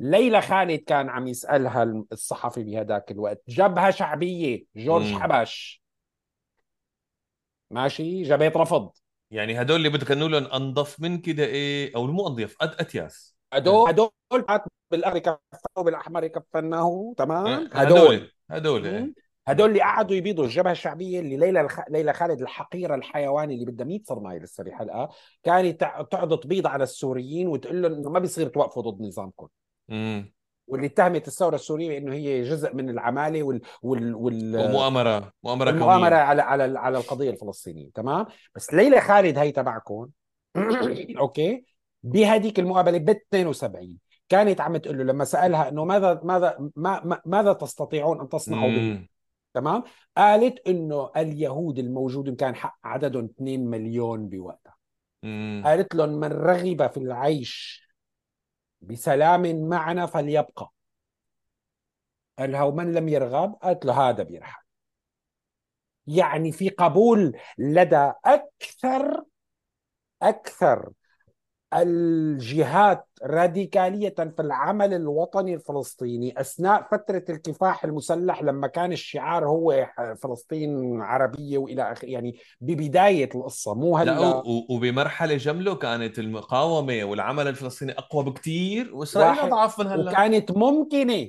[0.01, 1.83] ليلى خالد كان عم يسألها
[2.13, 5.19] الصحفي بهداك الوقت جبهة شعبية جورج مم.
[5.23, 5.83] حبش.
[7.71, 8.91] ماشي جابت رفض.
[9.31, 13.37] يعني هدول اللي بتغنوا لهم انظف من كده إيه؟ أو مو انظف أت أتياس.
[13.53, 14.13] هدول هدول
[14.91, 18.31] بالاخضر كفناه بالأحمر كفناه تمام؟ أه، هدول.
[18.51, 18.87] هدول.
[18.87, 19.15] إيه.
[19.49, 21.81] هدول اللي قعدوا يبيضوا الجبهة الشعبية اللي ليلى الخ...
[21.91, 25.09] ليلى خالد الحقيرة الحيواني اللي بدها 100 صرمايه لسه بحلقه
[25.43, 29.49] كانت تقعد تبيض على السوريين وتقول لهم إنه ما بيصير توقفوا ضد نظامكم.
[29.89, 30.33] مم.
[30.69, 34.57] واللي اتهمت الثورة السورية بأنه هي جزء من العمالة وال وال, وال...
[34.57, 35.71] ومؤامرة مؤامرة
[36.11, 36.17] كونية.
[36.17, 40.09] على على على القضية الفلسطينية تمام؟ بس ليلى خالد هي تبعكم.
[41.19, 41.65] أوكي؟
[42.03, 43.99] بهذيك المقابلة ب 72
[44.29, 48.69] كانت عم تقول له لما سألها إنه ماذا ماذا ما ما- ماذا تستطيعون أن تصنعوا
[48.71, 49.09] به.
[49.55, 49.83] تمام؟
[50.17, 54.75] قالت إنه اليهود الموجودين كان حق عددهم 2 مليون بوقتها.
[55.65, 57.88] قالت لهم من رغب في العيش
[58.81, 60.73] بسلام معنا فليبقى.
[62.39, 64.63] قال لها ومن لم يرغب قالت له هذا بيرحل.
[66.07, 69.25] يعني في قبول لدى أكثر
[70.23, 70.93] أكثر
[71.75, 79.87] الجهات راديكالية في العمل الوطني الفلسطيني أثناء فترة الكفاح المسلح لما كان الشعار هو
[80.23, 86.19] فلسطين عربية وإلى آخره يعني ببداية القصة مو لا هلأ و- و- وبمرحلة جمله كانت
[86.19, 90.11] المقاومة والعمل الفلسطيني أقوى بكثير وإسرائيل واحد- أضعف من هلأ.
[90.11, 91.29] وكانت ممكنة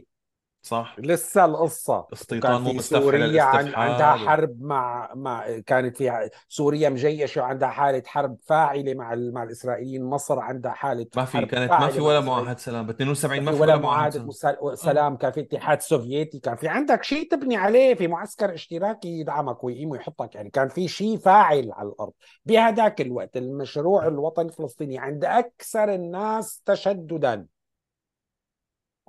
[0.62, 0.96] صح.
[1.00, 2.08] لسه القصة.
[2.14, 8.04] استيطان مو مستفحل سوريا عن عندها حرب مع مع كانت في سوريا مجيشة وعندها حالة
[8.06, 10.04] حرب فاعلة مع ال- مع الإسرائيليين.
[10.04, 12.20] مصر عندها حالة ما في كانت ما في ولا.
[12.20, 12.86] معاهد سلام.
[12.86, 14.30] ب 72 ما في ولا معاهد
[14.74, 15.18] سلام.
[15.18, 19.90] كان في اتحاد سوفيتي كان في عندك شيء تبني عليه في معسكر اشتراكي يدعمك ويقيم
[19.90, 20.36] ويحطك.
[20.36, 22.12] يعني كان في شيء فاعل على الأرض.
[22.46, 27.46] بهذاك الوقت المشروع الوطني الفلسطيني عند أكثر الناس تشددا.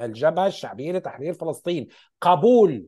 [0.01, 1.89] الجبهة الشعبية لتحرير فلسطين.
[2.21, 2.87] قبول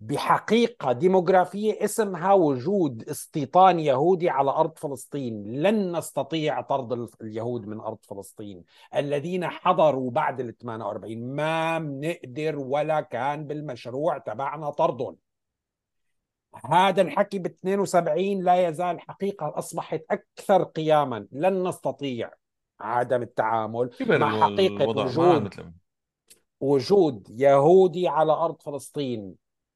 [0.00, 5.62] بحقيقة ديموغرافية اسمها وجود استيطان يهودي على أرض فلسطين.
[5.62, 8.64] لن نستطيع طرد ال- اليهود من أرض فلسطين.
[8.96, 15.16] الذين حضروا بعد ال 48 ما بنقدر ولا كان بالمشروع تبعنا طردهم
[16.64, 21.26] هذا الحكي ب 72 لا يزال حقيقة أصبحت أكثر قياما.
[21.32, 22.30] لن نستطيع
[22.80, 25.50] عدم التعامل مع حقيقة وجود
[26.60, 29.34] وجود يهودي على أرض فلسطين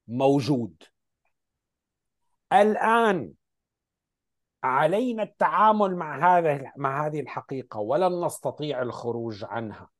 [0.08, 0.82] موجود.
[2.52, 3.32] الآن
[4.62, 9.90] علينا التعامل مع هذا مع هذه الحقيقة ولن نستطيع الخروج عنها.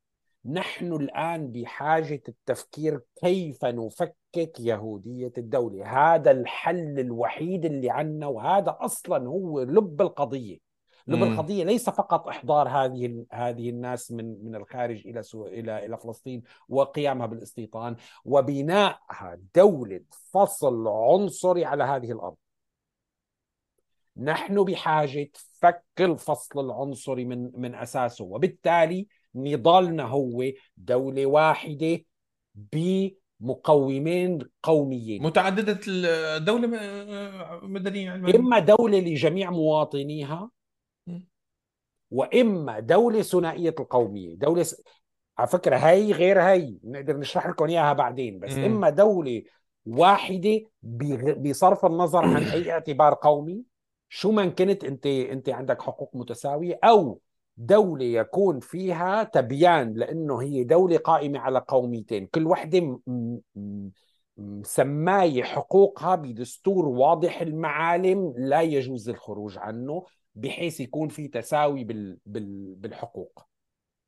[0.45, 9.29] نحن الآن بحاجة التفكير كيف نفكك يهودية الدولة؟ هذا الحل الوحيد اللي عنا وهذا أصلا
[9.29, 10.59] هو لب القضية.
[11.07, 11.33] لب مم.
[11.33, 16.43] القضية ليس فقط إحضار هذه هذه الناس من من الخارج إلى سو إلى إلى فلسطين
[16.69, 20.01] وقيامها بالاستيطان وبنائها دولة
[20.33, 22.37] فصل عنصري على هذه الأرض
[24.17, 30.45] نحن بحاجة فك الفصل العنصري من من أساسه وبالتالي نضالنا هو
[30.77, 32.01] دولة واحدة
[32.55, 36.69] بمقومين قوميين متعددة الدولة
[37.63, 40.51] مدنية علمانيه إما دولة لجميع مواطنيها.
[42.15, 44.83] وإما دولة ثنائية القومية دولة س...
[45.39, 48.65] على فكرة هي غير هي نقدر نشرح لكم إياها بعدين بس مم.
[48.65, 49.43] إما دولة
[49.87, 50.61] واحدة
[51.37, 53.63] بصرف النظر عن أي اعتبار قومي
[54.09, 57.21] شو ما كنت أنت أنت عندك حقوق متساوية أو
[57.57, 63.91] دولة يكون فيها تبيان لأنه هي دولة قائمة على قوميتين كل وحدة م- م- م-
[64.37, 72.75] مسماية حقوقها بدستور واضح المعالم لا يجوز الخروج عنه بحيث يكون في تساوي بال بال
[72.75, 73.47] بالحقوق.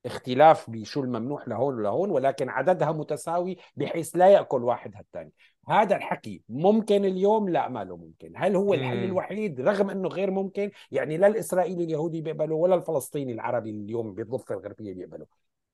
[0.07, 5.33] اختلاف بشو الممنوح لهون ولهون ولكن عددها متساوي بحيث لا يأكل واحد هالتاني.
[5.69, 8.33] هذا الحكي ممكن اليوم؟ لا ما له ممكن.
[8.37, 9.05] هل هو الحل.
[9.05, 14.55] الوحيد؟ رغم أنه غير ممكن يعني لا الإسرائيلي اليهودي بيقبله ولا الفلسطيني العربي اليوم بالضفة
[14.55, 15.27] الغربية بيقبله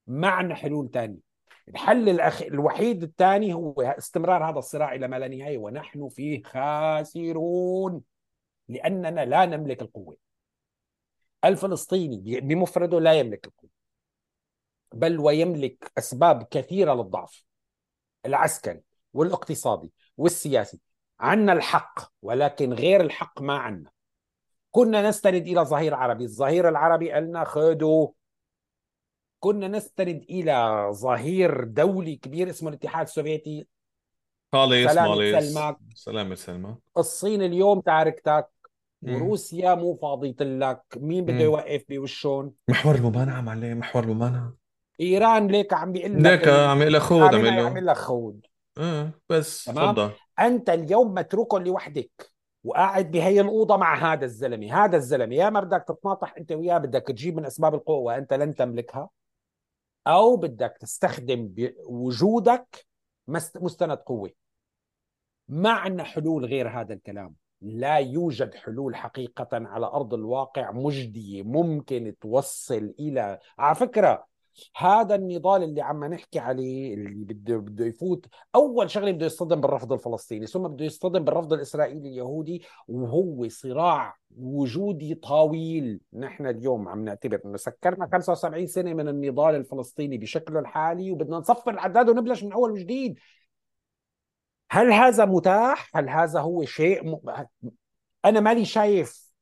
[0.07, 1.19] معنا حلول تانية.
[1.69, 2.43] الحل الأخ...
[2.43, 8.01] الوحيد الثاني هو استمرار هذا الصراع إلى ما لا نهاية ونحن فيه خاسرون
[8.69, 10.22] لأننا لا نملك القوة.
[11.45, 13.71] الفلسطيني بمفرده لا يملك القوة
[14.95, 17.45] بل ويملك أسباب كثيرة للضعف
[18.27, 18.81] العسكري
[19.13, 20.81] والاقتصادي والسياسي.
[21.21, 23.91] عنا الحق ولكن غير الحق ما عنا.
[24.71, 28.09] كنا نستند إلى ظهير عربي الظهير العربي قالنا خذوا
[29.41, 33.67] كنا نستند إلى ظهير دولي كبير اسمه الاتحاد السوفيتي.
[34.53, 35.77] خالص سلام يسلمك.
[35.95, 38.49] سلام يسلمك الصين اليوم تاركتك.
[39.03, 40.83] وروسيا مو فاضية لك.
[40.97, 41.41] مين بده.
[41.41, 44.55] يوقف بوشهم؟ محور الممانعة معلم محور الممانعة.
[45.01, 47.63] إيران ليك عم بيقول لك ليك عم يقول لك خود له.
[47.63, 48.47] يعمل لك خود.
[48.79, 49.65] آه بس.
[49.65, 50.11] تفضل.
[50.41, 52.33] أنت اليوم متروك لوحدك
[52.65, 54.85] وقاعد بهي الأوضة مع هذا الزلمة.
[54.85, 58.55] هذا الزلمة يا ما بدك تتناطح أنت وياه بدك تجيب من أسباب القوة وانت لن
[58.55, 59.11] تملكها
[60.07, 61.55] أو بدك تستخدم
[61.87, 62.87] وجودك
[63.29, 64.31] مست- مستند قوة.
[65.49, 67.35] ما عندنا حلول غير هذا الكلام.
[67.63, 74.33] لا يوجد حلول حقيقة على أرض الواقع مجدية ممكن توصل إلى على فكرة
[74.77, 79.93] هذا النضال اللي عم نحكي عليه اللي بده بده يفوت أول شغلة بده يصطدم بالرفض
[79.93, 87.41] الفلسطيني ثم بده يصطدم بالرفض الإسرائيلي اليهودي وهو صراع وجودي طويل نحن اليوم عم نعتبر
[87.45, 92.71] إنه سكرنا 75 سنة من النضال الفلسطيني بشكله الحالي وبدنا نصفر العداد ونبلش من أول
[92.71, 93.19] وجديد.
[94.73, 97.21] هل هذا متاح؟ هل هذا هو شيء م...
[98.25, 99.33] أنا مالي شايف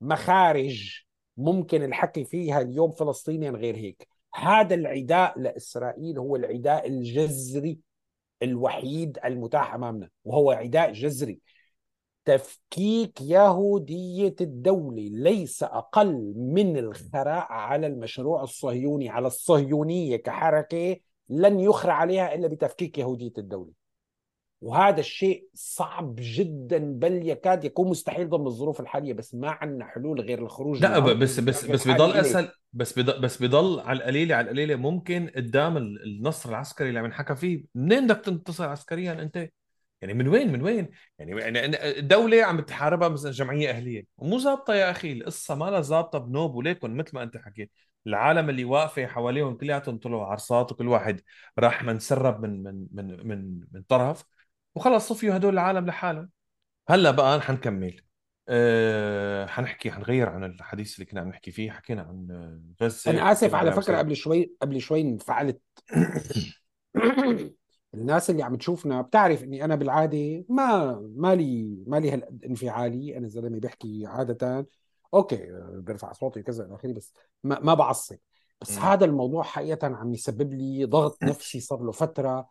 [0.00, 1.04] مخارج
[1.36, 4.08] ممكن الحكي فيها اليوم فلسطينيا غير هيك.
[4.34, 7.78] هذا العداء لإسرائيل هو العداء الجذري
[8.42, 11.40] الوحيد المتاح أمامنا وهو عداء جذري.
[12.24, 20.96] تفكيك يهودية الدولة ليس أقل من الخراء على المشروع الصهيوني على الصهيونية كحركة
[21.28, 23.85] لن يخرع عليها إلا بتفكيك يهودية الدولة.
[24.60, 30.20] وهذا الشيء صعب جدا بل يكاد يكون مستحيل ضمن الظروف الحالية بس ما عندنا حلول
[30.20, 32.12] غير الخروج لا من بس بس بس بضل.
[32.12, 36.98] اسهل بس بضل بس بضل على القليلة على القليلة ممكن قدام ال- النصر العسكري اللي
[37.00, 37.64] عم نحكى فيه.
[37.74, 39.48] منين بدك تنتصر عسكريا أنت؟
[40.02, 44.04] يعني من وين من وين؟ يعني يعني دولة عم بتحاربها مثلا جمعية أهلية.
[44.18, 46.54] ومو ظابطة يا أخي القصة ما لها ظابطة بنوب.
[46.54, 47.70] وليكن مثل ما أنت حكيت
[48.06, 51.20] العالم اللي واقفة حواليهم كلياتهم طلعوا عرصات وكل واحد
[51.58, 54.24] راح منسرب من من من من من طرف.
[54.76, 56.30] وخلص صفيوا هدول العالم لحالهم.
[56.88, 58.00] هلا بقى حنكمل.
[58.48, 61.70] أه حنحكي حنغير عن الحديث اللي كنا عم نحكي فيه.
[61.70, 62.26] حكينا عن
[62.82, 63.98] غزة أنا آسف على فكرة.
[63.98, 65.60] قبل شوي قبل شوي انفعلت.
[67.94, 73.16] الناس اللي عم تشوفنا بتعرف إني أنا بالعادة ما مالي مالي هالقد انفعالي.
[73.16, 74.66] أنا زلمة بحكي عادة.
[75.14, 77.12] أوكي برفع صوتي وكذا إلى آخره بس
[77.44, 78.16] ما, ما بعصب.
[78.60, 78.84] بس مم.
[78.84, 82.48] هذا الموضوع حقيقة عم يسبب لي ضغط نفسي صار له فترة.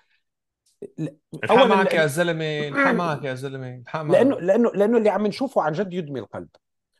[1.34, 5.28] الحق معك يا زلمة الحق معك يا زلمة الحق معك لأنه لأنه لأنه اللي عم
[5.28, 6.50] نشوفه عن جد يدمي القلب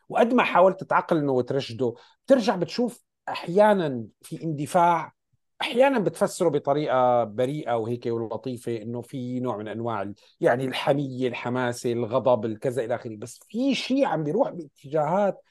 [0.08, 1.94] وقد ما حاولت تعقلنه وترشده
[2.26, 5.12] بترجع بتشوف أحيانا في اندفاع
[5.60, 12.44] أحيانا بتفسره بطريقة بريئة وهيك ولطيفة إنه في نوع من أنواع يعني الحمية الحماسة الغضب
[12.44, 15.42] الكذا إلى آخره بس في شيء عم بيروح باتجاهات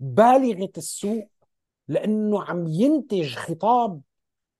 [0.00, 1.26] بالغة السوء
[1.88, 4.00] لأنه عم ينتج خطاب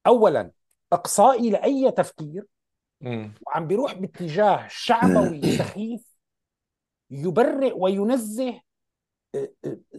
[0.07, 0.51] اولا
[0.93, 2.47] أقصائي لأي تفكير.
[3.47, 6.15] وعم بيروح باتجاه شعبوي سخيف
[7.11, 8.61] يبرئ وينزه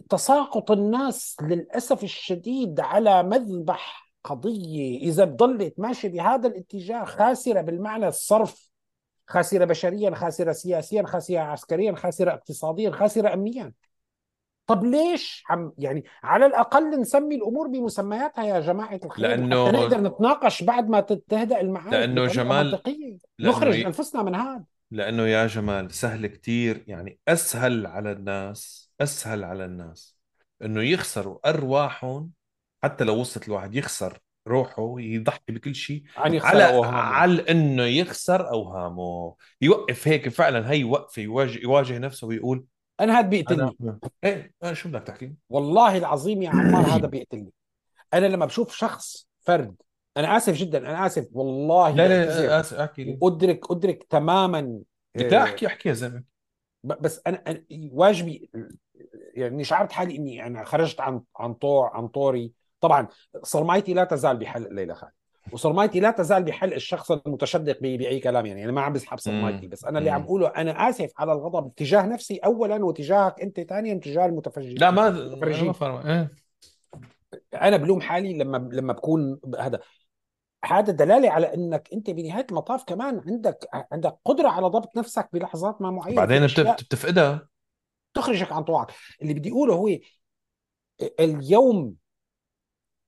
[0.08, 4.98] تساقط الناس للأسف الشديد على مذبح قضية.
[4.98, 8.70] إذا ضلت ماشية بهذا الاتجاه خاسرة بالمعنى الصرف
[9.26, 13.72] خاسرة بشريا خاسرة سياسيا خاسرة عسكريا خاسرة اقتصاديا خاسرة أمنيا.
[14.66, 19.26] طب ليش عم يعني على الأقل نسمي الأمور بمسمياتها يا جماعة الخير.
[19.36, 23.16] لأنه- حتى نقدر نتناقش بعد ما تهدأ المعارك لأنه بطريقة جمال- منطقية.
[23.38, 24.64] لأنه نخرج ي- أنفسنا من هذا.
[24.90, 30.16] لأنه يا جمال سهل كتير يعني أسهل على الناس أسهل على الناس
[30.62, 32.30] إنه يخسروا أرواحهم
[32.84, 36.96] حتى لو وصلت الواحد يخسر روحه يضحي بكل شيء على أوهامه.
[36.98, 42.64] على إنه يخسر أوهامه يوقف هيك فعلا هي وقفة يواجه, يواجه نفسه ويقول
[43.00, 43.76] أنا هاد بيقتلني.
[43.80, 47.52] أنا إيه أنا شو بدك تحكي؟ والله العظيم يا عمار هذا بيقتلني.
[48.14, 49.74] أنا لما بشوف شخص فرد
[50.16, 53.18] أنا آسف جدا أنا آسف والله لا لا آسف أحكي لي.
[53.22, 54.80] ادرك أدرك تماما
[55.14, 56.22] بدك لا أحكي أحكي يا زلمة.
[56.84, 58.50] بس أنا أنا واجبي
[59.34, 62.52] يعني شعرت حالي إني أنا خرجت عن عن طوع عن طوري.
[62.80, 63.08] طبعا
[63.42, 65.12] صرمايتي لا تزال بحل ليلى خالد.
[65.52, 68.64] وصرمايتي لا تزال بحل الشخص المتشدق بأي كلام يعني.
[68.64, 69.66] أنا ما عم بسحب صرمايتي.
[69.66, 70.10] بس أنا اللي.
[70.10, 74.78] عم أقوله أنا آسف على الغضب تجاه نفسي اولا وتجاهك أنت ثانيا تجاه المتفجرين.
[74.78, 76.06] لا ما أنا المتفرجين ما فاهم.
[76.06, 76.32] إيه.
[77.54, 79.80] أنا بلوم حالي لما لما بكون هذا.
[80.64, 85.82] هذا دلالة على إنك أنت بنهاية المطاف كمان عندك عندك قدرة على ضبط نفسك بلحظات
[85.82, 86.16] ما معينة.
[86.16, 87.48] بعدين بتفقدها.
[88.14, 88.92] تخرجك عن طوعك
[89.22, 89.88] اللي بدي أقوله هو
[91.20, 91.94] اليوم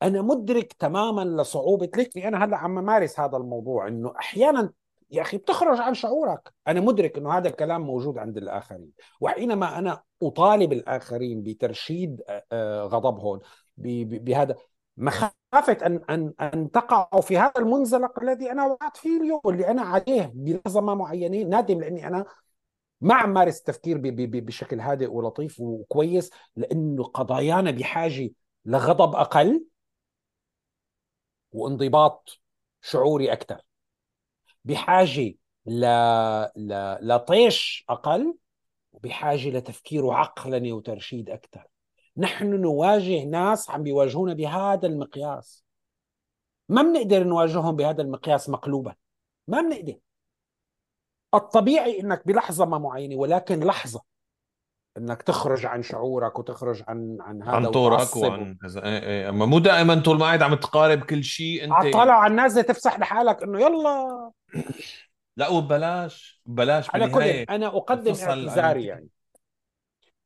[0.02, 4.72] أنا مدرك تماما لصعوبة ليك أنا هلأ عم مارس هذا الموضوع إنه أحيانا
[5.10, 6.52] يا أخي بتخرج عن شعورك.
[6.68, 8.90] أنا مدرك إنه هذا الكلام موجود عند الآخرين.
[9.20, 13.40] وحينما أنا أطالب الآخرين بترشيد آه، آه، غضبهم
[13.76, 14.56] بهذا
[14.96, 15.32] مخافة
[15.86, 20.32] أن أن أن تقعوا في هذا المنزلق الذي أنا وقعت فيه اليوم واللي أنا عليه
[20.34, 22.24] بلحظة ما معينة نادم لأني أنا
[23.00, 23.98] ما عم مارس التفكير
[24.40, 28.30] بشكل هادئ ولطيف وكويس لأنه قضايانا بحاجة
[28.64, 29.64] لغضب أقل.
[31.52, 32.40] وانضباط
[32.82, 33.60] شعوري أكثر
[34.64, 35.34] بحاجة
[35.66, 35.86] ل...
[36.56, 36.98] ل...
[37.02, 38.34] لطيش أقل
[38.92, 41.66] وبحاجة لتفكير عقلني وترشيد أكثر
[42.16, 45.64] نحن نواجه ناس عم بيواجهونا بهذا المقياس.
[46.68, 48.94] ما بنقدر نواجههم بهذا المقياس مقلوبا.
[49.48, 49.98] ما بنقدر.
[51.34, 54.02] الطبيعي إنك بلحظة ما معينة ولكن لحظة.
[54.98, 58.84] إنك تخرج عن شعورك وتخرج عن عن هذا عن طورك وعن كذا.
[58.84, 59.28] إيه إيه.
[59.28, 62.98] أما مو دائما طول ما قاعد عم تقارب كل شيء أنت طالع على النازله تفسح
[62.98, 64.30] لحالك إنه يلا.
[65.36, 69.08] لا وبلاش بلاش على كل أنا أقدم اعتذاري يعني.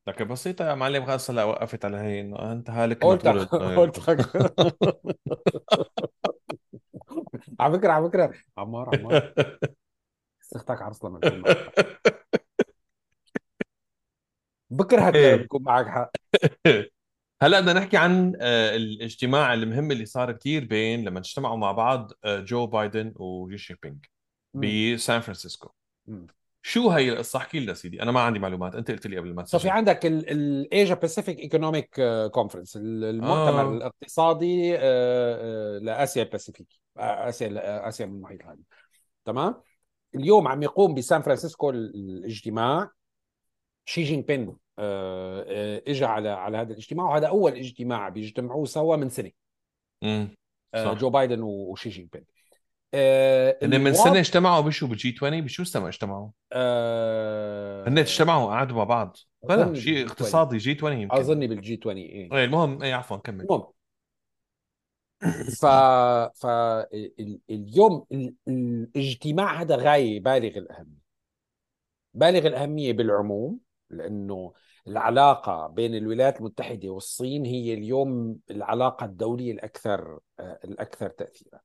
[0.06, 3.28] لك بسيطة يا معلم خلص هلا وقفت على هي إنه أنت هالك قلت.
[3.28, 4.08] قلت
[7.60, 8.32] على فكرة على فكرة.
[8.58, 9.32] عمار عمار.
[10.56, 11.20] أختك عرس لما
[14.72, 16.10] بكرهك لما بكون معك حق.
[17.42, 22.12] هلا بدنا نحكي عن آه، الاجتماع المهم اللي صار كثير بين لما اجتمعوا مع بعض
[22.24, 24.04] آه، جو بايدن وشي جين بينغ
[24.94, 25.70] بسان فرانسيسكو.
[26.62, 29.42] شو هي القصة؟ احكي لنا سيدي أنا ما عندي معلومات أنت قلت لي قبل ما
[29.42, 32.00] تسجل في عندك ال Asia Pacific Economic
[32.30, 33.72] Conference المؤتمر آه.
[33.72, 38.62] الاقتصادي آه، لآسيا الباسيفيك آسيا آسيا من المحيط الهادي
[39.24, 39.62] تمام؟
[40.14, 42.90] اليوم عم يقوم بسان فرانسيسكو الاجتماع
[43.84, 49.30] شي جين بينغ اجى على على هذا الاجتماع وهذا أول اجتماع بيجتمعوه سوا من سنة.
[50.04, 50.28] امم
[50.76, 52.24] جو بايدن وشي جين بينغ
[52.94, 58.50] آه هن من سنة اجتمعوا بشو بال G 20 بشو سنه اجتمعوا؟ آه هن اجتمعوا
[58.50, 59.16] قعدوا مع بعض.
[59.48, 61.16] بلا شيء اقتصادي G 20 يمكن.
[61.16, 62.32] اظني بال G 20 إيه.
[62.32, 63.40] إيه المهم إيه عفوا كمل.
[63.40, 63.64] المهم.
[65.60, 65.66] ف
[66.34, 66.46] ف
[67.50, 68.06] اليوم
[68.48, 71.02] الاجتماع هذا غاية بالغ الأهمية.
[72.14, 73.58] بالغ الأهمية بالعموم.
[73.92, 74.52] لأنه
[74.86, 81.60] العلاقة بين الولايات المتحدة والصين هي اليوم العلاقة الدولية الأكثر آه، الأكثر تاثيرا.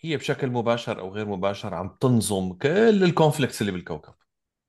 [0.00, 4.14] هي بشكل مباشر أو غير مباشر عم تنظم كل الكونفليكتس اللي بالكوكب.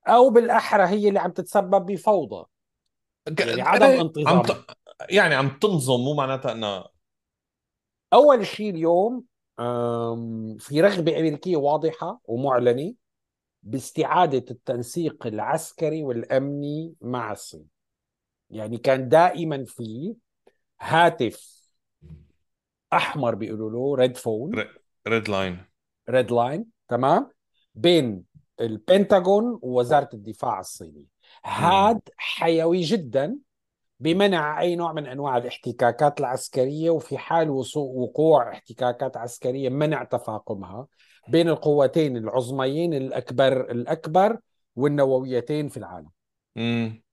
[0.07, 2.45] أو بالأحرى هي اللي عم تتسبب بفوضى.
[3.39, 4.65] يعني عدم انتظام عم ت...
[5.09, 6.89] يعني عم تنظم مو معناتها انها
[8.13, 9.23] أول شيء اليوم
[10.59, 12.93] في رغبة أمريكية واضحة ومعلنة
[13.65, 17.67] باستعادة التنسيق العسكري والأمني مع الصين.
[18.49, 20.15] يعني كان دائما في
[20.81, 21.55] هاتف
[22.93, 24.65] أحمر بيقولوا له red phone
[25.07, 25.65] red line
[26.09, 27.31] red line تمام؟
[27.75, 28.23] بين
[28.61, 31.05] البنتاغون ووزارة الدفاع الصيني.
[31.45, 33.37] هاد حيوي جدا
[33.99, 40.87] بمنع أي نوع من أنواع الاحتكاكات العسكرية وفي حال وقوع احتكاكات عسكرية منع تفاقمها.
[41.27, 44.37] بين القوتين العظميين الأكبر الأكبر
[44.75, 46.09] والنوويتين في العالم.
[46.55, 47.03] مم.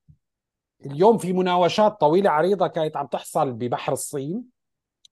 [0.87, 4.45] اليوم في مناوشات طويلة عريضة كانت عم تحصل ببحر الصين.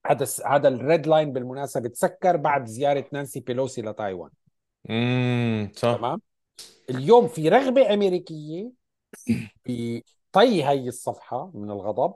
[0.05, 4.29] هذا هذا ال red line بالمناسبة تسكر بعد زيارة نانسي بيلوسي لتايوان.
[4.89, 5.95] امم صح.
[5.97, 6.21] تمام؟
[6.89, 8.71] اليوم في رغبة أمريكية
[9.65, 12.13] بطي هي الصفحة من الغضب.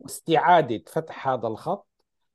[0.00, 1.86] واستعادة فتح هذا الخط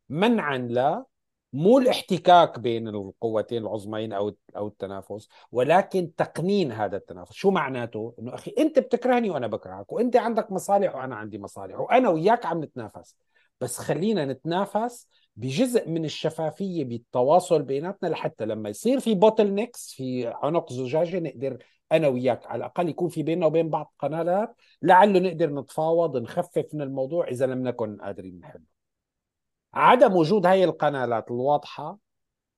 [0.10, 1.06] منعا لا
[1.54, 7.34] مو الاحتكاك بين القوتين العظمين أو أو التنافس ولكن تقنين هذا التنافس.
[7.34, 12.10] شو معناته؟ إنه أخي أنت بتكرهني وأنا بكرهك وأنت عندك مصالح وأنا عندي مصالح وأنا
[12.10, 13.16] وياك عم نتنافس.
[13.62, 20.74] بس خلينا نتنافس بجزء من الشفافية بالتواصل بيناتنا لحتى لما يصير في bottlenecks في عنق
[20.74, 21.58] زجاجة نقدر
[21.92, 26.82] أنا وياك على الأقل يكون في بيننا وبين بعض قنالات لعله نقدر نتفاوض نخفف من
[26.82, 28.81] الموضوع إذا لم نكن قادرين نحله.
[29.74, 31.98] عدم وجود هاي القنالات الواضحة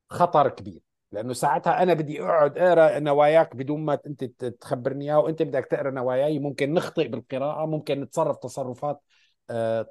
[0.10, 5.42] خطر كبير لأنه ساعتها أنا بدي أقعد أقرأ نواياك بدون ما أنت تخبرني إياها وأنت
[5.42, 6.40] بدك تقرأ نواياي.
[6.40, 9.02] ممكن نخطئ بالقراءة ممكن نتصرف تصرفات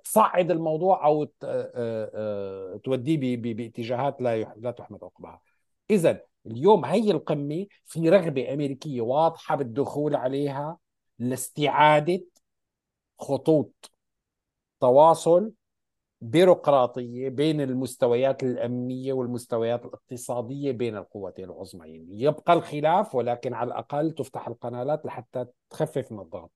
[0.04, 5.40] تصعد الموضوع أو آه، آه، توديه باتجاهات لا لا تحمد عقبها.
[5.90, 10.78] اذا اليوم هي القمة في رغبة أمريكية واضحة بالدخول عليها
[11.18, 12.24] لاستعادة
[13.18, 13.92] خطوط
[14.80, 15.52] تواصل
[16.22, 22.06] بيروقراطية بين المستويات الأمنية والمستويات الاقتصادية بين القوتين العظميين.
[22.10, 26.52] يبقى الخلاف ولكن على الأقل تفتح القنالات لحتى تخفف من الضغط.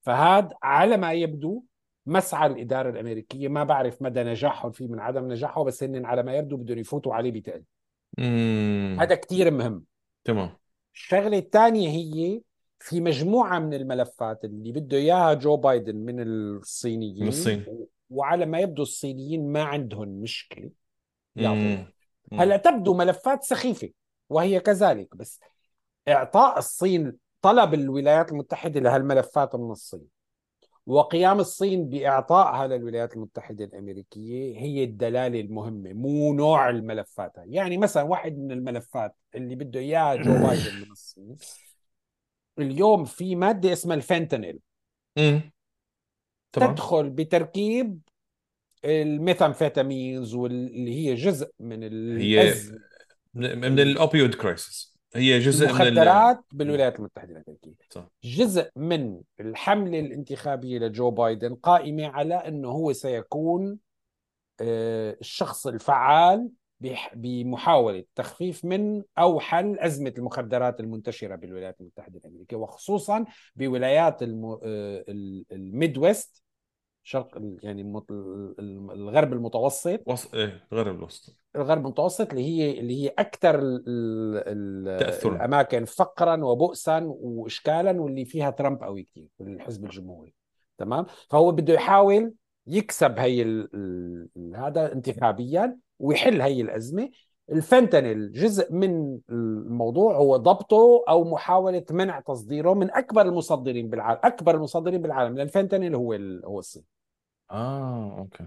[0.00, 1.62] فهذا على ما يبدو
[2.06, 3.48] مسعى الإدارة الأمريكية.
[3.48, 7.14] ما بعرف مدى نجاحهم فيه من عدم نجاحه بس هن على ما يبدو بدهم يفوتوا
[7.14, 7.62] عليه بتقل.
[9.00, 9.84] هذا كثير مهم.
[10.24, 10.50] تمام.
[10.94, 12.40] الشغلة الثانية هي
[12.78, 17.64] في مجموعة من الملفات اللي بده إياها جو بايدن من الصينيين من الصين.
[18.10, 20.70] وعلى ما يبدو الصينيين ما عندهم مشكلة
[21.36, 21.92] يعطوها.
[22.32, 23.90] هلا تبدو ملفات سخيفة
[24.28, 25.40] وهي كذلك بس
[26.08, 30.18] إعطاء الصين طلب الولايات المتحدة لهالملفات من الصين
[30.86, 38.38] وقيام الصين باعطائها للولايات المتحدة الأمريكية هي الدلالة المهمة مو نوع الملفات يعني مثلا واحد
[38.38, 41.36] من الملفات اللي بده اياها جو بايدن من الصين
[42.58, 44.58] اليوم في مادة اسمها الفنتانيل.
[46.52, 46.74] تمام.
[46.74, 47.98] تدخل بتركيب
[48.84, 51.82] ال methamphetamines واللي هي جزء من
[52.18, 52.54] هي
[53.34, 55.86] من من ال opioid crisis هي جزء من ال...
[55.86, 57.74] المخدرات بالولايات المتحدة الأمريكية.
[57.90, 58.08] صح.
[58.24, 63.78] جزء من الحملة الانتخابية لجو بايدن قائمة على أنه هو سيكون
[64.60, 66.48] آه، الشخص الفعال
[67.14, 73.24] بمحاولة تخفيف من أو حل أزمة المخدرات المنتشرة بالولايات المتحدة الأمريكية وخصوصا
[73.56, 74.22] بولايات.
[74.22, 74.26] آه،
[75.08, 76.42] ال- ال Midwest
[77.02, 78.02] شرق يعني
[78.92, 80.34] الغرب المتوسط وص...
[80.34, 85.36] إيه غير الوسط الغرب المتوسط اللي هي اللي هي أكثر ال ال تأثراً.
[85.36, 90.34] الأماكن فقرا وبؤسا واشكالا واللي فيها ترامب قوي كثير الحزب الجمهوري
[90.78, 92.32] تمام فهو بده يحاول
[92.66, 93.68] يكسب هي ال
[94.36, 97.10] ال هذا انتخابيا ويحل هي الأزمة.
[97.52, 104.54] الفنتانيل جزء من الموضوع هو ضبطه أو محاولة منع تصديره من أكبر المصدرين بالعالم أكبر
[104.54, 106.84] المصدرين بالعالم للفنتانيل هو ال- هو الصين.
[107.50, 108.46] آه okay.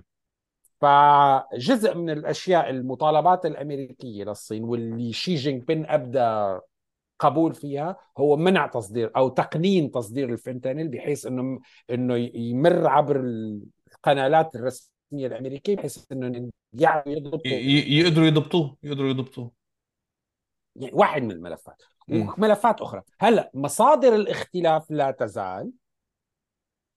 [0.81, 6.59] فجزء من الأشياء المطالبات الأمريكية للصين واللي شي جين بينغ أبدى
[7.19, 11.59] قبول فيها هو منع تصدير أو تقنين تصدير الفنتانيل بحيث إنه
[11.91, 13.19] إنه يمر عبر
[13.95, 17.11] القنالات الرسميه الأمريكية بحيث إنه يعرفوا.
[17.11, 17.51] يضبطوا.
[17.51, 19.51] يقدروا يضبطوه يقدروا يضبطوه
[20.75, 21.81] يعني واحد من الملفات.
[22.09, 25.71] وملفات أخرى هلأ مصادر الاختلاف لا تزال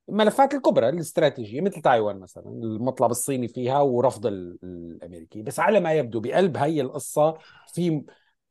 [0.09, 5.93] الملفات الكبرى الاستراتيجية مثل تايوان مثلا المطلب الصيني فيها ورفض ال- الامريكي بس على ما
[5.93, 7.39] يبدو بقلب هي القصة
[7.75, 8.05] في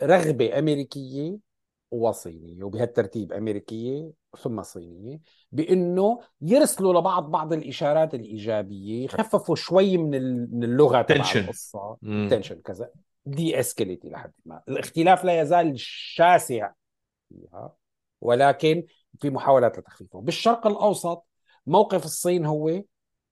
[0.03, 1.37] رغبة أمريكية
[1.93, 5.19] وصينيه وبهالترتيب أمريكية ثم صينية
[5.51, 11.17] بإنه يرسلوا لبعض بعض الإشارات الإيجابية يخففوا شوي من ال- من اللغة تبع
[12.01, 12.27] مم.
[12.31, 12.89] tension كذا.
[13.25, 14.61] de-escalate لحد ما.
[14.69, 16.71] الاختلاف لا يزال شاسع
[17.29, 17.75] فيها
[18.21, 18.83] ولكن
[19.21, 20.21] في محاولات لتخفيفه.
[20.21, 21.25] بالشرق الأوسط
[21.67, 22.81] موقف الصين هو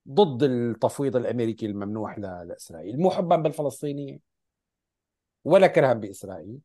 [0.09, 4.19] ضد التفويض الأمريكي الممنوح لإسرائيل مو حبا بالفلسطينيين
[5.43, 6.57] ولا كرها بإسرائيل.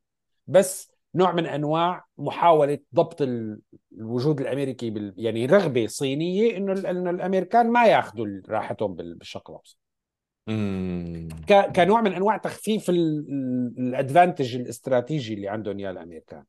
[0.47, 3.59] بس نوع من أنواع محاولة ضبط ال-
[3.97, 5.13] الوجود الأمريكي بال...
[5.17, 9.77] يعني رغبة صينية إنه ال- إنه الأمريكان ما ياخذوا راحتهم بال- بالشرق الأوسط.
[10.47, 11.27] مم.
[11.47, 11.71] ك...
[11.75, 16.43] كنوع من أنواع تخفيف الأدفانتج الاستراتيجي اللي عندهم إياه الأمريكان.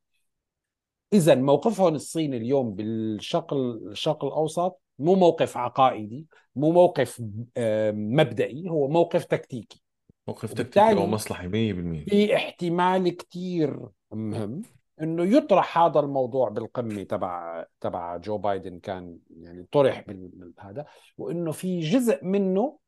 [1.13, 6.25] اذا موقفهم الصيني اليوم بالشرق الشرق الأوسط مو موقف عقائدي
[6.55, 7.21] مو موقف
[7.57, 9.83] آه، مبدئي هو موقف تكتيكي.
[10.27, 13.79] موقف تكتيكي وبالتالي أو مصلحي 100% في احتمال كتير
[14.11, 14.61] مهم.
[15.01, 20.85] إنه يطرح هذا الموضوع بالقمة تبع تبع جو بايدن كان يعني طرح بهذا
[21.17, 22.79] وإنه في جزء منه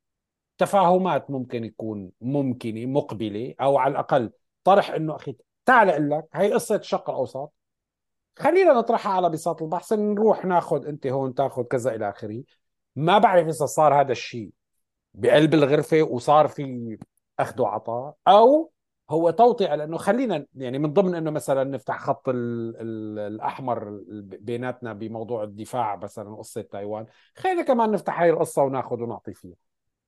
[0.57, 4.31] تفاهمات ممكن يكون ممكنة مقبلة أو على الأقل
[4.63, 5.35] طرح إنه أخي
[5.65, 7.53] تعال أقول لك هي قصة الشرق الأوسط.
[8.39, 12.43] خلينا نطرحها على بساط البحث نروح ناخذ أنت هون تاخذ كذا إلى آخره.
[12.95, 14.51] ما بعرف إذا صار هذا الشيء
[15.13, 16.97] بقلب الغرفة وصار في
[17.39, 18.71] أخذ وعطاء أو
[19.11, 24.01] هو توطئة لأنه خلينا يعني من ضمن إنه مثلا نفتح خط ال ال الأحمر
[24.39, 29.55] بيناتنا بموضوع الدفاع مثلا قصة تايوان خلينا كمان نفتح هاي القصة وناخذ ونعطي فيها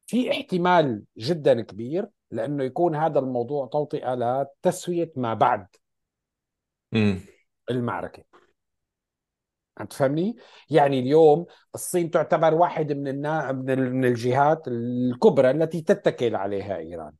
[0.07, 5.67] في احتمال جدا كبير لأنه يكون هذا الموضوع توطئة لتسوية ما بعد
[6.91, 7.19] مم.
[7.71, 8.23] المعركة
[9.77, 10.35] عم تفهمني؟
[10.69, 13.51] يعني اليوم الصين تعتبر واحد من النا...
[13.51, 17.13] من ال- من الجهات الكبرى التي تتكل عليها إيران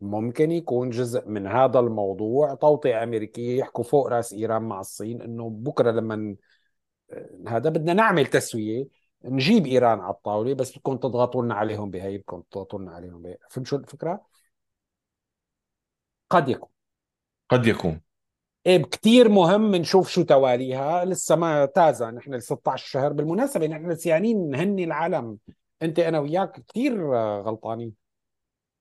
[0.00, 5.50] ممكن يكون جزء من هذا الموضوع توطئة أمريكية يحكوا فوق رأس إيران مع الصين إنه
[5.50, 6.36] بكرة لما
[7.48, 8.88] هذا بدنا نعمل تسوية
[9.24, 13.36] نجيب إيران على الطاولة بس بدكم تضغطوا لنا عليهم بهي بدكم تضغطوا لنا عليهم بهي.
[13.50, 14.26] فهمت شو الفكرة؟
[16.30, 16.68] قد يكون.
[17.48, 18.00] قد يكون.
[18.66, 21.04] إيه كتير مهم نشوف شو تواليها.
[21.04, 22.10] لسه ما تازة.
[22.10, 25.38] نحن ال 16 شهر بالمناسبة نحن نسيانين نهني العالم.
[25.82, 27.99] أنت أنا وياك كتير آه، غلطانين.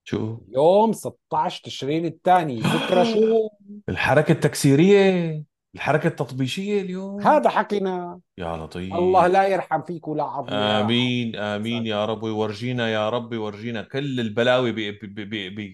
[0.04, 3.50] شو؟ يوم 16 تشرين الثاني ذكرى شو؟
[3.90, 5.44] الحركة التكسيرية
[5.76, 7.22] الحركة التطبيشية اليوم.
[7.22, 8.20] هذا حكينا.
[8.38, 8.94] يا لطيف.
[8.94, 12.24] الله لا يرحم فيك ولا عظم يا آمين آمين يا رب.
[12.24, 14.72] ويورجينا يا رب ويورجينا كل البلاوي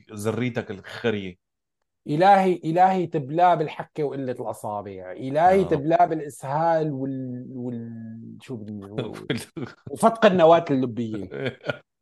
[0.08, 1.38] بذريتك الخرية.
[2.08, 5.12] إلهي إلهي تبلاه بالحكة وقلة الأصابع.
[5.12, 5.68] إلهي رب.
[5.68, 8.38] تبلاه بالإسهال وال, وال...
[8.42, 8.82] شو بدي
[9.92, 11.30] وفتق النواة اللبية.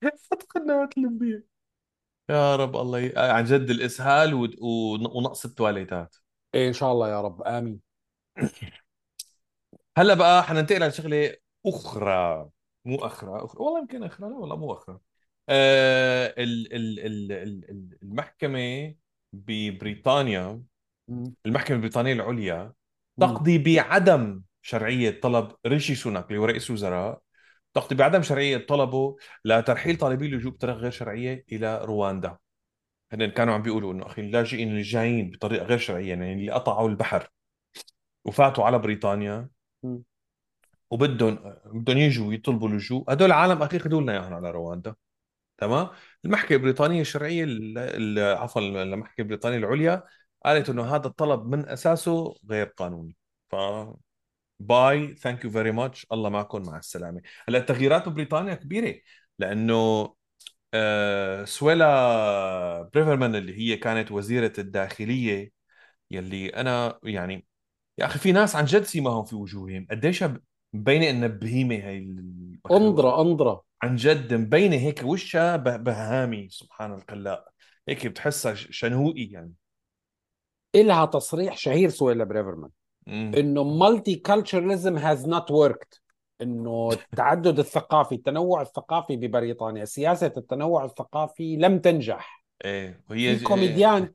[0.30, 1.44] فتق النواة اللمبية
[2.30, 3.12] يا رب الله ي...
[3.16, 4.44] عن جد الإسهال و...
[4.60, 4.94] و...
[5.18, 6.16] ونقص التواليتات.
[6.54, 7.42] إيه إن شاء الله يا رب.
[7.42, 7.80] آمين.
[9.98, 12.50] هلا بقى حننتقل على شغلة أخرى.
[12.84, 13.62] مو أخرى أخرى.
[13.64, 14.28] والله يمكن أخرى.
[14.28, 14.98] لا والله مو أخرى.
[15.48, 16.72] آه ال...
[16.74, 17.00] ال...
[17.00, 17.32] ال...
[17.32, 17.70] ال...
[17.70, 18.94] ال- المحكمة
[19.32, 20.62] ببريطانيا
[21.08, 21.34] مم.
[21.46, 22.72] المحكمة البريطانية العليا
[23.18, 23.26] مم.
[23.26, 27.22] تقضي بعدم شرعية طلب ريشي سوناك اللي هو رئيس الوزراء
[27.74, 32.36] تقضي بعدم شرعية طلبه لترحيل طالبي اللجوء بطريقة غير شرعية إلى رواندا.
[33.12, 36.88] هن كانوا عم بيقولوا إنه أخي اللاجئين اللي جايين بطريقة غير شرعية يعني اللي قطعوا
[36.88, 37.28] البحر
[38.24, 39.48] وفاتوا على بريطانيا.
[40.90, 43.04] وبدهم بدهم يجوا يطلبوا لجوء.
[43.12, 44.94] هدول العالم أخي خذوا لنا إياهم على رواندا
[45.58, 45.88] تمام؟
[46.24, 50.02] المحكمة البريطانية الشرعية ال- ال- عفوا المحكمة البريطانية العليا
[50.44, 53.16] قالت إنه هذا الطلب من أساسه غير قانوني.
[53.50, 53.54] ف
[54.60, 56.62] bye thank you very much الله معكم.
[56.62, 57.22] مع السلامة.
[57.48, 58.94] هلا التغييرات ببريطانيا كبيرة
[59.38, 60.14] لأنه
[60.74, 65.52] آه، سويلا بريفرمان اللي هي كانت وزيرة الداخلية
[66.10, 67.46] يلي أنا يعني
[67.98, 69.86] يا أخي في ناس عن جد سيماهم في وجوههم.
[69.90, 70.24] قديش
[70.74, 72.06] مبينة إنها بهيمة هي
[72.70, 76.48] أنظرة أنظرة عن جد مبينة هيك وشها به- بهامي.
[76.50, 77.48] سبحان الخلاق.
[77.88, 79.54] هيك بتحسها ش- شنهوئي يعني.
[80.74, 82.70] إلها تصريح شهير سويلا بريفرمان.
[83.10, 86.00] إنه multiculturalism has not worked
[86.42, 92.44] إنه التعدد الثقافي التنوع الثقافي ببريطانيا سياسة التنوع الثقافي لم تنجح.
[92.64, 94.12] إيه وهي ج- كوميديان.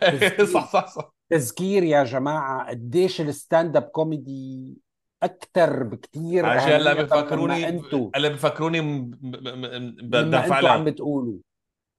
[0.00, 1.14] تذكير صح صح صح.
[1.30, 4.74] تذكير يا جماعة قديش ال stand-up comedy
[5.22, 7.66] أكثر بكثير عشان هلا بفكروني
[8.14, 8.80] هلا بفكروني
[10.02, 11.38] بدافع أنتوا عم لها بتقولوا.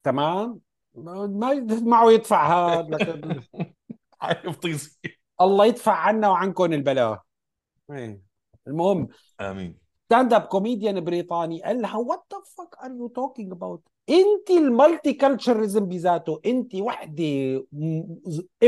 [0.03, 0.59] تمام؟
[0.95, 3.41] ما معه يدفع هذا لكن
[4.21, 4.59] عارف
[5.41, 7.21] الله يدفع عنا وعنكم البلاء.
[7.91, 8.21] إيه.
[8.67, 9.07] المهم
[9.41, 9.77] آمين.
[10.05, 15.85] stand-up comedian بريطاني قال لها what the fuck are you talking about انت ال multiculturalism
[15.85, 17.63] بذاته انت وحدة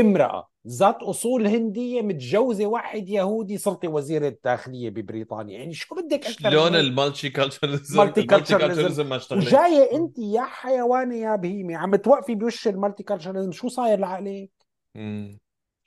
[0.00, 5.58] امرأة ذات أصول هندية متجوزة واحد يهودي صرتي وزيره الداخلية ببريطانيا.
[5.58, 10.42] يعني شو بدك أكثر شلون ال multiculturalism multi ال multiculturalism ما اشتغلت؟ وجاية انت يا
[10.42, 14.50] حيوانه يا بهيمة عم توقفي بوش ال multiculturalism شو صاير لعقلك.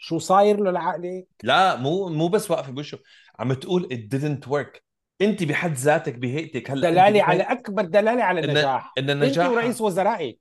[0.04, 3.00] شو صاير له لعقلك لا مو مو بس واقفة بوشه.
[3.40, 4.80] عم تقول it didn't work.
[5.22, 8.94] انت بحد ذاتك بهيئتك هلا انت دلالة على أكبر دلالة على النجاح.
[8.98, 10.40] إن أنت النجاح ورئيس وزرائك.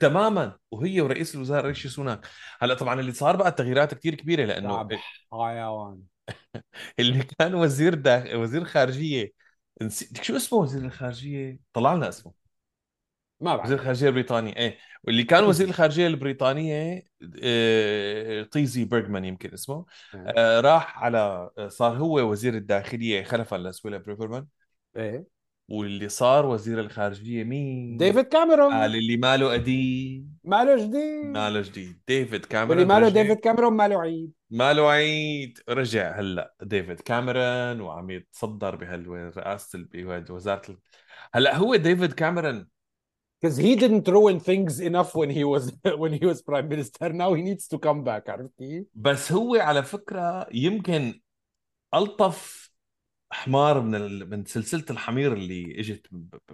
[0.00, 0.56] تماما.
[0.70, 2.26] وهي ورئيس الوزراء ريشي سوناك.
[2.60, 4.88] هلا طبعا اللي صار بقى التغييرات كتير كبيرة لأنه
[5.32, 6.02] حيوان
[7.00, 8.34] اللي كان وزير داخ...
[8.34, 9.32] وزير خارجية.
[9.82, 12.37] نسيت شو اسمه وزير الخارجية؟ طلع لنا اسمه.
[13.40, 14.78] ما وزير بعرف الخارجية البريطاني إيه.
[15.04, 15.48] واللي كان طيزي.
[15.50, 17.02] وزير الخارجية البريطانيه
[17.42, 19.84] آه، طيزي بيرغمان يمكن اسمه
[20.14, 20.20] إيه.
[20.36, 24.46] آه، راح على صار هو وزير الداخلية خلفا لسويلا بريفرمان
[24.96, 25.38] إيه.
[25.68, 28.72] واللي صار وزير الخارجية مين؟ ديفيد كاميرون.
[28.72, 30.38] قال اللي ماله قديم.
[30.44, 31.24] ماله جديد.
[31.24, 32.00] ماله جديد.
[32.08, 33.22] ديفيد واللي كاميرون ماله رجع.
[33.22, 34.32] ديفيد كاميرون ماله عيد.
[34.50, 35.58] ماله عيد.
[35.68, 36.54] رجع هلأ.
[36.62, 40.76] ديفيد كاميرون وعم يتصدر بهالرئاسة ال- بوزاره ال...
[41.34, 42.68] هلأ هو ديفيد كاميرون
[43.40, 47.12] because he didn't ruin things enough when he was when he was prime minister.
[47.12, 51.20] Now he needs to come back عرفت كيف؟ بس هو على فكرة يمكن
[51.94, 52.70] ألطف
[53.30, 54.30] حمار من ال...
[54.30, 56.06] من سلسلة الحمير اللي إجت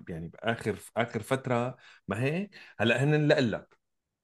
[0.08, 1.76] يعني بآخر آخر فترة.
[2.08, 3.78] ما هيك هلأ هن لك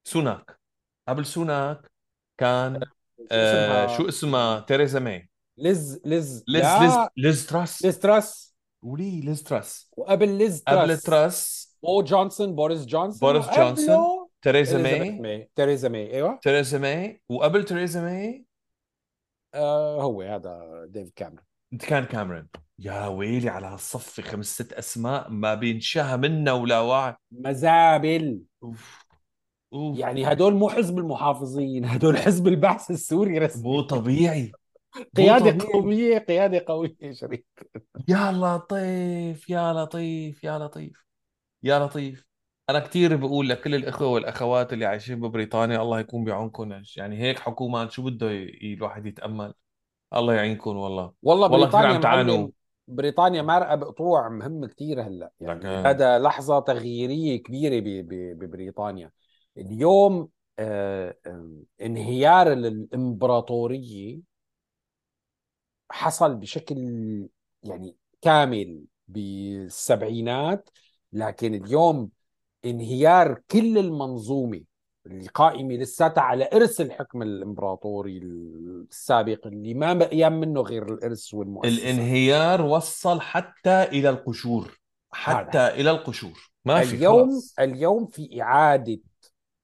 [0.05, 0.61] سوناك.
[1.09, 1.91] قبل سوناك
[2.39, 2.81] كان
[3.33, 5.31] آه؟ شو اسمها؟ تيريزا ماي.
[5.59, 7.85] ليز ليز ليز ليز لا ليز تراس.
[7.85, 8.55] ليز تراس.
[8.83, 9.91] ولي ليز تراس.
[9.97, 11.03] وقبل ليز قبل تراس.
[11.03, 16.39] تراس بوريس جونسون بوريس جونسون بوريس جونسون اليزابيث ماي تيريزا ماي أيوه.
[16.43, 18.45] تيريزا ماي وقبل تيريزا ماي
[19.55, 21.45] آه هو هذا ديفيد كاميرون.
[21.79, 22.49] كان كاميرون.
[22.79, 27.17] يا ويلي على هالصفة خمس ست أسماء ما بينشهى منا ولا واحد.
[27.31, 28.41] مزابل.
[28.63, 29.05] أوف.
[29.73, 29.99] أوف.
[29.99, 33.63] يعني هدول مو حزب المحافظين هدول حزب البعث السوري رسمي.
[33.63, 34.53] مو طبيعي.
[35.17, 35.73] قيادة طبيعي.
[35.73, 37.41] قومية قيادة قوية شريف.
[38.09, 41.10] يا لطيف يا لطيف يا لطيف.
[41.63, 42.27] يا لطيف.
[42.71, 46.83] أنا كثير بقول لكل الإخوة والأخوات اللي عايشين ببريطانيا الله يكون بعونكم.
[46.97, 49.55] يعني هيك حكومات شو بده ي- الواحد يتأمل؟
[50.15, 51.13] الله يعينكم والله.
[51.23, 52.37] والله والله كثير بريطانيا عم تعانوا.
[52.37, 52.53] معلم
[52.89, 55.33] بريطانيا مارقة بقطوع مهم كتير هلأ.
[55.41, 59.11] يعني لكن هذا لحظة تغييرية كبيرة ب- ب- ببريطانيا.
[59.59, 64.21] اليوم آه، آه، انهيار الإمبراطورية
[65.91, 66.77] حصل بشكل
[67.63, 70.71] يعني كامل بالسبعينات.
[71.13, 72.11] لكن اليوم
[72.65, 74.61] انهيار كل المنظومة
[75.07, 81.75] اللي قائمة لساتها على إرث الحكم الإمبراطوري السابق اللي ما أيام منه غير الإرث والمؤسسة.
[81.75, 84.81] الانهيار وصل حتى إلى القشور.
[85.13, 85.75] حتى هذا.
[85.75, 86.51] إلى القشور.
[86.65, 88.99] ما في اليوم خلص اليوم في إعادة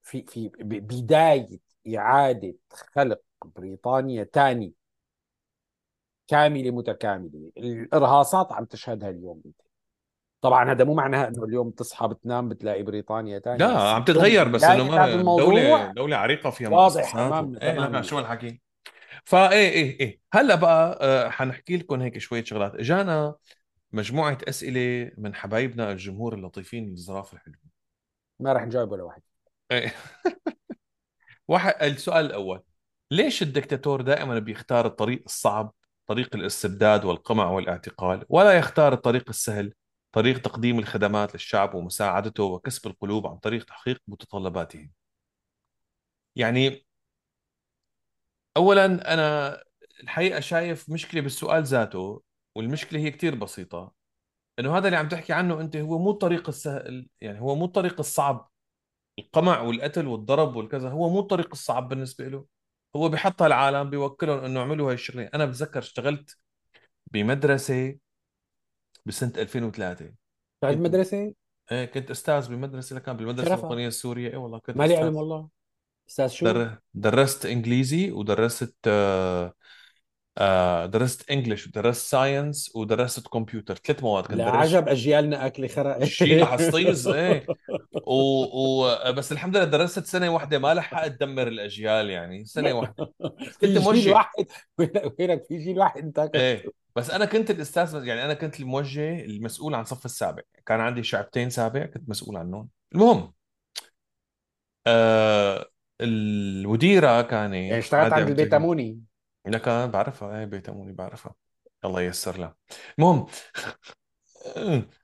[0.03, 1.59] في في ب- بداية
[1.97, 4.73] إعادة خلق بريطانيا تاني
[6.29, 7.51] كاملة متكاملة.
[7.57, 9.43] الإرهاصات عم تشهدها اليوم.
[9.47, 9.61] انت
[10.41, 14.65] طبعا هذا مو معناها إنه اليوم تصحى بتنام بتلاقي بريطانيا تاني لا عم تتغير بس
[14.65, 18.03] إنه دولة دولة عريقة فيها واضح أمامنا إيه لا.
[18.03, 18.61] شو هالحكي؟
[19.25, 22.75] فايه إيه إيه هلأ بقى آه، حنحكي لكم هيك شوية شغلات.
[22.75, 23.35] إجانا
[23.93, 27.71] مجموعة أسئلة من حبايبنا الجمهور اللطيفين الظراف الحلوين
[28.41, 29.23] ما راح نجاوب ولا واحد.
[29.71, 29.95] إيه.
[31.49, 32.63] واحد السؤال الأول.
[33.11, 35.75] ليش الدكتاتور دائما بيختار الطريق الصعب
[36.07, 39.75] طريق الاستبداد والقمع والاعتقال ولا يختار الطريق السهل؟
[40.17, 44.91] طريق تقديم الخدمات للشعب ومساعدته وكسب القلوب عن طريق تحقيق متطلباته.
[46.37, 46.87] يعني
[48.57, 49.63] أولا أنا
[50.03, 52.23] الحقيقة شايف مشكلة بالسؤال ذاته
[52.55, 53.93] والمشكلة هي كتير بسيطة.
[54.59, 58.01] إنه هذا اللي عم تحكي عنه أنت هو مو الطريق السهل يعني هو مو الطريق
[58.01, 58.51] الصعب.
[59.19, 62.47] القمع والقتل والضرب والكذا هو مو الطريق الصعب بالنسبة له.
[62.97, 65.31] هو بيحطها العالم بيوكلهم إنه اعملوا هاي الشغلة.
[65.35, 66.39] أنا بتذكر اشتغلت
[67.13, 68.06] بمدرسة
[69.07, 70.05] بسنة 2003
[70.63, 71.35] بعد كنت المدرسة
[71.73, 74.31] إيه كنت أستاذ بمدرسة لكان بالمدرسة شرفا الوطنية السورية.
[74.31, 75.07] اي والله كنت ما لي أستاذ.
[75.07, 75.49] علم والله.
[76.09, 76.79] أستاذ شو؟ در...
[76.95, 79.55] درست إنجليزي ودرست آه...
[80.39, 80.87] آه...
[80.87, 84.57] درست English ودرست science ودرست كمبيوتر ثلاث مواد كنت لا درست.
[84.57, 87.47] عجب اجيالنا أكل خرا شيء لحصيص إيه
[88.07, 88.13] و...
[88.15, 89.13] و...
[89.13, 93.13] بس الحمد لله درست سنة واحدة ما لحقت تدمر الأجيال يعني سنة واحدة.
[93.61, 94.13] كنت جيل موجه.
[94.13, 94.47] واحد.
[95.19, 96.65] وينك؟ في جيل واحد انتكس إيه
[96.97, 100.43] بس أنا كنت الأستاذ يعني أنا كنت الموجه المسؤول عن صف السابع.
[100.67, 102.69] كان عندي شعبتين سابع كنت مسؤول عنهم.
[102.95, 103.33] المهم
[104.87, 105.67] آه
[106.01, 109.01] المديره يعني كانت اشتغلت عادي عند عم تحكي البيتاموني
[109.53, 111.35] لك أنا بعرفها إيه بيتموني بعرفها.
[111.85, 112.57] الله ييسر لها
[112.99, 113.27] المهم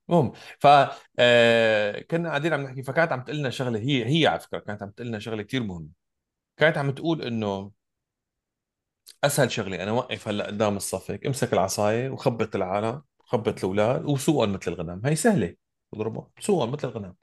[0.09, 0.67] المهم ف
[1.19, 4.83] آه، كنا قاعدين عم نحكي فكانت عم تقول لنا شغلة هي هي على فكرة كانت
[4.83, 5.89] عم تقول لنا شغلة كثير مهمة.
[6.57, 7.73] كانت عم تقول إنه
[9.25, 14.53] أسهل شغلة أنا اوقف هلأ قدام الصف هيك امسك العصاية وخبط العالم خبط الأولاد وسوقهم
[14.53, 15.03] مثل الغنم.
[15.07, 15.55] هي سهلة.
[15.95, 17.15] اضربهم سوقهم مثل الغنم.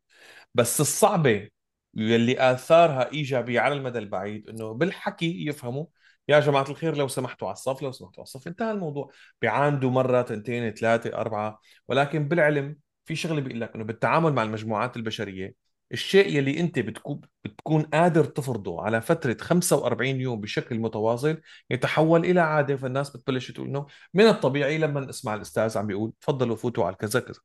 [0.56, 1.49] بس الصعبة
[1.98, 5.85] واللي آثارها إيجابية على المدى البعيد إنه بالحكي يفهموا
[6.30, 9.11] يا جماعة الخير لو سمحتوا على الصف لو سمحتوا على الصف انتهى الموضوع.
[9.41, 14.98] بيعاندوا مرة تنتين ثلاثة أربعة ولكن بالعلم في شغلة بيقول لك إنه بالتعامل مع المجموعات
[14.98, 15.56] البشرية
[15.91, 22.40] الشيء يلي أنت بتكون بتكون قادر تفرضه على فترة 45 يوم بشكل متواصل يتحول إلى
[22.41, 22.75] عادة.
[22.77, 27.19] فالناس بتبلش تقول إنه من الطبيعي لما نسمع الأستاذ عم بيقول تفضلوا فوتوا على كذا
[27.19, 27.40] كذا.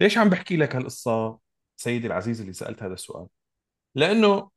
[0.00, 1.38] ليش عم بحكي لك هالقصة
[1.76, 3.26] سيدي العزيز اللي سألت هذا السؤال؟
[3.94, 4.50] لأنه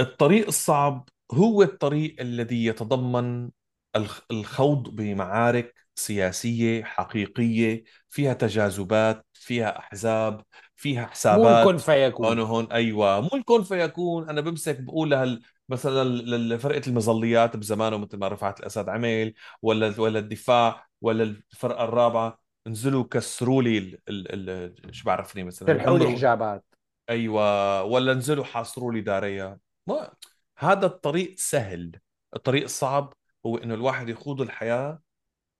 [0.00, 3.50] الطريق الصعب هو الطريق الذي يتضمن
[3.96, 10.44] الخ- الخوض بمعارك سياسية حقيقية فيها تجاذبات فيها أحزاب
[10.76, 11.66] فيها حسابات.
[11.66, 12.38] الكن فيكون.
[12.40, 14.28] هون أيوه مو الكون فيكون.
[14.30, 20.00] أنا بمسك بقول لهال مثلا ل- لفرقة المظليات بزمانه مثل ما رفعت الأسد عمل ولا
[20.00, 23.98] ولا الدفاع ولا الفرقة الرابعة انزلوا كسروا لي ال...
[24.08, 24.50] ال...
[24.50, 24.94] ال...
[24.94, 26.64] شو بعرفني مثلا تلحوا لي دمروا حجابات.
[27.10, 30.14] أيوه ولا انزلوا حاصروا لي داريا ما
[30.58, 32.00] هذا الطريق سهل.
[32.36, 33.14] الطريق الصعب
[33.46, 35.02] هو إنه الواحد يخوض الحياة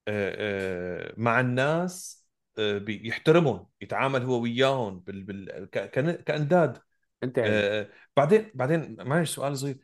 [0.09, 2.27] آه، آه، مع الناس
[2.59, 5.23] آه، يحترمهم يتعامل هو وياهم بال...
[5.25, 5.65] بال...
[6.27, 6.79] كأنداد.
[7.23, 7.89] أنت يعني.
[8.17, 9.79] بعدين بعدين معلش سؤال صغير.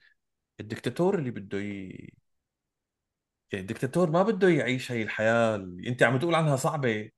[0.60, 2.12] الدكتاتور اللي بده ي...
[3.52, 7.10] يعني الدكتاتور ما بده يعيش هي الحياة اللي أنت عم تقول عنها صعبة.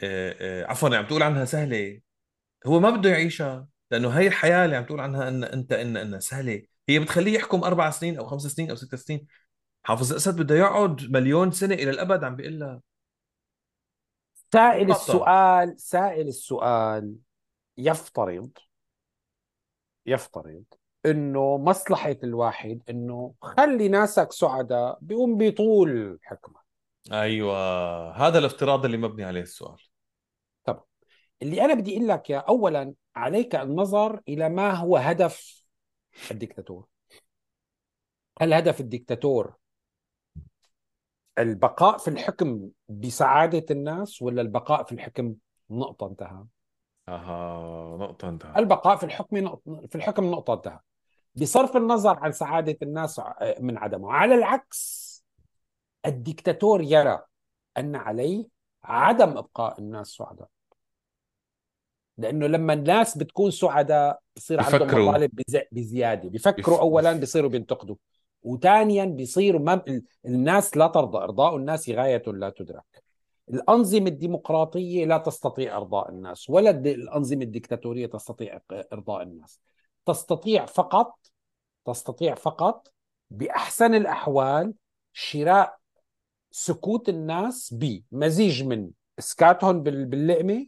[0.00, 2.00] آه، عفوا عم تقول عنها سهلة.
[2.66, 3.68] هو ما بده يعيشها.
[3.90, 6.62] لأنه هي الحياة اللي عم تقول عنها إن أنت إن انها سهلة.
[6.88, 9.26] هي بتخليه يحكم أربع سنين أو خمس سنين أو ست سنين.
[9.82, 12.80] حافظ الأسد بده يقعد مليون سنة إلى الأبد عم بيقول لها.
[14.52, 17.14] سائل السؤال سائل السؤال
[17.78, 18.50] يفترض
[20.06, 20.64] يفترض
[21.06, 26.60] إنه مصلحة الواحد إنه خلي ناسك سعداء بيقوم بيطول حكمة
[27.12, 28.10] أيوه.
[28.16, 29.78] هذا الافتراض اللي مبني عليه السؤال.
[30.64, 30.84] طب
[31.42, 35.64] اللي أنا بدي أقول لك يا اولا عليك النظر إلى ما هو هدف
[36.30, 36.86] الدكتاتور.
[38.40, 39.54] هل هدف الدكتاتور
[41.38, 45.34] البقاء في الحكم بسعادة الناس ولا البقاء في الحكم
[45.70, 46.44] نقطة انتهى
[47.08, 50.80] أها نقطة انتهى البقاء في الحكم نقطة في الحكم نقطة انتهى
[51.34, 53.20] بصرف النظر عن سعادة الناس
[53.60, 54.12] من عدمه.
[54.12, 55.06] على العكس
[56.06, 57.22] الدكتاتور يرى
[57.78, 58.46] أن عليه
[58.84, 60.48] عدم إبقاء الناس سعداء
[62.18, 65.08] لأنه لما الناس بتكون سعداء بصير عندهم بفكروا.
[65.10, 67.96] مطالب بز- بزيادة بيفكروا بف- اولا بيصيروا بينتقدوا.
[68.42, 73.02] وثانيا بيصيروا ما ال- الناس لا ترضى أرضاء الناس غاية لا تدرك.
[73.50, 78.60] الأنظمة الديمقراطية لا تستطيع إرضاء الناس ولا الأنظمة الدكتاتوريه تستطيع
[78.92, 79.60] إرضاء الناس.
[80.06, 81.18] تستطيع فقط
[81.86, 82.88] تستطيع فقط
[83.30, 84.74] بأحسن الأحوال
[85.12, 85.76] شراء
[86.50, 90.66] سكوت الناس بمزيج من إسكاتهم بال- باللقمه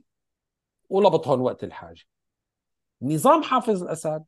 [0.89, 2.03] ولبطهم وقت الحاجة
[3.03, 4.25] نظام حافظ الأسد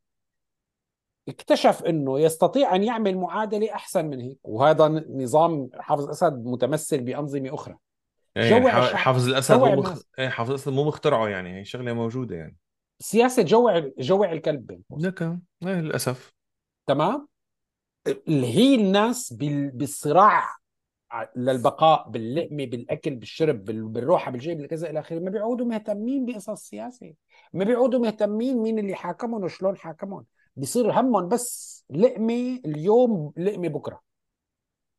[1.28, 7.55] اكتشف إنه يستطيع أن يعمل معادلة أحسن من هيك وهذا نظام حافظ الأسد متمثل بأنظمة
[7.55, 7.76] أخرى
[8.36, 8.97] إيه يعني جوع حا- الشعب.
[8.97, 10.02] حافظ الأسد جوع مو مخ...
[10.18, 12.56] إيه حافظ الأسد مو مخترعه يعني هي شغلة موجودة يعني
[12.98, 15.08] سياسة جوع جوع الكلب بين قوسين.
[15.08, 16.34] لك إيه للأسف
[16.86, 17.28] تمام
[18.06, 20.48] اللي هي الناس بال- بالصراع
[21.36, 25.18] للبقاء باللقمه بالأكل بالشرب بال- بالروحه بالجيب بالكذا إلى آخره.
[25.18, 27.12] ما بيعودوا مهتمين بقصص سياسه
[27.52, 30.24] ما بيعودوا مهتمين مين اللي حاكمهم وشلون حاكمهم
[30.56, 34.00] بيصير همهم بس لقمه اليوم لقمه بكرة.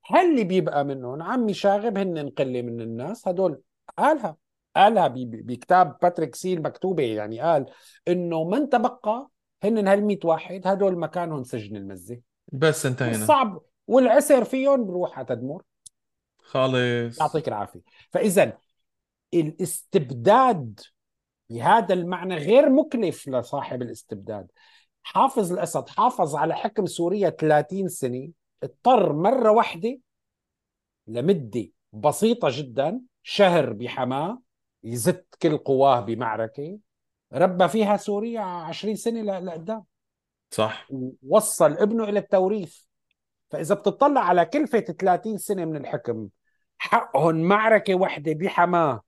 [0.06, 3.62] هل اللي بيبقى منهم عمي شاغب هن قله من الناس؟ هدول
[3.98, 4.38] قالها.
[4.76, 7.66] قالها بكتاب باتريك سيل مكتوبة يعني قال
[8.08, 9.30] إنه من تبقى
[9.64, 10.68] هن هال 100 واحد.
[10.68, 12.20] هدول مكانهم سجن المزة.
[12.54, 13.16] بس انتهينا.
[13.16, 15.62] الصعب والعسر فيهم بروح على تدمر.
[16.42, 17.20] خالص.
[17.20, 17.82] يعطيك العافية.
[18.10, 18.58] فاذا
[19.34, 20.80] الاستبداد
[21.50, 24.48] بهذا المعنى غير مكلف لصاحب الاستبداد.
[25.04, 28.30] حافظ الأسد حافظ على حكم سوريا 30 سنة
[28.64, 30.00] اضطر مرة واحدة
[31.08, 34.42] لمدة بسيطة جدا شهر بحماة
[34.84, 36.80] يزت كل قواه بمعركة.
[37.34, 39.84] ربى فيها سوريا 20 سنة لقدام.
[40.52, 40.88] صح.
[40.90, 42.82] ووصل ابنه إلى التوريث.
[43.52, 46.28] فإذا بتطلع على كلفة 30 سنة من الحكم
[46.78, 49.02] حقهم معركة واحدة بحماة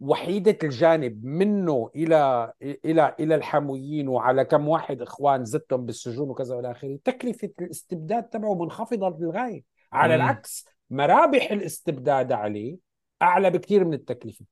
[0.00, 6.70] وحيدة الجانب منه إلى إلى إلى الحمويين وعلى كم واحد إخوان زتهم بالسجون وكذا والى
[6.70, 6.98] آخره.
[7.04, 9.62] تكلفة الاستبداد تبعه منخفضة للغاية.
[9.92, 10.22] على مم.
[10.22, 12.76] العكس مرابح الاستبداد عليه
[13.22, 14.44] أعلى بكثير من التكلفة.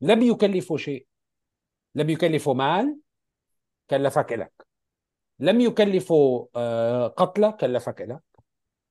[0.00, 1.06] لم يكلفه شيء.
[1.94, 2.98] لم يكلفه مال
[3.90, 4.69] كلفك لك
[5.40, 8.20] لم يكلفوا آه، قتلى كلفك لك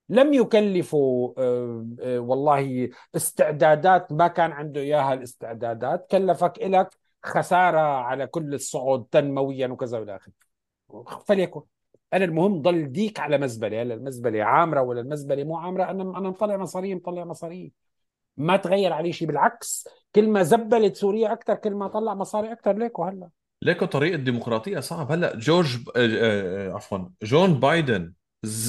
[0.10, 6.90] لم يكلفوا آه، آه، والله استعدادات ما كان عنده إياها الاستعدادات كلفك لك
[7.24, 10.34] خسارة على كل الصعود تنمويا وكذا وإلى آخره.
[11.26, 11.62] فليكن.
[12.14, 16.30] أنا المهم ضل ديك على مزبلة هلا المزبلة عامرة ولا المزبلة مو عامرة أنا أنا
[16.30, 17.74] مطلع مصاري مطلع مصاري.
[18.38, 22.78] ما تغير عليه شيء بالعكس كل ما زبلت سوريا أكثر كل ما طلع مصاري أكثر
[22.78, 23.30] ليكو هلا.
[23.62, 25.90] ليكو طريق الديمقراطية صعب هلا جورج ب...
[25.96, 28.14] آه، آه، عفوا جون بايدن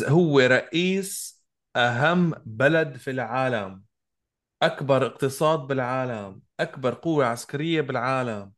[0.09, 1.41] هو رئيس
[1.77, 3.85] أهم بلد في العالم
[4.63, 8.53] أكبر اقتصاد بالعالم أكبر قوة عسكرية بالعالم.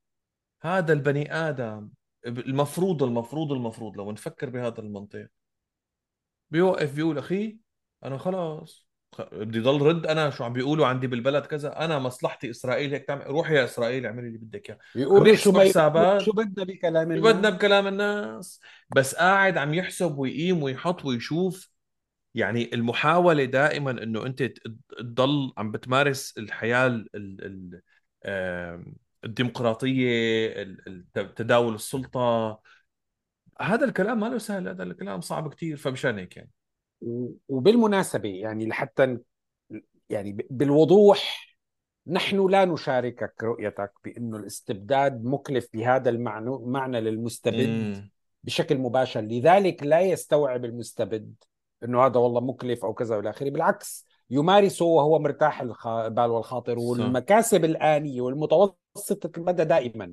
[0.63, 1.91] هذا البني آدم
[2.27, 5.29] المفروض المفروض المفروض لو نفكر بهذا المنطق.
[6.51, 7.59] بيوقف بيقول أخي
[8.05, 8.92] أنا خلاص.
[9.33, 13.27] بدي ضل رد أنا شو عم بيقولوا عندي بالبلد كذا أنا مصلحتي إسرائيل هيك تعمل
[13.27, 14.79] روح يا إسرائيل اعملي اللي بدك إياه.
[14.95, 18.61] عم يقولوا شو حسابات شو بدنا بكلام شو بدنا الناس بكلام الناس؟
[18.97, 21.71] بس قاعد عم يحسب ويقيم ويحط ويشوف
[22.35, 24.43] يعني المحاولة دائما إنه أنت
[24.99, 27.83] تضل عم بتمارس الحياة ال- ال- ال-
[28.25, 32.61] آم، الديمقراطية ال- ال- تداول السلطة.
[33.61, 36.51] هذا الكلام ما له سهل هذا الكلام صعب كتير فمشان هيك يعني.
[37.03, 39.19] و- وبالمناسبة يعني لحتى
[40.11, 41.49] يعني بالوضوح
[42.07, 48.11] نحن لا نشاركك رؤيتك بأنه الاستبداد مكلف بهذا المعنى معنى للمستبد مم.
[48.45, 51.35] بشكل مباشر لذلك لا يستوعب المستبد
[51.85, 56.79] أنه هذا والله مكلف أو كذا وإلى آخره بالعكس يمارسه وهو مرتاح البال والخاطر.
[56.79, 60.13] والمكاسب الآنية والمتوسطة المدى دائما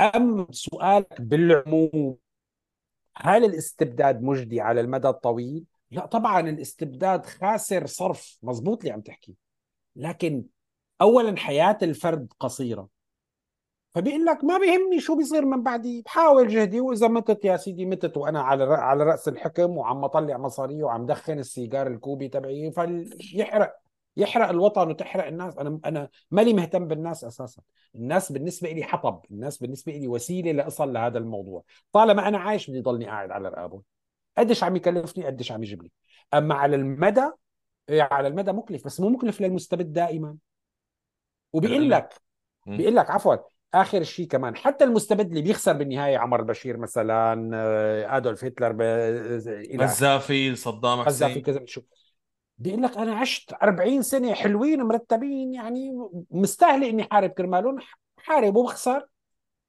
[0.00, 2.16] أم سؤالك بالعموم
[3.16, 9.34] هل الاستبداد مجدي على المدى الطويل؟ لا طبعا الاستبداد خاسر صرف مزبوط اللي عم تحكي.
[9.96, 10.44] لكن
[11.00, 12.88] اولا حياة الفرد قصيرة.
[13.94, 18.16] فبيقول لك ما بيهمني شو بيصير من بعدي بحاول جهدي وإذا متت يا سيدي متت
[18.16, 23.76] وأنا على على رأس الحكم وعم أطلع مصاري وعم دخن السيجار الكوبي تبعي فيحرق.
[24.16, 25.58] يحرق الوطن وتحرق الناس.
[25.58, 27.62] أنا أنا مالي مهتم بالناس أساسا.
[27.94, 29.24] الناس بالنسبة لي حطب.
[29.30, 31.64] الناس بالنسبة لي وسيلة لأصل لهذا الموضوع.
[31.92, 33.82] طالما أنا عايش بدي ضلني قاعد على رقابة.
[34.38, 35.90] قديش عم يكلفني قديش عم يجيب لي
[36.34, 37.30] أما على المدى
[37.88, 40.36] إيه، على المدى مكلف بس مو مكلف للمستبد دائما.
[41.52, 42.14] وبيقول لك.
[42.66, 43.36] بيقول لك عفوا
[43.74, 48.82] آخر شيء كمان حتى المستبد اللي بيخسر بالنهاية عمر البشير مثلا آه، أدولف هتلر ب...
[49.80, 51.82] قذافي صدام قذافي حسين كذا شو.
[52.58, 55.90] بيقول لك أنا عشت 40 سنة حلوين مرتبين يعني
[56.30, 57.78] مستاهله إني حارب كرمالهم
[58.16, 59.06] حارب وبخسر.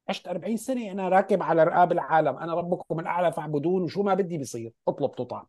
[0.09, 2.37] عشت 40 سنة أنا راكب على رقاب العالم.
[2.37, 5.45] أنا ربكم الأعلى فاعبدون وشو ما بدي بيصير اطلب تطعم.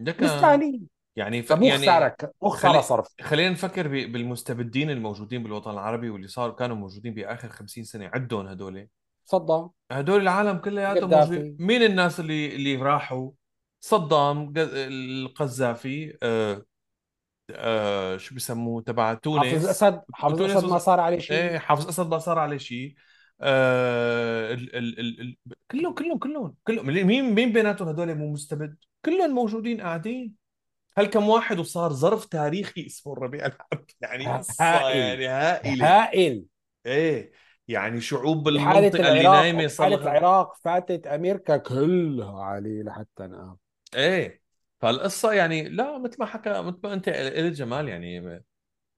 [0.00, 1.50] لك مستاهلين يعني ف...
[1.50, 2.82] يعني مو خساره خلي...
[2.82, 3.08] صرف.
[3.20, 3.90] خلينا نفكر ب...
[3.90, 8.10] بالمستبدين الموجودين بالوطن العربي واللي صاروا كانوا موجودين بآخر 50 سنة.
[8.14, 8.88] عدهم هدول.
[9.26, 11.56] تفضل هدول العالم كلياتهم موجودين.
[11.60, 13.30] مين الناس اللي اللي راحوا؟
[13.80, 16.62] صدام القذافي آه
[17.50, 20.78] آه شو بيسموه تبع حافظ تونس اسد حافظ اسد ما.
[20.78, 22.94] صار عليه إيه شيء حافظ اسد ما صار عليه شيء.
[23.40, 24.76] آه ال...
[24.76, 25.00] ال...
[25.00, 25.20] ال...
[25.20, 25.36] ال...
[25.70, 26.86] كلهم كلهم كلهم كلهم.
[26.86, 30.34] مين مين بيناتهم هدول مو مستبد؟ كلهم موجودين قاعدين.
[30.98, 35.86] هل كم واحد وصار ظرف تاريخي اسمه الربيع العربي؟ يعني قصة هائل يعني هائلة.
[35.86, 36.44] هائل.
[36.86, 37.32] إيه
[37.68, 43.26] يعني شعوب بحالة بالمنطقة اللي نايمة صار بحالة لها العراق فاتت أمريكا كلها عليه لحتى
[43.26, 43.56] نقام
[43.94, 44.42] إيه
[44.80, 48.44] فالقصة يعني لا مثل ما حكى مثل ما أنت قلت جمال يعني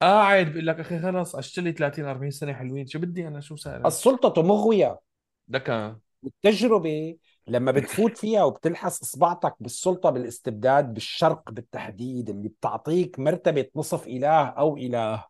[0.00, 2.86] قاعد بيقول لك أخي خلص عشت لي 30 40 سنة حلوين.
[2.86, 5.00] شو بدي أنا؟ شو سائل السلطة مغوية
[5.48, 14.06] لك والتجربة لما بتفوت فيها وبتلحس إصبعتك بالسلطة بالاستبداد بالشرق بالتحديد اللي بتعطيك مرتبة نصف
[14.06, 15.24] إله أو إله.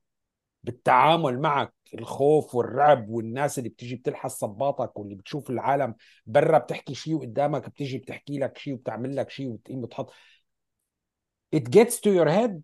[0.64, 5.94] بالتعامل معك الخوف والرعب والناس اللي بتيجي بتلحس صباطك واللي بتشوف العالم
[6.26, 10.12] برا بتحكي شيء وقدامك بتيجي بتحكي لك شيء وبتعمل لك شيء وبتقيم بتحط
[11.56, 12.62] it gets to your head.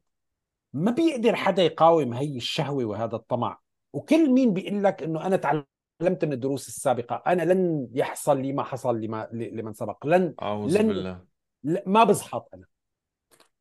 [0.75, 3.59] ما بيقدر حدا يقاوم هي الشهوة وهذا الطمع.
[3.93, 8.63] وكل مين بيقول لك إنه أنا تعلمت من الدروس السابقة أنا لن يحصل لي ما
[8.63, 10.07] حصل لما لمن سبق.
[10.07, 11.25] لن أعوذ لن بالله.
[11.87, 12.67] ما بزحط أنا.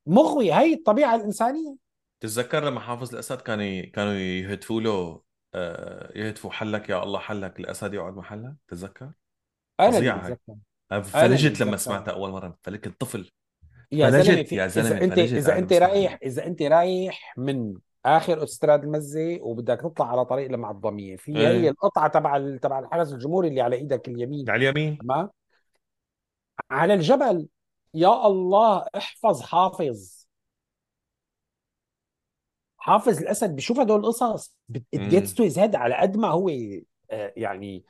[0.08, 1.76] مغوي هي الطبيعة الإنسانية.
[2.20, 5.22] تتذكر لما حافظ الأسد كانوا ي- كانوا يهتفوا له
[5.56, 9.12] آه، يهتفوا حلك يا الله حلك الأسد يقعد محلك؟ تتذكر؟
[9.82, 9.90] هاي.
[10.20, 10.56] بتذكر.
[11.04, 12.58] فلجت لما سمعتها أول مرة.
[12.64, 13.32] فلكت طفل.
[13.94, 17.34] يا زلمة فلجت في يا إذا زلمة أنت فلجت إذا أنت رايح إذا أنت رايح
[17.38, 17.74] من
[18.06, 22.80] آخر اوتوستراد المزه وبدك تطلع على طريق المعظميه في هي إيه القطعة تبع ال- تبع
[22.80, 24.50] الحرس الجمهوري اللي على إيدك اليمين.
[24.50, 24.98] على اليمين.
[24.98, 25.30] تمام؟
[26.72, 27.48] على الجبل.
[27.94, 30.24] يا الله احفظ حافظ.
[32.78, 34.56] حافظ الأسد بشوف هدول القصص.
[34.76, 36.50] it gets امم to his head على قد ما هو
[37.12, 37.84] آه، يعني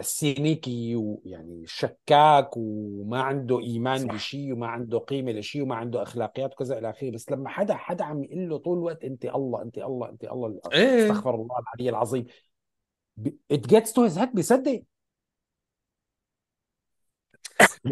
[0.00, 4.14] cynical ويعني شكاك وما عنده إيمان صح.
[4.14, 7.10] بشيء وما عنده قيمة لشيء وما عنده أخلاقيات وكذا إلى آخره.
[7.10, 10.60] بس لما حدا حدا عم يقول له طول الوقت انت الله انت الله انت الله
[10.72, 11.02] إيه.
[11.04, 12.26] أستغفر الله العلي العظيم.
[13.50, 14.82] it gets to his head بيصدق.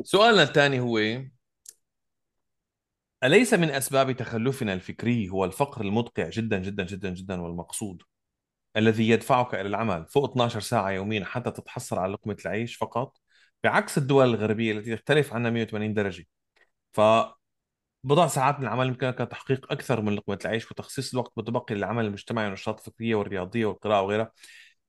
[0.03, 1.23] سؤالنا الثاني هو
[3.25, 8.03] أليس من أسباب تخلفنا الفكري هو الفقر المدقع جدا جدا جدا جدا والمقصود؟
[8.77, 13.19] الذي يدفعك إلى العمل فوق 12 ساعة يوميا حتى تتحصل على لقمة العيش فقط
[13.65, 16.27] بعكس الدول الغربية التي تختلف عنا 180 درجة.
[16.93, 22.45] فبضع ساعات من العمل يمكنك تحقيق أكثر من لقمة العيش وتخصيص الوقت متبقي للعمل المجتمعي
[22.45, 24.33] والنشاط الفكرية والرياضية والقراءة وغيرها.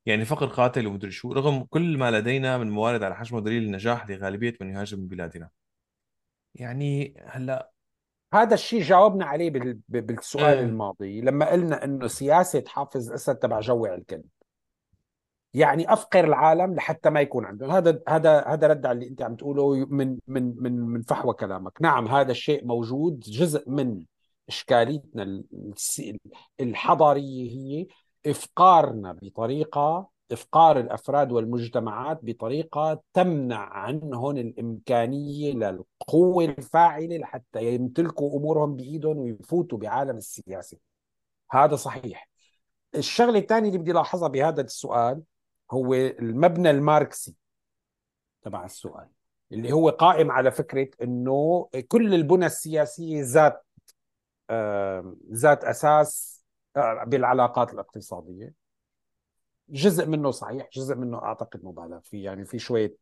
[0.06, 4.10] يعني فقر قاتل ومدري شو رغم كل ما لدينا من موارد على حجم دليل النجاح
[4.10, 5.50] لغالبية من يهاجر من بلادنا.
[6.56, 7.72] يعني هلأ
[8.42, 13.96] هذا الشيء جاوبنا عليه بال- بالسؤال الماضي لما قلنا إنه سياسة حافظ الاسد تبع جوع
[13.96, 14.26] الكلب
[15.54, 17.72] يعني أفقر العالم لحتى ما يكون عندهم.
[17.72, 21.82] هذا هذا هذا رد على اللي أنت عم تقوله من من من من فحوى كلامك.
[21.82, 24.04] نعم هذا الشيء موجود جزء من
[24.50, 25.44] إشكاليتنا
[26.60, 27.88] الحضارية هي
[28.32, 39.18] إفقارنا بطريقة إفقار الأفراد والمجتمعات بطريقة تمنع عنهم الإمكانية للقوة الفاعلة لحتى يمتلكوا أمورهم بإيدهم
[39.18, 40.78] ويفوتوا بعالم السياسة.
[41.52, 42.30] هذا صحيح.
[42.96, 45.22] الشغلة الثانية اللي بدي لاحظها بهذا السؤال
[45.72, 47.36] هو المبنى الماركسي
[48.42, 49.08] تبع السؤال
[49.52, 53.66] اللي هو قائم على فكرة إنه كل البنى السياسية ذات
[55.32, 56.38] ذات أساس
[56.76, 58.54] آه، بالعلاقات الاقتصادية.
[59.70, 62.96] جزء منه صحيح جزء منه أعتقد مبالغ فيه يعني في شوية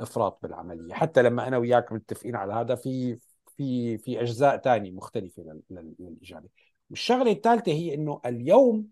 [0.00, 0.94] إفراط بالعملية.
[0.94, 3.18] حتى لما أنا وياك متفقين على هذا في
[3.56, 6.48] في في أجزاء ثانية مختلفة لل- لل- للاجابة
[6.90, 8.86] والشغلة الثالثة هي إنه اليوم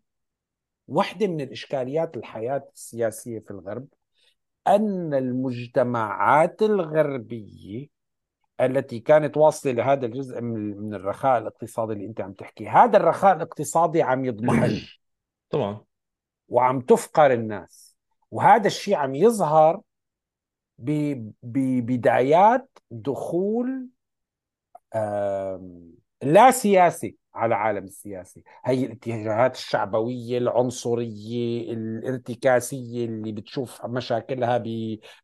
[0.89, 3.87] واحدة من الإشكاليات الحياة السياسية في الغرب
[4.67, 7.89] أن المجتمعات الغربية
[8.61, 14.03] التي كانت واصلة لهذا الجزء من الرخاء الاقتصادي اللي أنت عم تحكي هذا الرخاء الاقتصادي
[14.03, 14.89] عم يضمحل.
[15.51, 15.85] طبعا.
[16.53, 17.97] وعم تفقر الناس.
[18.31, 19.81] وهذا الشيء عم يظهر
[21.43, 23.89] ببدايات دخول
[26.23, 28.43] لا سياسي على العالم السياسي.
[28.65, 34.63] هي الاتجاهات الشعبوية العنصرية الارتكاسية اللي بتشوف مشاكلها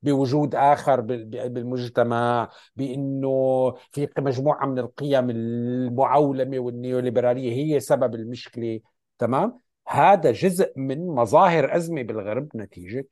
[0.02, 8.81] بوجود آخر بالمجتمع بأنه في مجموعة من القيم المعولمة والنيوليبرالية هي سبب المشكلة
[9.18, 13.08] تمام؟ هذا جزء من مظاهر أزمة بالغرب نتيجة.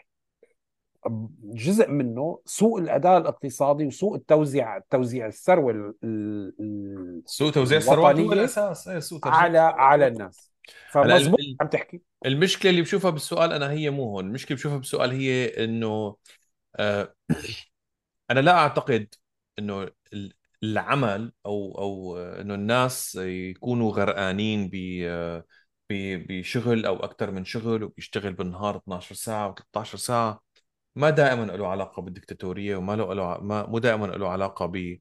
[1.43, 5.95] جزء منه سوء الأداء الاقتصادي وسوء التوزيع توزيع الثروة ال-
[6.61, 8.89] ال- سوء توزيع الثروات هو الأساس.
[8.89, 10.53] إيه سوء توزيع على على الناس.
[10.91, 12.01] فمظبوط عم تحكي.
[12.27, 14.27] المشكلة اللي بشوفها بالسؤال أنا هي مو هون.
[14.27, 16.17] المشكلة اللي بشوفها بالسؤال هي إنه
[16.77, 17.15] آه
[18.31, 19.15] أنا لا أعتقد
[19.59, 19.83] إنه
[20.13, 20.33] ال-
[20.63, 25.45] العمل أو أو آه، إنه الناس يكونوا غرقانين ب آه، ب-
[25.91, 30.43] بشغل أو أكثر من شغل وبيشتغل بالنهار 12 ساعة و13 ساعة.
[30.97, 34.99] ما دائما له علاقة بالدكتاتورية وما له له ما مو دائما له علاقة ب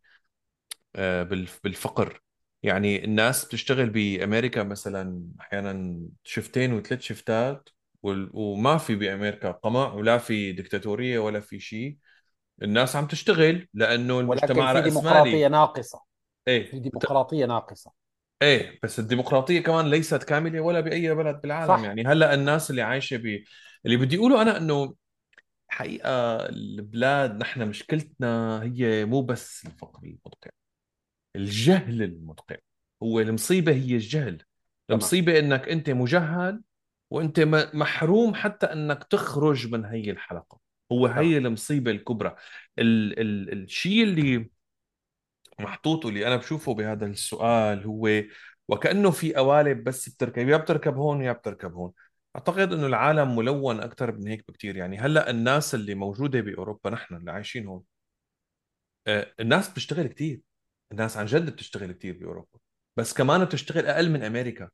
[0.96, 2.22] آه، بالف- بالفقر.
[2.64, 7.70] يعني الناس بتشتغل بأمريكا مثلا أحيانا شفتين وثلاث شفتات
[8.04, 11.98] وما في بأمريكا قمع ولا في دكتاتورية ولا في شيء
[12.64, 16.02] الناس عم تشتغل لأنه ولكن المجتمع في ديمقراطية رأسمالي ناقصه
[16.66, 17.06] في إيه بت...
[17.10, 17.92] ديمقراطية ناقصة.
[18.42, 21.78] إيه بس الديمقراطية كمان ليست كاملة ولا بأي بلد بالعالم.
[21.78, 21.84] صح.
[21.84, 23.44] يعني هلأ الناس اللي عايشة ب
[23.86, 24.96] اللي بدي أقوله أنا إنه
[25.68, 30.52] حقيقة البلاد نحن مشكلتنا هي مو بس الفقر المدقع.
[31.36, 32.56] الجهل المدقع.
[33.04, 34.38] هو المصيبة هي الجهل.
[34.38, 34.46] تمام.
[34.92, 36.62] المصيبة إنك أنت مجهل
[37.10, 37.40] وأنت
[37.74, 40.60] محروم حتى إنك تخرج من هي الحلقة.
[40.92, 42.36] هو هي المصيبة الكبرى.
[42.80, 44.50] ال ال الشيء اللي
[45.60, 48.10] محطوط واللي أنا بشوفه بهذا السؤال هو
[48.68, 51.92] وكأنه في قوالب بس بتركب يا بتركب هون يا بتركب هون.
[52.36, 57.16] أعتقد إنه العالم ملون أكثر من هيك بكثير يعني هلأ الناس اللي موجودة بأوروبا نحن
[57.16, 57.84] اللي عايشين هون
[59.08, 60.42] آه، الناس بتشتغل كثير
[60.92, 62.60] الناس عن جد بتشتغل كثير بأوروبا
[62.98, 64.70] بس كمان بتشتغل أقل من أمريكا.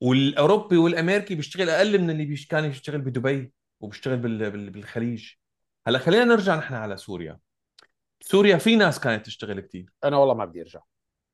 [0.00, 4.50] والأوروبي والأمريكي بيشتغل أقل من اللي كان يشتغل بدبي وبيشتغل بال...
[4.50, 4.70] بال...
[4.70, 5.32] بالخليج.
[5.86, 7.38] هلأ خلينا نرجع نحن على سوريا.
[8.28, 10.80] سوريا في ناس كانت تشتغل كثير أنا والله ما بدي أرجع.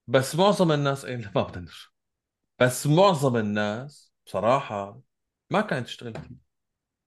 [0.07, 1.73] بس معظم الناس إيه لا، ما بدنا نرجع.
[2.61, 5.01] بس معظم الناس بصراحة
[5.51, 6.37] ما كانت تشتغل كثير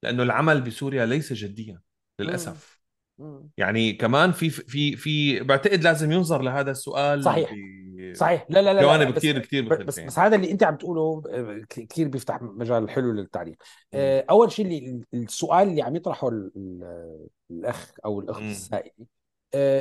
[0.03, 1.82] لأنه العمل بسوريا ليس جديا
[3.18, 3.50] مم.
[3.58, 7.53] يعني كمان في في في بعتقد لازم ينظر لهذا السؤال صحيح.
[7.53, 8.45] ب- صحيح.
[8.50, 10.12] لا لا لا, جوانب بس كثير كثير بس بس يعني.
[10.18, 13.58] هذا اللي أنت عم تقوله آه، كثير بيفتح مجال حلو للتعليق.
[13.94, 18.42] آه، أول شيء اللي السؤال اللي عم يطرحه ال- ال- الأخ أو الأخت.
[18.42, 19.23] السائله آه،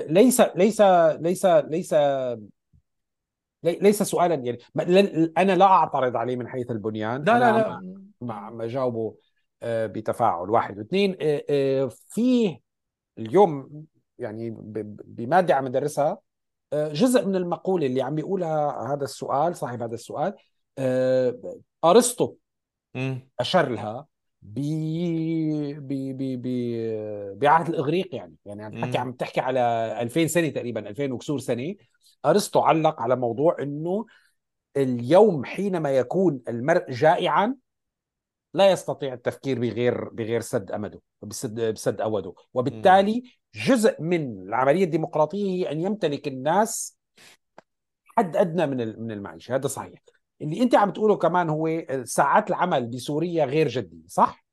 [0.08, 0.80] ليس ليس
[1.20, 1.94] ليس ليس
[3.62, 4.58] لي- ليس سؤالا يعني
[5.38, 7.24] أنا لا أعترض عليه من حيث البنيان.
[7.24, 7.52] لا لا
[8.22, 8.34] لا.
[8.34, 9.14] عم اجاوبه
[9.62, 10.50] آه، بتفاعل.
[10.50, 10.78] واحد.
[10.78, 12.60] واثنين آه، آه، فيه
[13.18, 13.84] اليوم
[14.18, 14.50] يعني
[15.04, 16.18] بمادة عم ادرسها
[16.74, 20.34] جزء من المقولة اللي عم بيقولها هذا السؤال صاحب هذا السؤال
[21.84, 22.34] أرسطو
[22.94, 23.28] مم.
[23.40, 24.06] اشار لها.
[24.42, 24.60] ب
[25.78, 28.98] ب ب ب بعهد الإغريق يعني يعني عم تحكي.
[28.98, 31.74] عم تحكي على 2000 سنة تقريبا 2000 وكسور سنة
[32.26, 34.06] أرسطو علق على موضوع إنه
[34.76, 37.56] اليوم حينما يكون المرء جائعا
[38.54, 42.34] لا يستطيع التفكير بغير بغير سد أمده بسد بسد أوده.
[42.54, 43.22] وبالتالي
[43.54, 46.98] جزء من العملية الديمقراطية هي أن يمتلك الناس
[48.16, 50.02] حد أدنى من من المعيشة هذا صحيح
[50.42, 51.68] اللي انت عم تقوله كمان هو
[52.04, 54.44] ساعات العمل بسوريا غير جديه صح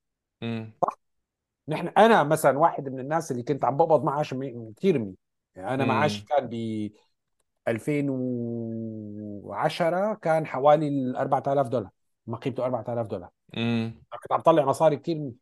[0.41, 0.73] مم.
[1.67, 4.33] نحن أنا مثلا واحد من الناس اللي كنت عم بقبض معاش
[4.77, 5.15] كثير منيح
[5.55, 6.25] يعني أنا معاشي.
[6.25, 6.89] كان ب
[7.67, 11.89] 2010 كان حوالي ال 4000 دولار
[12.27, 13.93] ما قيمته 4000 دولار مم.
[14.23, 15.33] كنت عم طلع مصاري كثير منيح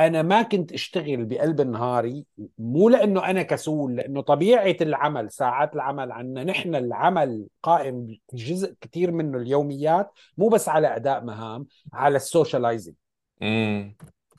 [0.00, 2.24] أنا ما كنت أشتغل بقلب نهاري
[2.58, 9.10] مو لأنه أنا كسول لأنه طبيعة العمل ساعات العمل عنا نحن العمل قائم جزء كثير
[9.12, 12.94] منه اليوميات مو بس على أداء مهام على السوشيالايزنج.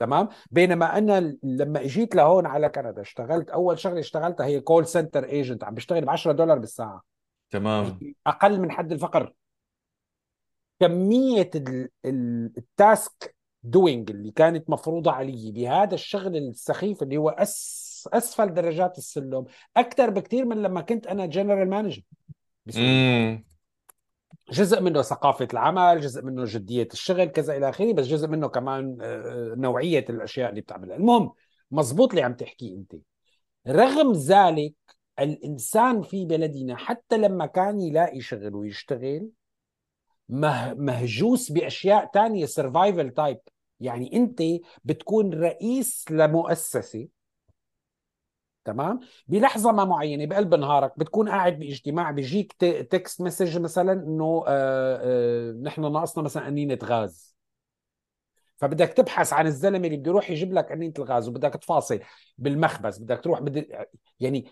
[0.00, 5.24] تمام؟ بينما أنا لما إجيت لهون على كندا اشتغلت أول شغلة اشتغلتها هي call center
[5.24, 7.02] agent عم بشتغل ب 10 دولار بالساعة.
[7.50, 7.98] تمام.
[8.26, 9.32] أقل من حد الفقر.
[10.80, 17.28] كمية ال- ال- ال task doing اللي كانت مفروضة علي بهذا الشغل السخيف اللي هو
[17.28, 19.44] أس أسفل درجات السلم
[19.76, 22.02] أكثر بكثير من لما كنت أنا general manager.
[24.52, 28.98] جزء منه ثقافة العمل جزء منه جدية الشغل كذا إلى آخره بس جزء منه كمان
[29.00, 30.96] آه، نوعية الأشياء اللي بتعملها.
[30.96, 31.32] المهم
[31.70, 32.94] مزبوط اللي عم تحكيه أنت.
[33.68, 34.74] رغم ذلك
[35.18, 39.28] الإنسان في بلدنا حتى لما كان يلاقي شغل ويشتغل
[40.28, 43.38] مه- مهجوس بأشياء تانية survival type
[43.82, 44.42] يعني أنت
[44.84, 47.08] بتكون رئيس لمؤسسة
[48.64, 52.52] تمام؟ بلحظة ما معينة بقلب نهارك بتكون قاعد باجتماع بيجيك
[52.90, 57.32] text message مثلا إنه آه، آه، نحن ناقصنا مثلا قنينة غاز.
[58.56, 62.00] فبدك تبحث عن الزلمة اللي بده يروح يجيب لك قنينة الغاز وبدك تفاصل
[62.38, 64.46] بالمخبز بدك تروح بدك يعني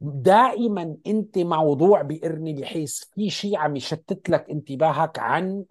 [0.00, 5.64] دائما أنت موضوع بقرني بحيث في شيء عم يشتت لك انتباهك عن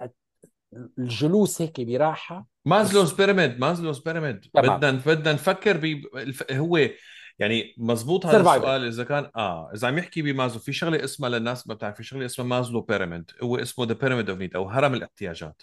[0.98, 2.40] الجلوس هيك براحة.
[2.40, 6.02] بس Maslow's pyramid Maslow's pyramid بدنا بدنا نفكر ب
[6.52, 6.90] هو
[7.40, 11.30] يعني مزبوط هذا survival السؤال إذا كان آه إذا عم يحكي بمازلو في شغلة اسمها
[11.30, 14.70] للناس ما بتعرف في شغلة اسمها Maslow pyramid هو اسمه the pyramid of need أو
[14.70, 15.62] هرم الاحتياجات.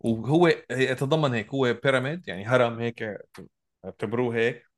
[0.00, 3.18] وهو يتضمن هيك هو pyramid يعني هرم هيك
[3.84, 4.68] اعتبروه هيك.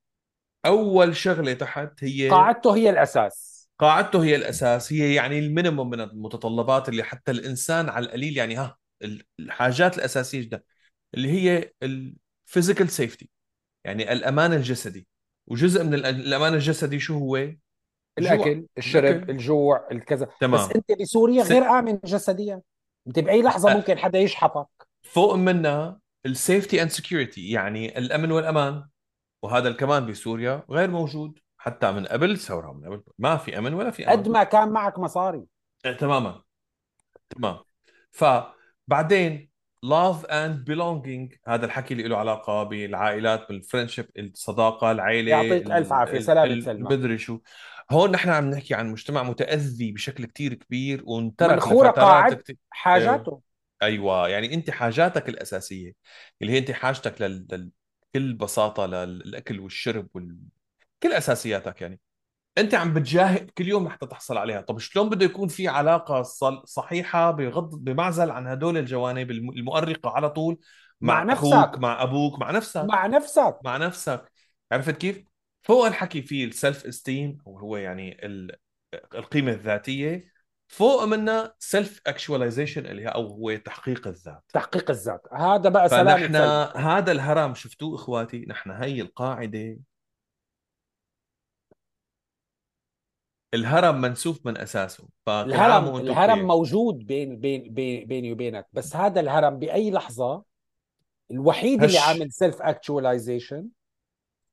[0.67, 3.69] أول شغلة تحت هي قاعدته هي الأساس.
[3.79, 8.57] قاعدته هي الأساس هي يعني ال minimum من المتطلبات اللي حتى الإنسان على القليل يعني
[8.57, 8.80] ها
[9.41, 10.63] الحاجات الأساسية جدا
[11.15, 13.31] اللي هي ال physical safety
[13.85, 15.07] يعني الأمان الجسدي.
[15.47, 17.37] وجزء من الأمان الجسدي شو هو؟
[18.19, 19.31] الأكل الشرب الأكل.
[19.31, 20.27] الجوع الكذا.
[20.27, 20.71] بس تمام.
[20.77, 21.43] أنت بسوريا.
[21.43, 22.61] غير آمن جسديا.
[23.07, 24.89] انت باي لحظة ممكن حدا يشحطك.
[25.03, 28.89] فوق منها ال safety and security يعني الأمن والأمان.
[29.43, 33.91] وهذا كمان بسوريا غير موجود حتى من قبل الثوره من قبل ما في أمن ولا
[33.91, 35.45] في قد أمان ما كان معك مصاري.
[35.87, 36.43] إيه، تماما.
[37.31, 37.59] تمام.
[38.91, 39.51] فبعدين
[39.87, 45.93] love and belonging هذا الحكي اللي له علاقة بالعائلات بال friendship الصداقة العائلة يعطيك ألف
[45.93, 46.81] ال- عافيه ال- سلمى.
[46.81, 47.39] المدري شو.
[47.91, 52.57] هون نحن عم نحكي عن مجتمع متأذي بشكل كتير كبير وانترك لفترات قاعد كتير.
[52.71, 53.43] حاجاته.
[53.83, 55.93] أيوه يعني أنت حاجاتك الأساسية
[56.43, 57.47] اللي هي أنت حاجتك لل...
[57.53, 57.71] لل...
[58.15, 60.39] بكل بساطة للأكل والشرب وال...
[61.03, 62.01] كل أساسياتك يعني.
[62.61, 64.61] أنت عم بتجاهد كل يوم لحتى تحصل عليها.
[64.61, 70.11] طب شلون بده يكون في علاقة صل- صحيحة بغض بمعزل عن هدول الجوانب الم- المؤرقة
[70.11, 70.59] على طول
[71.01, 72.85] مع مع أخوك نفسك مع أبوك مع نفسك.
[72.85, 73.59] مع نفسك.
[73.65, 74.33] مع نفسك.
[74.73, 75.25] عرفت كيف؟
[75.63, 78.57] فوق الحكي في ال self-esteem وهو يعني ال-
[79.15, 80.31] القيمة الذاتية
[80.69, 84.43] فوق منها self-actualization اللي هي أو هو تحقيق الذات.
[84.53, 85.23] تحقيق الذات.
[85.33, 86.35] هذا بقى سلامة فنحن
[86.81, 89.77] هذا الهرم شفتوه إخواتي؟ نحن هي القاعدة
[93.55, 99.59] الهرم منسوف من أساسه الهرم الهرم موجود بين بين بين بيني وبينك بس هذا الهرم
[99.59, 100.43] بأي لحظة
[101.31, 102.09] الوحيد اللي هش.
[102.09, 103.69] عامل self-actualization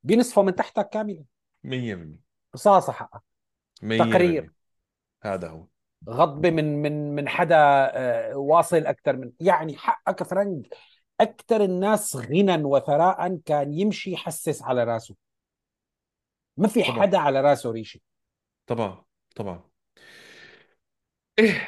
[0.03, 1.23] بينسفه من تحتك كاملا
[1.63, 3.21] 100% رصاصة حقك.
[3.83, 4.51] 100% تقرير.
[5.23, 5.65] هذا هو.
[6.09, 10.67] غضبه من من من حدا آه، وأصلا أكثر من يعني حقك فرنك.
[11.21, 15.15] أكثر الناس غنى وثراء كان يمشي يحسس على راسه.
[16.57, 17.99] ما في حدا على راسه ريشة.
[18.67, 19.03] طبعا
[19.35, 19.63] طبعا.
[21.39, 21.67] إيه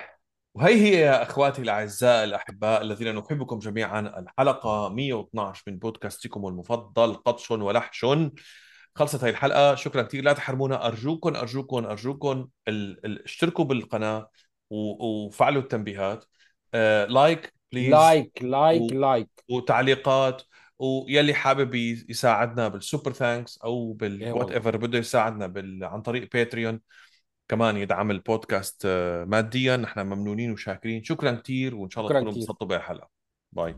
[0.54, 7.52] وهي هي يا أخواتي الأعزاء الأحباء الذين نحبكم جميعا الحلقة 112 من بودكاستكم المفضل قطش
[7.52, 8.06] ولحش.
[8.96, 9.76] خلصت هاي الحلقة.
[9.76, 10.88] شكرا كثير لا تحرمونا.
[10.88, 13.06] أرجوكم أرجوكم أرجوكم ال...
[13.06, 13.24] ال...
[13.24, 14.30] اشتركوا بالقناة
[14.70, 15.06] و...
[15.06, 16.26] وفعلوا التنبيهات.
[16.74, 17.06] آه...
[17.06, 18.96] like please like like و...
[18.96, 20.42] like وتعليقات.
[20.80, 21.76] ويلي حابب
[22.10, 25.84] يساعدنا بال super thanks أو بال whatever بده يساعدنا بال...
[25.84, 26.82] عن طريق باتريون
[27.48, 29.78] كمان يدعم البودكاست آه، ماديا.
[29.78, 31.04] نحن ممنونين وشاكرين.
[31.04, 33.10] شكرا كثير وإن شاء الله تكونوا انبسطتوا بهالحلقة.
[33.52, 33.76] باي.